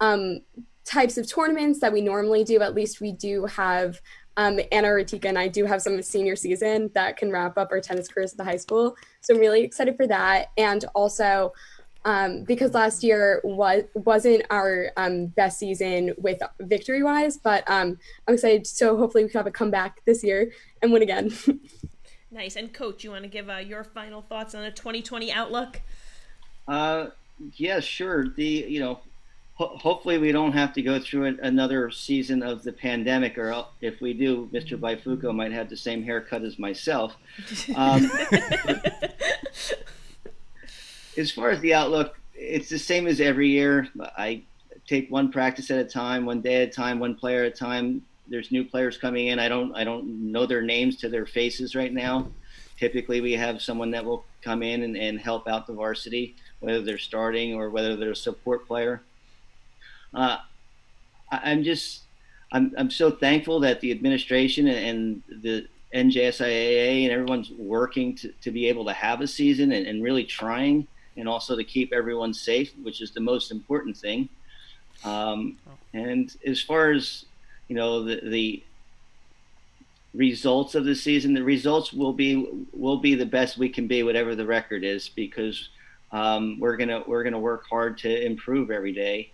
um, 0.00 0.40
types 0.84 1.18
of 1.18 1.28
tournaments 1.28 1.80
that 1.80 1.92
we 1.92 2.00
normally 2.00 2.44
do, 2.44 2.62
at 2.62 2.74
least 2.74 3.00
we 3.00 3.12
do 3.12 3.46
have 3.46 4.00
um, 4.36 4.60
Anna 4.72 4.88
Ratika 4.88 5.26
and 5.26 5.38
I 5.38 5.48
do 5.48 5.64
have 5.64 5.82
some 5.82 6.00
senior 6.02 6.36
season 6.36 6.90
that 6.94 7.16
can 7.16 7.30
wrap 7.30 7.58
up 7.58 7.68
our 7.70 7.80
tennis 7.80 8.08
careers 8.08 8.32
at 8.32 8.38
the 8.38 8.44
high 8.44 8.56
school. 8.56 8.96
So 9.20 9.34
I'm 9.34 9.40
really 9.40 9.62
excited 9.62 9.96
for 9.96 10.06
that. 10.06 10.50
And 10.56 10.84
also, 10.94 11.52
um, 12.04 12.44
because 12.44 12.72
last 12.72 13.04
year 13.04 13.42
was 13.44 13.82
wasn't 13.94 14.44
our 14.48 14.90
um, 14.96 15.26
best 15.26 15.58
season 15.58 16.14
with 16.16 16.40
victory 16.60 17.02
wise, 17.02 17.36
but 17.36 17.62
um, 17.68 17.98
I'm 18.26 18.34
excited. 18.34 18.66
So 18.66 18.96
hopefully 18.96 19.24
we 19.24 19.30
can 19.30 19.38
have 19.38 19.46
a 19.46 19.50
comeback 19.50 20.02
this 20.06 20.24
year 20.24 20.50
and 20.80 20.92
win 20.92 21.02
again. 21.02 21.32
Nice. 22.32 22.56
And 22.56 22.72
Coach, 22.72 23.02
you 23.02 23.10
want 23.10 23.24
to 23.24 23.28
give 23.28 23.50
uh, 23.50 23.56
your 23.56 23.82
final 23.82 24.22
thoughts 24.22 24.54
on 24.54 24.62
the 24.62 24.70
2020 24.70 25.32
outlook? 25.32 25.80
Uh, 26.68 27.06
yeah, 27.54 27.80
sure. 27.80 28.28
The 28.28 28.44
you 28.44 28.80
know, 28.80 29.00
ho- 29.60 29.76
hopefully 29.76 30.16
we 30.16 30.32
don't 30.32 30.52
have 30.52 30.72
to 30.72 30.80
go 30.80 30.98
through 30.98 31.26
an- 31.26 31.40
another 31.42 31.90
season 31.90 32.42
of 32.42 32.62
the 32.62 32.72
pandemic, 32.72 33.36
or 33.36 33.66
if 33.82 34.00
we 34.00 34.14
do, 34.14 34.48
Mr. 34.54 34.78
Baifuko 34.78 35.34
might 35.34 35.52
have 35.52 35.68
the 35.68 35.76
same 35.76 36.02
haircut 36.02 36.42
as 36.42 36.58
myself. 36.58 37.16
Um, 37.76 38.10
as 41.16 41.30
far 41.30 41.50
as 41.50 41.60
the 41.60 41.74
outlook, 41.74 42.18
it's 42.34 42.68
the 42.68 42.78
same 42.78 43.06
as 43.06 43.20
every 43.20 43.48
year. 43.48 43.88
I 44.16 44.42
take 44.86 45.10
one 45.10 45.30
practice 45.30 45.70
at 45.70 45.78
a 45.78 45.84
time, 45.84 46.24
one 46.24 46.40
day 46.40 46.62
at 46.62 46.68
a 46.68 46.70
time, 46.70 46.98
one 46.98 47.14
player 47.14 47.44
at 47.44 47.52
a 47.52 47.56
time. 47.56 48.02
there's 48.28 48.50
new 48.50 48.64
players 48.64 48.96
coming 48.96 49.26
in. 49.28 49.38
I 49.38 49.48
don't 49.48 49.74
I 49.74 49.84
don't 49.84 50.32
know 50.32 50.46
their 50.46 50.62
names 50.62 50.96
to 50.98 51.08
their 51.08 51.26
faces 51.26 51.74
right 51.74 51.92
now. 51.92 52.28
Typically, 52.78 53.20
we 53.20 53.32
have 53.34 53.60
someone 53.60 53.90
that 53.90 54.04
will 54.04 54.24
come 54.42 54.62
in 54.62 54.82
and, 54.82 54.96
and 54.96 55.20
help 55.20 55.46
out 55.48 55.66
the 55.66 55.74
varsity, 55.74 56.34
whether 56.60 56.82
they're 56.82 56.98
starting 56.98 57.54
or 57.54 57.70
whether 57.70 57.94
they're 57.96 58.12
a 58.12 58.16
support 58.16 58.66
player. 58.66 59.02
Uh, 60.14 60.38
I, 61.30 61.40
I'm 61.50 61.62
just 61.62 62.02
I'm 62.52 62.72
I'm 62.76 62.90
so 62.90 63.10
thankful 63.10 63.60
that 63.60 63.80
the 63.80 63.90
administration 63.90 64.66
and 64.68 65.22
the 65.28 65.66
NJSIAA 65.94 67.04
and 67.04 67.12
everyone's 67.12 67.50
working 67.50 68.14
to, 68.16 68.32
to 68.42 68.50
be 68.50 68.68
able 68.68 68.84
to 68.84 68.92
have 68.92 69.20
a 69.20 69.26
season 69.26 69.72
and, 69.72 69.86
and 69.86 70.02
really 70.02 70.24
trying 70.24 70.86
and 71.16 71.28
also 71.28 71.56
to 71.56 71.64
keep 71.64 71.92
everyone 71.92 72.32
safe, 72.32 72.72
which 72.82 73.02
is 73.02 73.10
the 73.10 73.20
most 73.20 73.50
important 73.50 73.96
thing. 73.96 74.28
Um, 75.04 75.58
and 75.92 76.34
as 76.46 76.62
far 76.62 76.92
as 76.92 77.24
you 77.68 77.76
know, 77.76 78.02
the, 78.02 78.20
the 78.24 78.62
results 80.12 80.74
of 80.74 80.84
the 80.84 80.94
season, 80.94 81.34
the 81.34 81.42
results 81.42 81.92
will 81.92 82.12
be 82.12 82.66
will 82.72 82.98
be 82.98 83.14
the 83.14 83.26
best 83.26 83.58
we 83.58 83.68
can 83.68 83.86
be, 83.86 84.02
whatever 84.02 84.34
the 84.34 84.44
record 84.44 84.82
is, 84.82 85.08
because 85.08 85.68
um, 86.10 86.58
we're 86.58 86.76
gonna 86.76 87.04
we're 87.06 87.22
gonna 87.22 87.38
work 87.38 87.66
hard 87.68 87.98
to 87.98 88.24
improve 88.24 88.70
every 88.70 88.92
day. 88.92 89.30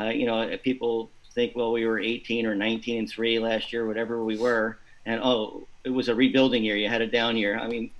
Uh, 0.00 0.10
you 0.10 0.26
know, 0.26 0.56
people 0.62 1.10
think, 1.34 1.54
well, 1.54 1.72
we 1.72 1.86
were 1.86 1.98
18 1.98 2.46
or 2.46 2.54
19 2.54 2.98
and 2.98 3.08
three 3.08 3.38
last 3.38 3.72
year, 3.72 3.86
whatever 3.86 4.24
we 4.24 4.38
were, 4.38 4.78
and 5.04 5.20
oh, 5.22 5.66
it 5.84 5.90
was 5.90 6.08
a 6.08 6.14
rebuilding 6.14 6.64
year. 6.64 6.76
You 6.76 6.88
had 6.88 7.02
a 7.02 7.06
down 7.06 7.36
year. 7.36 7.58
I 7.58 7.68
mean, 7.68 7.90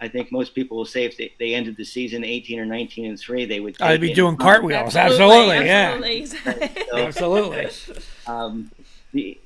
I 0.00 0.08
think 0.08 0.32
most 0.32 0.54
people 0.54 0.76
will 0.78 0.86
say 0.86 1.04
if 1.04 1.16
they, 1.16 1.32
they 1.38 1.54
ended 1.54 1.76
the 1.76 1.84
season 1.84 2.24
18 2.24 2.58
or 2.58 2.64
19 2.64 3.06
and 3.06 3.20
three, 3.20 3.44
they 3.44 3.60
would. 3.60 3.80
I'd 3.80 4.00
be 4.00 4.14
doing 4.14 4.36
cartwheels. 4.36 4.96
Absolutely, 4.96 5.68
absolutely 5.68 6.20
yeah, 6.20 6.84
so, 6.90 6.96
absolutely. 6.96 7.68
Um, 8.26 8.70
the, 9.12 9.38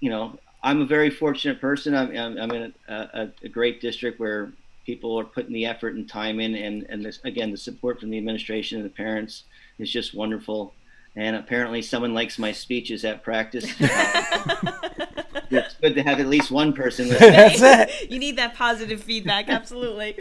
you 0.00 0.10
know, 0.10 0.38
I'm 0.62 0.82
a 0.82 0.86
very 0.86 1.10
fortunate 1.10 1.60
person. 1.60 1.94
I'm, 1.94 2.10
I'm, 2.16 2.38
I'm 2.38 2.50
in 2.50 2.74
a, 2.88 2.94
a, 2.94 3.32
a, 3.44 3.48
great 3.48 3.80
district 3.80 4.20
where 4.20 4.52
people 4.84 5.18
are 5.18 5.24
putting 5.24 5.52
the 5.52 5.64
effort 5.64 5.94
and 5.94 6.08
time 6.08 6.38
in, 6.38 6.54
and 6.54 6.84
and 6.90 7.04
this, 7.04 7.20
again, 7.24 7.50
the 7.50 7.56
support 7.56 8.00
from 8.00 8.10
the 8.10 8.18
administration 8.18 8.78
and 8.78 8.84
the 8.84 8.94
parents 8.94 9.44
is 9.78 9.90
just 9.90 10.14
wonderful. 10.14 10.74
And 11.16 11.34
apparently, 11.34 11.80
someone 11.80 12.12
likes 12.12 12.38
my 12.38 12.52
speeches 12.52 13.04
at 13.04 13.22
practice. 13.22 13.64
it's 15.50 15.74
good 15.76 15.94
to 15.94 16.02
have 16.02 16.20
at 16.20 16.26
least 16.26 16.50
one 16.50 16.72
person. 16.72 17.08
That's 17.20 17.60
it. 17.62 18.10
you 18.10 18.18
need 18.18 18.36
that 18.36 18.54
positive 18.54 19.02
feedback, 19.02 19.48
absolutely. 19.48 20.18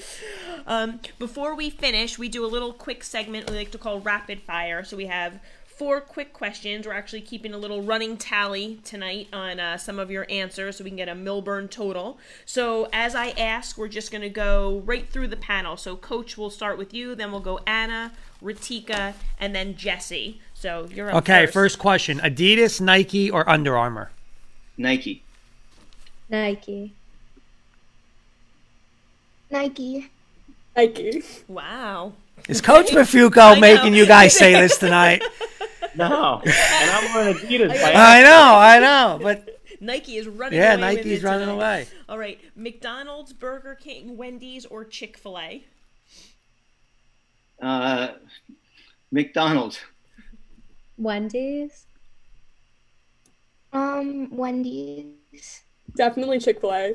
Um, 0.68 1.00
before 1.20 1.56
we 1.56 1.70
finish, 1.70 2.18
we 2.18 2.30
do 2.30 2.46
a 2.46 2.48
little 2.48 2.74
quick 2.74 3.04
segment 3.04 3.50
we 3.50 3.58
like 3.58 3.72
to 3.72 3.78
call 3.78 4.00
rapid 4.00 4.42
fire. 4.42 4.84
So 4.84 4.98
we 4.98 5.08
have 5.08 5.40
four 5.78 6.00
quick 6.00 6.32
questions. 6.34 6.88
We're 6.88 6.94
actually 6.94 7.22
keeping 7.22 7.54
a 7.54 7.58
little 7.58 7.82
running 7.82 8.16
tally 8.18 8.80
tonight 8.84 9.28
on 9.34 9.60
uh, 9.60 9.78
some 9.78 10.00
of 10.00 10.10
your 10.10 10.26
answers 10.30 10.78
so 10.78 10.84
we 10.84 10.90
can 10.90 10.98
get 10.98 11.10
a 11.10 11.14
Millburn 11.14 11.70
total. 11.70 12.18
So, 12.46 12.88
as 12.94 13.14
I 13.16 13.30
ask, 13.32 13.78
we're 13.78 13.88
just 13.90 14.12
going 14.12 14.22
to 14.22 14.30
go 14.30 14.82
right 14.86 15.08
through 15.10 15.28
the 15.28 15.38
panel. 15.38 15.76
So, 15.78 15.96
Coach, 15.98 16.38
we'll 16.38 16.50
start 16.50 16.78
with 16.78 16.94
you, 16.94 17.14
then 17.16 17.32
we'll 17.32 17.42
go 17.42 17.60
Anna, 17.68 18.14
Ratika, 18.42 19.14
and 19.40 19.54
then 19.54 19.76
Jesse. 19.76 20.40
So, 20.54 20.88
you're 20.92 21.10
up 21.10 21.16
Okay, 21.18 21.46
first. 21.46 21.54
first 21.54 21.80
question 21.80 22.20
Adidas, 22.20 22.80
Nike, 22.80 23.30
or 23.30 23.48
Under 23.50 23.78
Armour? 23.78 24.12
Nike. 24.78 25.24
Nike. 26.30 26.94
Nike. 29.52 30.10
Nike. 30.76 31.24
Wow. 31.48 32.14
Is 32.50 32.62
Coach 32.62 32.92
I 32.94 32.96
Mafuco 32.98 33.56
know. 33.56 33.60
making 33.60 33.94
you 33.94 34.06
guys 34.06 34.38
say 34.38 34.54
this 34.54 34.78
tonight? 34.78 35.24
No, 35.98 36.42
and 36.44 36.92
I'm 36.92 37.14
wearing 37.14 37.36
Adidas. 37.36 37.82
I 37.84 38.22
know, 38.22 38.56
I 38.58 38.80
know, 38.80 39.20
but 39.22 39.62
Nike 39.80 40.18
is 40.18 40.28
running 40.28 40.60
Yeah, 40.60 40.76
away 40.76 40.82
Nike's 40.82 41.06
with 41.06 41.24
it 41.24 41.24
running 41.24 41.48
tonight. 41.48 41.54
away. 41.56 41.88
All 42.10 42.18
right, 42.18 42.40
McDonald's, 42.56 43.34
Burger 43.34 43.76
King, 43.76 44.18
Wendy's, 44.18 44.66
or 44.66 44.84
Chick 44.86 45.18
fil 45.18 45.38
A? 45.40 45.64
Uh, 47.62 48.14
McDonald's. 49.12 49.80
Wendy's. 50.98 51.88
Um, 53.74 54.30
Wendy's. 54.36 55.65
Definitely 55.96 56.40
Chick 56.40 56.62
Fil 56.62 56.74
A. 56.74 56.94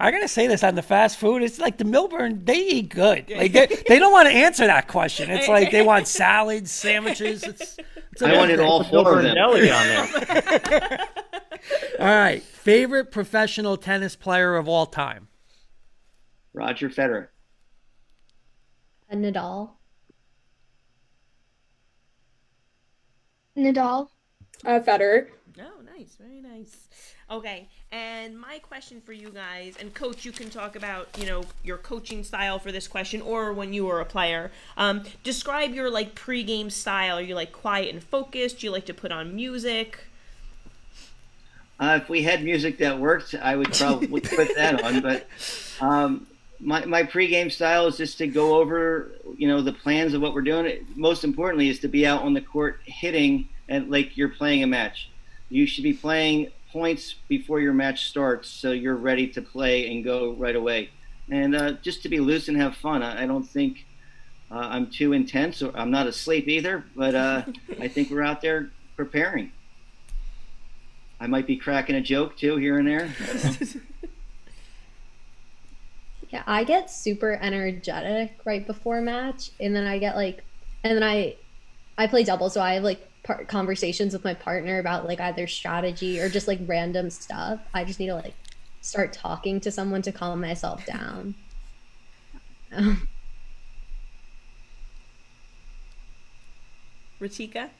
I 0.00 0.10
gotta 0.10 0.28
say 0.28 0.46
this 0.46 0.64
on 0.64 0.74
the 0.74 0.82
fast 0.82 1.18
food. 1.18 1.42
It's 1.42 1.58
like 1.58 1.78
the 1.78 1.84
Millburn. 1.84 2.44
They 2.44 2.58
eat 2.58 2.88
good. 2.88 3.30
Like 3.30 3.52
they, 3.52 3.66
they 3.88 3.98
don't 3.98 4.12
want 4.12 4.28
to 4.28 4.34
answer 4.34 4.66
that 4.66 4.88
question. 4.88 5.30
It's 5.30 5.48
like 5.48 5.70
they 5.70 5.82
want 5.82 6.08
salads, 6.08 6.70
sandwiches. 6.70 7.42
It's, 7.44 7.76
it's 8.12 8.22
I 8.22 8.36
wanted 8.36 8.60
all 8.60 8.84
four 8.84 9.18
of 9.18 9.22
them. 9.22 9.34
Deli 9.34 9.70
on 9.70 9.86
there. 9.86 11.08
All 12.00 12.06
right. 12.06 12.42
Favorite 12.42 13.10
professional 13.12 13.76
tennis 13.76 14.16
player 14.16 14.56
of 14.56 14.68
all 14.68 14.86
time? 14.86 15.28
Roger 16.52 16.88
Federer. 16.90 17.28
A 19.10 19.16
Nadal. 19.16 19.70
Nadal. 23.56 24.08
Uh, 24.64 24.80
Federer. 24.80 25.28
Oh, 25.60 25.82
nice, 25.96 26.16
very 26.18 26.40
nice. 26.40 26.88
Okay, 27.30 27.68
and 27.92 28.40
my 28.40 28.58
question 28.58 29.02
for 29.02 29.12
you 29.12 29.28
guys, 29.28 29.76
and 29.78 29.92
coach, 29.92 30.24
you 30.24 30.32
can 30.32 30.48
talk 30.48 30.76
about 30.76 31.08
you 31.18 31.26
know 31.26 31.44
your 31.62 31.76
coaching 31.76 32.24
style 32.24 32.58
for 32.58 32.72
this 32.72 32.88
question, 32.88 33.20
or 33.20 33.52
when 33.52 33.74
you 33.74 33.84
were 33.84 34.00
a 34.00 34.04
player. 34.04 34.50
Um, 34.78 35.04
describe 35.22 35.74
your 35.74 35.90
like 35.90 36.14
pregame 36.14 36.72
style. 36.72 37.18
Are 37.18 37.22
you 37.22 37.34
like 37.34 37.52
quiet 37.52 37.92
and 37.92 38.02
focused? 38.02 38.60
Do 38.60 38.66
you 38.66 38.72
like 38.72 38.86
to 38.86 38.94
put 38.94 39.12
on 39.12 39.36
music? 39.36 40.06
Uh, 41.78 41.98
if 42.00 42.08
we 42.08 42.22
had 42.22 42.42
music 42.42 42.78
that 42.78 42.98
worked, 42.98 43.34
I 43.34 43.56
would 43.56 43.72
probably 43.72 44.20
put 44.20 44.54
that 44.56 44.82
on. 44.82 45.00
But 45.00 45.26
um, 45.80 46.26
my 46.60 46.86
my 46.86 47.02
pregame 47.02 47.52
style 47.52 47.86
is 47.88 47.98
just 47.98 48.16
to 48.18 48.26
go 48.26 48.56
over, 48.56 49.10
you 49.36 49.48
know, 49.48 49.60
the 49.60 49.72
plans 49.72 50.14
of 50.14 50.22
what 50.22 50.32
we're 50.32 50.40
doing. 50.40 50.86
Most 50.96 51.24
importantly, 51.24 51.68
is 51.68 51.80
to 51.80 51.88
be 51.88 52.06
out 52.06 52.22
on 52.22 52.32
the 52.32 52.40
court 52.40 52.80
hitting 52.86 53.50
and 53.68 53.90
like 53.90 54.16
you're 54.16 54.30
playing 54.30 54.62
a 54.62 54.66
match. 54.66 55.10
You 55.50 55.66
should 55.66 55.84
be 55.84 55.92
playing 55.92 56.50
points 56.72 57.14
before 57.28 57.60
your 57.60 57.72
match 57.72 58.08
starts, 58.08 58.48
so 58.48 58.72
you're 58.72 58.96
ready 58.96 59.26
to 59.28 59.42
play 59.42 59.90
and 59.90 60.04
go 60.04 60.32
right 60.32 60.56
away. 60.56 60.90
And 61.30 61.54
uh, 61.54 61.72
just 61.82 62.02
to 62.02 62.08
be 62.08 62.20
loose 62.20 62.48
and 62.48 62.56
have 62.56 62.76
fun. 62.76 63.02
I, 63.02 63.22
I 63.22 63.26
don't 63.26 63.48
think 63.48 63.86
uh, 64.50 64.56
I'm 64.56 64.88
too 64.90 65.12
intense, 65.12 65.62
or 65.62 65.76
I'm 65.76 65.90
not 65.90 66.06
asleep 66.06 66.48
either. 66.48 66.84
But 66.96 67.14
uh, 67.14 67.42
I 67.80 67.88
think 67.88 68.10
we're 68.10 68.22
out 68.22 68.40
there 68.40 68.70
preparing. 68.96 69.52
I 71.20 71.26
might 71.28 71.46
be 71.46 71.56
cracking 71.56 71.94
a 71.94 72.00
joke 72.00 72.36
too 72.36 72.56
here 72.56 72.78
and 72.78 72.88
there. 72.88 73.14
Yeah, 76.32 76.42
I 76.46 76.64
get 76.64 76.90
super 76.90 77.38
energetic 77.42 78.38
right 78.46 78.66
before 78.66 79.02
match, 79.02 79.50
and 79.60 79.76
then 79.76 79.86
I 79.86 79.98
get 79.98 80.16
like, 80.16 80.42
and 80.82 80.96
then 80.96 81.02
I, 81.02 81.36
I 81.98 82.06
play 82.06 82.24
double, 82.24 82.48
so 82.48 82.62
I 82.62 82.74
have 82.74 82.82
like 82.82 83.06
par- 83.22 83.44
conversations 83.44 84.12
with 84.12 84.24
my 84.24 84.34
partner 84.34 84.78
about 84.78 85.06
like 85.06 85.20
either 85.20 85.46
strategy 85.46 86.20
or 86.20 86.28
just 86.28 86.48
like 86.48 86.60
random 86.66 87.10
stuff. 87.10 87.60
I 87.74 87.84
just 87.84 88.00
need 88.00 88.08
to 88.08 88.14
like 88.14 88.34
start 88.80 89.12
talking 89.12 89.60
to 89.60 89.70
someone 89.70 90.02
to 90.02 90.12
calm 90.12 90.40
myself 90.40 90.84
down. 90.86 91.34
Ratika? 97.20 97.70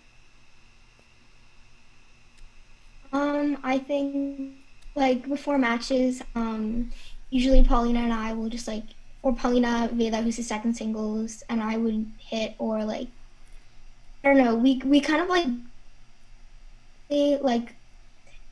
Um, 3.12 3.58
I 3.62 3.78
think 3.78 4.54
like 4.94 5.28
before 5.28 5.58
matches, 5.58 6.22
um, 6.34 6.90
usually 7.30 7.64
Paulina 7.64 8.00
and 8.00 8.12
I 8.12 8.32
will 8.32 8.48
just 8.48 8.68
like, 8.68 8.84
or 9.22 9.34
Paulina 9.34 9.88
Vela, 9.92 10.22
who's 10.22 10.36
the 10.36 10.42
second 10.42 10.74
singles, 10.74 11.42
and 11.48 11.62
I 11.62 11.76
would 11.76 12.10
hit 12.18 12.54
or 12.58 12.84
like, 12.84 13.08
I 14.24 14.28
don't 14.28 14.38
know. 14.38 14.54
We 14.54 14.80
we 14.84 15.00
kind 15.00 15.20
of 15.20 15.28
like, 15.28 15.48
like, 17.42 17.74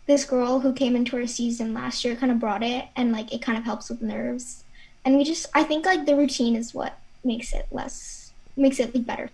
this 0.07 0.25
girl 0.25 0.61
who 0.61 0.73
came 0.73 0.97
into 0.97 1.17
our 1.17 1.27
season 1.27 1.73
last 1.73 2.05
year 2.05 2.17
kind 2.17 2.33
of 2.33 2.41
brought 2.41 2.63
it, 2.63 2.87
and 2.97 3.13
like 3.13 3.33
it 3.33 3.43
kind 3.43 3.57
of 3.57 3.65
helps 3.65 3.89
with 3.89 4.03
nerves, 4.03 4.65
and 5.05 5.17
we 5.17 5.25
just 5.25 5.47
I 5.55 5.63
think 5.63 5.87
like 5.87 6.07
the 6.07 6.17
routine 6.17 6.57
is 6.57 6.75
what 6.75 6.99
makes 7.23 7.53
it 7.53 7.67
less 7.71 8.33
makes 8.57 8.81
it 8.81 8.95
like 8.95 9.07
better. 9.07 9.31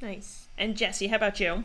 Nice. 0.00 0.48
And 0.56 0.76
Jesse, 0.76 1.08
how 1.08 1.16
about 1.16 1.40
you? 1.40 1.64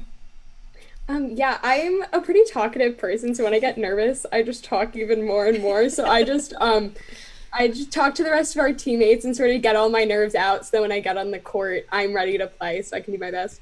Um, 1.09 1.31
yeah, 1.31 1.59
I'm 1.61 2.03
a 2.13 2.21
pretty 2.21 2.43
talkative 2.45 2.97
person, 2.97 3.35
so 3.35 3.43
when 3.43 3.53
I 3.53 3.59
get 3.59 3.77
nervous, 3.77 4.25
I 4.31 4.41
just 4.41 4.63
talk 4.63 4.95
even 4.95 5.25
more 5.25 5.47
and 5.47 5.61
more. 5.61 5.89
So 5.89 6.05
I 6.05 6.23
just 6.23 6.53
um 6.61 6.93
I 7.53 7.67
just 7.67 7.91
talk 7.91 8.15
to 8.15 8.23
the 8.23 8.31
rest 8.31 8.55
of 8.55 8.61
our 8.61 8.73
teammates 8.73 9.25
and 9.25 9.35
sort 9.35 9.51
of 9.51 9.61
get 9.61 9.75
all 9.75 9.89
my 9.89 10.03
nerves 10.03 10.35
out 10.35 10.65
so 10.65 10.71
that 10.73 10.81
when 10.81 10.91
I 10.91 10.99
get 10.99 11.17
on 11.17 11.31
the 11.31 11.39
court, 11.39 11.85
I'm 11.91 12.13
ready 12.13 12.37
to 12.37 12.47
play 12.47 12.81
so 12.81 12.97
I 12.97 13.01
can 13.01 13.13
do 13.13 13.19
my 13.19 13.31
best. 13.31 13.61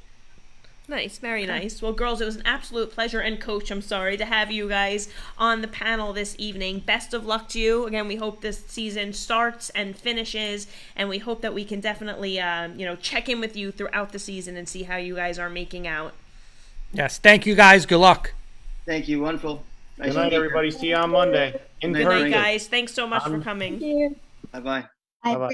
Nice, 0.87 1.19
very 1.19 1.45
nice. 1.45 1.81
Well, 1.81 1.93
girls, 1.93 2.19
it 2.19 2.25
was 2.25 2.35
an 2.35 2.41
absolute 2.43 2.91
pleasure, 2.91 3.21
and 3.21 3.39
coach, 3.39 3.71
I'm 3.71 3.81
sorry 3.81 4.17
to 4.17 4.25
have 4.25 4.51
you 4.51 4.67
guys 4.67 5.07
on 5.37 5.61
the 5.61 5.67
panel 5.67 6.11
this 6.11 6.35
evening. 6.37 6.79
Best 6.79 7.13
of 7.13 7.25
luck 7.25 7.47
to 7.49 7.59
you. 7.59 7.85
Again, 7.85 8.07
we 8.07 8.17
hope 8.17 8.41
this 8.41 8.65
season 8.65 9.13
starts 9.13 9.69
and 9.69 9.95
finishes, 9.95 10.67
and 10.95 11.07
we 11.07 11.19
hope 11.19 11.41
that 11.41 11.53
we 11.53 11.63
can 11.63 11.79
definitely, 11.79 12.41
um, 12.41 12.77
you 12.77 12.85
know, 12.85 12.97
check 12.97 13.29
in 13.29 13.39
with 13.39 13.55
you 13.55 13.71
throughout 13.71 14.11
the 14.11 14.19
season 14.19 14.57
and 14.57 14.67
see 14.67 14.83
how 14.83 14.97
you 14.97 15.15
guys 15.15 15.39
are 15.39 15.49
making 15.49 15.87
out. 15.87 16.13
Yes. 16.91 17.19
Thank 17.19 17.45
you 17.45 17.55
guys. 17.55 17.85
Good 17.85 17.99
luck. 17.99 18.33
Thank 18.85 19.07
you. 19.07 19.21
Wonderful. 19.21 19.63
Nice 20.01 20.13
Good 20.13 20.17
night, 20.17 20.29
to 20.31 20.35
everybody. 20.35 20.71
See 20.71 20.87
you 20.87 20.95
on 20.95 21.11
Monday. 21.11 21.61
In 21.81 21.93
Good 21.93 22.05
person. 22.05 22.31
night, 22.31 22.31
guys. 22.31 22.67
Thanks 22.67 22.91
so 22.91 23.05
much 23.05 23.21
for 23.23 23.35
Um, 23.35 23.43
coming. 23.43 24.15
Bye 24.51 24.59
bye. 24.59 24.85
Bye-bye. 25.23 25.53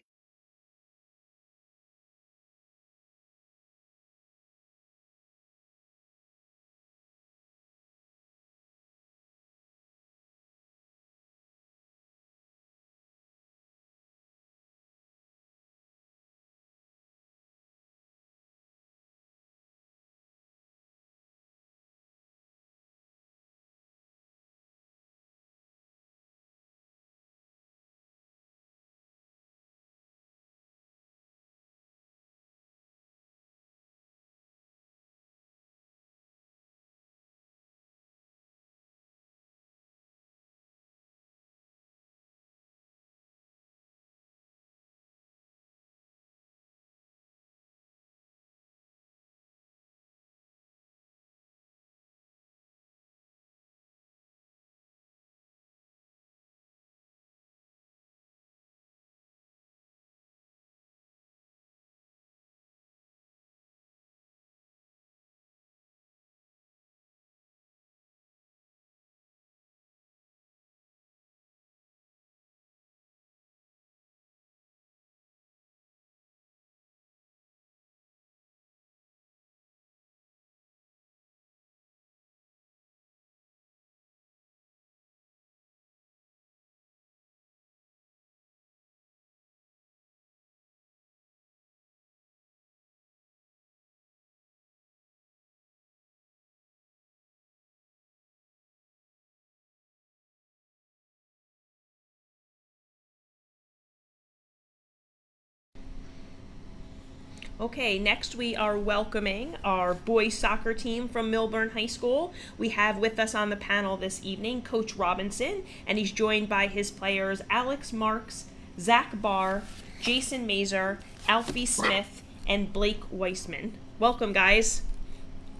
Okay, 107.59 107.97
next 107.97 108.35
we 108.35 108.55
are 108.55 108.77
welcoming 108.77 109.55
our 109.63 109.95
boys 109.95 110.37
soccer 110.37 110.75
team 110.75 111.07
from 111.09 111.31
Millburn 111.31 111.71
High 111.71 111.87
School. 111.87 112.31
We 112.55 112.69
have 112.69 112.99
with 112.99 113.17
us 113.17 113.33
on 113.33 113.49
the 113.49 113.55
panel 113.55 113.97
this 113.97 114.23
evening 114.23 114.61
Coach 114.61 114.95
Robinson, 114.95 115.63
and 115.87 115.97
he's 115.97 116.11
joined 116.11 116.49
by 116.49 116.67
his 116.67 116.91
players 116.91 117.41
Alex 117.49 117.91
Marks, 117.91 118.45
Zach 118.79 119.19
Barr, 119.19 119.63
Jason 119.99 120.45
Mazer, 120.45 120.99
Alfie 121.27 121.65
Smith, 121.65 122.21
and 122.45 122.71
Blake 122.71 123.01
Weissman. 123.09 123.73
Welcome, 123.97 124.33
guys. 124.33 124.83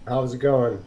How's 0.06 0.34
it 0.34 0.38
going? 0.38 0.84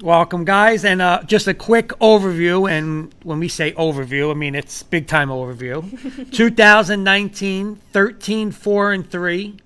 Welcome, 0.00 0.44
guys, 0.44 0.84
and 0.84 1.02
uh, 1.02 1.24
just 1.24 1.48
a 1.48 1.54
quick 1.54 1.88
overview. 1.98 2.70
And 2.70 3.12
when 3.24 3.40
we 3.40 3.48
say 3.48 3.72
overview, 3.72 4.30
I 4.30 4.34
mean 4.34 4.54
it's 4.54 4.84
big 4.84 5.08
time 5.08 5.28
overview. 5.28 6.30
2019, 6.32 7.80
13, 7.92 8.50
4, 8.52 8.92
and 8.92 9.10
3. 9.10 9.56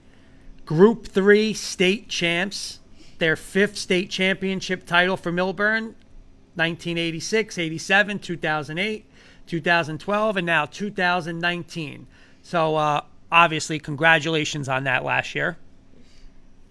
Group 0.67 1.07
3 1.07 1.55
state 1.55 2.09
champs. 2.09 2.81
Their 3.19 3.37
fifth 3.37 3.79
state 3.79 4.11
championship 4.11 4.85
title 4.85 5.17
for 5.17 5.33
Millburn 5.33 5.95
1986, 6.57 7.59
87, 7.59 8.19
2008, 8.19 9.05
2012, 9.47 10.37
and 10.37 10.47
now 10.47 10.67
2019. 10.67 12.07
So, 12.43 12.77
uh, 12.77 13.03
obviously, 13.31 13.79
congratulations 13.79 14.69
on 14.69 14.85
that 14.85 15.05
last 15.05 15.35
year. 15.35 15.57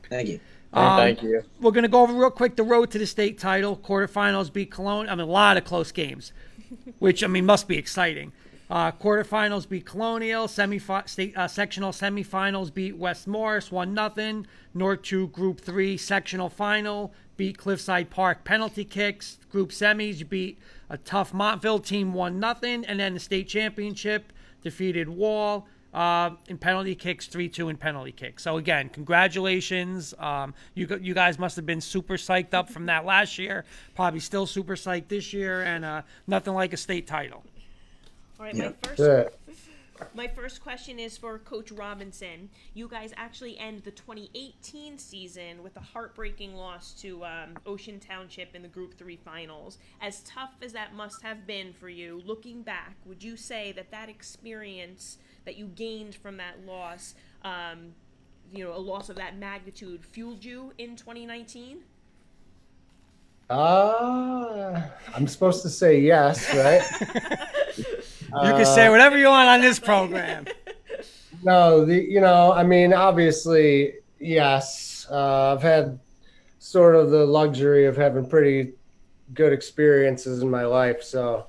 Thank 0.10 0.30
you. 0.30 0.40
Um, 0.74 0.98
Thank 0.98 1.24
you. 1.24 1.44
We're 1.62 1.72
going 1.72 1.84
to 1.84 1.90
go 1.90 2.02
over 2.02 2.14
real 2.14 2.32
quick 2.32 2.56
the 2.56 2.64
road 2.64 2.92
to 2.92 2.98
the 2.98 3.08
state 3.08 3.40
title. 3.40 3.78
Quarterfinals 3.78 4.52
beat 4.52 4.72
Colonia. 4.72 5.12
I 5.12 5.16
mean, 5.16 5.28
a 5.28 5.32
lot 5.32 5.56
of 5.56 5.64
close 5.64 5.92
games, 5.92 6.34
which, 7.00 7.24
I 7.24 7.28
mean, 7.28 7.46
must 7.46 7.68
be 7.68 7.78
exciting. 7.78 8.34
Uh, 8.76 8.92
quarterfinals 8.92 9.70
beat 9.70 9.86
Colonia. 9.86 10.46
Semi 10.50 10.82
state 11.06 11.38
uh, 11.38 11.48
sectional 11.48 11.94
semifinals 11.94 12.74
beat 12.74 12.98
West 12.98 13.26
Morris 13.26 13.72
one 13.72 13.94
nothing. 13.94 14.46
North 14.74 15.02
two 15.02 15.30
Group 15.30 15.62
three 15.62 15.96
sectional 15.96 16.50
final 16.50 17.14
beat 17.38 17.58
Cliffside 17.58 18.10
Park 18.10 18.44
penalty 18.44 18.84
kicks. 18.84 19.40
Group 19.50 19.70
semis 19.70 20.28
beat 20.28 20.60
a 20.90 20.98
tough 20.98 21.34
Montville 21.34 21.80
team 21.80 22.14
one 22.14 22.38
nothing, 22.38 22.84
and 22.86 23.00
then 23.00 23.14
the 23.14 23.20
state 23.22 23.48
championship 23.48 24.34
defeated 24.62 25.08
Wall 25.08 25.66
uh, 25.94 26.32
in 26.50 26.58
penalty 26.58 26.96
kicks, 26.96 27.28
three 27.28 27.48
two 27.48 27.70
in 27.70 27.78
penalty 27.78 28.12
kicks. 28.12 28.44
So 28.44 28.58
again, 28.58 28.90
congratulations. 28.90 30.14
Um, 30.20 30.54
you 30.74 30.86
you 31.02 31.14
guys 31.14 31.40
must 31.40 31.56
have 31.56 31.66
been 31.66 31.80
super 31.80 32.16
psyched 32.16 32.54
up 32.54 32.70
from 32.70 32.88
that 32.88 33.06
last 33.06 33.40
year. 33.40 33.64
Probably 33.96 34.20
still 34.20 34.46
super 34.46 34.76
psyched 34.76 35.08
this 35.08 35.32
year, 35.32 35.64
and 35.64 35.86
uh, 35.86 36.02
nothing 36.28 36.54
like 36.54 36.74
a 36.74 36.78
state 36.78 37.08
title. 37.08 37.46
All 38.40 38.46
right, 38.46 38.56
my 38.56 38.74
first 38.82 38.98
Good. 38.98 39.30
my 40.14 40.28
first 40.28 40.62
question 40.62 41.00
is 41.00 41.18
for 41.18 41.40
Coach 41.40 41.72
Robinson. 41.72 42.50
You 42.74 42.90
guys 42.90 43.14
actually 43.16 43.58
end 43.58 43.84
the 43.84 43.92
2018 43.92 44.98
season 44.98 45.64
with 45.64 45.78
a 45.78 45.82
heartbreaking 45.82 46.54
loss 46.56 46.92
to 47.02 47.24
um, 47.24 47.58
Ocean 47.66 48.00
Township 48.00 48.54
in 48.54 48.62
the 48.62 48.68
Group 48.68 48.98
Three 48.98 49.16
finals. 49.16 49.78
As 50.02 50.20
tough 50.22 50.52
as 50.62 50.74
that 50.74 50.94
must 50.94 51.22
have 51.22 51.48
been 51.48 51.72
for 51.72 51.88
you, 51.88 52.22
looking 52.26 52.62
back, 52.62 52.96
would 53.06 53.24
you 53.24 53.38
say 53.38 53.72
that 53.72 53.90
that 53.92 54.10
experience 54.10 55.18
that 55.46 55.56
you 55.56 55.68
gained 55.68 56.16
from 56.16 56.36
that 56.38 56.66
loss, 56.66 57.16
um, 57.44 57.94
you 58.54 58.66
know, 58.66 58.76
a 58.76 58.80
loss 58.80 59.10
of 59.10 59.16
that 59.16 59.38
magnitude, 59.38 60.04
fueled 60.04 60.44
you 60.44 60.74
in 60.78 60.98
2019? 60.98 61.80
Uh, 63.50 64.82
I'm 65.14 65.28
supposed 65.28 65.62
to 65.62 65.70
say 65.70 66.00
yes, 66.00 66.54
right? 66.54 66.82
You 68.44 68.52
can 68.52 68.66
say 68.66 68.90
whatever 68.90 69.18
you 69.18 69.28
want 69.28 69.50
on 69.50 69.62
this 69.62 69.80
program. 69.80 70.46
No, 71.44 71.86
the 71.86 72.02
you 72.02 72.22
know, 72.22 72.54
I 72.54 72.64
mean, 72.64 72.92
obviously, 72.92 73.96
yes. 74.20 75.06
Uh, 75.12 75.54
I've 75.54 75.62
had 75.62 76.00
sort 76.58 76.96
of 76.96 77.12
the 77.12 77.24
luxury 77.24 77.86
of 77.86 77.96
having 77.96 78.28
pretty 78.28 78.74
good 79.36 79.54
experiences 79.54 80.42
in 80.42 80.50
my 80.50 80.66
life, 80.66 81.04
so 81.04 81.46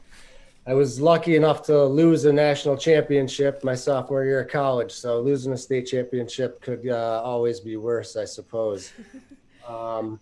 I 0.66 0.74
was 0.74 1.00
lucky 1.00 1.36
enough 1.36 1.62
to 1.66 1.84
lose 1.84 2.26
a 2.26 2.32
national 2.32 2.76
championship 2.76 3.64
my 3.64 3.74
sophomore 3.74 4.24
year 4.24 4.40
of 4.40 4.50
college. 4.50 4.92
So 4.92 5.20
losing 5.20 5.54
a 5.54 5.56
state 5.56 5.86
championship 5.86 6.60
could 6.60 6.86
uh, 6.86 7.22
always 7.24 7.60
be 7.60 7.76
worse, 7.76 8.16
I 8.16 8.24
suppose. 8.26 8.92
Um, 9.68 10.20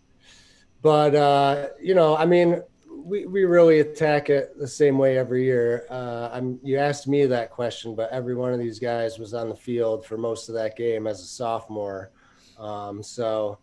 but 0.81 1.15
uh, 1.15 1.69
you 1.78 1.95
know, 1.95 2.16
I 2.16 2.24
mean, 2.24 2.62
we, 3.05 3.27
we 3.27 3.45
really 3.45 3.81
attack 3.81 4.31
it 4.31 4.59
the 4.59 4.67
same 4.67 4.97
way 4.97 5.19
every 5.19 5.45
year. 5.45 5.87
Uh, 5.91 6.31
I'm 6.33 6.59
you 6.63 6.79
asked 6.79 7.07
me 7.07 7.27
that 7.27 7.51
question, 7.51 7.95
but 7.95 8.11
every 8.11 8.35
one 8.35 8.53
of 8.53 8.59
these 8.59 8.79
guys 8.79 9.19
was 9.19 9.35
on 9.35 9.51
the 9.51 9.55
field 9.55 10.07
for 10.07 10.17
most 10.17 10.49
of 10.49 10.55
that 10.55 10.75
game 10.77 11.07
as 11.07 11.21
a 11.21 11.27
sophomore. 11.27 12.11
Um, 12.59 13.03
so, 13.03 13.59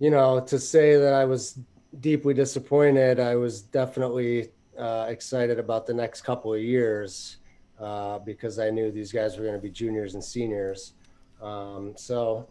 you 0.00 0.10
know, 0.10 0.40
to 0.40 0.58
say 0.58 0.96
that 0.96 1.12
I 1.14 1.24
was 1.24 1.60
deeply 2.00 2.34
disappointed, 2.34 3.20
I 3.20 3.36
was 3.36 3.62
definitely 3.62 4.50
uh, 4.76 5.06
excited 5.08 5.60
about 5.60 5.86
the 5.86 5.94
next 5.94 6.22
couple 6.22 6.52
of 6.52 6.60
years 6.60 7.36
uh, 7.78 8.18
because 8.18 8.58
I 8.58 8.70
knew 8.70 8.90
these 8.90 9.12
guys 9.12 9.36
were 9.36 9.44
going 9.44 9.56
to 9.56 9.62
be 9.62 9.70
juniors 9.70 10.14
and 10.14 10.24
seniors. 10.24 10.94
Um, 11.40 11.94
so, 11.96 12.48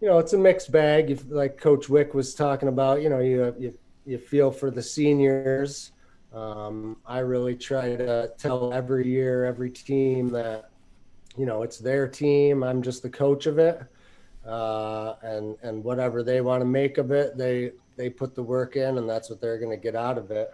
you 0.00 0.08
know, 0.08 0.18
it's 0.18 0.32
a 0.32 0.38
mixed 0.38 0.72
bag. 0.72 1.10
If, 1.10 1.24
like 1.28 1.58
Coach 1.58 1.90
Wick 1.90 2.14
was 2.14 2.34
talking 2.34 2.68
about, 2.68 3.02
you 3.02 3.10
know, 3.10 3.18
you 3.18 3.54
you 3.58 3.78
you 4.08 4.18
feel 4.18 4.50
for 4.50 4.70
the 4.70 4.82
seniors. 4.82 5.92
Um, 6.32 6.96
I 7.06 7.18
really 7.18 7.54
try 7.54 7.94
to 7.96 8.32
tell 8.38 8.72
every 8.72 9.06
year, 9.06 9.44
every 9.44 9.70
team 9.70 10.28
that, 10.30 10.70
you 11.36 11.46
know, 11.46 11.62
it's 11.62 11.78
their 11.78 12.08
team. 12.08 12.62
I'm 12.62 12.82
just 12.82 13.02
the 13.02 13.10
coach 13.10 13.46
of 13.46 13.58
it, 13.58 13.82
uh, 14.46 15.14
and 15.22 15.56
and 15.62 15.84
whatever 15.84 16.22
they 16.22 16.40
want 16.40 16.62
to 16.62 16.66
make 16.66 16.98
of 16.98 17.10
it, 17.10 17.36
they 17.36 17.72
they 17.96 18.08
put 18.08 18.34
the 18.34 18.42
work 18.42 18.76
in, 18.76 18.98
and 18.98 19.08
that's 19.08 19.28
what 19.30 19.40
they're 19.40 19.58
going 19.58 19.70
to 19.70 19.82
get 19.82 19.94
out 19.94 20.18
of 20.18 20.30
it. 20.30 20.50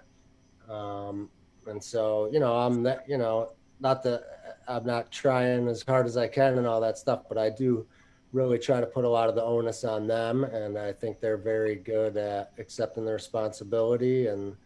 Um, 0.69 1.31
and 1.67 1.83
so, 1.83 2.29
you 2.33 2.41
know, 2.41 2.55
I'm 2.55 2.83
that, 2.83 3.05
you 3.09 3.19
know, 3.19 3.51
not 3.81 4.03
that 4.03 4.61
I'm 4.67 4.85
not 4.85 5.11
trying 5.11 5.69
as 5.69 5.83
hard 5.83 6.07
as 6.07 6.17
I 6.17 6.29
can 6.29 6.59
and 6.59 6.67
all 6.67 6.81
that 6.81 6.99
stuff, 6.99 7.23
but 7.29 7.39
I 7.39 7.51
do 7.51 7.87
really 8.35 8.59
try 8.59 8.81
to 8.81 8.87
put 8.87 9.05
a 9.05 9.09
lot 9.09 9.29
of 9.29 9.37
the 9.37 9.43
onus 9.43 9.85
on 9.85 10.09
them. 10.09 10.43
And 10.45 10.77
I 10.77 10.93
think 10.93 11.21
they're 11.21 11.39
very 11.39 11.77
good 11.77 12.17
at 12.17 12.53
accepting 12.59 13.05
the 13.05 13.13
responsibility 13.13 14.27
and, 14.27 14.57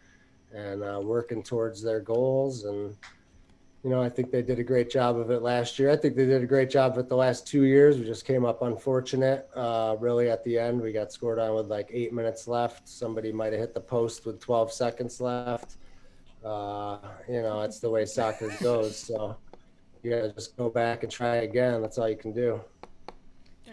and 0.51 0.83
uh, 0.83 0.99
working 1.01 1.43
towards 1.43 1.81
their 1.81 1.99
goals. 1.99 2.65
And, 2.65 2.95
you 3.83 3.91
know, 3.91 4.01
I 4.01 4.09
think 4.09 4.31
they 4.31 4.41
did 4.41 4.57
a 4.57 4.63
great 4.63 4.89
job 4.89 5.17
of 5.19 5.29
it 5.29 5.43
last 5.43 5.77
year. 5.77 5.91
I 5.91 5.95
think 5.95 6.15
they 6.15 6.25
did 6.25 6.41
a 6.41 6.47
great 6.47 6.71
job 6.71 6.93
of 6.93 6.97
it 6.97 7.09
the 7.09 7.15
last 7.15 7.45
two 7.45 7.63
years. 7.63 7.99
We 7.99 8.05
just 8.05 8.25
came 8.25 8.43
up 8.43 8.63
unfortunate, 8.63 9.47
uh, 9.55 9.95
really 9.99 10.31
at 10.31 10.43
the 10.43 10.57
end. 10.57 10.81
We 10.81 10.91
got 10.91 11.13
scored 11.13 11.37
on 11.37 11.53
with 11.53 11.67
like 11.67 11.89
eight 11.93 12.11
minutes 12.11 12.47
left. 12.47 12.89
Somebody 12.89 13.31
might 13.31 13.53
have 13.53 13.61
hit 13.61 13.75
the 13.75 13.81
post 13.81 14.25
with 14.25 14.39
12 14.39 14.73
seconds 14.73 15.21
left. 15.21 15.77
Uh, 16.43 16.97
you 17.27 17.43
know, 17.43 17.61
that's 17.61 17.79
the 17.79 17.89
way 17.89 18.05
soccer 18.05 18.51
goes. 18.63 18.97
So 18.97 19.37
you 20.01 20.09
got 20.09 20.21
to 20.21 20.33
just 20.33 20.57
go 20.57 20.69
back 20.69 21.03
and 21.03 21.11
try 21.11 21.37
again. 21.37 21.83
That's 21.83 21.99
all 21.99 22.09
you 22.09 22.17
can 22.17 22.33
do. 22.33 22.61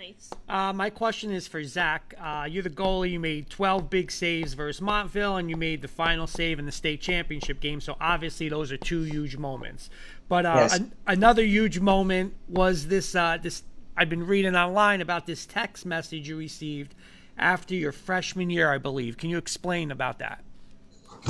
Nice. 0.07 0.31
Uh, 0.49 0.73
my 0.73 0.91
question 0.91 1.33
is 1.33 1.49
for 1.49 1.63
Zach. 1.65 2.15
Uh, 2.21 2.47
you're 2.49 2.63
the 2.63 2.71
goalie. 2.71 3.11
You 3.11 3.21
made 3.21 3.51
12 3.51 3.91
big 3.91 4.11
saves 4.11 4.53
versus 4.55 4.81
Montville, 4.81 5.37
and 5.37 5.51
you 5.51 5.57
made 5.57 5.83
the 5.83 5.89
final 5.89 6.27
save 6.27 6.59
in 6.59 6.67
the 6.67 6.73
state 6.73 7.01
championship 7.01 7.61
game. 7.61 7.81
So 7.81 7.97
obviously, 8.01 8.49
those 8.49 8.71
are 8.71 8.77
two 8.77 9.03
huge 9.03 9.37
moments. 9.37 9.91
But 10.29 10.47
uh, 10.47 10.55
Yes. 10.57 10.77
an- 10.77 10.93
another 11.07 11.43
huge 11.45 11.81
moment 11.81 12.35
was 12.49 12.87
this. 12.87 13.15
Uh, 13.15 13.39
this 13.43 13.63
I've 13.97 14.11
been 14.11 14.27
reading 14.27 14.55
online 14.55 15.01
about 15.01 15.27
this 15.27 15.47
text 15.47 15.87
message 15.87 16.29
you 16.29 16.37
received 16.37 16.95
after 17.39 17.75
your 17.75 17.93
freshman 17.93 18.51
year, 18.51 18.71
I 18.73 18.79
believe. 18.79 19.17
Can 19.17 19.31
you 19.31 19.39
explain 19.39 19.91
about 19.91 20.19
that? 20.19 20.43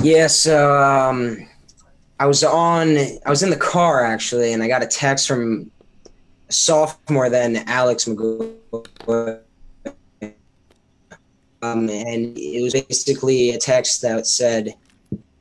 Yeah, 0.03 0.27
so 0.27 0.77
um, 0.83 1.47
I 2.19 2.25
was 2.27 2.43
on, 2.43 2.97
I 3.25 3.29
was 3.29 3.41
in 3.41 3.49
the 3.49 3.55
car 3.57 4.03
actually, 4.03 4.53
and 4.53 4.61
I 4.61 4.67
got 4.67 4.83
a 4.83 4.87
text 4.87 5.27
from 5.27 5.71
a 5.76 5.76
sophomore 6.49 7.29
then, 7.29 7.63
Alex 7.67 8.05
McGoy. 8.05 9.39
Um, 11.63 11.89
and 11.89 12.37
it 12.37 12.61
was 12.61 12.73
basically 12.73 13.51
a 13.51 13.57
text 13.57 14.01
that 14.03 14.27
said, 14.27 14.75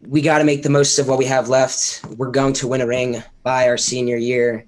"We 0.07 0.23
got 0.23 0.39
to 0.39 0.45
make 0.45 0.63
the 0.63 0.71
most 0.71 0.99
of 0.99 1.09
what 1.09 1.19
we 1.19 1.27
have 1.27 1.49
left. 1.49 2.05
We're 2.17 2.31
going 2.31 2.55
to 2.55 2.69
win 2.69 2.81
a 2.81 2.87
ring 2.87 3.23
by 3.43 3.69
our 3.69 3.77
senior 3.77 4.17
year, 4.17 4.65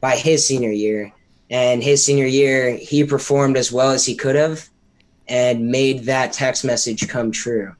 by 0.00 0.16
his 0.16 0.46
senior 0.46 0.70
year." 0.70 1.12
And 1.50 1.82
his 1.82 2.04
senior 2.04 2.26
year, 2.26 2.76
he 2.76 3.04
performed 3.04 3.58
as 3.58 3.70
well 3.70 3.90
as 3.90 4.06
he 4.06 4.14
could 4.14 4.36
have, 4.36 4.70
and 5.28 5.68
made 5.68 6.04
that 6.04 6.32
text 6.32 6.64
message 6.64 7.08
come 7.08 7.30
true. 7.30 7.74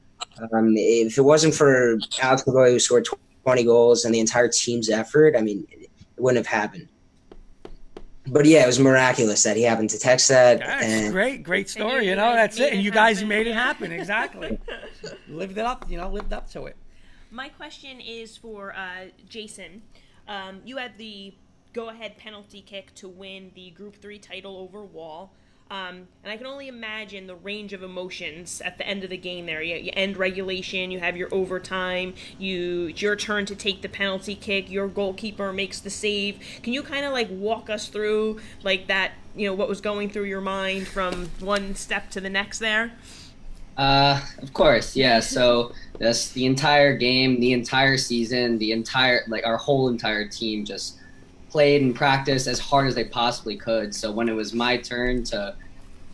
Um, 0.53 0.73
if 0.75 1.17
it 1.17 1.21
wasn't 1.21 1.55
for 1.55 1.97
Alex 2.21 2.43
McGoy, 2.43 2.71
who 2.71 2.79
scored 2.79 3.07
20 3.43 3.63
goals, 3.63 4.05
and 4.05 4.13
the 4.13 4.19
entire 4.19 4.47
team's 4.47 4.89
effort, 4.89 5.35
I 5.35 5.41
mean, 5.41 5.65
it 5.71 5.89
wouldn't 6.17 6.45
have 6.45 6.53
happened. 6.53 6.87
But 8.25 8.45
yeah, 8.45 8.63
it 8.63 8.67
was 8.67 8.79
miraculous 8.79 9.43
that 9.43 9.57
he 9.57 9.63
happened 9.63 9.89
to 9.89 9.99
text 9.99 10.29
that. 10.29 10.59
That's 10.59 10.85
and 10.85 11.11
great, 11.11 11.43
great 11.43 11.69
story. 11.69 12.07
You 12.07 12.15
know, 12.15 12.33
that's 12.33 12.57
it. 12.59 12.73
And 12.73 12.81
you 12.81 12.91
guys 12.91 13.23
made 13.23 13.47
it 13.47 13.53
happen. 13.53 13.91
Exactly. 13.91 14.59
lived 15.27 15.57
it 15.57 15.65
up. 15.65 15.89
You 15.89 15.97
know, 15.97 16.09
lived 16.09 16.31
up 16.31 16.49
to 16.51 16.65
it. 16.65 16.77
My 17.31 17.49
question 17.49 17.99
is 17.99 18.37
for 18.37 18.73
uh, 18.75 19.07
Jason. 19.27 19.81
Um, 20.27 20.61
you 20.63 20.77
had 20.77 20.97
the 20.97 21.33
go-ahead 21.73 22.17
penalty 22.17 22.61
kick 22.61 22.93
to 22.95 23.09
win 23.09 23.51
the 23.55 23.71
Group 23.71 23.95
Three 23.95 24.19
title 24.19 24.55
over 24.55 24.85
Wall, 24.85 25.33
um, 25.71 26.07
and 26.23 26.31
I 26.31 26.37
can 26.37 26.45
only 26.45 26.67
imagine 26.67 27.25
the 27.25 27.35
range 27.35 27.73
of 27.73 27.81
emotions 27.81 28.61
at 28.61 28.77
the 28.77 28.87
end 28.87 29.03
of 29.03 29.09
the 29.09 29.17
game. 29.17 29.45
There, 29.45 29.61
you, 29.61 29.75
you 29.75 29.91
end 29.95 30.17
regulation, 30.17 30.91
you 30.91 30.99
have 30.99 31.17
your 31.17 31.29
overtime, 31.33 32.13
you 32.37 32.87
it's 32.87 33.01
your 33.01 33.15
turn 33.15 33.45
to 33.47 33.55
take 33.55 33.81
the 33.81 33.89
penalty 33.89 34.35
kick. 34.35 34.69
Your 34.69 34.87
goalkeeper 34.87 35.51
makes 35.51 35.79
the 35.79 35.89
save. 35.89 36.39
Can 36.61 36.73
you 36.73 36.83
kind 36.83 37.05
of 37.05 37.11
like 37.11 37.27
walk 37.31 37.69
us 37.69 37.87
through 37.87 38.39
like 38.63 38.87
that? 38.87 39.13
You 39.35 39.47
know 39.47 39.53
what 39.53 39.67
was 39.67 39.81
going 39.81 40.09
through 40.09 40.25
your 40.25 40.41
mind 40.41 40.87
from 40.87 41.29
one 41.39 41.75
step 41.75 42.11
to 42.11 42.21
the 42.21 42.29
next 42.29 42.59
there. 42.59 42.91
Uh, 43.75 44.21
of 44.41 44.53
course, 44.53 44.95
yeah. 44.95 45.19
So 45.19 45.71
this 45.97 46.31
the 46.31 46.45
entire 46.45 46.95
game, 46.95 47.39
the 47.39 47.53
entire 47.53 47.97
season, 47.97 48.59
the 48.59 48.71
entire 48.71 49.21
like 49.27 49.45
our 49.45 49.57
whole 49.57 49.89
entire 49.89 50.27
team 50.27 50.65
just 50.65 50.99
played 51.53 51.83
and 51.83 51.95
practiced 51.95 52.47
as 52.47 52.57
hard 52.57 52.87
as 52.87 52.95
they 52.95 53.03
possibly 53.03 53.55
could. 53.55 53.93
So 53.93 54.11
when 54.11 54.27
it 54.27 54.33
was 54.33 54.55
my 54.55 54.75
turn 54.75 55.23
to 55.25 55.55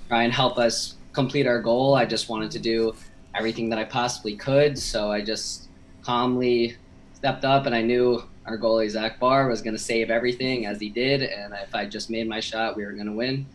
try 0.09 0.23
and 0.23 0.33
help 0.33 0.57
us 0.57 0.95
complete 1.13 1.47
our 1.47 1.61
goal, 1.61 1.95
I 1.95 2.05
just 2.05 2.27
wanted 2.27 2.51
to 2.51 2.59
do 2.59 2.93
everything 3.33 3.69
that 3.69 3.79
I 3.79 3.85
possibly 3.85 4.35
could. 4.35 4.77
So 4.77 5.09
I 5.09 5.21
just 5.21 5.69
calmly 6.01 6.75
stepped 7.13 7.45
up, 7.45 7.65
and 7.65 7.73
I 7.73 7.81
knew 7.81 8.21
our 8.45 8.57
goalie 8.57 8.89
Zach 8.89 9.17
Barr 9.17 9.47
was 9.47 9.61
going 9.61 9.75
to 9.75 9.81
save 9.81 10.11
everything 10.11 10.65
as 10.65 10.81
he 10.81 10.89
did, 10.89 11.21
and 11.21 11.53
if 11.53 11.73
I 11.73 11.85
just 11.85 12.09
made 12.09 12.27
my 12.27 12.41
shot, 12.41 12.75
we 12.75 12.83
were 12.83 12.91
going 12.91 13.07
to 13.07 13.13
win, 13.13 13.45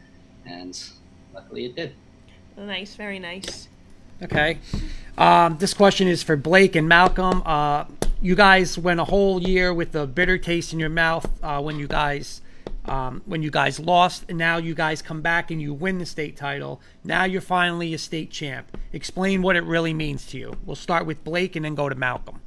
and 0.47 0.83
luckily 1.35 1.67
it 1.67 1.77
did. 1.77 1.95
Nice, 2.57 2.95
very 2.95 3.19
nice. 3.19 3.69
Okay. 4.23 4.57
Um, 5.19 5.59
this 5.59 5.75
question 5.75 6.09
is 6.09 6.23
for 6.23 6.37
Blake 6.37 6.77
and 6.77 6.89
Malcolm. 6.89 7.43
Uh, 7.45 7.85
you 8.25 8.35
guys 8.35 8.79
went 8.79 8.99
a 9.01 9.05
whole 9.05 9.43
year 9.43 9.73
with 9.75 9.95
a 9.95 10.07
bitter 10.07 10.39
taste 10.39 10.73
in 10.73 10.81
your 10.81 10.89
mouth 10.89 11.31
uh, 11.43 11.61
when 11.61 11.79
you 11.79 11.87
guys 11.87 12.41
um, 12.87 13.21
when 13.27 13.43
you 13.43 13.51
guys 13.51 13.79
lost, 13.79 14.25
and 14.31 14.39
now 14.39 14.57
you 14.57 14.75
guys 14.75 15.03
come 15.03 15.21
back 15.21 15.51
and 15.51 15.61
you 15.61 15.75
win 15.75 15.99
the 15.99 16.07
state 16.07 16.35
title. 16.35 16.81
Now 17.03 17.25
you're 17.25 17.43
finally 17.43 17.93
a 17.93 17.99
state 17.99 18.31
champ. 18.31 18.79
Explain 18.95 19.43
what 19.43 19.57
it 19.57 19.65
really 19.65 19.93
means 19.93 20.27
to 20.29 20.39
you. 20.39 20.57
We'll 20.65 20.75
start 20.75 21.05
with 21.05 21.23
Blake 21.23 21.55
and 21.55 21.67
then 21.67 21.75
go 21.75 21.89
to 21.91 21.95
Malcolm. 21.95 22.41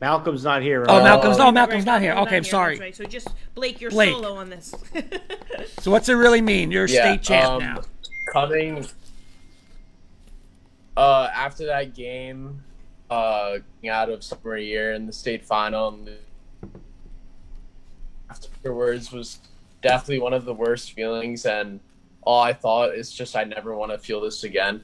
Malcolm's 0.00 0.44
not 0.44 0.62
here. 0.62 0.84
Oh, 0.88 0.98
right? 0.98 1.04
Malcolm's 1.04 1.38
no, 1.38 1.50
Malcolm's 1.50 1.84
right, 1.84 1.92
not 1.92 2.00
here. 2.00 2.12
Okay, 2.12 2.36
I'm 2.36 2.44
sorry. 2.44 2.78
right. 2.78 2.94
So 2.94 3.04
just 3.04 3.28
Blake, 3.56 3.80
you're 3.80 3.90
Blake. 3.90 4.12
solo 4.12 4.36
on 4.36 4.50
this. 4.50 4.72
So 5.78 5.92
what's 5.92 6.08
it 6.08 6.14
really 6.14 6.42
mean? 6.42 6.72
You're 6.72 6.84
a 6.84 6.88
state 6.88 7.22
champ 7.22 7.52
um, 7.52 7.60
now. 7.60 7.82
Coming 8.32 8.84
uh, 10.96 11.28
after 11.34 11.66
that 11.66 11.94
game, 11.94 12.62
uh, 13.10 13.58
out 13.90 14.10
of 14.10 14.24
summer 14.24 14.56
year 14.56 14.94
in 14.94 15.06
the 15.06 15.12
state 15.12 15.44
final, 15.44 15.98
afterwards 18.30 19.12
was 19.12 19.38
definitely 19.82 20.20
one 20.20 20.32
of 20.32 20.44
the 20.44 20.54
worst 20.54 20.92
feelings. 20.92 21.44
And 21.44 21.80
all 22.22 22.40
I 22.40 22.52
thought 22.52 22.94
is 22.94 23.12
just 23.12 23.36
I 23.36 23.44
never 23.44 23.74
want 23.74 23.92
to 23.92 23.98
feel 23.98 24.20
this 24.20 24.44
again. 24.44 24.82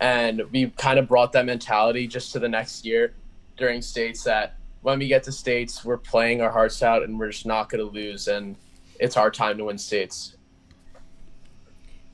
And 0.00 0.42
we 0.52 0.70
kind 0.70 0.98
of 0.98 1.08
brought 1.08 1.32
that 1.32 1.44
mentality 1.44 2.06
just 2.06 2.32
to 2.32 2.38
the 2.38 2.48
next 2.48 2.84
year 2.84 3.14
during 3.56 3.82
states 3.82 4.22
that 4.24 4.54
when 4.82 5.00
we 5.00 5.08
get 5.08 5.24
to 5.24 5.32
states, 5.32 5.84
we're 5.84 5.98
playing 5.98 6.40
our 6.40 6.50
hearts 6.50 6.82
out 6.82 7.02
and 7.02 7.18
we're 7.18 7.30
just 7.30 7.46
not 7.46 7.68
going 7.68 7.84
to 7.84 7.92
lose. 7.92 8.28
And 8.28 8.56
it's 9.00 9.16
our 9.16 9.30
time 9.30 9.58
to 9.58 9.64
win 9.64 9.76
states. 9.76 10.36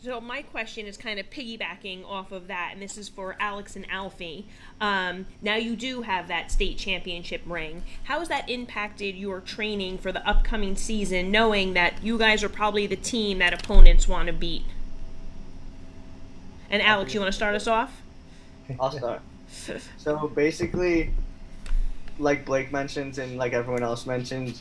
So 0.04 0.20
my 0.20 0.42
question 0.42 0.86
is 0.86 0.98
kind 0.98 1.18
of 1.18 1.30
piggybacking 1.30 2.04
off 2.04 2.30
of 2.30 2.48
that, 2.48 2.72
and 2.74 2.82
this 2.82 2.98
is 2.98 3.08
for 3.08 3.36
Alex 3.40 3.74
and 3.74 3.90
Alfie. 3.90 4.44
Um, 4.78 5.24
now 5.40 5.56
you 5.56 5.76
do 5.76 6.02
have 6.02 6.28
that 6.28 6.50
state 6.52 6.76
championship 6.76 7.40
ring. 7.46 7.84
How 8.02 8.18
has 8.18 8.28
that 8.28 8.50
impacted 8.50 9.14
your 9.14 9.40
training 9.40 9.96
for 9.96 10.12
the 10.12 10.26
upcoming 10.28 10.76
season, 10.76 11.30
knowing 11.30 11.72
that 11.72 12.02
you 12.02 12.18
guys 12.18 12.44
are 12.44 12.50
probably 12.50 12.86
the 12.86 12.96
team 12.96 13.38
that 13.38 13.54
opponents 13.54 14.06
want 14.06 14.26
to 14.26 14.34
beat? 14.34 14.66
And 16.68 16.82
Alex, 16.82 17.14
you 17.14 17.20
want 17.20 17.32
to 17.32 17.36
start 17.36 17.54
us 17.54 17.66
off? 17.66 18.02
I'll 18.78 18.92
start. 18.92 19.22
So 19.96 20.28
basically, 20.28 21.14
like 22.18 22.44
Blake 22.44 22.70
mentions 22.70 23.16
and 23.16 23.38
like 23.38 23.54
everyone 23.54 23.82
else 23.82 24.04
mentioned, 24.04 24.58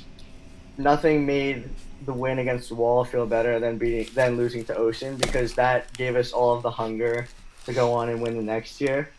nothing 0.78 1.26
made 1.26 1.70
the 2.06 2.14
win 2.14 2.40
against 2.40 2.70
the 2.70 2.76
Wall 2.76 3.06
feel 3.06 3.26
better 3.26 3.60
than 3.60 3.78
beating 3.78 4.14
than 4.14 4.38
losing 4.38 4.66
to 4.66 4.76
Ocean 4.76 5.16
because 5.16 5.54
that 5.56 5.91
gave 5.94 6.16
us 6.16 6.34
all 6.34 6.56
of 6.56 6.64
the 6.64 6.72
hunger 6.72 7.28
to 7.66 7.74
go 7.74 7.94
on 7.94 8.10
and 8.10 8.22
win 8.22 8.36
the 8.36 8.44
next 8.44 8.82
year. 8.82 9.10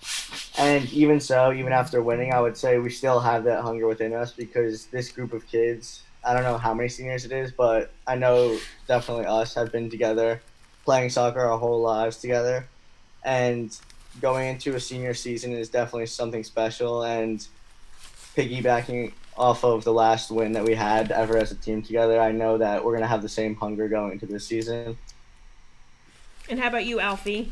And 0.58 0.90
even 0.92 1.18
so, 1.20 1.52
even 1.52 1.72
after 1.72 2.02
winning, 2.02 2.32
I 2.32 2.40
would 2.40 2.56
say 2.56 2.78
we 2.78 2.90
still 2.90 3.20
have 3.20 3.44
that 3.44 3.62
hunger 3.62 3.86
within 3.86 4.12
us 4.12 4.32
because 4.32 4.86
this 4.86 5.10
group 5.10 5.32
of 5.32 5.46
kids, 5.46 6.02
I 6.22 6.34
don't 6.34 6.42
know 6.42 6.58
how 6.58 6.74
many 6.74 6.88
seniors 6.88 7.24
it 7.24 7.32
is, 7.32 7.52
but 7.52 7.90
I 8.06 8.16
know 8.16 8.58
definitely 8.86 9.26
us 9.26 9.54
have 9.54 9.72
been 9.72 9.88
together 9.88 10.42
playing 10.84 11.08
soccer 11.08 11.40
our 11.40 11.58
whole 11.58 11.80
lives 11.80 12.18
together. 12.18 12.68
And 13.24 13.76
going 14.20 14.48
into 14.48 14.74
a 14.74 14.80
senior 14.80 15.14
season 15.14 15.52
is 15.52 15.70
definitely 15.70 16.06
something 16.06 16.44
special 16.44 17.02
and 17.02 17.46
piggybacking 18.36 19.12
off 19.36 19.64
of 19.64 19.84
the 19.84 19.92
last 19.92 20.30
win 20.30 20.52
that 20.52 20.64
we 20.64 20.74
had 20.74 21.10
ever 21.10 21.36
as 21.36 21.50
a 21.50 21.56
team 21.56 21.82
together, 21.82 22.20
I 22.20 22.32
know 22.32 22.58
that 22.58 22.84
we're 22.84 22.92
going 22.92 23.02
to 23.02 23.08
have 23.08 23.22
the 23.22 23.28
same 23.28 23.54
hunger 23.56 23.88
going 23.88 24.12
into 24.12 24.26
this 24.26 24.46
season. 24.46 24.96
And 26.48 26.58
how 26.58 26.68
about 26.68 26.84
you, 26.84 27.00
Alfie? 27.00 27.50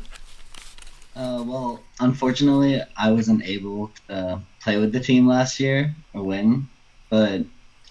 Uh, 1.15 1.43
well, 1.45 1.79
unfortunately, 1.99 2.81
I 2.97 3.11
wasn't 3.11 3.43
able 3.43 3.91
to 4.07 4.41
play 4.61 4.77
with 4.77 4.91
the 4.91 4.99
team 4.99 5.27
last 5.27 5.59
year 5.59 5.93
or 6.13 6.23
win, 6.23 6.67
but 7.09 7.41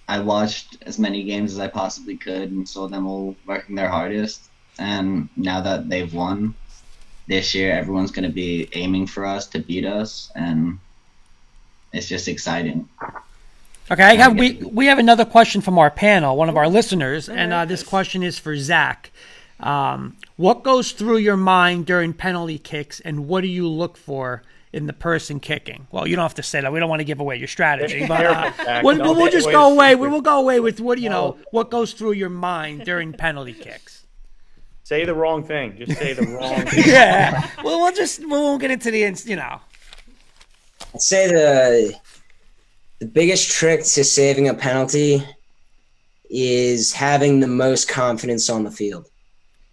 I 0.09 0.21
watched 0.21 0.79
as 0.83 0.99
many 0.99 1.23
games 1.25 1.53
as 1.53 1.59
I 1.59 1.69
possibly 1.69 2.17
could 2.17 2.51
and 2.51 2.69
saw 2.69 2.89
them 2.89 3.07
all 3.07 3.37
working 3.47 3.77
their 3.77 3.89
hardest. 3.89 4.49
And 4.79 5.29
now 5.37 5.61
that 5.61 5.89
they've 5.89 6.13
won, 6.13 6.55
this 7.29 7.55
year 7.55 7.73
everyone's 7.73 8.11
going 8.11 8.29
to 8.29 8.35
be 8.35 8.69
aiming 8.73 9.07
for 9.07 9.25
us 9.25 9.47
to 9.49 9.61
beat 9.61 9.85
us, 9.85 10.33
and 10.35 10.79
it's 11.93 12.09
just 12.09 12.27
exciting. 12.27 12.89
Okay, 13.91 14.03
I 14.03 14.15
have, 14.15 14.39
we 14.39 14.55
we 14.55 14.87
have 14.87 14.99
another 14.99 15.25
question 15.25 15.61
from 15.61 15.79
our 15.79 15.91
panel, 15.91 16.37
one 16.37 16.49
of 16.49 16.57
our 16.57 16.69
listeners, 16.69 17.29
and 17.29 17.53
uh, 17.53 17.65
this 17.65 17.83
question 17.83 18.23
is 18.23 18.39
for 18.39 18.57
Zach. 18.57 19.11
Um, 19.61 20.17
what 20.37 20.63
goes 20.63 20.93
through 20.93 21.19
your 21.19 21.37
mind 21.37 21.85
during 21.87 22.15
penalty 22.15 22.59
kicks, 22.59 23.01
and 23.01 23.29
what 23.29 23.43
do 23.43 23.49
you 23.49 23.69
look 23.69 23.97
for 23.97 24.43
in 24.73 24.87
the 24.87 24.93
person 24.95 25.41
kicking? 25.41 25.87
Well, 25.91 26.07
you 26.07 26.17
don't 26.17 26.23
have 26.23 26.35
to 26.37 26.43
say 26.43 26.61
that. 26.63 26.73
We 26.73 26.81
don't 26.81 26.89
want 26.89 27.01
to 27.01 27.05
give 27.05 27.21
away 27.21 27.37
your 27.37 27.49
strategy, 27.49 28.07
but 28.09 28.25
uh, 28.25 28.81
we'll, 28.83 28.97
Don't 28.97 29.17
we'll 29.17 29.31
just 29.31 29.51
go 29.51 29.73
away. 29.75 29.91
secret. 29.91 30.01
We 30.01 30.09
will 30.09 30.23
go 30.23 30.39
away 30.41 30.59
with 30.61 30.81
what 30.81 30.99
you 30.99 31.11
know. 31.11 31.37
What 31.51 31.71
goes 31.71 31.93
through 31.93 32.13
your 32.13 32.31
mind 32.31 32.85
during 32.85 33.13
penalty 33.13 33.53
kicks? 33.53 34.07
Say 34.85 35.05
the 35.05 35.15
wrong 35.15 35.45
thing. 35.45 35.77
Just 35.77 35.99
say 35.99 36.13
the 36.13 36.23
wrong. 36.27 36.63
thing. 36.67 36.85
yeah. 36.87 37.49
Well, 37.63 37.81
we'll 37.81 37.93
just 37.93 38.21
we 38.21 38.27
won't 38.27 38.61
get 38.61 38.71
into 38.71 38.91
the 38.91 39.05
ins- 39.05 39.27
you 39.29 39.37
know. 39.37 39.61
I'd 40.95 41.03
say 41.03 41.29
the 41.29 41.95
the 43.03 43.09
biggest 43.09 43.51
trick 43.51 43.81
to 43.81 44.05
saving 44.05 44.49
a 44.49 44.55
penalty 44.55 45.27
is 46.31 46.93
having 46.93 47.41
the 47.41 47.49
most 47.49 47.89
confidence 47.89 48.49
on 48.49 48.63
the 48.63 48.71
field. 48.71 49.09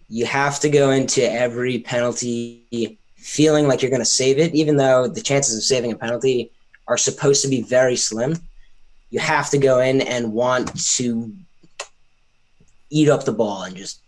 You 0.08 0.26
have 0.26 0.58
to 0.58 0.68
go 0.68 0.90
into 0.90 1.22
every 1.30 1.78
penalty 1.78 2.98
feeling 3.14 3.68
like 3.68 3.82
you're 3.82 3.90
going 3.92 4.02
to 4.02 4.04
save 4.04 4.40
it, 4.40 4.52
even 4.52 4.76
though 4.76 5.06
the 5.06 5.20
chances 5.20 5.56
of 5.56 5.62
saving 5.62 5.92
a 5.92 5.96
penalty 5.96 6.50
are 6.88 6.96
supposed 6.96 7.40
to 7.44 7.48
be 7.48 7.62
very 7.62 7.94
slim. 7.94 8.36
You 9.10 9.20
have 9.20 9.48
to 9.50 9.58
go 9.58 9.78
in 9.78 10.00
and 10.00 10.32
want 10.32 10.76
to 10.96 11.32
eat 12.90 13.08
up 13.08 13.24
the 13.24 13.32
ball 13.32 13.62
and 13.62 13.76
just 13.76 14.00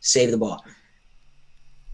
save 0.00 0.32
the 0.32 0.38
ball. 0.38 0.64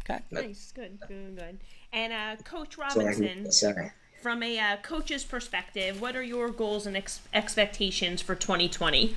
Okay. 0.04 0.22
Nice, 0.30 0.72
good, 0.74 0.98
good, 1.06 1.36
good. 1.36 1.60
And 1.92 2.14
uh, 2.14 2.42
Coach 2.44 2.78
That's 2.78 2.96
all 2.96 3.06
I 3.06 3.12
can 3.12 3.24
Robinson, 3.24 3.52
say. 3.52 3.92
From 4.22 4.42
a 4.42 4.58
uh, 4.58 4.76
coach's 4.76 5.24
perspective, 5.24 6.00
what 6.00 6.14
are 6.14 6.22
your 6.22 6.48
goals 6.48 6.86
and 6.86 6.96
ex- 6.96 7.22
expectations 7.34 8.22
for 8.22 8.36
2020? 8.36 9.16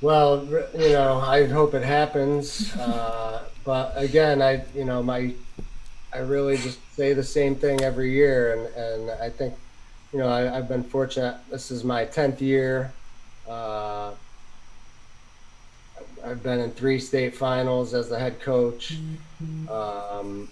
Well, 0.00 0.46
you 0.46 0.88
know, 0.88 1.20
I 1.20 1.46
hope 1.46 1.74
it 1.74 1.82
happens. 1.82 2.74
Uh, 2.74 3.42
but 3.64 3.92
again, 3.96 4.40
I, 4.40 4.64
you 4.74 4.86
know, 4.86 5.02
my, 5.02 5.34
I 6.14 6.18
really 6.20 6.56
just 6.56 6.78
say 6.96 7.12
the 7.12 7.22
same 7.22 7.54
thing 7.54 7.82
every 7.82 8.12
year, 8.12 8.54
and 8.54 8.74
and 8.74 9.10
I 9.10 9.28
think, 9.28 9.54
you 10.12 10.18
know, 10.18 10.28
I, 10.28 10.56
I've 10.56 10.68
been 10.68 10.82
fortunate. 10.82 11.36
This 11.50 11.70
is 11.70 11.84
my 11.84 12.06
tenth 12.06 12.40
year. 12.40 12.92
Uh, 13.46 14.12
I've 16.24 16.42
been 16.42 16.60
in 16.60 16.70
three 16.70 16.98
state 16.98 17.36
finals 17.36 17.92
as 17.92 18.08
the 18.08 18.18
head 18.18 18.40
coach. 18.40 18.96
Um, 19.70 20.48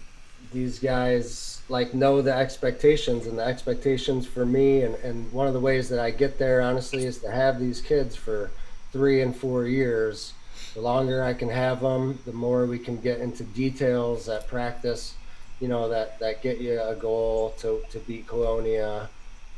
these 0.52 0.78
guys 0.78 1.57
like 1.68 1.92
know 1.92 2.22
the 2.22 2.34
expectations 2.34 3.26
and 3.26 3.38
the 3.38 3.44
expectations 3.44 4.26
for 4.26 4.46
me 4.46 4.82
and, 4.82 4.94
and 4.96 5.30
one 5.32 5.46
of 5.46 5.52
the 5.52 5.60
ways 5.60 5.88
that 5.90 5.98
I 5.98 6.10
get 6.10 6.38
there 6.38 6.62
honestly 6.62 7.04
is 7.04 7.18
to 7.18 7.30
have 7.30 7.60
these 7.60 7.80
kids 7.80 8.16
for 8.16 8.50
three 8.92 9.20
and 9.20 9.36
four 9.36 9.66
years. 9.66 10.32
The 10.74 10.80
longer 10.80 11.22
I 11.22 11.34
can 11.34 11.48
have 11.48 11.80
them, 11.80 12.18
the 12.24 12.32
more 12.32 12.66
we 12.66 12.78
can 12.78 13.00
get 13.00 13.20
into 13.20 13.44
details 13.44 14.28
at 14.28 14.48
practice, 14.48 15.14
you 15.60 15.68
know, 15.68 15.88
that, 15.88 16.18
that 16.20 16.42
get 16.42 16.58
you 16.58 16.80
a 16.80 16.94
goal 16.94 17.54
to, 17.58 17.82
to 17.90 17.98
beat 18.00 18.26
Colonia 18.26 19.08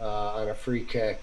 uh, 0.01 0.35
on 0.35 0.49
a 0.49 0.55
free 0.55 0.85
kick. 0.85 1.23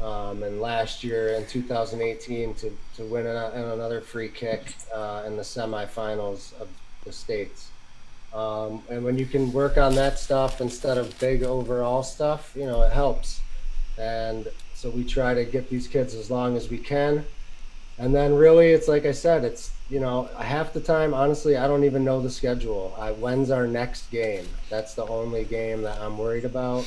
Um, 0.00 0.42
and 0.42 0.60
last 0.60 1.04
year 1.04 1.28
in 1.34 1.46
2018 1.46 2.54
to, 2.56 2.72
to 2.96 3.04
win 3.04 3.26
an 3.26 3.36
another 3.36 4.00
free 4.00 4.28
kick 4.28 4.74
uh, 4.92 5.22
in 5.24 5.36
the 5.36 5.42
semifinals 5.42 6.52
of 6.60 6.68
the 7.04 7.12
states. 7.12 7.70
Um, 8.34 8.82
and 8.90 9.04
when 9.04 9.16
you 9.16 9.26
can 9.26 9.52
work 9.52 9.78
on 9.78 9.94
that 9.94 10.18
stuff 10.18 10.60
instead 10.60 10.98
of 10.98 11.16
big 11.20 11.44
overall 11.44 12.02
stuff, 12.02 12.52
you 12.56 12.66
know, 12.66 12.82
it 12.82 12.92
helps. 12.92 13.40
And 13.96 14.48
so 14.74 14.90
we 14.90 15.04
try 15.04 15.34
to 15.34 15.44
get 15.44 15.70
these 15.70 15.86
kids 15.86 16.14
as 16.14 16.30
long 16.30 16.56
as 16.56 16.68
we 16.68 16.78
can. 16.78 17.24
And 17.96 18.12
then 18.12 18.34
really, 18.34 18.72
it's 18.72 18.88
like 18.88 19.06
I 19.06 19.12
said, 19.12 19.44
it's, 19.44 19.72
you 19.88 20.00
know, 20.00 20.24
half 20.36 20.72
the 20.72 20.80
time, 20.80 21.14
honestly, 21.14 21.56
I 21.56 21.68
don't 21.68 21.84
even 21.84 22.04
know 22.04 22.20
the 22.20 22.30
schedule. 22.30 22.92
I, 22.98 23.12
when's 23.12 23.52
our 23.52 23.68
next 23.68 24.10
game? 24.10 24.48
That's 24.68 24.94
the 24.94 25.06
only 25.06 25.44
game 25.44 25.82
that 25.82 26.00
I'm 26.00 26.18
worried 26.18 26.44
about. 26.44 26.86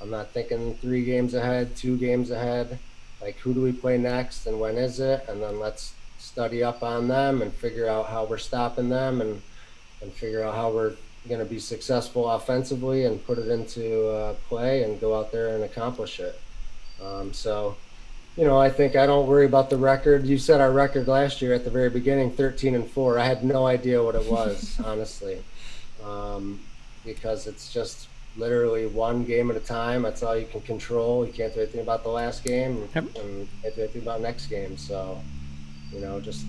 I'm 0.00 0.10
not 0.10 0.30
thinking 0.30 0.76
three 0.76 1.04
games 1.04 1.34
ahead, 1.34 1.76
two 1.76 1.98
games 1.98 2.30
ahead. 2.30 2.78
Like, 3.20 3.36
who 3.38 3.52
do 3.52 3.60
we 3.60 3.72
play 3.72 3.98
next 3.98 4.46
and 4.46 4.58
when 4.58 4.76
is 4.76 4.98
it? 4.98 5.26
And 5.28 5.42
then 5.42 5.58
let's 5.58 5.92
study 6.18 6.62
up 6.62 6.82
on 6.82 7.08
them 7.08 7.42
and 7.42 7.52
figure 7.52 7.88
out 7.88 8.06
how 8.06 8.24
we're 8.24 8.38
stopping 8.38 8.88
them 8.88 9.20
and 9.20 9.42
and 10.02 10.12
figure 10.12 10.42
out 10.42 10.54
how 10.54 10.70
we're 10.70 10.94
going 11.28 11.40
to 11.40 11.46
be 11.46 11.58
successful 11.58 12.28
offensively 12.30 13.04
and 13.04 13.24
put 13.26 13.38
it 13.38 13.48
into 13.48 14.08
uh, 14.08 14.34
play 14.48 14.84
and 14.84 15.00
go 15.00 15.18
out 15.18 15.32
there 15.32 15.54
and 15.54 15.64
accomplish 15.64 16.20
it. 16.20 16.38
Um, 17.02 17.32
so, 17.32 17.76
you 18.36 18.44
know, 18.44 18.58
I 18.58 18.70
think 18.70 18.96
I 18.96 19.06
don't 19.06 19.26
worry 19.26 19.46
about 19.46 19.70
the 19.70 19.76
record. 19.76 20.26
You 20.26 20.38
said 20.38 20.60
our 20.60 20.70
record 20.70 21.08
last 21.08 21.42
year 21.42 21.54
at 21.54 21.64
the 21.64 21.70
very 21.70 21.90
beginning, 21.90 22.30
13 22.30 22.74
and 22.74 22.88
four. 22.88 23.18
I 23.18 23.26
had 23.26 23.44
no 23.44 23.66
idea 23.66 24.02
what 24.02 24.14
it 24.14 24.30
was, 24.30 24.78
honestly, 24.84 25.42
um, 26.04 26.60
because 27.04 27.46
it's 27.46 27.72
just 27.72 28.08
literally 28.36 28.86
one 28.86 29.24
game 29.24 29.50
at 29.50 29.56
a 29.56 29.60
time. 29.60 30.02
That's 30.02 30.22
all 30.22 30.36
you 30.36 30.46
can 30.46 30.60
control. 30.60 31.26
You 31.26 31.32
can't 31.32 31.54
do 31.54 31.60
anything 31.60 31.80
about 31.80 32.02
the 32.02 32.10
last 32.10 32.44
game, 32.44 32.72
and 32.72 32.80
you 32.80 32.88
can't 32.92 33.14
do 33.14 33.48
anything 33.64 34.02
about 34.02 34.20
next 34.20 34.46
game. 34.46 34.76
So, 34.76 35.20
you 35.92 36.00
know, 36.00 36.20
just 36.20 36.44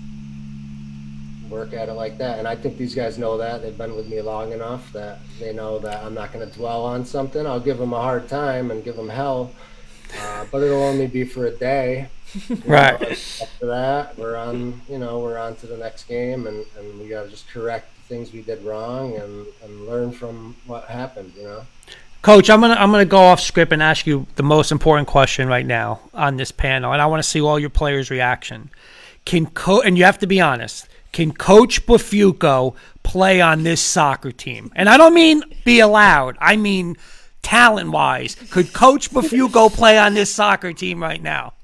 work 1.50 1.72
at 1.72 1.88
it 1.88 1.94
like 1.94 2.18
that. 2.18 2.38
And 2.38 2.46
I 2.46 2.56
think 2.56 2.76
these 2.76 2.94
guys 2.94 3.18
know 3.18 3.38
that. 3.38 3.62
They've 3.62 3.76
been 3.76 3.94
with 3.94 4.08
me 4.08 4.20
long 4.20 4.52
enough 4.52 4.92
that 4.92 5.18
they 5.38 5.52
know 5.52 5.78
that 5.80 6.04
I'm 6.04 6.14
not 6.14 6.32
going 6.32 6.48
to 6.48 6.54
dwell 6.54 6.84
on 6.84 7.04
something. 7.04 7.46
I'll 7.46 7.60
give 7.60 7.78
them 7.78 7.92
a 7.92 8.00
hard 8.00 8.28
time 8.28 8.70
and 8.70 8.84
give 8.84 8.96
them 8.96 9.08
hell, 9.08 9.52
uh, 10.20 10.46
but 10.50 10.62
it'll 10.62 10.82
only 10.82 11.06
be 11.06 11.24
for 11.24 11.46
a 11.46 11.50
day. 11.50 12.08
You 12.34 12.56
know, 12.56 12.62
Right. 12.66 13.02
After 13.02 13.66
that, 13.66 14.18
we're 14.18 14.36
on. 14.36 14.80
You 14.88 14.98
know, 14.98 15.20
we're 15.20 15.38
on 15.38 15.56
to 15.56 15.66
the 15.66 15.78
next 15.78 16.04
game, 16.04 16.46
and, 16.46 16.64
and 16.76 17.00
we 17.00 17.08
got 17.08 17.24
to 17.24 17.30
just 17.30 17.48
correct 17.48 17.88
the 17.96 18.14
things 18.14 18.32
we 18.32 18.42
did 18.42 18.62
wrong 18.64 19.16
and, 19.16 19.46
and 19.62 19.86
learn 19.86 20.12
from 20.12 20.56
what 20.66 20.84
happened. 20.84 21.32
You 21.36 21.44
know. 21.44 21.62
Coach, 22.20 22.50
I'm 22.50 22.60
gonna 22.60 22.74
I'm 22.74 22.90
gonna 22.90 23.04
go 23.04 23.18
off 23.18 23.40
script 23.40 23.72
and 23.72 23.82
ask 23.82 24.06
you 24.06 24.26
the 24.34 24.42
most 24.42 24.72
important 24.72 25.06
question 25.06 25.46
right 25.48 25.64
now 25.64 26.00
on 26.12 26.36
this 26.36 26.50
panel, 26.50 26.92
and 26.92 27.00
I 27.00 27.06
want 27.06 27.22
to 27.22 27.28
see 27.28 27.40
all 27.40 27.58
your 27.58 27.70
players' 27.70 28.10
reaction. 28.10 28.70
Can 29.24 29.46
co 29.46 29.80
and 29.80 29.96
you 29.96 30.04
have 30.04 30.18
to 30.18 30.26
be 30.26 30.40
honest. 30.40 30.87
Can 31.12 31.32
Coach 31.32 31.86
Bufuco 31.86 32.74
play 33.02 33.40
on 33.40 33.62
this 33.62 33.80
soccer 33.80 34.32
team? 34.32 34.70
And 34.74 34.88
I 34.88 34.96
don't 34.96 35.14
mean 35.14 35.42
be 35.64 35.80
allowed. 35.80 36.36
I 36.40 36.56
mean 36.56 36.96
talent 37.42 37.90
wise. 37.90 38.34
Could 38.50 38.72
Coach 38.72 39.10
Bufuco 39.10 39.72
play 39.72 39.98
on 39.98 40.14
this 40.14 40.34
soccer 40.34 40.72
team 40.72 41.02
right 41.02 41.22
now? 41.22 41.54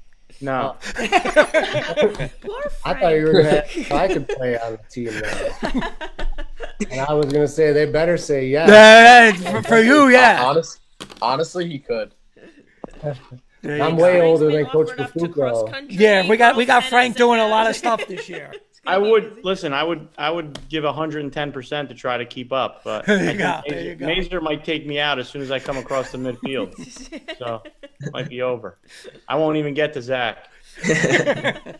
No. 0.41 0.75
I 0.97 2.29
thought 2.83 3.09
you 3.09 3.25
were 3.25 3.33
gonna 3.33 3.49
ask 3.49 3.77
if 3.77 3.91
I 3.91 4.07
could 4.07 4.27
play 4.27 4.59
on 4.59 4.73
the 4.73 4.79
team 4.89 5.11
now. 5.21 5.91
and 6.91 7.01
I 7.01 7.13
was 7.13 7.31
gonna 7.31 7.47
say 7.47 7.71
they 7.71 7.85
better 7.85 8.17
say 8.17 8.47
yes. 8.47 8.69
Yeah, 8.69 9.61
for, 9.61 9.63
for 9.67 9.79
you, 9.79 10.09
yeah. 10.09 10.43
Honest, 10.43 10.79
honestly, 11.21 11.69
he 11.69 11.79
could. 11.79 12.13
I'm 13.63 13.97
way 13.97 14.21
older 14.21 14.51
than 14.51 14.65
Coach 14.65 14.89
Bafuco. 14.89 15.85
Yeah, 15.89 16.27
we 16.27 16.37
got 16.37 16.55
we 16.55 16.65
got 16.65 16.83
Frank 16.83 17.15
doing 17.15 17.39
a 17.39 17.47
lot 17.47 17.67
of 17.67 17.75
stuff 17.75 18.05
this 18.07 18.27
year. 18.27 18.51
I 18.85 18.97
would 18.97 19.43
listen. 19.43 19.73
I 19.73 19.83
would 19.83 20.07
I 20.17 20.29
would 20.29 20.57
give 20.69 20.83
110 20.83 21.51
percent 21.51 21.89
to 21.89 21.95
try 21.95 22.17
to 22.17 22.25
keep 22.25 22.51
up, 22.51 22.83
but 22.83 23.05
There 23.15 23.31
you 23.31 23.37
go, 23.37 23.61
there 23.67 23.77
Mazer, 23.77 23.83
you 23.83 23.95
go. 23.95 24.05
Mazer 24.05 24.41
might 24.41 24.63
take 24.63 24.85
me 24.85 24.99
out 24.99 25.19
as 25.19 25.27
soon 25.27 25.41
as 25.41 25.51
I 25.51 25.59
come 25.59 25.77
across 25.77 26.11
the 26.11 26.17
midfield, 26.17 26.75
so 27.37 27.63
it 27.99 28.13
might 28.13 28.29
be 28.29 28.41
over. 28.41 28.77
I 29.27 29.35
won't 29.37 29.57
even 29.57 29.73
get 29.73 29.93
to 29.93 30.01
Zach. 30.01 30.49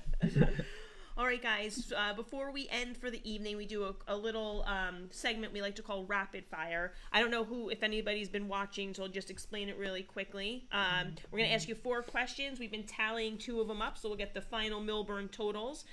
All 1.18 1.26
right, 1.26 1.42
guys. 1.42 1.94
Uh, 1.96 2.14
before 2.14 2.52
we 2.52 2.68
end 2.70 2.98
for 2.98 3.10
the 3.10 3.22
evening, 3.24 3.56
we 3.56 3.66
do 3.66 3.86
a, 3.86 3.96
a 4.10 4.18
little 4.18 4.66
um, 4.68 5.08
segment 5.12 5.54
we 5.54 5.62
like 5.62 5.76
to 5.76 5.82
call 5.82 6.04
rapid 6.04 6.46
fire. 6.46 6.92
I 7.14 7.22
don't 7.22 7.32
know 7.32 7.46
who, 7.46 7.70
if 7.70 7.84
anybody's 7.84 8.28
been 8.28 8.50
watching, 8.50 8.94
so 8.94 9.04
I'll 9.04 9.10
just 9.10 9.32
explain 9.32 9.70
it 9.70 9.78
really 9.78 10.04
quickly. 10.04 10.68
Um, 10.74 11.16
we're 11.32 11.40
going 11.40 11.50
to 11.50 11.56
ask 11.56 11.70
you 11.70 11.76
four 11.76 12.04
questions. 12.04 12.60
We've 12.60 12.70
been 12.70 12.84
tallying 12.84 13.38
two 13.38 13.62
of 13.62 13.70
them 13.70 13.82
up, 13.82 13.98
so 13.98 14.10
we'll 14.10 14.18
get 14.18 14.34
the 14.34 14.42
final 14.42 14.82
Millburn 14.82 15.32
totals. 15.32 15.86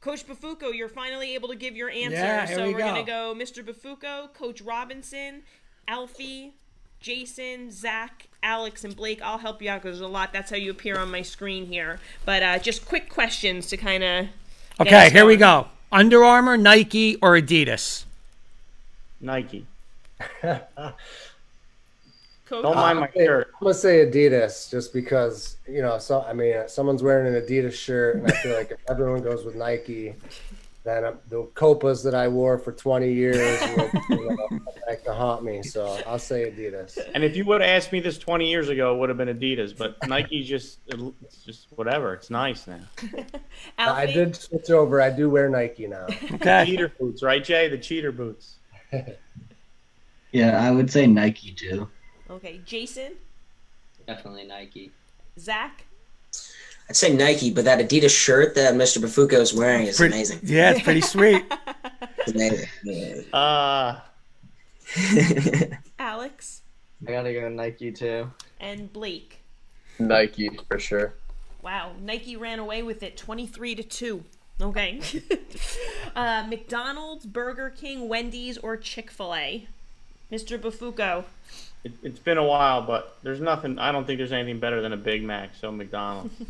Coach 0.00 0.26
Bafuco, 0.26 0.74
you're 0.74 0.88
finally 0.88 1.34
able 1.34 1.48
to 1.48 1.56
give 1.56 1.76
your 1.76 1.90
answer. 1.90 2.16
Yeah, 2.16 2.46
here 2.46 2.56
so 2.56 2.66
we 2.66 2.72
we're 2.72 2.78
going 2.78 2.94
to 2.94 3.02
go. 3.02 3.34
go 3.34 3.38
Mr. 3.38 3.62
Bafuco, 3.62 4.32
Coach 4.32 4.62
Robinson, 4.62 5.42
Alfie, 5.86 6.54
Jason, 7.00 7.70
Zach, 7.70 8.28
Alex, 8.42 8.84
and 8.84 8.96
Blake. 8.96 9.20
I'll 9.22 9.38
help 9.38 9.60
you 9.60 9.68
out 9.68 9.82
because 9.82 9.98
there's 9.98 10.08
a 10.08 10.12
lot. 10.12 10.32
That's 10.32 10.50
how 10.50 10.56
you 10.56 10.70
appear 10.70 10.98
on 10.98 11.10
my 11.10 11.20
screen 11.20 11.66
here. 11.66 12.00
But 12.24 12.42
uh, 12.42 12.58
just 12.58 12.86
quick 12.86 13.10
questions 13.10 13.66
to 13.68 13.76
kind 13.76 14.02
of. 14.02 14.26
Okay, 14.80 15.10
here 15.10 15.26
we 15.26 15.36
go. 15.36 15.68
Under 15.92 16.24
Armour, 16.24 16.56
Nike, 16.56 17.16
or 17.16 17.32
Adidas? 17.32 18.04
Nike. 19.20 19.66
Coach? 22.50 22.64
Don't 22.64 22.74
mind 22.74 22.98
my 22.98 23.06
I'm 23.06 23.12
shirt. 23.14 23.52
I'm 23.54 23.64
gonna 23.64 23.74
say 23.74 24.04
Adidas 24.04 24.68
just 24.68 24.92
because 24.92 25.56
you 25.68 25.82
know. 25.82 25.98
So 25.98 26.22
I 26.22 26.32
mean, 26.32 26.56
someone's 26.66 27.00
wearing 27.00 27.32
an 27.32 27.40
Adidas 27.40 27.74
shirt, 27.74 28.16
and 28.16 28.26
I 28.26 28.32
feel 28.32 28.56
like 28.56 28.72
if 28.72 28.78
everyone 28.90 29.22
goes 29.22 29.44
with 29.44 29.54
Nike, 29.54 30.16
then 30.82 31.04
uh, 31.04 31.12
the 31.28 31.44
copas 31.54 32.02
that 32.02 32.14
I 32.14 32.26
wore 32.26 32.58
for 32.58 32.72
20 32.72 33.12
years 33.12 33.60
will 33.76 33.90
you 34.08 34.36
know, 34.36 34.60
back 34.84 35.04
to 35.04 35.14
haunt 35.14 35.44
me. 35.44 35.62
So 35.62 36.00
I'll 36.08 36.18
say 36.18 36.50
Adidas. 36.50 36.98
And 37.14 37.22
if 37.22 37.36
you 37.36 37.44
would 37.44 37.60
have 37.60 37.70
asked 37.70 37.92
me 37.92 38.00
this 38.00 38.18
20 38.18 38.50
years 38.50 38.68
ago, 38.68 38.96
it 38.96 38.98
would 38.98 39.10
have 39.10 39.18
been 39.18 39.28
Adidas. 39.28 39.76
But 39.76 39.96
Nike 40.08 40.42
just, 40.42 40.80
it's 40.88 41.44
just 41.44 41.68
whatever. 41.76 42.14
It's 42.14 42.30
nice 42.30 42.66
now. 42.66 42.80
I 43.78 44.06
did 44.06 44.34
switch 44.34 44.70
over. 44.70 45.00
I 45.00 45.10
do 45.10 45.30
wear 45.30 45.48
Nike 45.48 45.86
now. 45.86 46.06
Cheater 46.64 46.92
boots, 46.98 47.22
right, 47.22 47.44
Jay? 47.44 47.68
The 47.68 47.78
cheater 47.78 48.10
boots. 48.10 48.56
Yeah, 50.32 50.64
I 50.64 50.70
would 50.70 50.90
say 50.90 51.08
Nike 51.08 51.50
too. 51.50 51.88
Okay, 52.30 52.60
Jason, 52.64 53.12
Definitely 54.06 54.44
Nike. 54.44 54.90
Zach. 55.38 55.84
I'd 56.88 56.96
say 56.96 57.12
Nike, 57.14 57.50
but 57.52 57.64
that 57.64 57.78
Adidas 57.80 58.10
shirt 58.16 58.54
that 58.56 58.74
Mr. 58.74 58.98
Bafuko 58.98 59.34
is 59.40 59.52
wearing 59.54 59.86
is 59.86 59.96
Pretty- 59.96 60.14
amazing. 60.14 60.40
Yeah, 60.42 60.70
it's 60.72 60.82
pretty 60.82 61.00
sweet. 61.00 61.44
It's 62.26 62.32
amazing. 62.32 62.68
Yeah. 62.84 63.20
Uh, 63.32 64.00
Alex, 65.98 66.62
I 67.06 67.12
gotta 67.12 67.32
go 67.32 67.48
Nike 67.48 67.92
too. 67.92 68.30
and 68.58 68.92
Blake. 68.92 69.38
Nike 69.98 70.50
for 70.68 70.78
sure. 70.78 71.14
Wow, 71.62 71.92
Nike 72.00 72.36
ran 72.36 72.58
away 72.58 72.82
with 72.82 73.02
it 73.02 73.16
23 73.16 73.76
to 73.76 73.82
2. 73.82 74.24
Okay. 74.62 75.00
uh, 76.16 76.44
McDonald's, 76.48 77.24
Burger 77.24 77.70
King, 77.70 78.08
Wendy's, 78.08 78.58
or 78.58 78.76
Chick 78.76 79.10
fil 79.10 79.34
A? 79.34 79.66
Mr. 80.32 80.58
Bafuko. 80.58 81.24
It, 81.84 81.92
it's 82.02 82.18
been 82.18 82.38
a 82.38 82.44
while, 82.44 82.82
but 82.82 83.16
there's 83.22 83.40
nothing. 83.40 83.78
I 83.78 83.92
don't 83.92 84.06
think 84.06 84.18
there's 84.18 84.32
anything 84.32 84.60
better 84.60 84.80
than 84.82 84.92
a 84.92 84.96
Big 84.96 85.22
Mac. 85.22 85.54
So 85.60 85.70
McDonald's. 85.72 86.34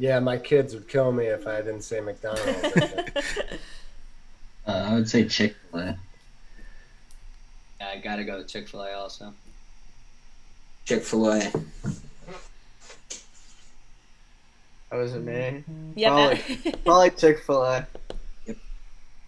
Yeah, 0.00 0.20
my 0.20 0.38
kids 0.38 0.74
would 0.74 0.86
kill 0.88 1.10
me 1.10 1.24
if 1.26 1.48
I 1.48 1.56
didn't 1.56 1.82
say 1.82 2.00
McDonald's. 2.00 2.46
Uh, 4.66 4.86
I 4.90 4.94
would 4.94 5.08
say 5.08 5.26
Chick 5.26 5.56
Fil 5.70 5.80
A. 5.80 5.98
Yeah, 7.80 7.88
I 7.88 7.96
gotta 8.00 8.22
go 8.22 8.36
to 8.36 8.44
Chick 8.46 8.68
Fil 8.68 8.82
A 8.82 8.92
also. 8.92 9.32
Chick 10.84 11.02
fil 11.02 11.32
A. 11.32 11.38
That 14.90 14.96
was 14.98 15.14
it 15.14 15.22
me. 15.24 15.64
Yeah, 15.96 16.10
Probably, 16.10 16.72
probably 16.84 17.10
Chick 17.10 17.42
Fil 17.44 17.62
A. 17.64 17.86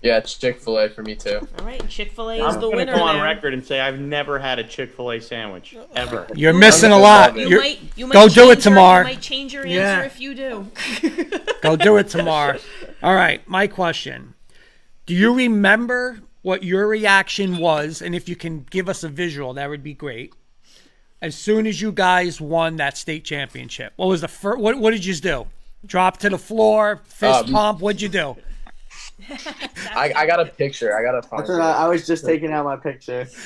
Yeah, 0.02 0.16
it's 0.16 0.34
Chick 0.34 0.60
Fil 0.60 0.78
A 0.78 0.88
for 0.88 1.02
me 1.02 1.14
too. 1.14 1.46
All 1.58 1.66
right, 1.66 1.86
Chick 1.88 2.12
fil 2.12 2.30
A 2.30 2.36
is 2.36 2.40
I'm 2.42 2.54
the 2.54 2.60
gonna 2.68 2.76
winner 2.76 2.94
go 2.96 3.02
on 3.02 3.16
there. 3.16 3.24
record 3.24 3.52
and 3.52 3.62
say 3.62 3.80
I've 3.80 3.98
never 4.00 4.38
had 4.38 4.58
a 4.58 4.64
Chick 4.64 4.94
Fil 4.94 5.10
A 5.12 5.20
sandwich 5.20 5.76
ever. 5.94 6.26
You're 6.34 6.54
missing 6.54 6.90
a 6.90 6.98
lot. 6.98 7.36
You 7.36 7.48
You're- 7.48 7.58
might, 7.60 7.80
you 7.96 8.06
might 8.06 8.14
go 8.14 8.26
do 8.26 8.50
it 8.50 8.54
change 8.54 8.64
your- 8.64 8.72
tomorrow. 8.74 8.98
You 9.00 9.04
might 9.14 9.20
change 9.20 9.52
your 9.52 9.62
answer 9.64 9.74
Yeah. 9.76 10.00
if 10.04 10.18
you 10.18 10.34
do. 10.34 10.68
Go 11.60 11.76
do 11.76 11.98
it 11.98 12.08
tomorrow. 12.08 12.58
All 13.02 13.14
right, 13.14 13.46
my 13.46 13.66
question. 13.66 14.32
Do 15.04 15.14
you 15.14 15.34
remember 15.34 16.20
what 16.40 16.62
your 16.62 16.86
reaction 16.86 17.58
was? 17.58 18.00
And 18.00 18.14
if 18.14 18.26
you 18.30 18.34
can 18.36 18.64
give 18.70 18.88
us 18.88 19.04
a 19.04 19.08
visual, 19.10 19.52
that 19.54 19.68
would 19.68 19.82
be 19.82 19.92
great. 19.92 20.32
As 21.20 21.34
soon 21.34 21.66
as 21.66 21.82
you 21.82 21.92
guys 21.92 22.40
won 22.40 22.76
that 22.76 22.96
state 22.96 23.26
championship, 23.26 23.92
what 23.96 24.06
was 24.06 24.22
the 24.22 24.28
first? 24.28 24.58
What, 24.58 24.78
what 24.78 24.92
did 24.92 25.04
you 25.04 25.14
do? 25.16 25.48
Drop 25.84 26.16
to 26.18 26.30
the 26.30 26.38
floor, 26.38 27.02
fist 27.04 27.44
Um, 27.48 27.52
pump. 27.52 27.80
What'd 27.80 28.00
you 28.00 28.08
do? 28.08 28.36
I, 29.94 30.12
I 30.16 30.26
got 30.26 30.40
a 30.40 30.46
picture. 30.46 30.96
I 30.96 31.02
got 31.02 31.16
a. 31.16 31.22
find 31.22 31.40
That's 31.40 31.50
what 31.50 31.60
I, 31.60 31.72
I 31.72 31.88
was 31.88 32.06
just 32.06 32.24
taking 32.24 32.52
out 32.52 32.64
my 32.64 32.76
picture. 32.76 33.28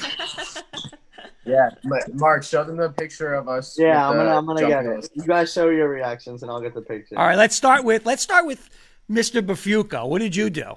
Yeah, 1.47 1.69
Mark, 2.15 2.43
show 2.43 2.65
them 2.65 2.77
the 2.77 2.89
picture 2.89 3.35
of 3.35 3.49
us. 3.49 3.79
Yeah, 3.79 4.09
I'm 4.09 4.17
gonna 4.17 4.35
I'm 4.35 4.47
gonna 4.47 4.61
get 4.63 4.85
jumping 4.85 4.93
it. 4.93 5.11
You 5.13 5.25
guys 5.25 5.53
show 5.53 5.69
your 5.69 5.89
reactions 5.89 6.43
and 6.43 6.51
I'll 6.51 6.61
get 6.61 6.75
the 6.75 6.81
picture. 6.81 7.19
All 7.19 7.27
right, 7.27 7.37
let's 7.37 7.55
start 7.55 7.85
with 7.85 8.07
let's 8.07 8.23
start 8.23 8.47
with 8.47 8.71
Mr. 9.11 9.43
Bafuco. 9.43 10.09
What 10.09 10.21
did 10.21 10.35
you 10.35 10.49
do? 10.49 10.75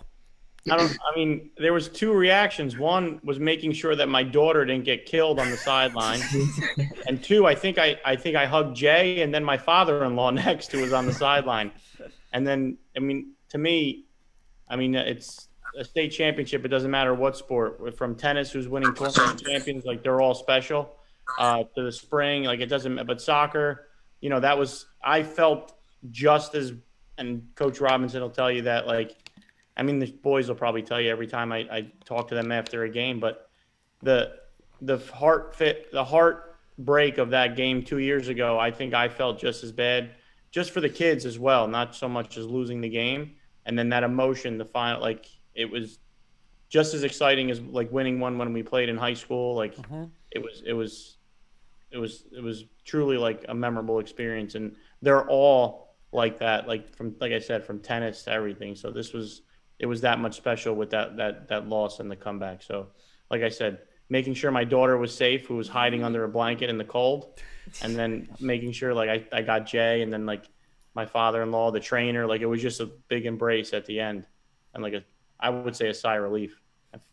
I 0.70 0.76
don't. 0.76 0.92
I 0.92 1.16
mean, 1.16 1.50
there 1.58 1.72
was 1.72 1.88
two 1.88 2.12
reactions. 2.12 2.78
One 2.78 3.22
was 3.24 3.40
making 3.40 3.72
sure 3.74 3.96
that 3.96 4.10
my 4.10 4.24
daughter 4.24 4.66
didn't 4.66 4.84
get 4.84 5.06
killed 5.06 5.40
on 5.40 5.50
the 5.50 5.58
sideline, 5.58 6.22
and 7.08 7.24
two, 7.24 7.46
I 7.46 7.56
think 7.56 7.78
I, 7.78 7.98
I 8.04 8.16
think 8.16 8.36
I 8.36 8.46
hugged 8.46 8.76
Jay, 8.76 9.22
and 9.22 9.34
then 9.34 9.44
my 9.44 9.58
father-in-law 9.58 10.32
next 10.32 10.72
who 10.72 10.82
was 10.82 10.92
on 10.92 11.06
the 11.06 11.14
sideline, 11.14 11.72
and 12.34 12.46
then 12.46 12.78
I 12.96 13.00
mean, 13.00 13.32
to 13.50 13.58
me, 13.58 14.07
I 14.70 14.76
mean, 14.76 14.96
it's 14.96 15.48
a 15.78 15.84
state 15.84 16.10
championship. 16.10 16.66
It 16.66 16.70
doesn't 16.70 16.92
matter 16.92 17.14
what 17.14 17.38
sport. 17.38 17.98
From 17.98 18.16
tennis, 18.16 18.52
who's 18.52 18.68
winning 18.68 18.94
tournament 18.94 19.44
champions, 19.44 19.86
like 19.86 20.04
they're 20.04 20.22
all 20.22 20.36
special. 20.36 20.94
Uh, 21.38 21.64
to 21.76 21.84
the 21.84 21.92
spring, 21.92 22.44
like 22.44 22.62
it 22.62 22.68
doesn't. 22.68 23.06
But 23.06 23.22
soccer, 23.22 23.88
you 24.22 24.30
know, 24.30 24.40
that 24.40 24.58
was. 24.58 24.86
I 25.04 25.24
felt 25.24 25.74
just 26.10 26.56
as, 26.56 26.74
and 27.18 27.48
Coach 27.56 27.82
Robinson 27.82 28.22
will 28.22 28.30
tell 28.30 28.52
you 28.52 28.64
that, 28.64 28.88
like. 28.88 29.16
I 29.76 29.84
mean, 29.84 30.00
the 30.00 30.08
boys 30.08 30.48
will 30.48 30.56
probably 30.56 30.82
tell 30.82 31.00
you 31.00 31.12
every 31.12 31.28
time 31.28 31.52
I, 31.52 31.58
I 31.72 31.92
talk 32.04 32.30
to 32.30 32.36
them 32.36 32.52
after 32.52 32.84
a 32.84 32.90
game, 32.90 33.20
but 33.20 33.48
the 34.02 34.34
the 34.82 34.98
heart 34.98 35.56
fit 35.56 35.92
the 35.92 36.04
heartbreak 36.04 37.18
of 37.18 37.32
that 37.32 37.56
game 37.56 37.84
two 37.84 38.00
years 38.00 38.28
ago, 38.28 38.60
I 38.60 38.72
think 38.72 38.94
I 38.94 39.10
felt 39.10 39.40
just 39.40 39.64
as 39.64 39.72
bad, 39.72 40.12
just 40.52 40.72
for 40.72 40.82
the 40.82 40.90
kids 40.90 41.26
as 41.26 41.40
well, 41.40 41.68
not 41.68 41.96
so 41.96 42.08
much 42.08 42.38
as 42.38 42.46
losing 42.46 42.82
the 42.82 42.90
game, 42.90 43.36
and 43.68 43.78
then 43.78 43.90
that 43.90 44.04
emotion, 44.04 44.58
the 44.58 44.66
final, 44.66 45.02
like 45.02 45.28
it 45.54 45.70
was 45.70 46.00
just 46.70 46.94
as 46.94 47.04
exciting 47.04 47.52
as 47.52 47.62
like 47.62 47.92
winning 47.92 48.20
one 48.20 48.38
when 48.38 48.54
we 48.54 48.64
played 48.64 48.90
in 48.90 48.98
high 48.98 49.14
school. 49.14 49.56
Like 49.56 49.76
mm-hmm. 49.76 50.06
it 50.32 50.40
was, 50.40 50.64
it 50.66 50.74
was, 50.74 51.18
it 51.92 51.98
was, 51.98 52.26
it 52.36 52.42
was 52.42 52.66
truly 52.86 53.18
like 53.18 53.46
a 53.50 53.54
memorable 53.54 54.00
experience, 54.00 54.56
and 54.56 54.76
they're 55.02 55.28
all 55.28 55.96
like 56.12 56.40
that, 56.40 56.68
like 56.68 56.96
from 56.96 57.16
like 57.20 57.34
I 57.34 57.40
said, 57.40 57.66
from 57.66 57.80
tennis 57.80 58.24
to 58.24 58.32
everything. 58.32 58.76
So 58.76 58.90
this 58.90 59.14
was 59.14 59.42
it 59.80 59.86
was 59.86 60.02
that 60.02 60.20
much 60.20 60.36
special 60.36 60.74
with 60.74 60.90
that 60.92 61.18
that 61.18 61.48
that 61.50 61.68
loss 61.68 62.00
and 62.00 62.10
the 62.10 62.16
comeback. 62.16 62.64
So, 62.64 62.88
like 63.30 63.42
I 63.44 63.50
said, 63.50 63.80
making 64.10 64.34
sure 64.34 64.52
my 64.52 64.64
daughter 64.64 64.98
was 64.98 65.14
safe, 65.14 65.46
who 65.46 65.56
was 65.56 65.68
hiding 65.68 66.04
under 66.04 66.24
a 66.24 66.30
blanket 66.30 66.70
in 66.70 66.78
the 66.78 66.86
cold, 66.86 67.40
and 67.82 67.96
then 67.96 68.30
making 68.40 68.72
sure 68.72 68.94
like 68.94 69.10
I, 69.10 69.38
I 69.38 69.42
got 69.42 69.66
Jay, 69.66 70.02
and 70.02 70.12
then 70.12 70.26
like 70.26 70.46
my 70.98 71.06
father-in-law, 71.06 71.70
the 71.70 71.80
trainer, 71.80 72.26
like 72.26 72.42
it 72.42 72.48
was 72.48 72.60
just 72.60 72.82
a 72.82 72.88
big 73.08 73.28
embrace 73.28 73.72
at 73.72 73.86
the 73.86 74.00
end, 74.00 74.26
and 74.74 74.82
like 74.82 74.94
a 74.94 75.04
I 75.40 75.52
would 75.52 75.76
say 75.76 75.90
a 75.90 75.94
sigh 75.94 76.16
of 76.16 76.24
relief 76.24 76.60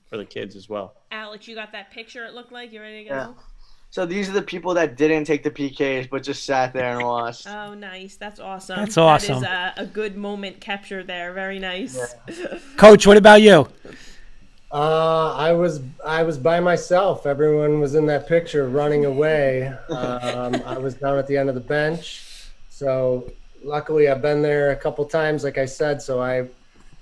for 0.06 0.16
the 0.16 0.24
kids 0.24 0.56
as 0.56 0.70
well. 0.70 0.94
Alex, 1.12 1.46
you 1.46 1.54
got 1.54 1.70
that 1.72 1.90
picture? 1.90 2.24
It 2.24 2.32
looked 2.32 2.50
like 2.50 2.72
you 2.72 2.80
ready 2.80 3.04
to 3.04 3.10
go? 3.10 3.14
Yeah. 3.14 3.32
So 3.90 4.06
these 4.06 4.28
are 4.28 4.32
the 4.32 4.42
people 4.42 4.72
that 4.74 4.96
didn't 4.96 5.24
take 5.24 5.42
the 5.42 5.50
PKs 5.50 6.08
but 6.08 6.22
just 6.22 6.44
sat 6.44 6.72
there 6.72 6.96
and 6.96 7.06
watched. 7.06 7.46
Oh, 7.46 7.74
nice. 7.74 8.16
That's 8.16 8.40
awesome. 8.40 8.76
That's 8.76 8.96
awesome. 8.96 9.36
is 9.36 9.42
a, 9.42 9.74
a 9.76 9.86
good 9.86 10.16
moment 10.16 10.60
captured 10.60 11.06
there. 11.06 11.34
Very 11.34 11.58
nice. 11.58 12.14
Coach, 12.76 13.06
what 13.06 13.18
about 13.18 13.42
you? 13.42 13.68
Uh, 14.72 15.34
I 15.34 15.52
was 15.52 15.82
I 16.04 16.22
was 16.22 16.38
by 16.38 16.58
myself. 16.58 17.26
Everyone 17.26 17.80
was 17.80 17.94
in 17.94 18.06
that 18.06 18.26
picture 18.26 18.66
running 18.66 19.04
away. 19.04 19.72
Um, 19.90 20.54
I 20.64 20.78
was 20.78 20.94
down 20.94 21.18
at 21.18 21.26
the 21.26 21.36
end 21.36 21.50
of 21.50 21.54
the 21.54 21.60
bench. 21.60 22.24
So 22.70 23.30
luckily, 23.64 24.08
I've 24.08 24.22
been 24.22 24.42
there 24.42 24.70
a 24.70 24.76
couple 24.76 25.04
times, 25.06 25.44
like 25.44 25.58
I 25.58 25.64
said. 25.64 26.00
So 26.02 26.20
I, 26.20 26.46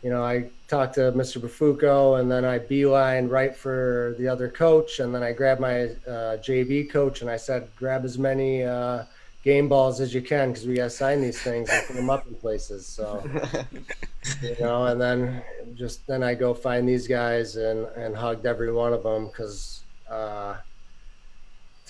you 0.03 0.11
know, 0.11 0.25
I 0.25 0.47
talked 0.69 0.95
to 0.95 1.13
Mr. 1.13 1.41
Bafuco, 1.41 2.21
and 2.21 2.31
then 2.31 2.45
I 2.45 2.59
beeline 2.59 3.29
right 3.29 3.55
for 3.55 4.15
the 4.19 4.29
other 4.29 4.49
coach, 4.49 5.01
and 5.01 5.15
then 5.15 5.23
I 5.23 5.33
grabbed 5.33 5.61
my 5.61 5.85
uh, 6.07 6.39
JV 6.39 6.89
coach, 6.91 7.21
and 7.21 7.31
I 7.31 7.37
said, 7.37 7.69
grab 7.77 8.05
as 8.05 8.19
many 8.19 8.63
uh, 8.63 9.05
game 9.43 9.69
balls 9.69 10.01
as 10.01 10.15
you 10.15 10.23
can 10.23 10.51
because 10.51 10.67
we 10.67 10.75
got 10.75 10.85
to 10.85 10.91
sign 10.91 11.21
these 11.21 11.41
things 11.41 11.69
and 11.69 11.87
put 11.87 11.97
them 11.97 12.11
up 12.11 12.27
in 12.27 12.35
places. 12.35 12.87
So 12.87 13.23
you 14.43 14.57
know, 14.61 14.87
and 14.87 15.01
then 15.01 15.43
just 15.75 16.07
then 16.07 16.23
I 16.23 16.35
go 16.35 16.55
find 16.55 16.89
these 16.89 17.09
guys 17.09 17.57
and 17.57 17.87
and 17.97 18.17
hugged 18.17 18.47
every 18.47 18.73
one 18.73 18.93
of 18.93 19.03
them 19.03 19.27
because 19.27 19.83
uh, 20.09 20.57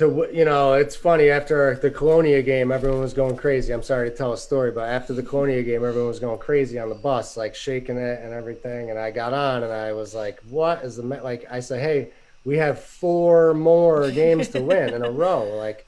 to 0.03 0.29
you 0.33 0.45
know 0.45 0.75
it's 0.75 0.97
funny 0.97 1.31
after 1.31 1.77
the 1.77 1.91
Colonia 1.91 2.43
game 2.43 2.73
everyone 2.73 3.01
was 3.01 3.15
going 3.15 3.37
crazy. 3.37 3.73
I'm 3.73 3.83
sorry 3.83 4.11
to 4.11 4.17
tell 4.17 4.33
a 4.33 4.39
story, 4.39 4.71
but 4.71 4.89
after 4.89 5.13
the 5.13 5.23
Colonia 5.23 5.63
game 5.63 5.85
everyone 5.85 6.09
was 6.09 6.19
going 6.19 6.39
crazy 6.39 6.79
on 6.79 6.89
the 6.89 6.95
bus, 6.95 7.37
like 7.37 7.55
shaking 7.55 7.97
it 7.97 8.21
and 8.23 8.33
everything. 8.33 8.91
And 8.91 8.99
I 8.99 9.11
got 9.11 9.33
on 9.33 9.63
and 9.63 9.73
I 9.73 9.93
was 9.93 10.15
like, 10.15 10.41
"What 10.51 10.83
is 10.83 10.97
the 10.97 11.03
like?" 11.03 11.47
I 11.51 11.61
said, 11.61 11.81
"Hey, 11.81 12.11
we 12.45 12.57
have 12.59 12.81
four 12.81 13.55
more 13.55 14.11
games 14.11 14.49
to 14.49 14.61
win 14.61 14.95
in 14.95 15.05
a 15.05 15.11
row. 15.23 15.45
Like 15.57 15.87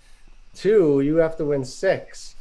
two, 0.54 1.00
you 1.00 1.16
have 1.16 1.36
to 1.38 1.44
win 1.44 1.64
six. 1.64 2.36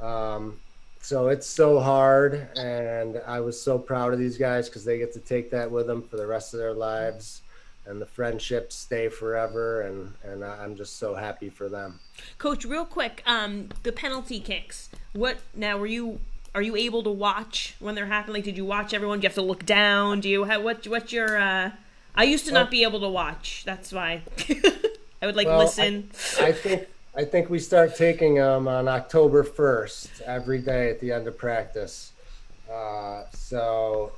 Um, 0.00 0.58
so 1.00 1.28
it's 1.28 1.46
so 1.46 1.80
hard, 1.80 2.48
and 2.56 3.20
I 3.26 3.40
was 3.40 3.60
so 3.60 3.78
proud 3.78 4.12
of 4.12 4.18
these 4.18 4.38
guys 4.38 4.68
because 4.68 4.84
they 4.84 4.98
get 4.98 5.12
to 5.14 5.20
take 5.20 5.50
that 5.50 5.70
with 5.70 5.86
them 5.86 6.02
for 6.02 6.16
the 6.16 6.26
rest 6.26 6.54
of 6.54 6.60
their 6.60 6.72
lives, 6.72 7.41
and 7.86 8.00
the 8.00 8.06
friendships 8.06 8.74
stay 8.76 9.08
forever, 9.08 9.82
and 9.82 10.14
and 10.24 10.44
I'm 10.44 10.76
just 10.76 10.98
so 10.98 11.14
happy 11.14 11.48
for 11.50 11.68
them. 11.68 12.00
Coach, 12.38 12.64
real 12.64 12.84
quick, 12.84 13.22
um, 13.26 13.68
the 13.82 13.92
penalty 13.92 14.40
kicks. 14.40 14.88
What 15.12 15.38
now? 15.54 15.78
Were 15.78 15.86
you 15.86 16.20
are 16.54 16.62
you 16.62 16.76
able 16.76 17.02
to 17.02 17.10
watch 17.10 17.74
when 17.80 17.94
they're 17.94 18.06
happening? 18.06 18.34
Like, 18.36 18.44
did 18.44 18.56
you 18.56 18.64
watch 18.64 18.92
everyone? 18.94 19.20
Do 19.20 19.24
you 19.24 19.28
have 19.28 19.34
to 19.36 19.42
look 19.42 19.64
down? 19.66 20.20
Do 20.20 20.28
you 20.28 20.44
have 20.44 20.62
what? 20.62 20.86
What's 20.86 21.12
your? 21.12 21.38
uh 21.38 21.70
I 22.14 22.24
used 22.24 22.44
to 22.46 22.52
not 22.52 22.70
be 22.70 22.82
able 22.82 23.00
to 23.00 23.08
watch. 23.08 23.62
That's 23.64 23.90
why 23.90 24.20
I 25.22 25.26
would 25.26 25.34
like 25.36 25.46
Well, 25.46 25.60
I- 25.60 25.64
listen. 25.64 26.10
I 26.40 26.52
think 26.52 26.86
I 27.16 27.24
think 27.24 27.48
we 27.50 27.58
start 27.58 27.96
taking 27.96 28.34
them 28.36 28.68
on 28.68 28.86
October 28.88 29.44
1st 29.44 30.22
every 30.22 30.58
day 30.60 30.88
at 30.90 31.00
the 31.00 31.12
end 31.12 31.26
of 31.26 31.36
practice. 31.38 32.12
Uh, 32.70 33.24
so 33.34 34.12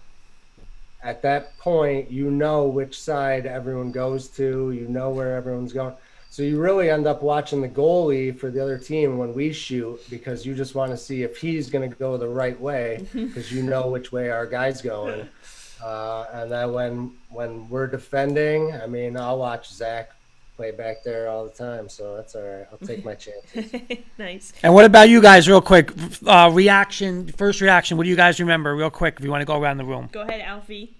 at 1.05 1.23
that 1.23 1.57
point, 1.59 2.11
you 2.11 2.31
know 2.31 2.65
which 2.65 2.99
side 2.99 3.45
everyone 3.47 3.93
goes 3.93 4.29
to, 4.29 4.73
you 4.73 4.89
know 4.89 5.11
where 5.11 5.37
everyone's 5.37 5.73
going. 5.73 5.95
So 6.31 6.43
you 6.43 6.61
really 6.61 6.91
end 6.91 7.07
up 7.07 7.23
watching 7.23 7.61
the 7.61 7.69
goalie 7.69 8.37
for 8.37 8.51
the 8.51 8.61
other 8.61 8.79
team 8.79 9.19
when 9.19 9.35
we 9.35 9.53
shoot 9.53 10.01
because 10.11 10.45
you 10.45 10.55
just 10.55 10.75
want 10.75 10.91
to 10.91 10.97
see 10.97 11.23
if 11.23 11.37
he's 11.37 11.71
going 11.71 11.89
to 11.89 11.97
go 11.97 12.17
the 12.17 12.27
right 12.27 12.59
way 12.59 13.07
because 13.13 13.53
you 13.53 13.63
know 13.63 13.87
which 13.87 14.11
way 14.11 14.31
our 14.31 14.47
guy's 14.47 14.83
going. 14.83 15.29
Uh, 15.83 16.27
and 16.33 16.51
then 16.51 16.73
when 16.73 17.13
when 17.29 17.69
we're 17.69 17.87
defending, 17.87 18.73
I 18.73 18.87
mean, 18.87 19.19
I'll 19.19 19.39
watch 19.39 19.71
Zach 19.71 20.13
play 20.57 20.71
back 20.71 21.03
there 21.03 21.29
all 21.29 21.45
the 21.45 21.51
time, 21.51 21.89
so 21.89 22.17
that's 22.17 22.35
all 22.35 22.43
right. 22.43 22.67
I'll 22.71 22.87
take 22.87 23.05
my 23.05 23.15
chances. 23.15 23.73
nice. 24.19 24.53
And 24.63 24.75
what 24.75 24.85
about 24.85 25.09
you 25.09 25.21
guys, 25.21 25.49
real 25.49 25.61
quick? 25.61 25.93
Uh, 26.27 26.51
reaction, 26.53 27.29
first 27.33 27.61
reaction. 27.61 27.97
What 27.97 28.05
do 28.05 28.11
you 28.11 28.17
guys 28.17 28.39
remember, 28.41 28.75
real 28.75 28.91
quick, 28.91 29.17
if 29.19 29.25
you 29.25 29.31
want 29.31 29.41
to 29.43 29.47
go 29.47 29.61
around 29.61 29.79
the 29.79 29.85
room? 29.85 30.09
Go 30.13 30.23
ahead, 30.23 30.41
Alfie. 30.41 30.93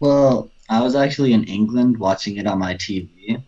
Well, 0.00 0.50
I 0.68 0.82
was 0.82 0.94
actually 0.94 1.32
in 1.32 1.44
England 1.44 1.98
watching 1.98 2.36
it 2.36 2.46
on 2.46 2.58
my 2.58 2.74
TV, 2.74 3.42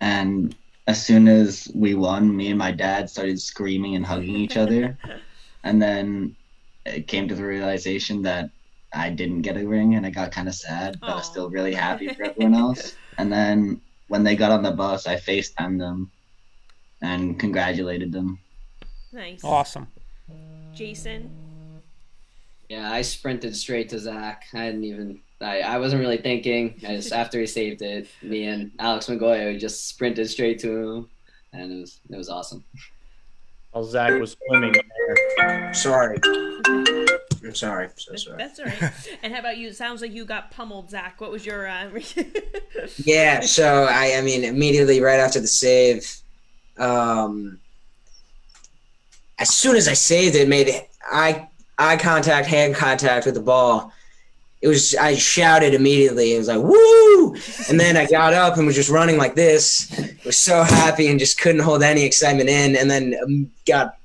and 0.00 0.54
as 0.86 1.04
soon 1.04 1.28
as 1.28 1.70
we 1.74 1.94
won, 1.94 2.36
me 2.36 2.48
and 2.48 2.58
my 2.58 2.72
dad 2.72 3.08
started 3.08 3.40
screaming 3.40 3.96
and 3.96 4.04
hugging 4.04 4.36
each 4.36 4.56
other, 4.56 4.98
and 5.64 5.80
then 5.80 6.36
it 6.84 7.06
came 7.06 7.28
to 7.28 7.34
the 7.34 7.44
realization 7.44 8.22
that 8.22 8.50
I 8.92 9.10
didn't 9.10 9.42
get 9.42 9.56
a 9.56 9.66
ring, 9.66 9.94
and 9.94 10.04
I 10.04 10.10
got 10.10 10.32
kind 10.32 10.48
of 10.48 10.54
sad, 10.54 11.00
but 11.00 11.10
I 11.10 11.14
was 11.14 11.26
still 11.26 11.48
really 11.48 11.74
happy 11.74 12.08
for 12.08 12.24
everyone 12.24 12.54
else. 12.54 12.94
And 13.18 13.30
then 13.30 13.82
when 14.12 14.24
they 14.24 14.36
got 14.36 14.52
on 14.52 14.62
the 14.62 14.70
bus, 14.70 15.06
I 15.06 15.16
FaceTimed 15.16 15.78
them 15.78 16.10
and 17.00 17.40
congratulated 17.40 18.12
them. 18.12 18.38
Nice. 19.10 19.42
Awesome. 19.42 19.88
Jason. 20.74 21.30
Yeah, 22.68 22.92
I 22.92 23.00
sprinted 23.00 23.56
straight 23.56 23.88
to 23.88 23.98
Zach. 23.98 24.44
I 24.52 24.66
didn't 24.66 24.84
even. 24.84 25.20
I, 25.40 25.60
I 25.60 25.78
wasn't 25.78 26.00
really 26.00 26.18
thinking. 26.18 26.78
I 26.86 26.96
just 26.96 27.10
after 27.22 27.40
he 27.40 27.46
saved 27.46 27.80
it, 27.80 28.06
me 28.20 28.44
and 28.44 28.70
Alex 28.78 29.06
Magoya 29.06 29.50
we 29.50 29.56
just 29.56 29.88
sprinted 29.88 30.28
straight 30.28 30.58
to 30.58 30.68
him, 30.70 31.10
and 31.54 31.72
it 31.72 31.80
was 31.80 32.00
it 32.10 32.16
was 32.16 32.28
awesome. 32.28 32.62
While 33.70 33.84
Zach 33.84 34.20
was 34.20 34.36
swimming. 34.46 34.74
Sorry. 35.72 36.18
I'm 37.44 37.54
sorry. 37.54 37.88
So 37.96 38.14
sorry. 38.16 38.38
That's 38.38 38.58
all 38.58 38.66
right. 38.66 38.92
and 39.22 39.32
how 39.32 39.40
about 39.40 39.56
you? 39.56 39.68
It 39.68 39.76
sounds 39.76 40.00
like 40.00 40.12
you 40.12 40.24
got 40.24 40.50
pummeled, 40.50 40.90
Zach. 40.90 41.20
What 41.20 41.30
was 41.30 41.44
your? 41.44 41.66
Uh... 41.66 41.90
Yeah, 43.04 43.40
so 43.40 43.86
I, 43.88 44.16
I 44.16 44.22
mean, 44.22 44.44
immediately 44.44 45.00
right 45.00 45.20
after 45.20 45.38
the 45.38 45.46
save, 45.46 46.16
um, 46.78 47.60
as 49.38 49.50
soon 49.50 49.76
as 49.76 49.88
I 49.88 49.92
saved 49.92 50.34
it, 50.34 50.48
made 50.48 50.68
eye 51.10 51.48
eye 51.78 51.96
contact, 51.96 52.46
hand 52.46 52.74
contact 52.74 53.26
with 53.26 53.34
the 53.34 53.40
ball. 53.40 53.92
It 54.62 54.68
was 54.68 54.94
I 54.94 55.14
shouted 55.16 55.74
immediately. 55.74 56.34
It 56.34 56.38
was 56.38 56.48
like 56.48 56.62
woo, 56.62 57.34
and 57.68 57.78
then 57.78 57.96
I 57.96 58.06
got 58.06 58.32
up 58.32 58.56
and 58.56 58.66
was 58.66 58.76
just 58.76 58.90
running 58.90 59.16
like 59.16 59.34
this. 59.34 59.90
Was 60.24 60.38
so 60.38 60.62
happy 60.62 61.08
and 61.08 61.18
just 61.18 61.40
couldn't 61.40 61.62
hold 61.62 61.82
any 61.82 62.04
excitement 62.04 62.48
in, 62.48 62.76
and 62.76 62.90
then 62.90 63.14
um, 63.22 63.50
got 63.66 63.96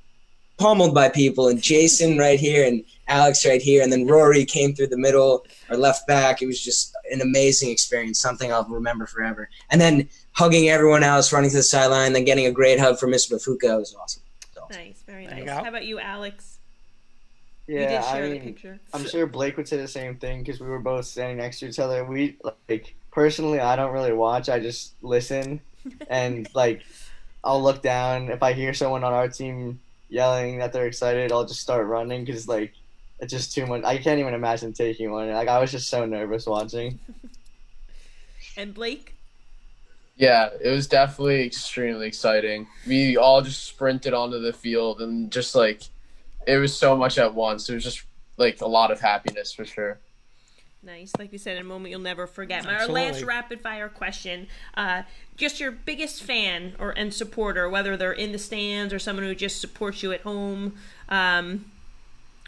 pummeled 0.57 0.93
by 0.93 1.09
people. 1.09 1.47
And 1.47 1.61
Jason 1.61 2.17
right 2.17 2.39
here 2.39 2.67
and 2.67 2.83
Alex 3.07 3.45
right 3.45 3.61
here, 3.61 3.83
and 3.83 3.91
then 3.91 4.05
Rory 4.05 4.45
came 4.45 4.73
through 4.73 4.87
the 4.87 4.97
middle 4.97 5.45
or 5.69 5.77
left 5.77 6.07
back. 6.07 6.41
It 6.41 6.47
was 6.47 6.61
just 6.61 6.95
an 7.11 7.21
amazing 7.21 7.71
experience, 7.71 8.19
something 8.19 8.51
I'll 8.51 8.65
remember 8.65 9.05
forever. 9.05 9.49
And 9.69 9.79
then 9.79 10.09
hugging 10.33 10.69
everyone 10.69 11.03
else, 11.03 11.31
running 11.31 11.49
to 11.49 11.57
the 11.57 11.63
sideline, 11.63 12.13
then 12.13 12.25
getting 12.25 12.45
a 12.45 12.51
great 12.51 12.79
hug 12.79 12.99
from 12.99 13.11
Mr. 13.11 13.33
Bafuka 13.33 13.77
was 13.77 13.95
awesome. 13.95 14.23
nice, 14.71 15.01
very 15.05 15.27
There 15.27 15.45
nice. 15.45 15.49
How 15.49 15.69
about 15.69 15.85
you, 15.85 15.99
Alex? 15.99 16.59
Yeah, 17.67 17.81
you 17.81 17.87
did 17.87 17.97
I 17.97 18.11
share 18.13 18.29
the 18.29 18.35
mean, 18.35 18.43
picture. 18.43 18.79
I'm 18.93 19.05
sure 19.05 19.27
Blake 19.27 19.57
would 19.57 19.67
say 19.67 19.77
the 19.77 19.87
same 19.87 20.15
thing 20.15 20.39
because 20.39 20.61
we 20.61 20.67
were 20.67 20.79
both 20.79 21.05
standing 21.05 21.37
next 21.37 21.59
to 21.59 21.67
each 21.67 21.79
other. 21.79 22.05
We 22.05 22.37
like 22.69 22.95
personally, 23.11 23.59
I 23.59 23.75
don't 23.75 23.91
really 23.91 24.13
watch. 24.13 24.47
I 24.47 24.59
just 24.59 24.93
listen, 25.01 25.59
and 26.09 26.47
like, 26.55 26.83
I'll 27.43 27.61
look 27.61 27.81
down 27.81 28.29
if 28.29 28.41
I 28.41 28.53
hear 28.53 28.73
someone 28.73 29.03
on 29.03 29.13
our 29.13 29.27
team 29.27 29.79
yelling 30.09 30.59
that 30.59 30.71
they're 30.71 30.87
excited. 30.87 31.31
I'll 31.31 31.45
just 31.45 31.59
start 31.59 31.85
running 31.87 32.23
because 32.23 32.47
like 32.47 32.73
it's 33.19 33.33
just 33.33 33.53
too 33.53 33.65
much. 33.65 33.83
I 33.83 33.97
can't 33.97 34.19
even 34.19 34.33
imagine 34.33 34.73
taking 34.73 35.11
one. 35.11 35.31
Like 35.31 35.47
I 35.47 35.59
was 35.59 35.71
just 35.71 35.89
so 35.89 36.05
nervous 36.05 36.45
watching. 36.45 36.99
And 38.55 38.73
Blake. 38.73 39.13
Yeah, 40.15 40.49
it 40.59 40.71
was 40.71 40.87
definitely 40.87 41.45
extremely 41.45 42.07
exciting. 42.07 42.65
We 42.87 43.17
all 43.17 43.43
just 43.43 43.65
sprinted 43.65 44.15
onto 44.15 44.39
the 44.39 44.51
field 44.51 44.99
and 44.99 45.31
just 45.31 45.53
like 45.53 45.83
it 46.47 46.57
was 46.57 46.75
so 46.75 46.97
much 46.97 47.19
at 47.19 47.35
once. 47.35 47.69
It 47.69 47.75
was 47.75 47.83
just 47.83 48.03
like 48.37 48.61
a 48.61 48.67
lot 48.67 48.89
of 48.89 48.99
happiness 48.99 49.53
for 49.53 49.63
sure. 49.63 49.99
Nice. 50.81 51.11
Like 51.19 51.31
we 51.31 51.37
said, 51.37 51.57
in 51.57 51.61
a 51.61 51.65
moment 51.65 51.91
you'll 51.91 51.99
never 51.99 52.25
forget. 52.25 52.63
My 52.63 52.77
our 52.77 52.87
last 52.87 53.21
rapid 53.23 53.61
fire 53.61 53.89
question: 53.89 54.47
uh, 54.75 55.03
just 55.35 55.59
your 55.59 55.71
biggest 55.71 56.23
fan 56.23 56.75
or 56.79 56.91
and 56.91 57.13
supporter, 57.13 57.69
whether 57.69 57.95
they're 57.95 58.11
in 58.11 58.31
the 58.31 58.39
stands 58.39 58.93
or 58.93 58.97
someone 58.97 59.25
who 59.25 59.35
just 59.35 59.61
supports 59.61 60.01
you 60.01 60.13
at 60.13 60.21
home. 60.21 60.75
Um, 61.09 61.65
Co- 61.65 61.76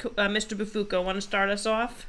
uh, 0.05 0.27
Mr. 0.27 0.57
Bufuko, 0.57 1.03
want 1.03 1.15
to 1.15 1.21
start 1.21 1.49
us 1.49 1.65
off? 1.65 2.05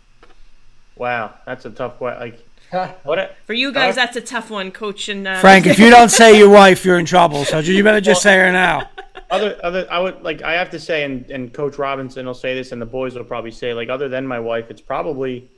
Wow, 0.96 1.34
that's 1.46 1.64
a 1.64 1.70
tough 1.70 1.96
question. 1.98 2.20
Like, 2.20 2.98
what? 3.04 3.18
A, 3.18 3.30
For 3.46 3.52
you 3.54 3.72
guys, 3.72 3.96
that's 3.96 4.16
a 4.16 4.20
tough 4.20 4.50
one, 4.50 4.70
Coach. 4.70 5.08
And 5.08 5.26
uh, 5.26 5.40
Frank, 5.40 5.66
if 5.66 5.78
you 5.78 5.90
don't 5.96 6.10
say 6.10 6.38
your 6.38 6.50
wife, 6.50 6.84
you're 6.84 6.98
in 6.98 7.06
trouble. 7.06 7.44
So 7.44 7.58
you 7.58 7.82
better 7.82 8.00
just 8.00 8.22
say 8.22 8.36
her 8.38 8.52
now. 8.52 8.88
other 9.30 9.58
other 9.62 9.86
I 9.90 9.98
would 9.98 10.22
like 10.22 10.42
I 10.42 10.54
have 10.54 10.70
to 10.70 10.80
say 10.80 11.04
and, 11.04 11.28
and 11.30 11.52
Coach 11.52 11.78
Robinson 11.78 12.26
will 12.26 12.34
say 12.34 12.54
this 12.54 12.72
and 12.72 12.82
the 12.82 12.86
boys 12.86 13.14
will 13.14 13.24
probably 13.24 13.52
say 13.52 13.72
like 13.72 13.88
other 13.88 14.08
than 14.08 14.26
my 14.26 14.40
wife 14.40 14.70
it's 14.70 14.80
probably 14.80 15.48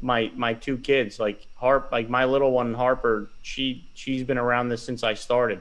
my 0.00 0.32
my 0.34 0.54
two 0.54 0.78
kids 0.78 1.20
like 1.20 1.46
Harp 1.54 1.90
like 1.92 2.08
my 2.08 2.24
little 2.24 2.52
one 2.52 2.72
Harper 2.72 3.28
she 3.42 3.84
she's 3.94 4.24
been 4.24 4.38
around 4.38 4.70
this 4.70 4.82
since 4.82 5.02
I 5.02 5.12
started 5.14 5.60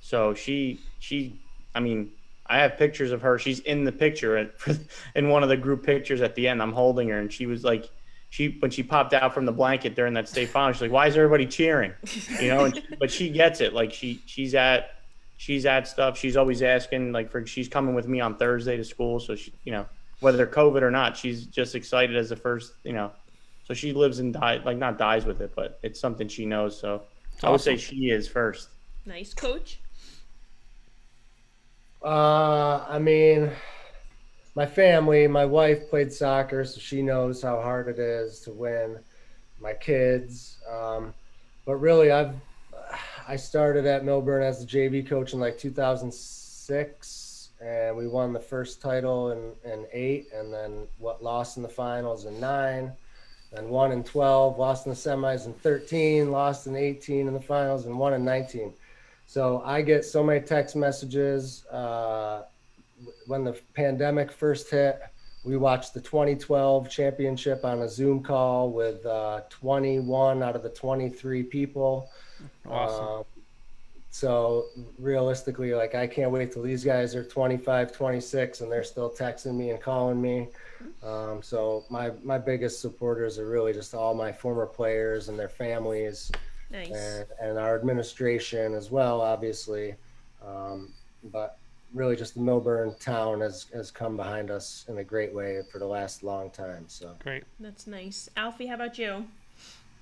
so 0.00 0.34
she 0.34 0.80
she 0.98 1.38
I 1.74 1.80
mean 1.80 2.10
I 2.48 2.58
have 2.58 2.76
pictures 2.76 3.12
of 3.12 3.22
her 3.22 3.38
she's 3.38 3.60
in 3.60 3.84
the 3.84 3.92
picture 3.92 4.36
at, 4.36 4.52
in 5.14 5.28
one 5.28 5.42
of 5.42 5.48
the 5.48 5.56
group 5.56 5.84
pictures 5.84 6.20
at 6.20 6.34
the 6.34 6.48
end 6.48 6.62
I'm 6.62 6.72
holding 6.72 7.08
her 7.08 7.18
and 7.18 7.32
she 7.32 7.46
was 7.46 7.64
like 7.64 7.90
she 8.30 8.56
when 8.60 8.70
she 8.70 8.82
popped 8.82 9.14
out 9.14 9.32
from 9.32 9.44
the 9.46 9.52
blanket 9.52 9.94
during 9.94 10.14
that 10.14 10.28
state 10.28 10.48
final 10.48 10.72
she's 10.72 10.82
like 10.82 10.90
why 10.90 11.06
is 11.06 11.16
everybody 11.16 11.46
cheering 11.46 11.92
you 12.40 12.48
know 12.48 12.64
and, 12.64 12.82
but 12.98 13.10
she 13.10 13.30
gets 13.30 13.60
it 13.60 13.72
like 13.72 13.92
she 13.92 14.22
she's 14.26 14.54
at 14.54 14.96
she's 15.36 15.66
at 15.66 15.86
stuff. 15.86 16.18
She's 16.18 16.36
always 16.36 16.62
asking, 16.62 17.12
like, 17.12 17.30
for 17.30 17.46
she's 17.46 17.68
coming 17.68 17.94
with 17.94 18.08
me 18.08 18.20
on 18.20 18.36
Thursday 18.36 18.76
to 18.76 18.84
school. 18.84 19.20
So 19.20 19.34
she, 19.34 19.52
you 19.64 19.72
know, 19.72 19.86
whether 20.20 20.46
COVID 20.46 20.82
or 20.82 20.90
not, 20.90 21.16
she's 21.16 21.46
just 21.46 21.74
excited 21.74 22.16
as 22.16 22.30
the 22.30 22.36
first, 22.36 22.74
you 22.84 22.92
know. 22.92 23.12
So 23.64 23.74
she 23.74 23.92
lives 23.92 24.20
and 24.20 24.32
dies, 24.32 24.62
like 24.64 24.78
not 24.78 24.96
dies 24.96 25.24
with 25.24 25.40
it, 25.40 25.52
but 25.54 25.78
it's 25.82 25.98
something 25.98 26.28
she 26.28 26.46
knows. 26.46 26.78
So 26.78 27.02
I 27.42 27.50
would 27.50 27.60
say 27.60 27.76
she 27.76 28.10
is 28.10 28.28
first. 28.28 28.68
nice, 29.04 29.34
Coach. 29.34 29.80
Uh, 32.06 32.86
I 32.88 33.00
mean, 33.00 33.50
my 34.54 34.64
family, 34.64 35.26
my 35.26 35.44
wife 35.44 35.90
played 35.90 36.12
soccer, 36.12 36.64
so 36.64 36.78
she 36.78 37.02
knows 37.02 37.42
how 37.42 37.60
hard 37.60 37.88
it 37.88 37.98
is 37.98 38.38
to 38.42 38.52
win. 38.52 39.00
My 39.60 39.72
kids, 39.72 40.58
um, 40.70 41.12
but 41.64 41.74
really, 41.76 42.12
I've 42.12 42.36
I 43.26 43.34
started 43.34 43.86
at 43.86 44.04
Millburn 44.04 44.44
as 44.44 44.64
the 44.64 44.66
JV 44.66 45.04
coach 45.04 45.32
in 45.32 45.40
like 45.40 45.58
2006, 45.58 47.50
and 47.60 47.96
we 47.96 48.06
won 48.06 48.32
the 48.32 48.38
first 48.38 48.80
title 48.80 49.32
in, 49.32 49.50
in 49.68 49.84
eight, 49.92 50.28
and 50.32 50.54
then 50.54 50.86
what 50.98 51.24
lost 51.24 51.56
in 51.56 51.64
the 51.64 51.68
finals 51.68 52.24
in 52.24 52.38
nine, 52.38 52.92
then 53.52 53.68
won 53.68 53.90
in 53.90 54.04
12, 54.04 54.56
lost 54.60 54.86
in 54.86 54.90
the 54.90 54.96
semis 54.96 55.46
in 55.46 55.54
13, 55.54 56.30
lost 56.30 56.68
in 56.68 56.76
18 56.76 57.26
in 57.26 57.34
the 57.34 57.40
finals, 57.40 57.84
and 57.86 57.98
won 57.98 58.12
in 58.12 58.24
19. 58.24 58.72
So 59.26 59.62
I 59.64 59.82
get 59.82 60.04
so 60.04 60.22
many 60.22 60.40
text 60.40 60.76
messages. 60.76 61.66
Uh, 61.66 62.44
when 63.26 63.44
the 63.44 63.60
pandemic 63.74 64.32
first 64.32 64.70
hit, 64.70 65.00
we 65.44 65.56
watched 65.56 65.94
the 65.94 66.00
2012 66.00 66.88
championship 66.88 67.64
on 67.64 67.82
a 67.82 67.88
Zoom 67.88 68.22
call 68.22 68.70
with 68.70 69.04
uh, 69.04 69.42
21 69.50 70.42
out 70.42 70.56
of 70.56 70.62
the 70.62 70.70
23 70.70 71.42
people. 71.44 72.08
Awesome. 72.68 73.06
Um, 73.06 73.24
so 74.10 74.68
realistically, 74.98 75.74
like 75.74 75.94
I 75.94 76.06
can't 76.06 76.30
wait 76.30 76.50
till 76.50 76.62
these 76.62 76.82
guys 76.82 77.14
are 77.14 77.22
25, 77.22 77.92
26, 77.92 78.62
and 78.62 78.72
they're 78.72 78.82
still 78.82 79.10
texting 79.10 79.54
me 79.54 79.70
and 79.70 79.80
calling 79.80 80.20
me. 80.22 80.48
Um, 81.02 81.42
so 81.42 81.84
my 81.90 82.10
my 82.24 82.38
biggest 82.38 82.80
supporters 82.80 83.38
are 83.38 83.46
really 83.46 83.74
just 83.74 83.94
all 83.94 84.14
my 84.14 84.32
former 84.32 84.64
players 84.64 85.28
and 85.28 85.38
their 85.38 85.50
families, 85.50 86.32
Nice. 86.70 86.90
and, 86.90 87.26
and 87.40 87.58
our 87.58 87.76
administration 87.76 88.74
as 88.74 88.90
well, 88.90 89.20
obviously. 89.20 89.94
Um, 90.44 90.92
but 91.24 91.58
really, 91.94 92.16
just 92.16 92.34
the 92.34 92.40
Millburn 92.40 92.98
town 92.98 93.40
has 93.40 93.66
has 93.74 93.90
come 93.90 94.16
behind 94.16 94.50
us 94.50 94.84
in 94.88 94.98
a 94.98 95.04
great 95.04 95.34
way 95.34 95.60
for 95.70 95.78
the 95.78 95.86
last 95.86 96.22
long 96.22 96.50
time. 96.50 96.84
So 96.88 97.14
great. 97.22 97.44
That's 97.60 97.86
nice. 97.86 98.28
Alfie, 98.36 98.66
how 98.66 98.74
about 98.74 98.98
you? 98.98 99.26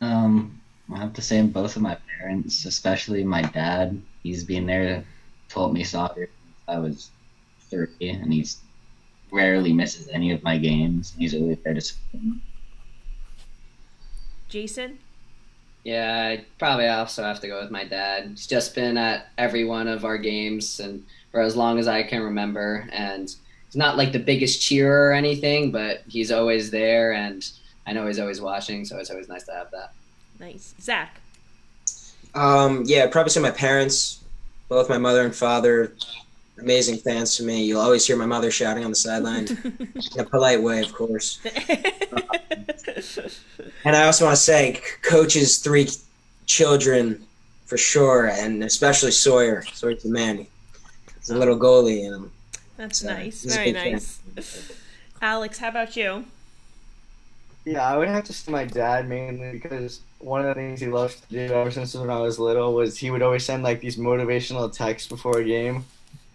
Um, 0.00 0.60
I 0.92 0.98
have 0.98 1.12
to 1.14 1.22
say 1.22 1.40
both 1.42 1.76
of 1.76 1.82
my 1.82 1.96
parents, 2.18 2.64
especially 2.64 3.24
my 3.24 3.42
dad. 3.42 4.00
He's 4.22 4.44
been 4.44 4.66
there, 4.66 5.04
taught 5.48 5.72
me 5.72 5.84
soccer 5.84 6.26
since 6.26 6.56
I 6.68 6.78
was 6.78 7.10
three, 7.70 7.88
and 8.00 8.32
he's 8.32 8.60
rarely 9.30 9.72
misses 9.72 10.08
any 10.08 10.30
of 10.30 10.42
my 10.42 10.58
games. 10.58 11.14
He's 11.18 11.34
always 11.34 11.58
there 11.64 11.74
to 11.74 11.80
support 11.80 12.22
me. 12.22 12.40
Jason? 14.48 14.98
Yeah, 15.84 16.36
I 16.38 16.44
probably 16.58 16.88
also 16.88 17.22
have 17.22 17.40
to 17.40 17.48
go 17.48 17.60
with 17.60 17.70
my 17.70 17.84
dad. 17.84 18.28
He's 18.30 18.46
just 18.46 18.74
been 18.74 18.96
at 18.96 19.28
every 19.36 19.64
one 19.64 19.86
of 19.86 20.04
our 20.04 20.16
games 20.16 20.80
and 20.80 21.04
for 21.30 21.42
as 21.42 21.56
long 21.56 21.78
as 21.78 21.86
I 21.86 22.02
can 22.02 22.22
remember. 22.22 22.88
And 22.90 23.28
he's 23.66 23.76
not 23.76 23.98
like 23.98 24.12
the 24.12 24.18
biggest 24.18 24.62
cheerer 24.62 25.10
or 25.10 25.12
anything, 25.12 25.70
but 25.70 26.02
he's 26.08 26.32
always 26.32 26.70
there 26.70 27.12
and 27.12 27.48
I 27.86 27.92
know 27.92 28.06
he's 28.06 28.18
always 28.18 28.40
watching, 28.40 28.84
so 28.84 28.96
it's 28.96 29.10
always 29.10 29.28
nice 29.28 29.44
to 29.44 29.52
have 29.52 29.70
that. 29.72 29.92
Nice. 30.40 30.74
Zach? 30.80 31.20
Um, 32.34 32.84
yeah, 32.86 33.06
probably 33.06 33.30
say 33.30 33.40
my 33.40 33.50
parents, 33.50 34.24
both 34.68 34.88
my 34.88 34.98
mother 34.98 35.22
and 35.22 35.34
father, 35.34 35.92
amazing 36.58 36.96
fans 36.96 37.36
to 37.36 37.42
me. 37.42 37.64
You'll 37.64 37.80
always 37.80 38.06
hear 38.06 38.16
my 38.16 38.26
mother 38.26 38.50
shouting 38.50 38.84
on 38.84 38.90
the 38.90 38.96
sideline 38.96 39.46
in 39.64 40.20
a 40.20 40.24
polite 40.24 40.62
way, 40.62 40.80
of 40.80 40.92
course. 40.92 41.40
and 43.84 43.96
I 43.96 44.04
also 44.04 44.24
want 44.24 44.36
to 44.36 44.42
say, 44.42 44.80
coaches 45.02 45.58
three 45.58 45.88
children 46.46 47.24
for 47.66 47.78
sure, 47.78 48.26
and 48.28 48.62
especially 48.62 49.10
Sawyer. 49.10 49.62
Sawyer's 49.62 50.02
the 50.02 50.10
man. 50.10 50.46
He's 51.18 51.30
a 51.30 51.38
little 51.38 51.58
goalie, 51.58 52.06
and 52.06 52.30
That's 52.76 52.98
so 52.98 53.08
nice. 53.08 53.44
Very 53.44 53.72
big 53.72 53.82
fan. 53.82 53.92
nice. 54.36 54.72
Alex, 55.22 55.58
how 55.58 55.68
about 55.68 55.96
you? 55.96 56.24
Yeah, 57.64 57.86
I 57.86 57.96
would 57.96 58.08
have 58.08 58.24
to 58.24 58.32
say 58.32 58.52
my 58.52 58.66
dad 58.66 59.08
mainly 59.08 59.52
because 59.52 60.00
one 60.18 60.42
of 60.42 60.48
the 60.48 60.54
things 60.54 60.80
he 60.80 60.86
loves 60.86 61.20
to 61.20 61.28
do 61.28 61.52
ever 61.54 61.70
since 61.70 61.94
when 61.94 62.10
I 62.10 62.20
was 62.20 62.38
little 62.38 62.74
was 62.74 62.98
he 62.98 63.10
would 63.10 63.22
always 63.22 63.44
send 63.44 63.62
like 63.62 63.80
these 63.80 63.96
motivational 63.96 64.70
texts 64.70 65.08
before 65.08 65.38
a 65.38 65.44
game. 65.44 65.84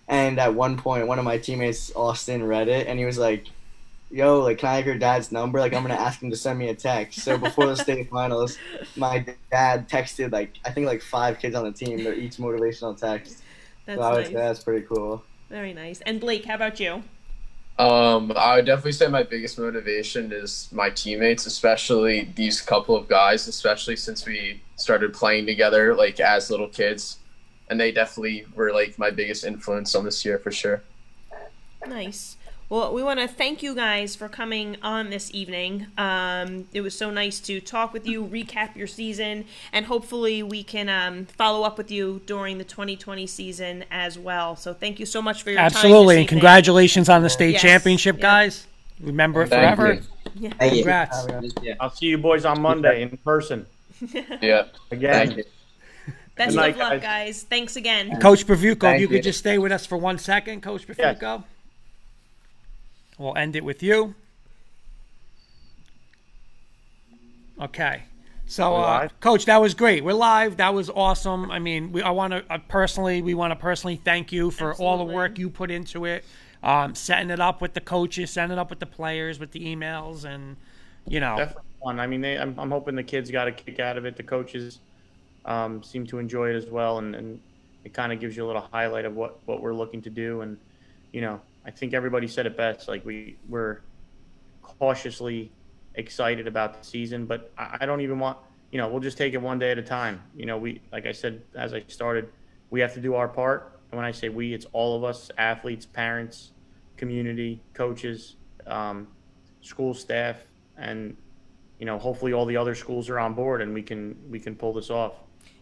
And 0.07 0.39
at 0.39 0.55
one 0.55 0.75
point, 0.75 1.05
one 1.05 1.19
of 1.19 1.25
my 1.25 1.37
teammates, 1.37 1.91
Austin, 1.95 2.43
read 2.43 2.67
it 2.67 2.87
and 2.87 2.97
he 2.97 3.05
was 3.05 3.19
like, 3.19 3.45
Yo, 4.11 4.39
like, 4.39 4.57
can 4.57 4.69
I 4.69 4.75
have 4.77 4.85
your 4.87 4.97
dad's 4.97 5.31
number? 5.31 5.59
Like, 5.59 5.73
I'm 5.73 5.83
gonna 5.83 5.93
ask 5.93 6.21
him 6.21 6.31
to 6.31 6.35
send 6.35 6.57
me 6.57 6.69
a 6.69 6.75
text. 6.75 7.19
So 7.19 7.37
before 7.37 7.67
the 7.67 7.75
state 7.75 8.09
finals, 8.11 8.57
my 8.95 9.23
dad 9.51 9.87
texted 9.87 10.31
like 10.31 10.55
I 10.65 10.71
think 10.71 10.87
like 10.87 11.01
five 11.01 11.39
kids 11.39 11.55
on 11.55 11.63
the 11.63 11.71
team. 11.71 12.03
They're 12.03 12.13
each 12.13 12.37
motivational 12.37 12.99
text. 12.99 13.43
That's 13.85 13.99
so 13.99 14.03
I 14.03 14.13
would 14.13 14.25
nice. 14.25 14.33
that's 14.33 14.63
pretty 14.63 14.85
cool. 14.87 15.23
Very 15.49 15.73
nice. 15.73 16.01
And 16.01 16.19
Blake, 16.19 16.45
how 16.45 16.55
about 16.55 16.79
you? 16.79 17.03
Um, 17.79 18.33
I 18.35 18.57
would 18.57 18.65
definitely 18.65 18.91
say 18.91 19.07
my 19.07 19.23
biggest 19.23 19.57
motivation 19.57 20.33
is 20.33 20.67
my 20.73 20.89
teammates, 20.89 21.45
especially 21.45 22.29
these 22.35 22.59
couple 22.59 22.93
of 22.93 23.07
guys, 23.07 23.47
especially 23.47 23.95
since 23.95 24.25
we 24.25 24.61
started 24.75 25.13
playing 25.13 25.45
together 25.45 25.95
like 25.95 26.19
as 26.19 26.49
little 26.51 26.67
kids. 26.67 27.19
And 27.69 27.79
they 27.79 27.91
definitely 27.91 28.45
were 28.53 28.73
like 28.73 28.97
my 28.99 29.11
biggest 29.11 29.45
influence 29.45 29.95
on 29.95 30.03
this 30.03 30.25
year 30.25 30.39
for 30.39 30.51
sure. 30.51 30.81
Nice. 31.87 32.35
Well, 32.69 32.93
we 32.93 33.01
want 33.01 33.19
to 33.19 33.27
thank 33.27 33.63
you 33.63 33.73
guys 33.73 34.15
for 34.15 34.29
coming 34.29 34.77
on 34.83 35.09
this 35.09 35.31
evening. 35.33 35.87
Um, 35.97 36.67
it 36.71 36.81
was 36.81 36.95
so 36.95 37.09
nice 37.09 37.39
to 37.41 37.59
talk 37.59 37.93
with 37.93 38.05
you, 38.05 38.23
recap 38.23 38.75
your 38.75 38.85
season, 38.85 39.45
and 39.73 39.87
hopefully 39.87 40.43
we 40.43 40.61
can 40.61 40.87
um, 40.87 41.25
follow 41.25 41.63
up 41.63 41.79
with 41.79 41.89
you 41.89 42.21
during 42.27 42.59
the 42.59 42.63
2020 42.63 43.25
season 43.25 43.85
as 43.89 44.19
well. 44.19 44.55
So 44.55 44.75
thank 44.75 44.99
you 44.99 45.07
so 45.07 45.19
much 45.19 45.41
for 45.41 45.49
your 45.49 45.57
time. 45.57 45.65
Absolutely, 45.65 46.17
and 46.17 46.23
evening. 46.25 46.27
congratulations 46.27 47.09
on 47.09 47.23
the 47.23 47.29
state 47.31 47.53
Yes. 47.53 47.61
championship, 47.63 48.19
guys. 48.19 48.67
Remember 48.99 49.41
it 49.41 49.47
Thank 49.49 49.75
forever. 49.77 49.93
you. 49.95 50.01
Yeah. 50.35 50.53
Thank 50.59 51.63
you. 51.63 51.75
I'll 51.79 51.89
see 51.89 52.05
you 52.05 52.19
boys 52.19 52.45
on 52.45 52.61
Monday 52.61 53.01
in 53.01 53.17
person. 53.17 53.65
Yeah. 54.41 54.65
Again. 54.91 55.11
Thank 55.27 55.37
you. 55.37 55.43
Best 56.35 56.49
Good 56.51 56.55
night, 56.55 56.71
of 56.73 56.77
luck, 56.77 56.89
guys. 56.91 57.01
guys. 57.01 57.43
Thanks 57.43 57.75
again. 57.77 58.19
Coach 58.21 58.45
Bravuco, 58.45 58.93
if 58.93 59.01
you 59.01 59.07
you. 59.07 59.07
could 59.07 59.23
just 59.23 59.39
stay 59.39 59.57
with 59.57 59.71
us 59.71 59.85
for 59.87 59.97
one 59.97 60.17
second, 60.19 60.61
Coach 60.61 60.87
Bravuco. 60.87 61.43
We'll 63.19 63.35
end 63.35 63.57
it 63.57 63.65
with 63.65 63.83
you. 63.83 64.15
Okay. 67.61 68.03
So, 68.47 68.77
uh. 68.77 69.09
Coach, 69.19 69.45
that 69.45 69.61
was 69.61 69.73
great. 69.73 70.03
We're 70.03 70.13
live. 70.13 70.57
That 70.57 70.73
was 70.73 70.89
awesome. 70.89 71.51
I 71.51 71.59
mean, 71.59 71.91
we, 71.91 72.01
I 72.01 72.11
want 72.11 72.31
to 72.31 72.43
uh, 72.49 72.57
personally, 72.69 73.21
we 73.21 73.33
want 73.33 73.51
to 73.51 73.55
personally 73.57 73.97
thank 73.97 74.31
you 74.31 74.49
for 74.49 74.73
all 74.75 74.97
the 74.97 75.03
work 75.03 75.37
you 75.37 75.49
put 75.49 75.69
into 75.69 76.05
it, 76.05 76.23
um, 76.63 76.95
setting 76.95 77.29
it 77.29 77.41
up 77.41 77.61
with 77.61 77.73
the 77.73 77.81
coaches, 77.81 78.31
setting 78.31 78.53
it 78.53 78.57
up 78.57 78.69
with 78.69 78.79
the 78.79 78.85
players, 78.85 79.37
with 79.37 79.51
the 79.51 79.59
emails, 79.59 80.23
and 80.23 80.55
you 81.05 81.19
know, 81.19 81.35
Definitely 81.37 81.63
fun. 81.83 81.99
I 81.99 82.07
mean, 82.07 82.21
they, 82.21 82.37
I'm, 82.37 82.57
I'm 82.57 82.71
hoping 82.71 82.95
the 82.95 83.03
kids 83.03 83.29
got 83.29 83.47
a 83.47 83.51
kick 83.51 83.79
out 83.79 83.97
of 83.97 84.05
it. 84.05 84.15
The 84.15 84.23
coaches 84.23 84.79
um, 85.45 85.83
seem 85.83 86.07
to 86.07 86.19
enjoy 86.19 86.51
it 86.51 86.55
as 86.55 86.67
well, 86.67 86.99
and, 86.99 87.15
and 87.15 87.39
it 87.83 87.93
kind 87.93 88.13
of 88.13 88.19
gives 88.19 88.37
you 88.37 88.45
a 88.45 88.47
little 88.47 88.67
highlight 88.71 89.05
of 89.05 89.15
what, 89.15 89.39
what 89.45 89.61
we're 89.61 89.73
looking 89.73 90.01
to 90.03 90.09
do. 90.09 90.41
And 90.41 90.57
you 91.11 91.21
know, 91.21 91.41
I 91.65 91.71
think 91.71 91.93
everybody 91.93 92.27
said 92.27 92.45
it 92.45 92.57
best. 92.57 92.87
Like 92.87 93.05
we 93.05 93.37
we're 93.47 93.81
cautiously 94.61 95.51
excited 95.95 96.47
about 96.47 96.79
the 96.79 96.85
season, 96.85 97.25
but 97.25 97.51
I, 97.57 97.79
I 97.81 97.85
don't 97.85 98.01
even 98.01 98.19
want. 98.19 98.37
You 98.71 98.77
know, 98.77 98.87
we'll 98.87 99.01
just 99.01 99.17
take 99.17 99.33
it 99.33 99.41
one 99.41 99.57
day 99.57 99.71
at 99.71 99.79
a 99.79 99.83
time. 99.83 100.21
You 100.35 100.45
know, 100.45 100.57
we 100.57 100.81
like 100.91 101.05
I 101.05 101.11
said 101.11 101.41
as 101.55 101.73
I 101.73 101.83
started, 101.87 102.29
we 102.69 102.79
have 102.81 102.93
to 102.93 103.01
do 103.01 103.15
our 103.15 103.27
part. 103.27 103.79
And 103.91 103.97
when 103.97 104.05
I 104.05 104.11
say 104.11 104.29
we, 104.29 104.53
it's 104.53 104.65
all 104.73 104.95
of 104.95 105.03
us: 105.03 105.31
athletes, 105.37 105.85
parents, 105.85 106.51
community, 106.97 107.61
coaches, 107.73 108.35
um, 108.67 109.07
school 109.61 109.93
staff, 109.93 110.37
and 110.77 111.17
you 111.79 111.85
know, 111.85 111.97
hopefully 111.97 112.33
all 112.33 112.45
the 112.45 112.57
other 112.57 112.75
schools 112.75 113.09
are 113.09 113.19
on 113.19 113.33
board 113.33 113.61
and 113.61 113.73
we 113.73 113.81
can 113.81 114.15
we 114.29 114.39
can 114.39 114.55
pull 114.55 114.73
this 114.73 114.89
off. 114.89 115.13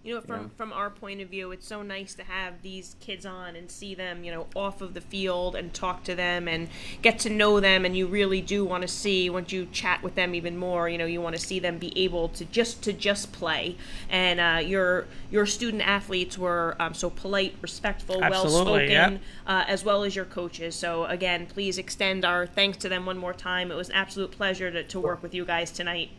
You 0.07 0.15
know, 0.15 0.21
from 0.21 0.43
Yeah. 0.43 0.47
from 0.55 0.71
our 0.71 0.89
point 0.89 1.19
of 1.19 1.27
view, 1.27 1.51
it's 1.51 1.67
so 1.67 1.81
nice 1.81 2.13
to 2.13 2.23
have 2.23 2.61
these 2.61 2.95
kids 3.01 3.25
on 3.25 3.57
and 3.57 3.69
see 3.69 3.93
them, 3.93 4.23
you 4.23 4.31
know, 4.31 4.47
off 4.55 4.79
of 4.81 4.93
the 4.93 5.01
field 5.01 5.53
and 5.53 5.73
talk 5.73 6.05
to 6.05 6.15
them 6.15 6.47
and 6.47 6.69
get 7.01 7.19
to 7.19 7.29
know 7.29 7.59
them. 7.59 7.83
And 7.83 7.97
you 7.97 8.07
really 8.07 8.39
do 8.39 8.63
want 8.63 8.83
to 8.83 8.87
see 8.87 9.29
once 9.29 9.51
you 9.51 9.67
chat 9.73 10.01
with 10.01 10.15
them 10.15 10.33
even 10.33 10.55
more. 10.55 10.87
You 10.87 10.97
know, 10.97 11.05
you 11.05 11.19
want 11.19 11.35
to 11.35 11.41
see 11.41 11.59
them 11.59 11.77
be 11.77 11.91
able 12.01 12.29
to 12.29 12.45
just 12.45 12.81
to 12.83 12.93
just 12.93 13.33
play. 13.33 13.75
And 14.09 14.39
uh, 14.39 14.65
your 14.65 15.07
your 15.29 15.45
student 15.45 15.85
athletes 15.85 16.37
were 16.37 16.77
um, 16.79 16.93
so 16.93 17.09
polite, 17.09 17.55
respectful, 17.61 18.21
well 18.21 18.47
spoken, 18.47 18.89
yep. 18.89 19.21
uh, 19.45 19.65
as 19.67 19.83
well 19.83 20.05
as 20.05 20.15
your 20.15 20.23
coaches. 20.23 20.73
So 20.73 21.03
again, 21.03 21.47
please 21.47 21.77
extend 21.77 22.23
our 22.23 22.47
thanks 22.47 22.77
to 22.77 22.87
them 22.87 23.05
one 23.05 23.17
more 23.17 23.33
time. 23.33 23.71
It 23.71 23.75
was 23.75 23.89
an 23.89 23.95
absolute 23.95 24.31
pleasure 24.31 24.71
to, 24.71 24.83
to 24.85 24.99
work 25.01 25.21
with 25.21 25.33
you 25.33 25.43
guys 25.43 25.69
tonight. 25.69 26.11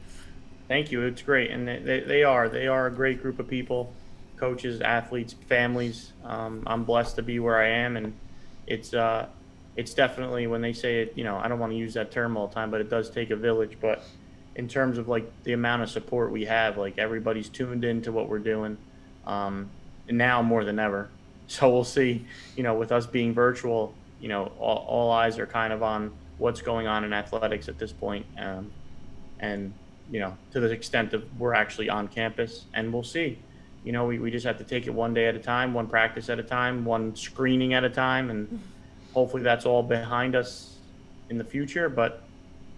Thank 0.68 0.92
you. 0.92 1.02
It's 1.02 1.22
great, 1.22 1.50
and 1.50 1.66
they, 1.66 2.00
they, 2.06 2.24
are 2.24 2.48
they 2.48 2.66
are 2.66 2.86
a 2.86 2.90
great 2.90 3.22
group 3.22 3.38
of 3.38 3.48
people, 3.48 3.90
coaches, 4.36 4.82
athletes, 4.82 5.34
families. 5.48 6.12
Um, 6.22 6.62
I'm 6.66 6.84
blessed 6.84 7.16
to 7.16 7.22
be 7.22 7.40
where 7.40 7.58
I 7.58 7.68
am, 7.68 7.96
and 7.96 8.12
it's 8.66 8.92
uh, 8.92 9.28
it's 9.76 9.94
definitely 9.94 10.46
when 10.46 10.60
they 10.60 10.74
say 10.74 11.00
it. 11.00 11.14
You 11.16 11.24
know, 11.24 11.38
I 11.38 11.48
don't 11.48 11.58
want 11.58 11.72
to 11.72 11.78
use 11.78 11.94
that 11.94 12.10
term 12.10 12.36
all 12.36 12.48
the 12.48 12.54
time, 12.54 12.70
but 12.70 12.82
it 12.82 12.90
does 12.90 13.08
take 13.08 13.30
a 13.30 13.36
village. 13.36 13.78
But 13.80 14.04
in 14.56 14.68
terms 14.68 14.98
of 14.98 15.08
like 15.08 15.30
the 15.44 15.54
amount 15.54 15.82
of 15.82 15.88
support 15.88 16.30
we 16.30 16.44
have, 16.44 16.76
like 16.76 16.98
everybody's 16.98 17.48
tuned 17.48 17.82
into 17.82 18.12
what 18.12 18.28
we're 18.28 18.38
doing, 18.38 18.76
um, 19.26 19.70
now 20.10 20.42
more 20.42 20.64
than 20.64 20.78
ever. 20.78 21.08
So 21.50 21.70
we'll 21.70 21.82
see. 21.82 22.26
You 22.56 22.62
know, 22.62 22.74
with 22.74 22.92
us 22.92 23.06
being 23.06 23.32
virtual, 23.32 23.94
you 24.20 24.28
know, 24.28 24.52
all, 24.58 24.84
all 24.86 25.10
eyes 25.10 25.38
are 25.38 25.46
kind 25.46 25.72
of 25.72 25.82
on 25.82 26.12
what's 26.36 26.60
going 26.60 26.86
on 26.86 27.04
in 27.04 27.14
athletics 27.14 27.70
at 27.70 27.78
this 27.78 27.90
point. 27.90 28.26
Um, 28.38 28.70
and 29.40 29.72
you 30.10 30.20
know 30.20 30.36
to 30.52 30.60
the 30.60 30.70
extent 30.70 31.10
that 31.10 31.22
we're 31.38 31.54
actually 31.54 31.88
on 31.88 32.08
campus 32.08 32.64
and 32.74 32.92
we'll 32.92 33.02
see 33.02 33.38
you 33.84 33.92
know 33.92 34.06
we, 34.06 34.18
we 34.18 34.30
just 34.30 34.46
have 34.46 34.58
to 34.58 34.64
take 34.64 34.86
it 34.86 34.90
one 34.90 35.14
day 35.14 35.26
at 35.26 35.34
a 35.34 35.38
time 35.38 35.74
one 35.74 35.86
practice 35.86 36.28
at 36.28 36.38
a 36.38 36.42
time 36.42 36.84
one 36.84 37.14
screening 37.14 37.74
at 37.74 37.84
a 37.84 37.90
time 37.90 38.30
and 38.30 38.60
hopefully 39.14 39.42
that's 39.42 39.66
all 39.66 39.82
behind 39.82 40.34
us 40.34 40.76
in 41.30 41.38
the 41.38 41.44
future 41.44 41.88
but 41.88 42.22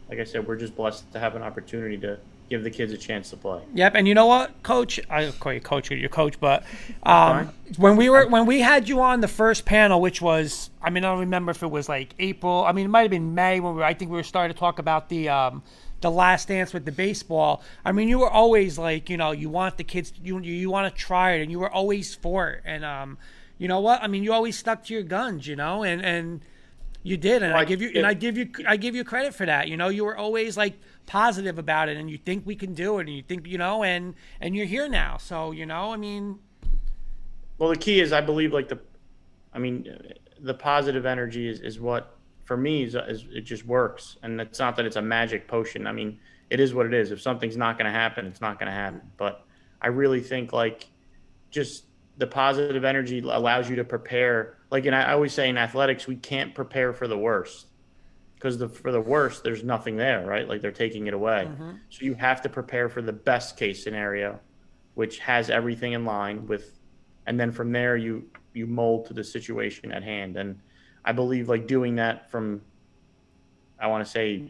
like 0.09 0.19
i 0.19 0.25
said 0.25 0.47
we're 0.47 0.57
just 0.57 0.77
blessed 0.77 1.11
to 1.13 1.19
have 1.19 1.35
an 1.37 1.43
opportunity 1.43 1.97
to 1.97 2.19
give 2.49 2.65
the 2.65 2.71
kids 2.71 2.93
a 2.93 2.99
chance 2.99 3.31
to 3.31 3.37
play 3.37 3.63
Yep, 3.75 3.95
and 3.95 4.09
you 4.09 4.15
know 4.15 4.27
what, 4.27 4.61
Coach? 4.65 4.99
I 5.09 5.31
call 5.31 5.53
you 5.53 5.61
Coach, 5.61 5.89
you're 5.89 6.01
your 6.01 6.09
coach, 6.09 6.41
but 6.41 6.65
um, 7.05 7.53
when 7.77 7.97
we 7.97 8.11
were 8.11 8.27
when 8.27 8.45
we 8.45 8.59
had 8.59 8.89
you 8.89 9.01
on 9.01 9.21
the 9.21 9.29
first 9.29 9.65
panel, 9.65 10.01
which 10.01 10.21
was, 10.21 10.71
I 10.83 10.91
mean, 10.91 11.05
I 11.05 11.11
don't 11.11 11.21
remember 11.21 11.53
if 11.53 11.63
it 11.63 11.71
was 11.71 11.89
like 11.89 12.13
April. 12.19 12.65
I 12.65 12.73
mean, 12.73 12.87
it 12.87 12.89
might 12.89 13.03
have 13.03 13.11
been 13.13 13.37
May 13.37 13.61
when 13.61 13.75
we 13.75 13.79
were, 13.79 13.85
I 13.85 13.95
think 13.95 14.11
we 14.11 14.17
were 14.17 14.25
starting 14.25 14.53
to 14.53 14.59
talk 14.59 14.81
about 14.81 15.09
the 15.09 15.29
um, 15.29 15.63
the 16.01 16.11
last 16.11 16.49
dance 16.49 16.73
with 16.73 16.85
the 16.85 16.93
baseball. 16.93 17.63
I 17.85 17.93
mean, 17.93 18.09
you 18.09 18.19
were 18.19 18.31
always 18.31 18.79
like, 18.79 19.11
you 19.11 19.17
know, 19.17 19.33
you 19.33 19.49
want 19.49 19.77
the 19.77 19.85
kids, 19.85 20.13
you 20.23 20.39
you, 20.41 20.71
want 20.71 20.95
to 20.95 20.99
try 21.01 21.33
it, 21.33 21.43
and 21.43 21.51
you 21.51 21.59
were 21.59 21.71
always 21.71 22.15
for 22.15 22.51
it. 22.51 22.63
And 22.65 22.85
um, 22.85 23.19
you 23.59 23.69
know 23.69 23.81
what? 23.81 24.03
I 24.03 24.07
mean, 24.07 24.23
you 24.23 24.33
always 24.33 24.59
stuck 24.59 24.85
to 24.85 24.95
your 24.95 25.03
guns, 25.03 25.47
you 25.47 25.57
know, 25.57 25.83
and 25.83 26.05
and 26.05 26.41
you 27.03 27.17
did, 27.17 27.43
and 27.43 27.55
I 27.55 27.65
give 27.65 27.83
you 27.83 27.93
and 27.95 28.07
I 28.07 28.15
give 28.15 28.37
you 28.37 28.51
I 28.67 28.77
give 28.77 28.95
you 28.95 29.05
credit 29.05 29.35
for 29.35 29.47
that. 29.47 29.69
You 29.69 29.77
know, 29.77 29.89
you 29.89 30.05
were 30.05 30.17
always 30.17 30.57
like 30.57 30.75
positive 31.07 31.59
about 31.59 31.89
it, 31.89 31.97
and 31.97 32.11
you 32.11 32.19
think 32.19 32.47
we 32.47 32.57
can 32.57 32.75
do 32.75 32.99
it, 32.99 33.07
and 33.07 33.17
you 33.17 33.23
think 33.23 33.47
you 33.47 33.59
know, 33.59 33.83
and 33.83 34.15
and 34.41 34.57
you're 34.57 34.67
here 34.67 34.89
now. 34.89 35.17
So 35.17 35.51
you 35.53 35.67
know, 35.67 35.93
I 35.93 35.97
mean, 35.97 36.39
well 37.61 37.69
the 37.69 37.77
key 37.77 38.01
is 38.01 38.13
i 38.13 38.21
believe 38.21 38.53
like 38.53 38.67
the 38.67 38.79
i 39.55 39.59
mean 39.61 39.87
the 40.41 40.55
positive 40.55 41.07
energy 41.07 41.49
is, 41.49 41.61
is 41.61 41.79
what 41.79 42.17
for 42.51 42.57
me 42.57 42.83
is, 42.83 42.97
is 42.97 43.27
it 43.31 43.43
just 43.43 43.65
works 43.65 44.17
and 44.25 44.41
it's 44.41 44.59
not 44.59 44.75
that 44.75 44.85
it's 44.85 44.97
a 44.97 45.03
magic 45.03 45.47
potion 45.47 45.87
i 45.87 45.93
mean 45.93 46.19
it 46.51 46.59
is 46.59 46.75
what 46.75 46.85
it 46.85 46.93
is 46.93 47.13
if 47.13 47.23
something's 47.23 47.57
not 47.57 47.79
going 47.79 47.85
to 47.85 47.93
happen 47.93 48.27
it's 48.27 48.41
not 48.41 48.59
going 48.59 48.67
to 48.67 48.73
happen 48.73 49.01
but 49.17 49.45
i 49.81 49.87
really 49.87 50.21
think 50.21 50.53
like 50.53 50.89
just 51.53 51.85
the 52.19 52.27
positive 52.27 52.83
energy 52.83 53.21
allows 53.21 53.71
you 53.71 53.77
to 53.77 53.85
prepare 53.85 54.59
like 54.73 54.85
and 54.85 54.97
i 54.97 55.13
always 55.13 55.33
say 55.33 55.49
in 55.49 55.57
athletics 55.57 56.09
we 56.09 56.17
can't 56.17 56.53
prepare 56.53 56.93
for 56.93 57.07
the 57.07 57.17
worst 57.17 57.69
because 58.35 58.59
the 58.59 58.69
for 58.69 58.91
the 58.91 59.01
worst, 59.01 59.45
there's 59.45 59.63
nothing 59.63 59.97
there, 59.97 60.25
right? 60.25 60.49
Like 60.49 60.63
they're 60.63 60.73
taking 60.73 61.07
it 61.09 61.13
away. 61.13 61.47
Mhm. 61.47 61.79
So 61.91 62.07
you 62.07 62.15
have 62.15 62.41
to 62.41 62.49
prepare 62.49 62.89
for 62.89 63.03
the 63.03 63.13
best 63.13 63.59
case 63.59 63.85
scenario, 63.85 64.41
which 64.95 65.19
has 65.19 65.51
everything 65.51 65.93
in 65.93 66.07
line 66.07 66.47
with, 66.47 66.81
and 67.27 67.39
then 67.39 67.53
from 67.53 67.71
there 67.71 67.99
you 67.99 68.31
you 68.55 68.67
mold 68.67 69.05
to 69.09 69.13
the 69.13 69.23
situation 69.23 69.93
at 69.93 70.03
hand. 70.03 70.39
And 70.39 70.59
I 71.05 71.13
believe 71.13 71.49
like 71.49 71.67
doing 71.67 71.97
that 71.97 72.31
from, 72.31 72.63
I 73.79 73.87
want 73.87 74.05
to 74.05 74.11
say, 74.11 74.45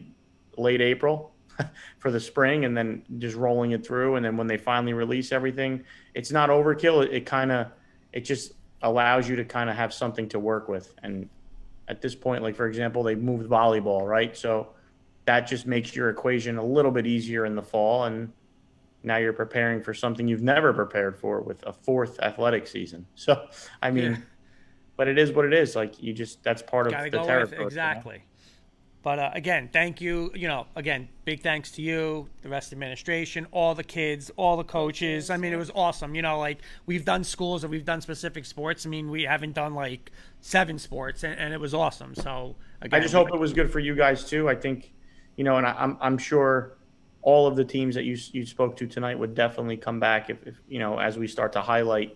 late 0.57 0.81
April 0.81 1.33
for 1.99 2.11
the 2.11 2.19
spring, 2.19 2.65
and 2.65 2.75
then 2.75 3.03
just 3.17 3.35
rolling 3.35 3.71
it 3.71 3.85
through, 3.85 4.15
and 4.15 4.25
then 4.25 4.37
when 4.37 4.47
they 4.47 4.57
finally 4.57 4.93
release 4.93 5.31
everything, 5.31 5.83
it's 6.13 6.31
not 6.31 6.49
overkill. 6.49 7.05
It, 7.05 7.13
it 7.13 7.25
kind 7.25 7.51
of 7.51 7.67
it 8.13 8.21
just 8.21 8.53
allows 8.81 9.29
you 9.29 9.35
to 9.35 9.45
kind 9.45 9.69
of 9.69 9.75
have 9.75 9.93
something 9.93 10.27
to 10.29 10.39
work 10.39 10.67
with. 10.67 10.93
And 11.03 11.29
at 11.87 12.01
this 12.01 12.15
point, 12.15 12.43
like 12.43 12.55
for 12.55 12.67
example, 12.67 13.03
they 13.03 13.15
moved 13.15 13.49
volleyball, 13.49 14.07
right? 14.07 14.35
So 14.35 14.69
that 15.25 15.41
just 15.41 15.65
makes 15.65 15.95
your 15.95 16.09
equation 16.09 16.57
a 16.57 16.65
little 16.65 16.91
bit 16.91 17.05
easier 17.05 17.45
in 17.45 17.55
the 17.55 17.61
fall 17.61 18.05
and 18.05 18.31
now 19.03 19.17
you're 19.17 19.33
preparing 19.33 19.81
for 19.81 19.93
something 19.93 20.27
you've 20.27 20.43
never 20.43 20.73
prepared 20.73 21.17
for 21.17 21.41
with 21.41 21.63
a 21.65 21.73
fourth 21.73 22.19
athletic 22.19 22.67
season. 22.67 23.05
So, 23.15 23.47
I 23.81 23.91
mean, 23.91 24.11
Yeah. 24.11 24.17
But 25.01 25.07
it 25.07 25.17
is 25.17 25.31
what 25.31 25.45
it 25.45 25.53
is. 25.55 25.75
Like 25.75 25.99
you 25.99 26.13
just 26.13 26.43
that's 26.43 26.61
part 26.61 26.85
of 26.85 26.93
the 26.93 27.09
territory. 27.09 27.41
it, 27.41 27.51
you 27.53 27.57
know? 27.57 27.65
exactly. 27.65 28.21
But 29.01 29.17
uh, 29.17 29.31
again, 29.33 29.67
thank 29.73 29.99
you. 29.99 30.31
You 30.35 30.47
know, 30.47 30.67
again, 30.75 31.09
big 31.25 31.41
thanks 31.41 31.71
to 31.71 31.81
you, 31.81 32.29
the 32.43 32.49
rest 32.49 32.67
of 32.67 32.69
the 32.69 32.75
administration, 32.75 33.47
all 33.49 33.73
the 33.73 33.83
kids, 33.83 34.29
all 34.35 34.57
the 34.57 34.63
coaches. 34.63 35.31
I 35.31 35.37
mean, 35.37 35.53
it 35.53 35.57
was 35.57 35.71
awesome. 35.73 36.13
You 36.13 36.21
know, 36.21 36.37
like 36.37 36.59
we've 36.85 37.03
done 37.03 37.23
schools 37.23 37.65
or 37.65 37.67
we've 37.67 37.83
done 37.83 37.99
specific 38.01 38.45
sports. 38.45 38.85
I 38.85 38.89
mean, 38.89 39.09
we 39.09 39.23
haven't 39.23 39.53
done 39.53 39.73
like 39.73 40.11
seven 40.41 40.77
sports, 40.77 41.23
and, 41.23 41.33
and 41.39 41.51
it 41.51 41.59
was 41.59 41.73
awesome. 41.73 42.13
So 42.13 42.55
again, 42.83 42.99
I 42.99 43.01
just 43.01 43.15
hope 43.15 43.29
it 43.33 43.39
was 43.39 43.53
good 43.53 43.71
for 43.71 43.79
you 43.79 43.95
guys 43.95 44.23
too. 44.23 44.47
I 44.47 44.53
think, 44.53 44.93
you 45.35 45.43
know, 45.43 45.57
and 45.57 45.65
I, 45.65 45.71
I'm 45.79 45.97
I'm 45.99 46.19
sure 46.19 46.77
all 47.23 47.47
of 47.47 47.55
the 47.55 47.65
teams 47.65 47.95
that 47.95 48.03
you 48.03 48.15
you 48.33 48.45
spoke 48.45 48.77
to 48.77 48.85
tonight 48.85 49.17
would 49.17 49.33
definitely 49.33 49.77
come 49.77 49.99
back 49.99 50.29
if, 50.29 50.45
if 50.45 50.61
you 50.67 50.77
know 50.77 50.99
as 50.99 51.17
we 51.17 51.27
start 51.27 51.53
to 51.53 51.61
highlight 51.61 52.15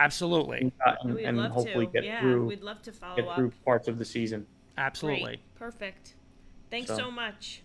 absolutely 0.00 0.58
and, 0.62 0.72
uh, 0.84 0.94
and, 1.02 1.14
We'd 1.14 1.24
and 1.26 1.36
love 1.38 1.52
hopefully 1.52 1.86
to. 1.86 1.92
get 1.92 2.04
Yeah, 2.04 2.20
through 2.20 2.46
we'd 2.48 2.62
love 2.62 2.82
to 2.82 2.92
follow 2.92 3.16
get 3.16 3.34
through 3.36 3.48
up. 3.48 3.64
parts 3.64 3.86
of 3.88 3.98
the 3.98 4.04
season. 4.04 4.46
absolutely. 4.78 5.22
Great. 5.36 5.54
Perfect. 5.56 6.14
Thanks 6.70 6.88
So- 6.88 6.96
so 6.96 7.10
much. 7.10 7.62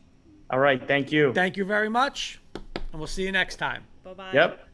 All 0.51 0.59
right, 0.59 0.85
thank 0.87 1.11
you. 1.11 1.33
Thank 1.33 1.57
you 1.57 1.65
very 1.65 1.89
much, 1.89 2.39
and 2.53 2.99
we'll 2.99 3.07
see 3.07 3.23
you 3.23 3.31
next 3.31 3.55
time. 3.55 3.83
Bye 4.03 4.13
bye. 4.13 4.31
Yep. 4.33 4.64